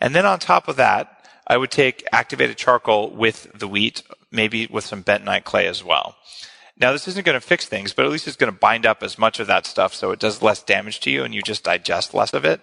And 0.00 0.14
then 0.14 0.26
on 0.26 0.38
top 0.38 0.68
of 0.68 0.76
that, 0.76 1.17
I 1.48 1.56
would 1.56 1.70
take 1.70 2.06
activated 2.12 2.56
charcoal 2.56 3.10
with 3.10 3.50
the 3.54 3.66
wheat, 3.66 4.02
maybe 4.30 4.68
with 4.70 4.84
some 4.84 5.02
bentonite 5.02 5.44
clay 5.44 5.66
as 5.66 5.82
well. 5.82 6.16
Now, 6.80 6.92
this 6.92 7.08
isn't 7.08 7.26
going 7.26 7.34
to 7.34 7.44
fix 7.44 7.66
things, 7.66 7.92
but 7.92 8.04
at 8.04 8.12
least 8.12 8.28
it's 8.28 8.36
going 8.36 8.52
to 8.52 8.58
bind 8.58 8.86
up 8.86 9.02
as 9.02 9.18
much 9.18 9.40
of 9.40 9.48
that 9.48 9.66
stuff 9.66 9.94
so 9.94 10.12
it 10.12 10.20
does 10.20 10.42
less 10.42 10.62
damage 10.62 11.00
to 11.00 11.10
you 11.10 11.24
and 11.24 11.34
you 11.34 11.42
just 11.42 11.64
digest 11.64 12.14
less 12.14 12.32
of 12.32 12.44
it. 12.44 12.60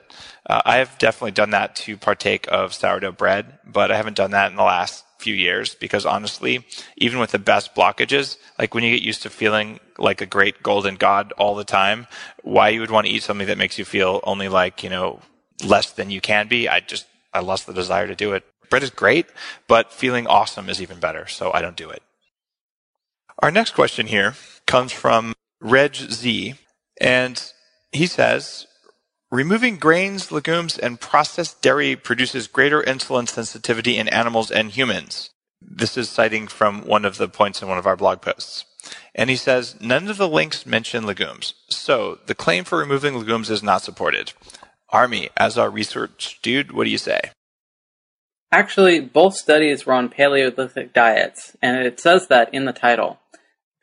Uh, 0.50 0.62
I 0.64 0.78
have 0.78 0.98
definitely 0.98 1.32
done 1.32 1.50
that 1.50 1.76
to 1.78 1.98
partake 1.98 2.48
of 2.50 2.74
sourdough 2.74 3.12
bread, 3.12 3.60
but 3.66 3.92
I 3.92 3.98
haven't 3.98 4.16
done 4.16 4.32
that 4.32 4.52
in 4.52 4.56
the 4.56 4.64
last 4.64 5.04
few 5.18 5.36
years 5.36 5.76
because 5.76 6.06
honestly, 6.06 6.66
even 6.96 7.20
with 7.20 7.32
the 7.32 7.40
best 7.40 7.76
blockages, 7.76 8.38
like 8.58 8.74
when 8.74 8.86
you 8.86 8.92
get 8.92 9.02
used 9.02 9.24
to 9.24 9.30
feeling 9.30 9.80
like 9.98 10.22
a 10.22 10.26
great 10.26 10.64
golden 10.64 10.96
god 10.96 11.34
all 11.38 11.56
the 11.56 11.66
time, 11.66 12.08
why 12.42 12.70
you 12.70 12.80
would 12.80 12.92
want 12.92 13.08
to 13.08 13.12
eat 13.12 13.24
something 13.24 13.48
that 13.48 13.58
makes 13.58 13.78
you 13.78 13.84
feel 13.84 14.22
only 14.24 14.48
like, 14.48 14.82
you 14.82 14.90
know, 14.90 15.20
less 15.66 15.92
than 15.92 16.10
you 16.10 16.22
can 16.22 16.48
be, 16.48 16.70
I 16.70 16.80
just, 16.80 17.06
I 17.34 17.40
lost 17.40 17.68
the 17.68 17.74
desire 17.74 18.08
to 18.08 18.16
do 18.16 18.32
it. 18.32 18.46
Bread 18.70 18.84
is 18.84 18.90
great, 18.90 19.28
but 19.68 19.94
feeling 19.94 20.28
awesome 20.28 20.70
is 20.70 20.82
even 20.82 21.00
better, 21.00 21.28
so 21.28 21.52
I 21.54 21.62
don't 21.62 21.78
do 21.78 21.90
it. 21.90 22.04
Our 23.40 23.52
next 23.52 23.74
question 23.74 24.08
here 24.08 24.36
comes 24.66 24.92
from 24.92 25.34
Reg 25.62 25.96
Z, 25.96 26.56
and 27.00 27.52
he 27.92 28.08
says, 28.08 28.68
Removing 29.32 29.78
grains, 29.78 30.32
legumes, 30.32 30.78
and 30.78 31.00
processed 31.00 31.62
dairy 31.62 31.96
produces 31.96 32.48
greater 32.48 32.82
insulin 32.82 33.28
sensitivity 33.28 33.98
in 33.98 34.08
animals 34.08 34.52
and 34.52 34.72
humans. 34.72 35.32
This 35.62 35.98
is 35.98 36.10
citing 36.10 36.48
from 36.48 36.86
one 36.86 37.06
of 37.06 37.18
the 37.18 37.28
points 37.28 37.62
in 37.62 37.68
one 37.68 37.78
of 37.78 37.88
our 37.88 37.98
blog 37.98 38.22
posts. 38.22 38.66
And 39.16 39.30
he 39.30 39.36
says, 39.36 39.76
none 39.82 40.08
of 40.08 40.18
the 40.18 40.28
links 40.28 40.66
mention 40.66 41.06
legumes. 41.06 41.56
So 41.70 42.20
the 42.28 42.36
claim 42.36 42.64
for 42.64 42.78
removing 42.78 43.18
legumes 43.18 43.50
is 43.50 43.64
not 43.64 43.82
supported. 43.82 44.34
Armi, 44.90 45.30
as 45.36 45.58
our 45.58 45.70
research 45.70 46.40
dude, 46.42 46.72
what 46.72 46.84
do 46.84 46.92
you 46.92 46.98
say? 46.98 47.32
Actually, 48.56 49.02
both 49.02 49.36
studies 49.36 49.86
were 49.86 49.92
on 49.92 50.08
Paleolithic 50.08 50.94
diets, 50.94 51.58
and 51.62 51.86
it 51.86 52.00
says 52.00 52.28
that 52.28 52.54
in 52.54 52.64
the 52.64 52.72
title. 52.72 53.20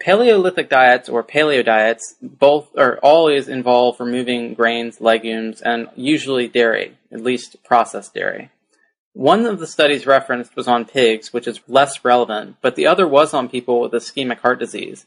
Paleolithic 0.00 0.70
diets 0.70 1.10
or 1.10 1.22
paleo 1.22 1.62
diets 1.62 2.14
both 2.22 2.70
are 2.78 2.98
always 3.02 3.48
involve 3.48 4.00
removing 4.00 4.54
grains, 4.54 4.98
legumes, 4.98 5.60
and 5.60 5.88
usually 5.94 6.48
dairy, 6.48 6.96
at 7.12 7.20
least 7.20 7.62
processed 7.62 8.14
dairy. 8.14 8.50
One 9.12 9.44
of 9.44 9.58
the 9.58 9.66
studies 9.66 10.06
referenced 10.06 10.56
was 10.56 10.66
on 10.66 10.86
pigs, 10.86 11.34
which 11.34 11.46
is 11.46 11.60
less 11.68 12.02
relevant, 12.02 12.56
but 12.62 12.74
the 12.74 12.86
other 12.86 13.06
was 13.06 13.34
on 13.34 13.50
people 13.50 13.78
with 13.78 13.92
ischemic 13.92 14.38
heart 14.38 14.58
disease. 14.58 15.04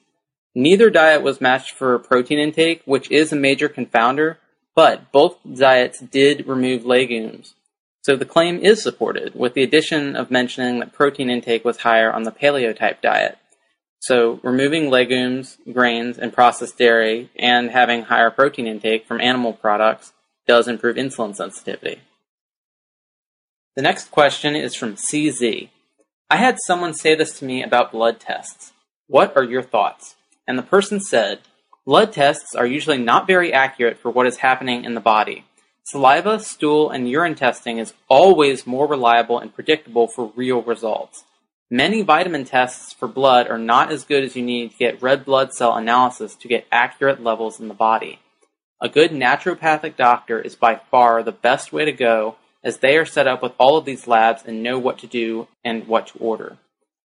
Neither 0.53 0.91
diet 0.91 1.23
was 1.23 1.41
matched 1.41 1.71
for 1.71 1.97
protein 1.97 2.37
intake, 2.37 2.83
which 2.85 3.09
is 3.09 3.33
a 3.33 3.35
major 3.35 3.67
confounder, 3.67 4.37
but 4.75 5.11
both 5.11 5.39
diets 5.51 6.01
did 6.01 6.45
remove 6.45 6.85
legumes. 6.85 7.54
So 8.05 8.15
the 8.15 8.23
claim 8.23 8.59
is 8.59 8.83
supported, 8.83 9.33
with 9.33 9.55
the 9.55 9.63
addition 9.63 10.15
of 10.15 10.29
mentioning 10.29 10.79
that 10.79 10.93
protein 10.93 11.27
intake 11.27 11.65
was 11.65 11.77
higher 11.77 12.13
on 12.13 12.21
the 12.21 12.31
paleo 12.31 12.77
type 12.77 13.01
diet. 13.01 13.39
So 13.97 14.39
removing 14.43 14.91
legumes, 14.91 15.57
grains, 15.73 16.19
and 16.19 16.31
processed 16.31 16.77
dairy 16.77 17.31
and 17.35 17.71
having 17.71 18.03
higher 18.03 18.29
protein 18.29 18.67
intake 18.67 19.07
from 19.07 19.21
animal 19.21 19.53
products 19.53 20.13
does 20.45 20.67
improve 20.67 20.97
insulin 20.97 21.35
sensitivity. 21.35 22.01
The 23.75 23.81
next 23.81 24.11
question 24.11 24.55
is 24.55 24.75
from 24.75 24.97
CZ. 24.97 25.69
I 26.29 26.35
had 26.35 26.57
someone 26.67 26.93
say 26.93 27.15
this 27.15 27.39
to 27.39 27.45
me 27.45 27.63
about 27.63 27.91
blood 27.91 28.19
tests. 28.19 28.71
What 29.07 29.35
are 29.35 29.43
your 29.43 29.63
thoughts? 29.63 30.13
And 30.47 30.59
the 30.59 30.69
person 30.75 30.99
said, 30.99 31.39
blood 31.87 32.13
tests 32.13 32.53
are 32.53 32.67
usually 32.67 32.99
not 32.99 33.25
very 33.25 33.51
accurate 33.51 33.97
for 33.97 34.11
what 34.11 34.27
is 34.27 34.37
happening 34.37 34.85
in 34.85 34.93
the 34.93 35.01
body. 35.01 35.45
Saliva, 35.87 36.39
stool, 36.39 36.89
and 36.89 37.07
urine 37.07 37.35
testing 37.35 37.77
is 37.77 37.93
always 38.07 38.65
more 38.65 38.87
reliable 38.87 39.37
and 39.37 39.53
predictable 39.53 40.07
for 40.07 40.33
real 40.35 40.63
results. 40.63 41.25
Many 41.69 42.01
vitamin 42.01 42.43
tests 42.43 42.91
for 42.91 43.07
blood 43.07 43.47
are 43.47 43.59
not 43.59 43.91
as 43.91 44.03
good 44.03 44.23
as 44.23 44.35
you 44.35 44.41
need 44.41 44.71
to 44.71 44.77
get 44.77 44.99
red 44.99 45.23
blood 45.23 45.53
cell 45.53 45.75
analysis 45.75 46.33
to 46.37 46.47
get 46.47 46.65
accurate 46.71 47.21
levels 47.21 47.59
in 47.59 47.67
the 47.67 47.75
body. 47.75 48.17
A 48.81 48.89
good 48.89 49.11
naturopathic 49.11 49.95
doctor 49.95 50.41
is 50.41 50.55
by 50.55 50.81
far 50.89 51.21
the 51.21 51.31
best 51.31 51.71
way 51.71 51.85
to 51.85 51.91
go 51.91 52.37
as 52.63 52.79
they 52.79 52.97
are 52.97 53.05
set 53.05 53.27
up 53.27 53.43
with 53.43 53.53
all 53.59 53.77
of 53.77 53.85
these 53.85 54.07
labs 54.07 54.41
and 54.43 54.63
know 54.63 54.79
what 54.79 54.97
to 54.99 55.07
do 55.07 55.47
and 55.63 55.87
what 55.87 56.07
to 56.07 56.17
order. 56.17 56.57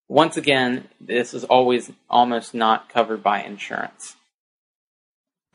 Once 0.08 0.38
again, 0.38 0.88
this 1.02 1.34
is 1.34 1.44
always 1.44 1.92
almost 2.10 2.54
not 2.54 2.88
covered 2.88 3.22
by 3.22 3.44
insurance. 3.44 4.16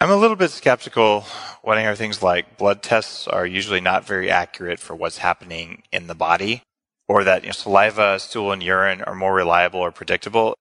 I'm 0.04 0.10
a 0.10 0.16
little 0.16 0.36
bit 0.36 0.50
skeptical 0.50 1.22
when 1.62 1.78
I 1.78 1.80
hear 1.80 1.96
things 1.96 2.22
like 2.22 2.58
blood 2.58 2.82
tests 2.82 3.26
are 3.26 3.46
usually 3.46 3.80
not 3.80 4.06
very 4.06 4.30
accurate 4.30 4.78
for 4.78 4.94
what's 4.94 5.16
happening 5.16 5.82
in 5.90 6.08
the 6.08 6.14
body 6.14 6.62
or 7.08 7.24
that 7.24 7.40
you 7.40 7.48
know, 7.48 7.52
saliva, 7.52 8.18
stool, 8.18 8.52
and 8.52 8.62
urine 8.62 9.00
are 9.00 9.14
more 9.14 9.32
reliable 9.32 9.80
or 9.80 9.90
predictable, 9.90 10.58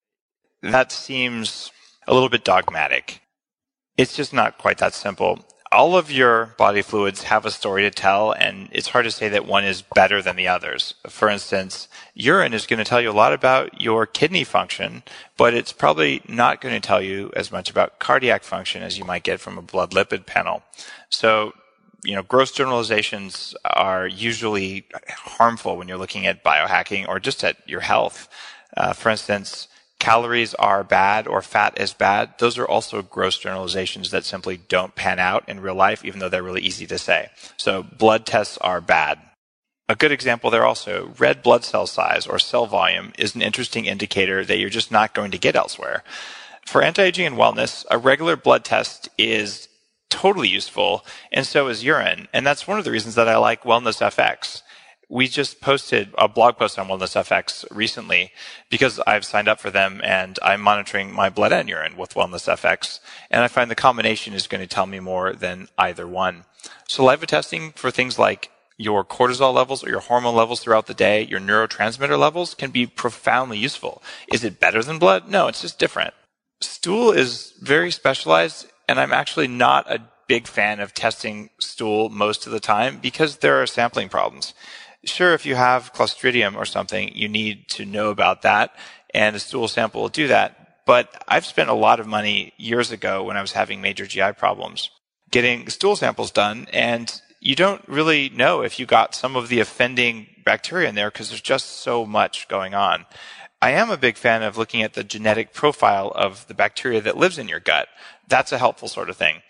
that 0.61 0.93
seems 0.93 1.73
a 2.07 2.13
little 2.13 2.29
bit 2.29 2.45
dogmatic. 2.45 3.19
It's 3.97 4.15
just 4.15 4.31
not 4.31 4.57
quite 4.57 4.77
that 4.77 4.93
simple. 4.93 5.45
All 5.73 5.97
of 5.97 6.11
your 6.11 6.53
body 6.57 6.83
fluids 6.83 7.23
have 7.23 7.45
a 7.45 7.51
story 7.51 7.81
to 7.81 7.89
tell, 7.89 8.31
and 8.31 8.69
it's 8.71 8.89
hard 8.89 9.05
to 9.05 9.11
say 9.11 9.27
that 9.29 9.47
one 9.47 9.65
is 9.65 9.81
better 9.81 10.21
than 10.21 10.35
the 10.35 10.47
others. 10.47 10.93
For 11.09 11.29
instance, 11.29 11.87
urine 12.13 12.53
is 12.53 12.67
going 12.67 12.77
to 12.77 12.85
tell 12.85 13.01
you 13.01 13.09
a 13.09 13.11
lot 13.11 13.33
about 13.33 13.81
your 13.81 14.05
kidney 14.05 14.43
function, 14.43 15.01
but 15.35 15.55
it's 15.55 15.73
probably 15.73 16.21
not 16.27 16.61
going 16.61 16.79
to 16.79 16.87
tell 16.87 17.01
you 17.01 17.31
as 17.35 17.51
much 17.51 17.71
about 17.71 17.97
cardiac 17.97 18.43
function 18.43 18.83
as 18.83 18.99
you 18.99 19.03
might 19.03 19.23
get 19.23 19.39
from 19.39 19.57
a 19.57 19.63
blood 19.63 19.91
lipid 19.91 20.27
panel. 20.27 20.61
So 21.09 21.53
you 22.03 22.15
know, 22.15 22.23
gross 22.23 22.51
generalizations 22.51 23.55
are 23.65 24.05
usually 24.07 24.85
harmful 25.09 25.77
when 25.77 25.87
you're 25.87 25.97
looking 25.97 26.27
at 26.27 26.43
biohacking 26.43 27.07
or 27.07 27.19
just 27.19 27.43
at 27.43 27.57
your 27.67 27.79
health. 27.79 28.27
Uh, 28.75 28.93
for 28.93 29.09
instance, 29.09 29.67
calories 30.03 30.53
are 30.55 30.83
bad 30.83 31.27
or 31.27 31.41
fat 31.41 31.79
is 31.79 31.93
bad. 31.93 32.33
Those 32.37 32.57
are 32.57 32.67
also 32.67 33.01
gross 33.01 33.37
generalizations 33.37 34.11
that 34.11 34.25
simply 34.25 34.57
don't 34.57 34.95
pan 34.95 35.17
out 35.17 35.47
in 35.47 35.61
real 35.61 35.75
life, 35.75 36.03
even 36.03 36.19
though 36.19 36.27
they're 36.27 36.43
really 36.43 36.61
easy 36.61 36.85
to 36.87 36.97
say. 36.97 37.29
So 37.55 37.83
blood 37.83 38.25
tests 38.25 38.57
are 38.57 38.81
bad. 38.81 39.19
A 39.87 39.95
good 39.95 40.11
example 40.11 40.49
there 40.49 40.65
also, 40.65 41.13
red 41.17 41.41
blood 41.41 41.63
cell 41.63 41.87
size 41.87 42.27
or 42.27 42.37
cell 42.37 42.65
volume 42.65 43.13
is 43.17 43.33
an 43.33 43.41
interesting 43.41 43.85
indicator 43.85 44.43
that 44.43 44.57
you're 44.57 44.69
just 44.69 44.91
not 44.91 45.13
going 45.13 45.31
to 45.31 45.37
get 45.37 45.55
elsewhere. 45.55 46.03
For 46.65 46.81
anti-aging 46.81 47.25
and 47.25 47.37
wellness, 47.37 47.85
a 47.89 47.97
regular 47.97 48.35
blood 48.35 48.65
test 48.65 49.07
is 49.17 49.69
totally 50.09 50.49
useful, 50.49 51.05
and 51.31 51.47
so 51.47 51.69
is 51.69 51.85
urine. 51.85 52.27
And 52.33 52.45
that's 52.45 52.67
one 52.67 52.77
of 52.77 52.83
the 52.83 52.91
reasons 52.91 53.15
that 53.15 53.29
I 53.29 53.37
like 53.37 53.63
Wellness 53.63 54.01
FX. 54.01 54.63
We 55.13 55.27
just 55.27 55.61
posted 55.61 56.09
a 56.17 56.27
blog 56.27 56.57
post 56.57 56.79
on 56.79 56.87
Wellness 56.87 57.15
FX 57.15 57.67
recently 57.69 58.31
because 58.71 58.99
I've 59.05 59.23
signed 59.23 59.47
up 59.47 59.59
for 59.59 59.69
them 59.69 60.01
and 60.03 60.39
I'm 60.41 60.59
monitoring 60.59 61.13
my 61.13 61.29
blood 61.29 61.53
and 61.53 61.69
urine 61.69 61.95
with 61.95 62.15
Wellness 62.15 62.51
FX. 62.51 62.99
And 63.29 63.43
I 63.43 63.47
find 63.47 63.69
the 63.69 63.75
combination 63.75 64.33
is 64.33 64.47
going 64.47 64.61
to 64.61 64.67
tell 64.67 64.87
me 64.87 64.99
more 64.99 65.33
than 65.33 65.67
either 65.77 66.07
one. 66.07 66.45
Saliva 66.87 67.27
testing 67.27 67.73
for 67.73 67.91
things 67.91 68.17
like 68.17 68.49
your 68.75 69.05
cortisol 69.05 69.53
levels 69.53 69.83
or 69.83 69.89
your 69.89 69.99
hormone 69.99 70.33
levels 70.33 70.61
throughout 70.61 70.87
the 70.87 70.95
day, 70.95 71.21
your 71.21 71.39
neurotransmitter 71.39 72.17
levels 72.17 72.55
can 72.55 72.71
be 72.71 72.87
profoundly 72.87 73.59
useful. 73.59 74.01
Is 74.33 74.43
it 74.43 74.59
better 74.59 74.81
than 74.81 74.97
blood? 74.97 75.29
No, 75.29 75.47
it's 75.47 75.61
just 75.61 75.77
different. 75.77 76.15
Stool 76.59 77.11
is 77.11 77.53
very 77.61 77.91
specialized 77.91 78.65
and 78.89 78.99
I'm 78.99 79.13
actually 79.13 79.47
not 79.47 79.91
a 79.91 80.01
big 80.27 80.47
fan 80.47 80.79
of 80.79 80.93
testing 80.95 81.51
stool 81.59 82.09
most 82.09 82.47
of 82.47 82.51
the 82.51 82.59
time 82.59 82.97
because 82.97 83.37
there 83.37 83.61
are 83.61 83.67
sampling 83.67 84.09
problems. 84.09 84.55
Sure, 85.05 85.33
if 85.33 85.45
you 85.45 85.55
have 85.55 85.93
Clostridium 85.93 86.55
or 86.55 86.65
something, 86.65 87.11
you 87.15 87.27
need 87.27 87.67
to 87.69 87.85
know 87.85 88.09
about 88.09 88.41
that, 88.43 88.75
and 89.13 89.35
a 89.35 89.39
stool 89.39 89.67
sample 89.67 90.01
will 90.01 90.09
do 90.09 90.27
that. 90.27 90.85
But 90.85 91.23
I've 91.27 91.45
spent 91.45 91.69
a 91.69 91.73
lot 91.73 91.99
of 91.99 92.07
money 92.07 92.53
years 92.57 92.91
ago 92.91 93.23
when 93.23 93.37
I 93.37 93.41
was 93.41 93.53
having 93.53 93.81
major 93.81 94.05
GI 94.05 94.33
problems 94.33 94.89
getting 95.33 95.67
stool 95.67 95.95
samples 95.95 96.29
done, 96.29 96.67
and 96.71 97.21
you 97.41 97.55
don't 97.55 97.81
really 97.87 98.29
know 98.29 98.61
if 98.61 98.79
you 98.79 98.85
got 98.85 99.15
some 99.15 99.35
of 99.35 99.49
the 99.49 99.59
offending 99.59 100.27
bacteria 100.45 100.87
in 100.87 100.93
there 100.93 101.09
because 101.09 101.29
there's 101.29 101.41
just 101.41 101.81
so 101.81 102.05
much 102.05 102.47
going 102.47 102.75
on. 102.75 103.05
I 103.59 103.71
am 103.71 103.89
a 103.89 103.97
big 103.97 104.15
fan 104.15 104.43
of 104.43 104.57
looking 104.57 104.83
at 104.83 104.93
the 104.93 105.03
genetic 105.03 105.51
profile 105.51 106.11
of 106.13 106.45
the 106.47 106.53
bacteria 106.53 107.01
that 107.01 107.17
lives 107.17 107.39
in 107.39 107.47
your 107.47 107.59
gut. 107.59 107.87
That's 108.27 108.51
a 108.51 108.59
helpful 108.59 108.87
sort 108.87 109.09
of 109.09 109.17
thing. 109.17 109.41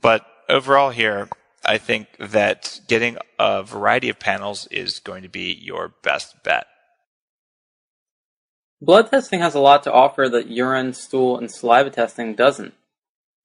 But 0.00 0.24
overall 0.48 0.90
here, 0.90 1.28
I 1.64 1.78
think 1.78 2.08
that 2.18 2.80
getting 2.88 3.16
a 3.38 3.62
variety 3.62 4.08
of 4.08 4.18
panels 4.18 4.66
is 4.70 4.98
going 5.00 5.22
to 5.22 5.28
be 5.28 5.52
your 5.52 5.94
best 6.02 6.42
bet. 6.42 6.66
Blood 8.80 9.10
testing 9.10 9.40
has 9.40 9.54
a 9.54 9.60
lot 9.60 9.82
to 9.84 9.92
offer 9.92 10.28
that 10.28 10.48
urine, 10.48 10.92
stool, 10.92 11.38
and 11.38 11.50
saliva 11.50 11.90
testing 11.90 12.34
doesn't. 12.34 12.74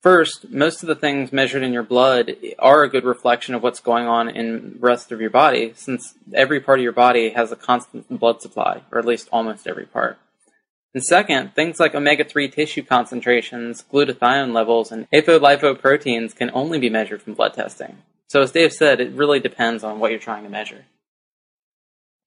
First, 0.01 0.49
most 0.49 0.81
of 0.81 0.87
the 0.87 0.95
things 0.95 1.33
measured 1.33 1.61
in 1.61 1.73
your 1.73 1.83
blood 1.83 2.35
are 2.57 2.83
a 2.83 2.89
good 2.89 3.03
reflection 3.03 3.53
of 3.53 3.61
what's 3.61 3.81
going 3.81 4.07
on 4.07 4.29
in 4.29 4.73
the 4.73 4.79
rest 4.79 5.11
of 5.11 5.19
your 5.19 5.29
body, 5.29 5.73
since 5.75 6.13
every 6.33 6.61
part 6.61 6.79
of 6.79 6.83
your 6.83 6.93
body 6.93 7.31
has 7.31 7.51
a 7.51 7.57
constant 7.57 8.07
blood 8.19 8.41
supply, 8.41 8.81
or 8.91 8.99
at 8.99 9.05
least 9.05 9.27
almost 9.31 9.67
every 9.67 9.85
part. 9.85 10.17
And 10.93 11.03
second, 11.03 11.53
things 11.53 11.79
like 11.79 11.93
omega-3 11.93 12.51
tissue 12.51 12.83
concentrations, 12.83 13.85
glutathione 13.91 14.53
levels, 14.53 14.91
and 14.91 15.09
apolipoproteins 15.11 16.35
can 16.35 16.49
only 16.53 16.79
be 16.79 16.89
measured 16.89 17.21
from 17.21 17.35
blood 17.35 17.53
testing. 17.53 17.97
So 18.27 18.41
as 18.41 18.51
Dave 18.51 18.73
said, 18.73 18.99
it 18.99 19.13
really 19.13 19.39
depends 19.39 19.83
on 19.83 19.99
what 19.99 20.11
you're 20.11 20.19
trying 20.19 20.43
to 20.43 20.49
measure. 20.49 20.85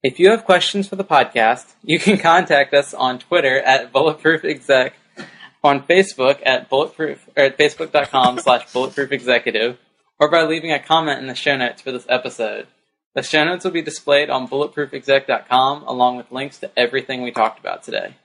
If 0.01 0.19
you 0.19 0.31
have 0.31 0.43
questions 0.43 0.87
for 0.87 0.95
the 0.95 1.03
podcast, 1.03 1.73
you 1.81 1.99
can 1.99 2.17
contact 2.17 2.73
us 2.73 2.93
on 2.93 3.19
Twitter 3.19 3.59
at 3.59 3.93
bulletproofexec 3.93 4.91
on 5.63 5.83
Facebook 5.83 6.41
at 6.45 6.69
bulletproof 6.69 7.29
or 7.37 7.43
at 7.43 7.57
facebook.com 7.57 8.39
slash 8.39 8.65
bulletproofexecutive 8.67 9.77
or 10.19 10.29
by 10.29 10.43
leaving 10.43 10.71
a 10.71 10.79
comment 10.79 11.19
in 11.19 11.27
the 11.27 11.35
show 11.35 11.55
notes 11.55 11.81
for 11.81 11.91
this 11.91 12.05
episode. 12.09 12.67
The 13.15 13.23
show 13.23 13.45
notes 13.45 13.63
will 13.63 13.71
be 13.71 13.81
displayed 13.81 14.29
on 14.29 14.47
bulletproofexec.com 14.47 15.83
along 15.83 16.17
with 16.17 16.31
links 16.31 16.57
to 16.59 16.71
everything 16.77 17.21
we 17.21 17.31
talked 17.31 17.59
about 17.59 17.83
today. 17.83 18.15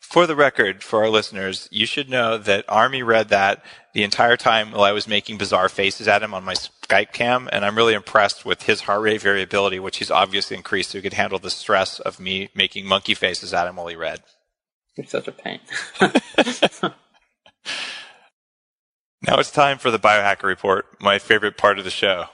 For 0.00 0.26
the 0.26 0.36
record, 0.36 0.82
for 0.82 1.02
our 1.02 1.10
listeners, 1.10 1.68
you 1.70 1.86
should 1.86 2.08
know 2.08 2.38
that 2.38 2.64
Armi 2.68 3.02
read 3.02 3.28
that 3.28 3.64
the 3.94 4.02
entire 4.02 4.36
time 4.36 4.72
while 4.72 4.84
I 4.84 4.92
was 4.92 5.08
making 5.08 5.38
bizarre 5.38 5.68
faces 5.68 6.06
at 6.08 6.22
him 6.22 6.34
on 6.34 6.44
my 6.44 6.54
Skype 6.54 7.12
cam, 7.12 7.48
and 7.52 7.64
I'm 7.64 7.76
really 7.76 7.94
impressed 7.94 8.44
with 8.44 8.62
his 8.62 8.82
heart 8.82 9.02
rate 9.02 9.22
variability, 9.22 9.78
which 9.78 9.98
he's 9.98 10.10
obviously 10.10 10.56
increased 10.56 10.90
so 10.90 10.98
he 10.98 11.02
could 11.02 11.14
handle 11.14 11.38
the 11.38 11.50
stress 11.50 11.98
of 12.00 12.20
me 12.20 12.50
making 12.54 12.86
monkey 12.86 13.14
faces 13.14 13.52
at 13.54 13.66
him 13.66 13.76
while 13.76 13.86
he 13.88 13.96
read. 13.96 14.22
You're 14.96 15.06
such 15.06 15.28
a 15.28 15.32
pain. 15.32 15.60
now 19.22 19.38
it's 19.38 19.50
time 19.50 19.78
for 19.78 19.90
the 19.90 19.98
biohacker 19.98 20.44
report, 20.44 21.00
my 21.00 21.18
favorite 21.18 21.58
part 21.58 21.78
of 21.78 21.84
the 21.84 21.90
show. 21.90 22.26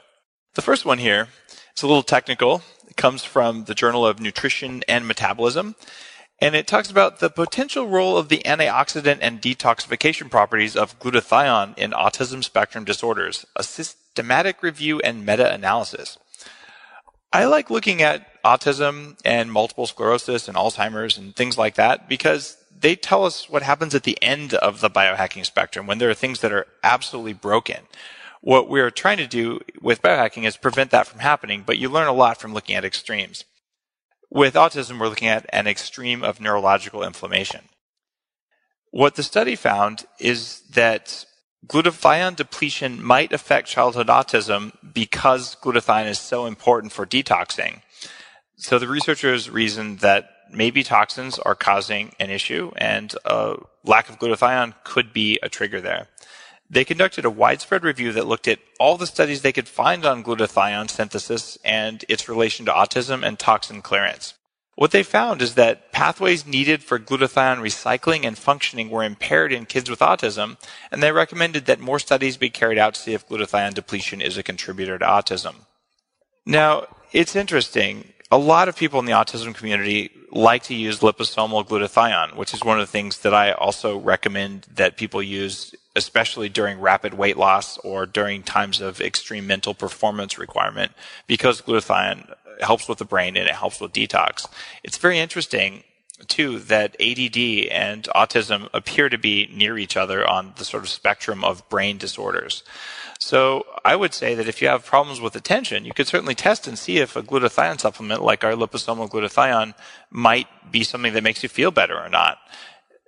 The 0.55 0.63
first 0.63 0.85
one 0.85 0.99
here, 0.99 1.29
it's 1.73 1.83
a 1.83 1.87
little 1.87 2.03
technical. 2.03 2.63
It 2.89 2.97
comes 2.97 3.25
from 3.25 3.65
the 3.65 3.75
Journal 3.75 4.07
of 4.07 4.21
Nutrition 4.21 4.83
and 4.87 5.09
Metabolism, 5.09 5.75
and 6.43 6.57
it 6.57 6.67
talks 6.67 6.91
about 6.91 7.21
the 7.21 7.31
potential 7.31 7.87
role 7.87 8.17
of 8.17 8.29
the 8.29 8.43
antioxidant 8.45 9.19
and 9.21 9.41
detoxification 9.41 10.29
properties 10.29 10.75
of 10.75 10.99
glutathione 10.99 11.79
in 11.79 11.93
autism 11.93 12.43
spectrum 12.43 12.85
disorders, 12.85 13.47
a 13.55 13.63
systematic 13.63 14.61
review 14.61 14.99
and 15.03 15.25
meta-analysis. 15.25 16.19
I 17.33 17.45
like 17.45 17.71
looking 17.71 18.03
at 18.03 18.43
autism 18.43 19.17
and 19.25 19.53
multiple 19.53 19.87
sclerosis 19.87 20.49
and 20.49 20.57
Alzheimer's 20.57 21.17
and 21.17 21.37
things 21.37 21.57
like 21.57 21.77
that 21.77 22.09
because 22.09 22.57
they 22.77 22.97
tell 22.97 23.25
us 23.25 23.49
what 23.49 23.63
happens 23.63 23.95
at 23.95 24.03
the 24.03 24.21
end 24.21 24.55
of 24.55 24.81
the 24.81 24.91
biohacking 24.91 25.47
spectrum 25.47 25.87
when 25.87 25.99
there 25.99 26.11
are 26.11 26.15
things 26.15 26.41
that 26.41 26.53
are 26.53 26.67
absolutely 26.83 27.35
broken. 27.35 27.83
What 28.41 28.69
we're 28.69 28.91
trying 28.91 29.19
to 29.19 29.29
do 29.29 29.61
with 29.81 30.03
biohacking 30.03 30.45
is 30.45 30.57
prevent 30.57 30.91
that 30.91 31.07
from 31.07 31.21
happening, 31.21 31.63
but 31.65 31.79
you 31.79 31.89
learn 31.89 32.09
a 32.09 32.13
lot 32.13 32.41
from 32.41 32.53
looking 32.53 32.75
at 32.75 32.85
extremes. 32.85 33.45
With 34.35 34.55
autism, 34.55 34.99
we're 34.99 35.09
looking 35.09 35.29
at 35.29 35.45
an 35.51 35.67
extreme 35.67 36.25
of 36.25 36.41
neurological 36.41 37.03
inflammation. 37.03 37.69
What 38.91 39.15
the 39.15 39.23
study 39.23 39.57
found 39.57 40.07
is 40.19 40.63
that 40.71 41.27
glutathione 41.67 42.37
depletion 42.37 43.03
might 43.03 43.35
affect 43.35 43.69
childhood 43.69 44.07
autism 44.07 44.73
because 44.95 45.55
glutathione 45.57 46.09
is 46.09 46.19
so 46.19 46.47
important 46.47 46.95
for 46.95 47.05
detoxing. 47.05 47.83
So 48.57 48.79
the 48.79 48.89
researchers 48.89 49.51
reasoned 49.51 49.99
that 49.99 50.31
maybe 50.51 50.83
toxins 50.83 51.39
are 51.39 51.55
causing 51.55 52.15
an 52.19 52.31
issue 52.31 52.73
and 52.77 53.15
a 53.27 53.57
lack 53.85 54.09
of 54.09 54.19
glutathione 54.19 54.73
could 54.83 55.13
be 55.13 55.39
a 55.43 55.51
trigger 55.51 55.83
there. 55.83 56.09
They 56.71 56.85
conducted 56.85 57.25
a 57.25 57.31
widespread 57.31 57.85
review 57.85 58.13
that 58.13 58.27
looked 58.27 58.49
at 58.49 58.59
all 58.81 58.97
the 58.97 59.07
studies 59.07 59.43
they 59.43 59.53
could 59.53 59.69
find 59.69 60.05
on 60.05 60.25
glutathione 60.25 60.91
synthesis 60.91 61.59
and 61.65 62.05
its 62.09 62.29
relation 62.29 62.67
to 62.67 62.73
autism 62.73 63.27
and 63.27 63.39
toxin 63.39 63.83
clearance. 63.83 64.35
What 64.75 64.91
they 64.91 65.03
found 65.03 65.43
is 65.43 65.55
that 65.55 65.93
pathways 65.93 66.47
needed 66.47 66.83
for 66.83 66.99
glutathione 66.99 67.61
recycling 67.61 68.25
and 68.25 68.39
functioning 68.39 68.89
were 68.89 69.05
impaired 69.05 69.53
in 69.53 69.67
kids 69.67 69.91
with 69.91 69.99
autism, 69.99 70.57
and 70.91 71.03
they 71.03 71.13
recommended 71.13 71.67
that 71.67 71.79
more 71.79 71.99
studies 71.99 72.39
be 72.39 72.49
carried 72.49 72.79
out 72.79 72.95
to 72.95 73.01
see 73.01 73.13
if 73.13 73.29
glutathione 73.29 73.75
depletion 73.75 74.23
is 74.23 74.39
a 74.39 74.43
contributor 74.43 74.99
to 74.99 75.05
autism. 75.05 75.67
Now, 76.47 76.87
it's 77.13 77.37
interesting. 77.37 78.13
A 78.31 78.39
lot 78.39 78.69
of 78.69 78.77
people 78.77 78.99
in 78.99 79.05
the 79.05 79.13
autism 79.13 79.55
community 79.55 80.11
like 80.31 80.63
to 80.65 80.75
use 80.75 81.01
liposomal 81.01 81.69
glutathione, 81.69 82.35
which 82.35 82.55
is 82.55 82.65
one 82.65 82.81
of 82.81 82.87
the 82.87 82.91
things 82.91 83.19
that 83.19 83.35
I 83.35 83.53
also 83.53 83.99
recommend 83.99 84.67
that 84.75 84.97
people 84.97 85.23
use, 85.23 85.75
especially 85.95 86.49
during 86.49 86.81
rapid 86.81 87.15
weight 87.15 87.37
loss 87.37 87.79
or 87.79 88.07
during 88.07 88.43
times 88.43 88.81
of 88.81 89.01
extreme 89.01 89.47
mental 89.47 89.75
performance 89.75 90.39
requirement, 90.39 90.93
because 91.27 91.63
glutathione 91.63 92.33
helps 92.61 92.89
with 92.89 92.99
the 92.99 93.05
brain 93.05 93.37
and 93.37 93.49
it 93.49 93.55
helps 93.55 93.81
with 93.81 93.93
detox. 93.93 94.49
It's 94.83 94.99
very 94.99 95.19
interesting 95.19 95.85
too 96.29 96.59
that 96.61 96.95
ADD 97.01 97.69
and 97.71 98.05
autism 98.15 98.69
appear 98.73 99.09
to 99.09 99.19
be 99.19 99.51
near 99.53 99.77
each 99.77 99.97
other 99.97 100.27
on 100.27 100.53
the 100.57 100.65
sort 100.65 100.83
of 100.83 100.89
spectrum 100.89 101.43
of 101.45 101.69
brain 101.69 101.99
disorders. 101.99 102.63
So 103.19 103.67
I 103.85 103.97
would 103.97 104.15
say 104.15 104.35
that 104.35 104.49
if 104.49 104.61
you 104.61 104.69
have 104.69 104.85
problems 104.85 105.21
with 105.21 105.37
attention, 105.37 105.85
you 105.85 105.93
could 105.93 106.07
certainly 106.09 106.35
test 106.35 106.67
and 106.67 106.79
see 106.79 106.99
if 106.99 107.17
a 107.17 107.23
glutathione 107.23 107.81
supplement 107.81 108.23
like 108.23 108.45
our 108.45 108.53
liposomal 108.53 109.09
glutathione 109.09 109.75
might 110.11 110.49
be 110.71 110.83
something 110.83 111.13
that 111.13 111.23
makes 111.23 111.43
you 111.43 111.49
feel 111.49 111.71
better 111.71 111.99
or 111.99 112.09
not 112.09 112.39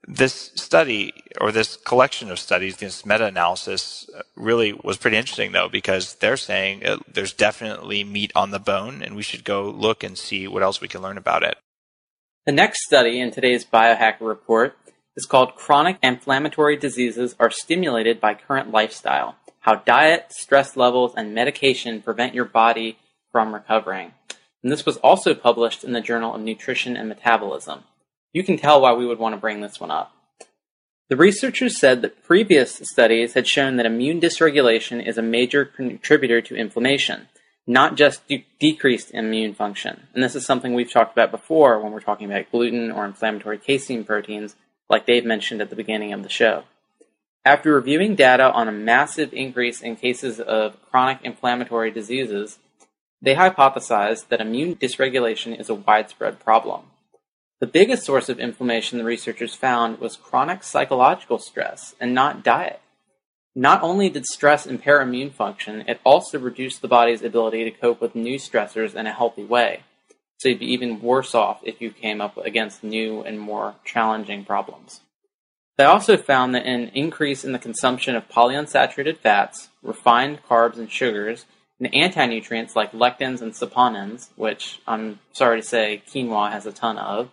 this 0.07 0.51
study 0.55 1.13
or 1.41 1.51
this 1.51 1.77
collection 1.77 2.31
of 2.31 2.39
studies, 2.39 2.77
this 2.77 3.07
meta-analysis, 3.07 4.09
uh, 4.17 4.23
really 4.37 4.73
was 4.73 4.97
pretty 4.97 5.17
interesting 5.17 5.53
though 5.53 5.69
because 5.69 6.15
they're 6.17 6.37
saying 6.37 6.83
there's 7.11 7.33
definitely 7.33 8.05
meat 8.05 8.33
on 8.35 8.51
the 8.51 8.59
bone, 8.59 9.03
and 9.03 9.17
we 9.17 9.23
should 9.23 9.45
go 9.45 9.71
look 9.71 10.03
and 10.03 10.19
see 10.19 10.47
what 10.47 10.63
else 10.63 10.81
we 10.81 10.89
can 10.89 11.03
learn 11.03 11.19
about 11.19 11.43
it. 11.43 11.57
The 12.47 12.53
next 12.53 12.85
study 12.85 13.21
in 13.21 13.31
today's 13.31 13.65
biohacker 13.65 14.21
report 14.21 14.77
is 15.17 15.27
called 15.27 15.57
"Chronic 15.57 15.99
Inflammatory 16.03 16.77
Diseases 16.77 17.35
Are 17.41 17.51
Stimulated 17.51 18.21
by 18.21 18.35
Current 18.35 18.71
Lifestyle: 18.71 19.37
How 19.61 19.77
Diet, 19.77 20.27
Stress 20.31 20.77
Levels, 20.77 21.15
and 21.17 21.35
Medication 21.35 22.03
Prevent 22.03 22.35
Your 22.35 22.45
Body 22.45 22.99
from 23.33 23.55
Recovering." 23.55 24.13
And 24.63 24.73
this 24.73 24.87
was 24.87 24.97
also 24.99 25.35
published 25.35 25.85
in 25.85 25.93
the 25.93 26.01
Journal 26.01 26.35
of 26.35 26.41
Nutrition 26.41 26.97
and 26.97 27.09
Metabolism. 27.09 27.85
You 28.35 28.43
can 28.43 28.59
tell 28.59 28.81
why 28.81 28.93
we 28.93 29.07
would 29.07 29.21
want 29.21 29.35
to 29.35 29.41
bring 29.41 29.61
this 29.61 29.79
one 29.79 29.93
up. 29.93 30.13
The 31.09 31.17
researchers 31.17 31.79
said 31.79 32.03
that 32.03 32.25
previous 32.25 32.81
studies 32.83 33.35
had 33.35 33.47
shown 33.47 33.77
that 33.77 33.87
immune 33.87 34.21
dysregulation 34.21 35.07
is 35.07 35.17
a 35.17 35.23
major 35.23 35.65
contributor 35.65 36.41
to 36.41 36.57
inflammation, 36.57 37.29
not 37.65 37.95
just 37.95 38.27
de- 38.27 38.45
decreased 38.59 39.13
immune 39.13 39.55
function. 39.55 40.09
And 40.13 40.23
this 40.25 40.35
is 40.35 40.45
something 40.45 40.75
we've 40.75 40.93
talked 40.93 41.13
about 41.13 41.31
before 41.31 41.79
when 41.79 41.93
we're 41.93 42.01
talking 42.01 42.29
about 42.31 42.51
gluten 42.51 42.91
or 42.91 43.05
inflammatory 43.05 43.57
casein 43.57 44.03
proteins, 44.03 44.57
like 44.91 45.07
Dave 45.07 45.25
mentioned 45.25 45.61
at 45.61 45.71
the 45.71 45.77
beginning 45.77 46.13
of 46.13 46.25
the 46.25 46.29
show. 46.29 46.65
After 47.45 47.73
reviewing 47.73 48.17
data 48.17 48.51
on 48.51 48.67
a 48.67 48.73
massive 48.73 49.33
increase 49.33 49.81
in 49.81 49.95
cases 49.95 50.41
of 50.41 50.83
chronic 50.91 51.19
inflammatory 51.23 51.93
diseases, 51.93 52.59
they 53.23 53.37
hypothesized 53.37 54.29
that 54.29 54.41
immune 54.41 54.75
dysregulation 54.75 55.59
is 55.59 55.69
a 55.69 55.75
widespread 55.75 56.41
problem. 56.41 56.87
The 57.65 57.71
biggest 57.71 58.05
source 58.05 58.29
of 58.29 58.39
inflammation 58.39 58.99
the 58.99 59.05
researchers 59.05 59.55
found 59.55 59.99
was 59.99 60.19
chronic 60.19 60.63
psychological 60.63 61.39
stress 61.39 61.95
and 61.99 62.13
not 62.13 62.45
diet. 62.45 62.83
Not 63.55 63.83
only 63.83 64.11
did 64.11 64.27
stress 64.27 64.67
impair 64.67 65.01
immune 65.01 65.31
function, 65.31 65.83
it 65.89 65.99
also 66.05 66.39
reduced 66.39 66.83
the 66.83 66.89
body's 66.89 67.23
ability 67.23 67.65
to 67.65 67.71
cope 67.71 68.03
with 68.03 68.15
new 68.15 68.39
stressors 68.39 68.95
in 68.95 69.07
a 69.07 69.15
healthy 69.15 69.45
way. 69.45 69.81
So 70.37 70.51
you'd 70.51 70.59
be 70.59 70.75
even 70.75 71.01
worse 71.01 71.35
off 71.35 71.61
if 71.63 71.81
you 71.81 71.91
came 71.91 72.21
up 72.21 72.37
against 72.37 72.85
new 72.85 73.23
and 73.23 73.41
more 73.41 73.77
challenging 73.83 74.45
problems. 74.45 75.01
They 75.79 75.85
also 75.85 76.19
found 76.19 76.55
that 76.55 76.67
an 76.67 76.89
increase 76.89 77.47
in 77.47 77.53
the 77.53 77.59
consumption 77.59 78.15
of 78.15 78.29
polyunsaturated 78.29 79.17
fats, 79.17 79.71
refined 79.83 80.41
carbs 80.47 80.77
and 80.77 80.93
sugars, 80.93 81.47
and 81.81 81.95
anti-nutrients 81.95 82.77
like 82.77 82.93
lectins 82.93 83.41
and 83.41 83.55
saponins, 83.55 84.29
which 84.37 84.83
I'm 84.87 85.21
sorry 85.33 85.63
to 85.63 85.67
say 85.67 86.03
quinoa 86.07 86.53
has 86.53 86.67
a 86.67 86.73
ton 86.73 86.99
of, 86.99 87.31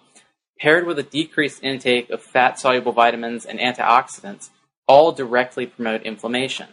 paired 0.61 0.85
with 0.85 0.99
a 0.99 1.03
decreased 1.03 1.63
intake 1.63 2.09
of 2.11 2.21
fat-soluble 2.21 2.91
vitamins 2.91 3.45
and 3.45 3.59
antioxidants, 3.59 4.49
all 4.87 5.11
directly 5.11 5.65
promote 5.65 6.03
inflammation. 6.03 6.67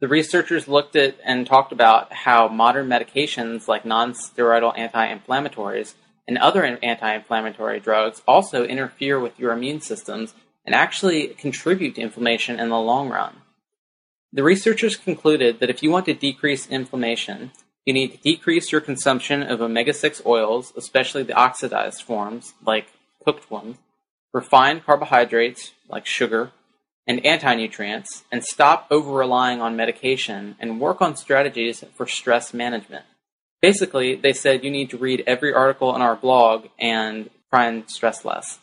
The 0.00 0.08
researchers 0.08 0.68
looked 0.68 0.96
at 0.96 1.16
and 1.24 1.46
talked 1.46 1.72
about 1.72 2.12
how 2.12 2.48
modern 2.48 2.88
medications 2.88 3.68
like 3.68 3.84
non-steroidal 3.84 4.76
anti-inflammatories 4.76 5.94
and 6.26 6.38
other 6.38 6.64
anti-inflammatory 6.64 7.80
drugs 7.80 8.22
also 8.26 8.64
interfere 8.64 9.18
with 9.18 9.38
your 9.38 9.52
immune 9.52 9.80
systems 9.80 10.34
and 10.64 10.74
actually 10.74 11.28
contribute 11.28 11.94
to 11.94 12.00
inflammation 12.00 12.60
in 12.60 12.68
the 12.68 12.78
long 12.78 13.08
run. 13.08 13.36
The 14.32 14.42
researchers 14.42 14.96
concluded 14.96 15.60
that 15.60 15.70
if 15.70 15.82
you 15.82 15.90
want 15.90 16.06
to 16.06 16.14
decrease 16.14 16.68
inflammation, 16.68 17.52
you 17.84 17.92
need 17.92 18.12
to 18.12 18.18
decrease 18.18 18.70
your 18.70 18.80
consumption 18.80 19.42
of 19.42 19.60
omega-6 19.60 20.24
oils, 20.26 20.72
especially 20.76 21.22
the 21.22 21.34
oxidized 21.34 22.02
forms, 22.02 22.54
like 22.64 22.88
cooked 23.24 23.50
ones, 23.50 23.76
refined 24.32 24.84
carbohydrates 24.84 25.72
like 25.88 26.06
sugar, 26.06 26.52
and 27.06 27.24
anti-nutrients, 27.24 28.24
and 28.30 28.44
stop 28.44 28.86
over-relying 28.90 29.62
on 29.62 29.74
medication 29.74 30.56
and 30.60 30.78
work 30.78 31.00
on 31.00 31.16
strategies 31.16 31.82
for 31.94 32.06
stress 32.06 32.52
management. 32.52 33.06
Basically, 33.62 34.14
they 34.14 34.34
said 34.34 34.62
you 34.62 34.70
need 34.70 34.90
to 34.90 34.98
read 34.98 35.24
every 35.26 35.52
article 35.52 35.88
on 35.88 36.02
our 36.02 36.14
blog 36.14 36.66
and 36.78 37.30
try 37.50 37.66
and 37.66 37.88
stress 37.90 38.24
less. 38.24 38.58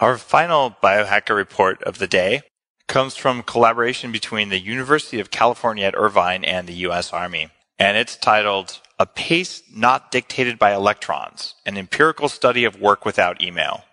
Our 0.00 0.18
final 0.18 0.76
biohacker 0.82 1.34
report 1.34 1.82
of 1.82 1.98
the 1.98 2.06
day 2.06 2.42
comes 2.88 3.14
from 3.14 3.42
collaboration 3.42 4.10
between 4.10 4.48
the 4.48 4.58
University 4.58 5.20
of 5.20 5.30
California 5.30 5.84
at 5.84 5.94
Irvine 5.96 6.42
and 6.42 6.66
the 6.66 6.74
US 6.88 7.12
Army. 7.12 7.50
And 7.78 7.96
it's 7.96 8.16
titled 8.16 8.80
A 8.98 9.06
Pace 9.06 9.62
Not 9.72 10.10
Dictated 10.10 10.58
by 10.58 10.74
Electrons, 10.74 11.54
an 11.64 11.78
empirical 11.78 12.28
study 12.28 12.64
of 12.64 12.80
work 12.80 13.04
without 13.04 13.40
email. 13.40 13.84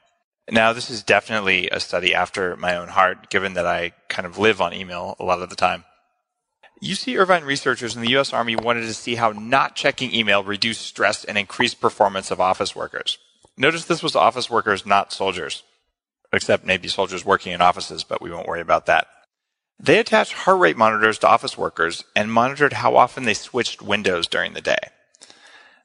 Now, 0.50 0.74
this 0.74 0.90
is 0.90 1.04
definitely 1.04 1.70
a 1.70 1.80
study 1.80 2.16
after 2.16 2.56
my 2.56 2.76
own 2.76 2.88
heart, 2.88 3.30
given 3.30 3.54
that 3.54 3.66
I 3.66 3.92
kind 4.10 4.26
of 4.26 4.38
live 4.38 4.62
on 4.62 4.74
email 4.74 5.16
a 5.20 5.26
lot 5.26 5.42
of 5.42 5.50
the 5.50 5.56
time. 5.56 5.84
UC 6.84 7.20
Irvine 7.20 7.44
researchers 7.44 7.96
in 7.96 8.02
the 8.02 8.12
U.S. 8.12 8.34
Army 8.34 8.56
wanted 8.56 8.82
to 8.82 8.94
see 8.94 9.16
how 9.16 9.32
not 9.32 9.76
checking 9.76 10.14
email 10.14 10.44
reduced 10.44 10.82
stress 10.82 11.24
and 11.24 11.38
increased 11.38 11.82
performance 11.82 12.32
of 12.32 12.40
office 12.40 12.76
workers. 12.76 13.18
Notice 13.58 13.86
this 13.86 14.04
was 14.04 14.16
office 14.16 14.50
workers, 14.50 14.86
not 14.86 15.14
soldiers 15.14 15.64
except 16.36 16.66
maybe 16.66 16.88
soldiers 16.88 17.26
working 17.26 17.54
in 17.54 17.62
offices, 17.62 18.04
but 18.04 18.22
we 18.22 18.32
won't 18.32 18.48
worry 18.48 18.62
about 18.62 18.86
that. 18.86 19.08
They 19.80 20.00
attached 20.00 20.34
heart 20.34 20.60
rate 20.60 20.78
monitors 20.78 21.18
to 21.20 21.28
office 21.28 21.58
workers 21.58 22.04
and 22.16 22.32
monitored 22.32 22.74
how 22.74 22.96
often 22.96 23.26
they 23.26 23.34
switched 23.34 23.82
windows 23.82 24.28
during 24.28 24.54
the 24.54 24.62
day. 24.62 24.78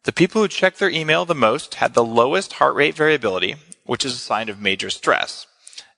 The 0.05 0.13
people 0.13 0.41
who 0.41 0.49
checked 0.49 0.79
their 0.79 0.91
email 0.91 1.25
the 1.25 1.35
most 1.35 1.75
had 1.77 1.95
the 1.95 2.05
lowest 2.05 2.55
heart 2.55 2.75
rate 2.75 2.95
variability, 2.95 3.57
which 3.85 4.05
is 4.05 4.15
a 4.15 4.19
sign 4.19 4.49
of 4.49 4.61
major 4.61 4.91
stress. 4.91 5.47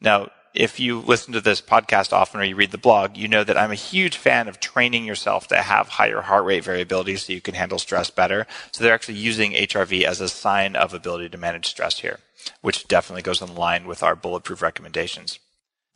Now, 0.01 0.31
if 0.55 0.79
you 0.79 1.01
listen 1.01 1.33
to 1.33 1.41
this 1.41 1.63
podcast 1.63 2.13
often 2.13 2.41
or 2.41 2.45
you 2.45 2.57
read 2.57 2.73
the 2.73 2.79
blog, 2.79 3.17
you 3.17 3.29
know 3.29 3.45
that 3.45 3.57
I'm 3.57 3.71
a 3.71 3.77
huge 3.77 4.17
fan 4.17 4.49
of 4.49 4.61
training 4.61 5.05
yourself 5.05 5.49
to 5.49 5.57
have 5.57 5.89
higher 5.89 6.21
heart 6.21 6.45
rate 6.45 6.65
variability 6.65 7.17
so 7.17 7.33
you 7.33 7.41
can 7.41 7.55
handle 7.55 7.79
stress 7.79 8.11
better. 8.11 8.47
So 8.71 8.83
they're 8.83 8.95
actually 8.95 9.19
using 9.19 9.53
HRV 9.53 10.03
as 10.03 10.21
a 10.21 10.29
sign 10.29 10.77
of 10.77 10.93
ability 10.93 11.31
to 11.31 11.39
manage 11.39 11.67
stress 11.67 12.01
here, 12.01 12.19
which 12.61 12.89
definitely 12.89 13.23
goes 13.23 13.43
in 13.43 13.55
line 13.55 13.87
with 13.87 14.03
our 14.03 14.17
bulletproof 14.17 14.63
recommendations. 14.63 15.39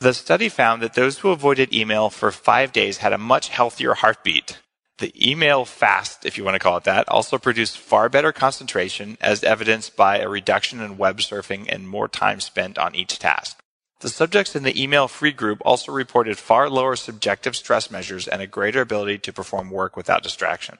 The 0.00 0.12
study 0.12 0.48
found 0.48 0.82
that 0.82 0.94
those 0.94 1.18
who 1.18 1.30
avoided 1.30 1.72
email 1.72 2.10
for 2.10 2.30
five 2.30 2.72
days 2.72 2.98
had 2.98 3.12
a 3.12 3.18
much 3.18 3.48
healthier 3.48 3.94
heartbeat. 3.94 4.58
The 4.98 5.12
email 5.30 5.64
fast, 5.64 6.24
if 6.24 6.36
you 6.36 6.44
want 6.44 6.54
to 6.54 6.58
call 6.58 6.76
it 6.76 6.84
that, 6.84 7.08
also 7.08 7.38
produced 7.38 7.78
far 7.78 8.08
better 8.08 8.32
concentration 8.32 9.18
as 9.20 9.44
evidenced 9.44 9.96
by 9.96 10.18
a 10.18 10.28
reduction 10.28 10.80
in 10.80 10.96
web 10.98 11.18
surfing 11.18 11.66
and 11.68 11.88
more 11.88 12.08
time 12.08 12.40
spent 12.40 12.78
on 12.78 12.94
each 12.94 13.18
task. 13.18 13.58
The 14.00 14.08
subjects 14.10 14.54
in 14.54 14.62
the 14.62 14.82
email 14.82 15.08
free 15.08 15.32
group 15.32 15.62
also 15.64 15.92
reported 15.92 16.36
far 16.36 16.68
lower 16.68 16.96
subjective 16.96 17.56
stress 17.56 17.90
measures 17.90 18.28
and 18.28 18.42
a 18.42 18.46
greater 18.46 18.82
ability 18.82 19.18
to 19.18 19.32
perform 19.32 19.70
work 19.70 19.96
without 19.96 20.22
distraction. 20.22 20.78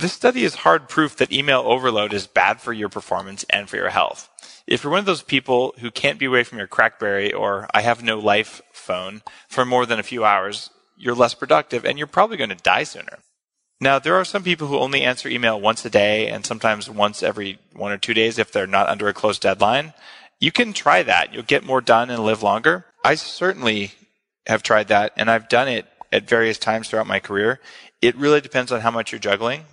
This 0.00 0.14
study 0.14 0.44
is 0.44 0.54
hard 0.54 0.88
proof 0.88 1.16
that 1.16 1.30
email 1.30 1.60
overload 1.60 2.14
is 2.14 2.26
bad 2.26 2.62
for 2.62 2.72
your 2.72 2.88
performance 2.88 3.44
and 3.50 3.68
for 3.68 3.76
your 3.76 3.90
health. 3.90 4.30
If 4.66 4.82
you're 4.82 4.90
one 4.90 5.00
of 5.00 5.04
those 5.04 5.20
people 5.20 5.74
who 5.80 5.90
can't 5.90 6.18
be 6.18 6.24
away 6.24 6.42
from 6.42 6.56
your 6.56 6.68
Crackberry 6.68 7.38
or 7.38 7.68
I 7.74 7.82
have 7.82 8.02
no 8.02 8.18
life 8.18 8.62
phone 8.72 9.20
for 9.46 9.66
more 9.66 9.84
than 9.84 9.98
a 9.98 10.02
few 10.02 10.24
hours, 10.24 10.70
you're 10.96 11.14
less 11.14 11.34
productive 11.34 11.84
and 11.84 11.98
you're 11.98 12.06
probably 12.06 12.38
going 12.38 12.48
to 12.48 12.56
die 12.56 12.84
sooner. 12.84 13.18
Now, 13.78 13.98
there 13.98 14.14
are 14.14 14.24
some 14.24 14.42
people 14.42 14.68
who 14.68 14.78
only 14.78 15.02
answer 15.02 15.28
email 15.28 15.60
once 15.60 15.84
a 15.84 15.90
day 15.90 16.28
and 16.28 16.46
sometimes 16.46 16.88
once 16.88 17.22
every 17.22 17.58
one 17.74 17.92
or 17.92 17.98
two 17.98 18.14
days 18.14 18.38
if 18.38 18.50
they're 18.50 18.66
not 18.66 18.88
under 18.88 19.06
a 19.06 19.12
close 19.12 19.38
deadline. 19.38 19.92
You 20.38 20.50
can 20.50 20.72
try 20.72 21.02
that. 21.02 21.34
You'll 21.34 21.42
get 21.42 21.62
more 21.62 21.82
done 21.82 22.08
and 22.08 22.24
live 22.24 22.42
longer. 22.42 22.86
I 23.04 23.16
certainly 23.16 23.92
have 24.46 24.62
tried 24.62 24.88
that 24.88 25.12
and 25.18 25.30
I've 25.30 25.50
done 25.50 25.68
it 25.68 25.84
at 26.10 26.26
various 26.26 26.56
times 26.56 26.88
throughout 26.88 27.06
my 27.06 27.20
career. 27.20 27.60
It 28.00 28.16
really 28.16 28.40
depends 28.40 28.72
on 28.72 28.80
how 28.80 28.90
much 28.90 29.12
you're 29.12 29.18
juggling. 29.18 29.66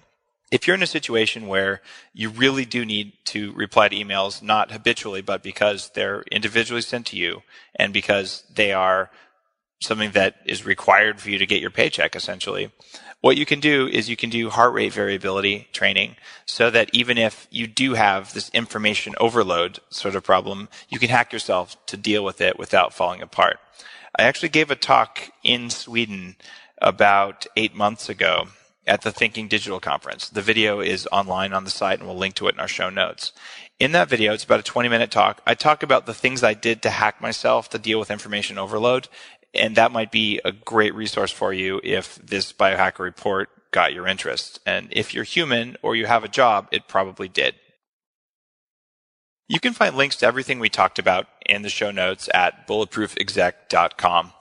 If 0.50 0.66
you're 0.66 0.76
in 0.76 0.84
a 0.84 0.88
situation 0.88 1.48
where 1.48 1.82
you 2.14 2.30
really 2.30 2.64
do 2.64 2.86
need 2.86 3.14
to 3.26 3.52
reply 3.52 3.90
to 3.90 3.96
emails, 3.96 4.42
not 4.42 4.72
habitually, 4.72 5.22
but 5.22 5.44
because 5.44 5.92
they're 5.94 6.24
individually 6.32 6.82
sent 6.82 7.08
to 7.08 7.18
you 7.18 7.44
and 7.76 7.92
because 7.92 8.44
they 8.54 8.72
are 8.72 9.12
something 9.82 10.12
that 10.12 10.38
is 10.46 10.66
required 10.66 11.20
for 11.20 11.30
you 11.30 11.38
to 11.38 11.46
get 11.46 11.62
your 11.62 11.70
paycheck 11.70 12.16
essentially, 12.16 12.72
what 13.20 13.36
you 13.36 13.46
can 13.46 13.60
do 13.60 13.88
is 13.88 14.10
you 14.10 14.16
can 14.16 14.30
do 14.30 14.50
heart 14.50 14.74
rate 14.74 14.94
variability 14.94 15.68
training 15.74 16.16
so 16.46 16.70
that 16.70 16.90
even 16.94 17.18
if 17.18 17.48
you 17.52 17.68
do 17.68 17.96
have 17.96 18.34
this 18.34 18.50
information 18.50 19.16
overload 19.20 19.80
sort 19.90 20.16
of 20.16 20.24
problem, 20.24 20.70
you 20.88 20.98
can 20.98 21.10
hack 21.10 21.34
yourself 21.34 21.86
to 21.88 21.98
deal 21.98 22.24
with 22.24 22.40
it 22.40 22.58
without 22.58 22.94
falling 22.94 23.22
apart. 23.22 23.60
I 24.18 24.24
actually 24.24 24.50
gave 24.50 24.72
a 24.72 24.76
talk 24.76 25.30
in 25.44 25.70
Sweden 25.70 26.38
about 26.82 27.48
eight 27.56 27.76
months 27.76 28.08
ago 28.08 28.48
at 28.88 29.02
the 29.02 29.12
Thinking 29.12 29.48
Digital 29.48 29.80
conference. 29.80 30.30
The 30.30 30.42
video 30.42 30.80
is 30.80 31.08
online 31.12 31.54
on 31.54 31.66
the 31.66 31.70
site 31.70 32.00
and 32.00 32.08
we'll 32.08 32.18
link 32.18 32.36
to 32.36 32.48
it 32.48 32.56
in 32.56 32.60
our 32.60 32.68
show 32.68 32.90
notes. 32.90 33.34
In 33.80 33.92
that 33.92 34.10
video, 34.10 34.34
it's 34.34 34.44
about 34.44 34.60
a 34.60 34.64
20 34.64 34.90
minute 34.90 35.12
talk. 35.12 35.42
I 35.46 35.54
talk 35.54 35.84
about 35.84 36.06
the 36.06 36.14
things 36.14 36.44
I 36.44 36.54
did 36.54 36.82
to 36.82 36.90
hack 36.90 37.22
myself 37.22 37.70
to 37.70 37.78
deal 37.78 38.00
with 38.00 38.10
information 38.10 38.58
overload 38.58 39.08
and 39.54 39.76
that 39.76 39.92
might 39.92 40.12
be 40.12 40.40
a 40.46 40.52
great 40.52 40.94
resource 40.96 41.32
for 41.32 41.54
you 41.54 41.82
if 41.84 42.16
this 42.16 42.54
biohacker 42.54 43.00
report 43.00 43.50
got 43.72 43.94
your 43.94 44.08
interest. 44.08 44.60
And 44.66 44.88
if 44.92 45.14
you're 45.14 45.24
human 45.24 45.78
or 45.82 45.96
you 45.96 46.06
have 46.06 46.24
a 46.24 46.30
job, 46.30 46.68
it 46.72 46.88
probably 46.88 47.28
did. 47.28 47.56
You 49.48 49.60
can 49.60 49.74
find 49.74 49.96
links 49.96 50.18
to 50.18 50.26
everything 50.26 50.60
we 50.60 50.70
talked 50.70 51.00
about 51.00 51.28
in 51.46 51.62
the 51.62 51.70
show 51.70 51.92
notes 51.92 52.30
at 52.34 52.68
bulletproofexec.com. 52.68 54.34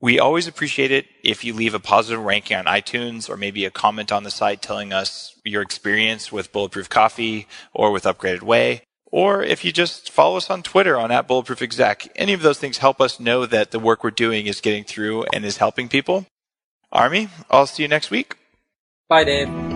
We 0.00 0.18
always 0.18 0.46
appreciate 0.46 0.90
it 0.90 1.06
if 1.24 1.42
you 1.42 1.54
leave 1.54 1.72
a 1.74 1.80
positive 1.80 2.22
ranking 2.22 2.56
on 2.56 2.66
iTunes 2.66 3.30
or 3.30 3.36
maybe 3.36 3.64
a 3.64 3.70
comment 3.70 4.12
on 4.12 4.24
the 4.24 4.30
site 4.30 4.60
telling 4.60 4.92
us 4.92 5.38
your 5.44 5.62
experience 5.62 6.30
with 6.30 6.52
Bulletproof 6.52 6.88
Coffee 6.88 7.46
or 7.72 7.90
with 7.90 8.04
Upgraded 8.04 8.42
Whey. 8.42 8.82
or 9.12 9.42
if 9.42 9.64
you 9.64 9.72
just 9.72 10.10
follow 10.10 10.36
us 10.36 10.50
on 10.50 10.62
Twitter 10.62 10.98
on 10.98 11.10
at 11.10 11.26
Bulletproof 11.26 11.62
Exec. 11.62 12.08
Any 12.16 12.32
of 12.32 12.42
those 12.42 12.58
things 12.58 12.78
help 12.78 13.00
us 13.00 13.18
know 13.18 13.46
that 13.46 13.70
the 13.70 13.78
work 13.78 14.04
we're 14.04 14.10
doing 14.10 14.46
is 14.46 14.60
getting 14.60 14.84
through 14.84 15.24
and 15.32 15.44
is 15.44 15.56
helping 15.56 15.88
people. 15.88 16.26
Armi, 16.92 17.28
I'll 17.50 17.66
see 17.66 17.82
you 17.82 17.88
next 17.88 18.10
week. 18.10 18.36
Bye, 19.08 19.24
Dave. 19.24 19.75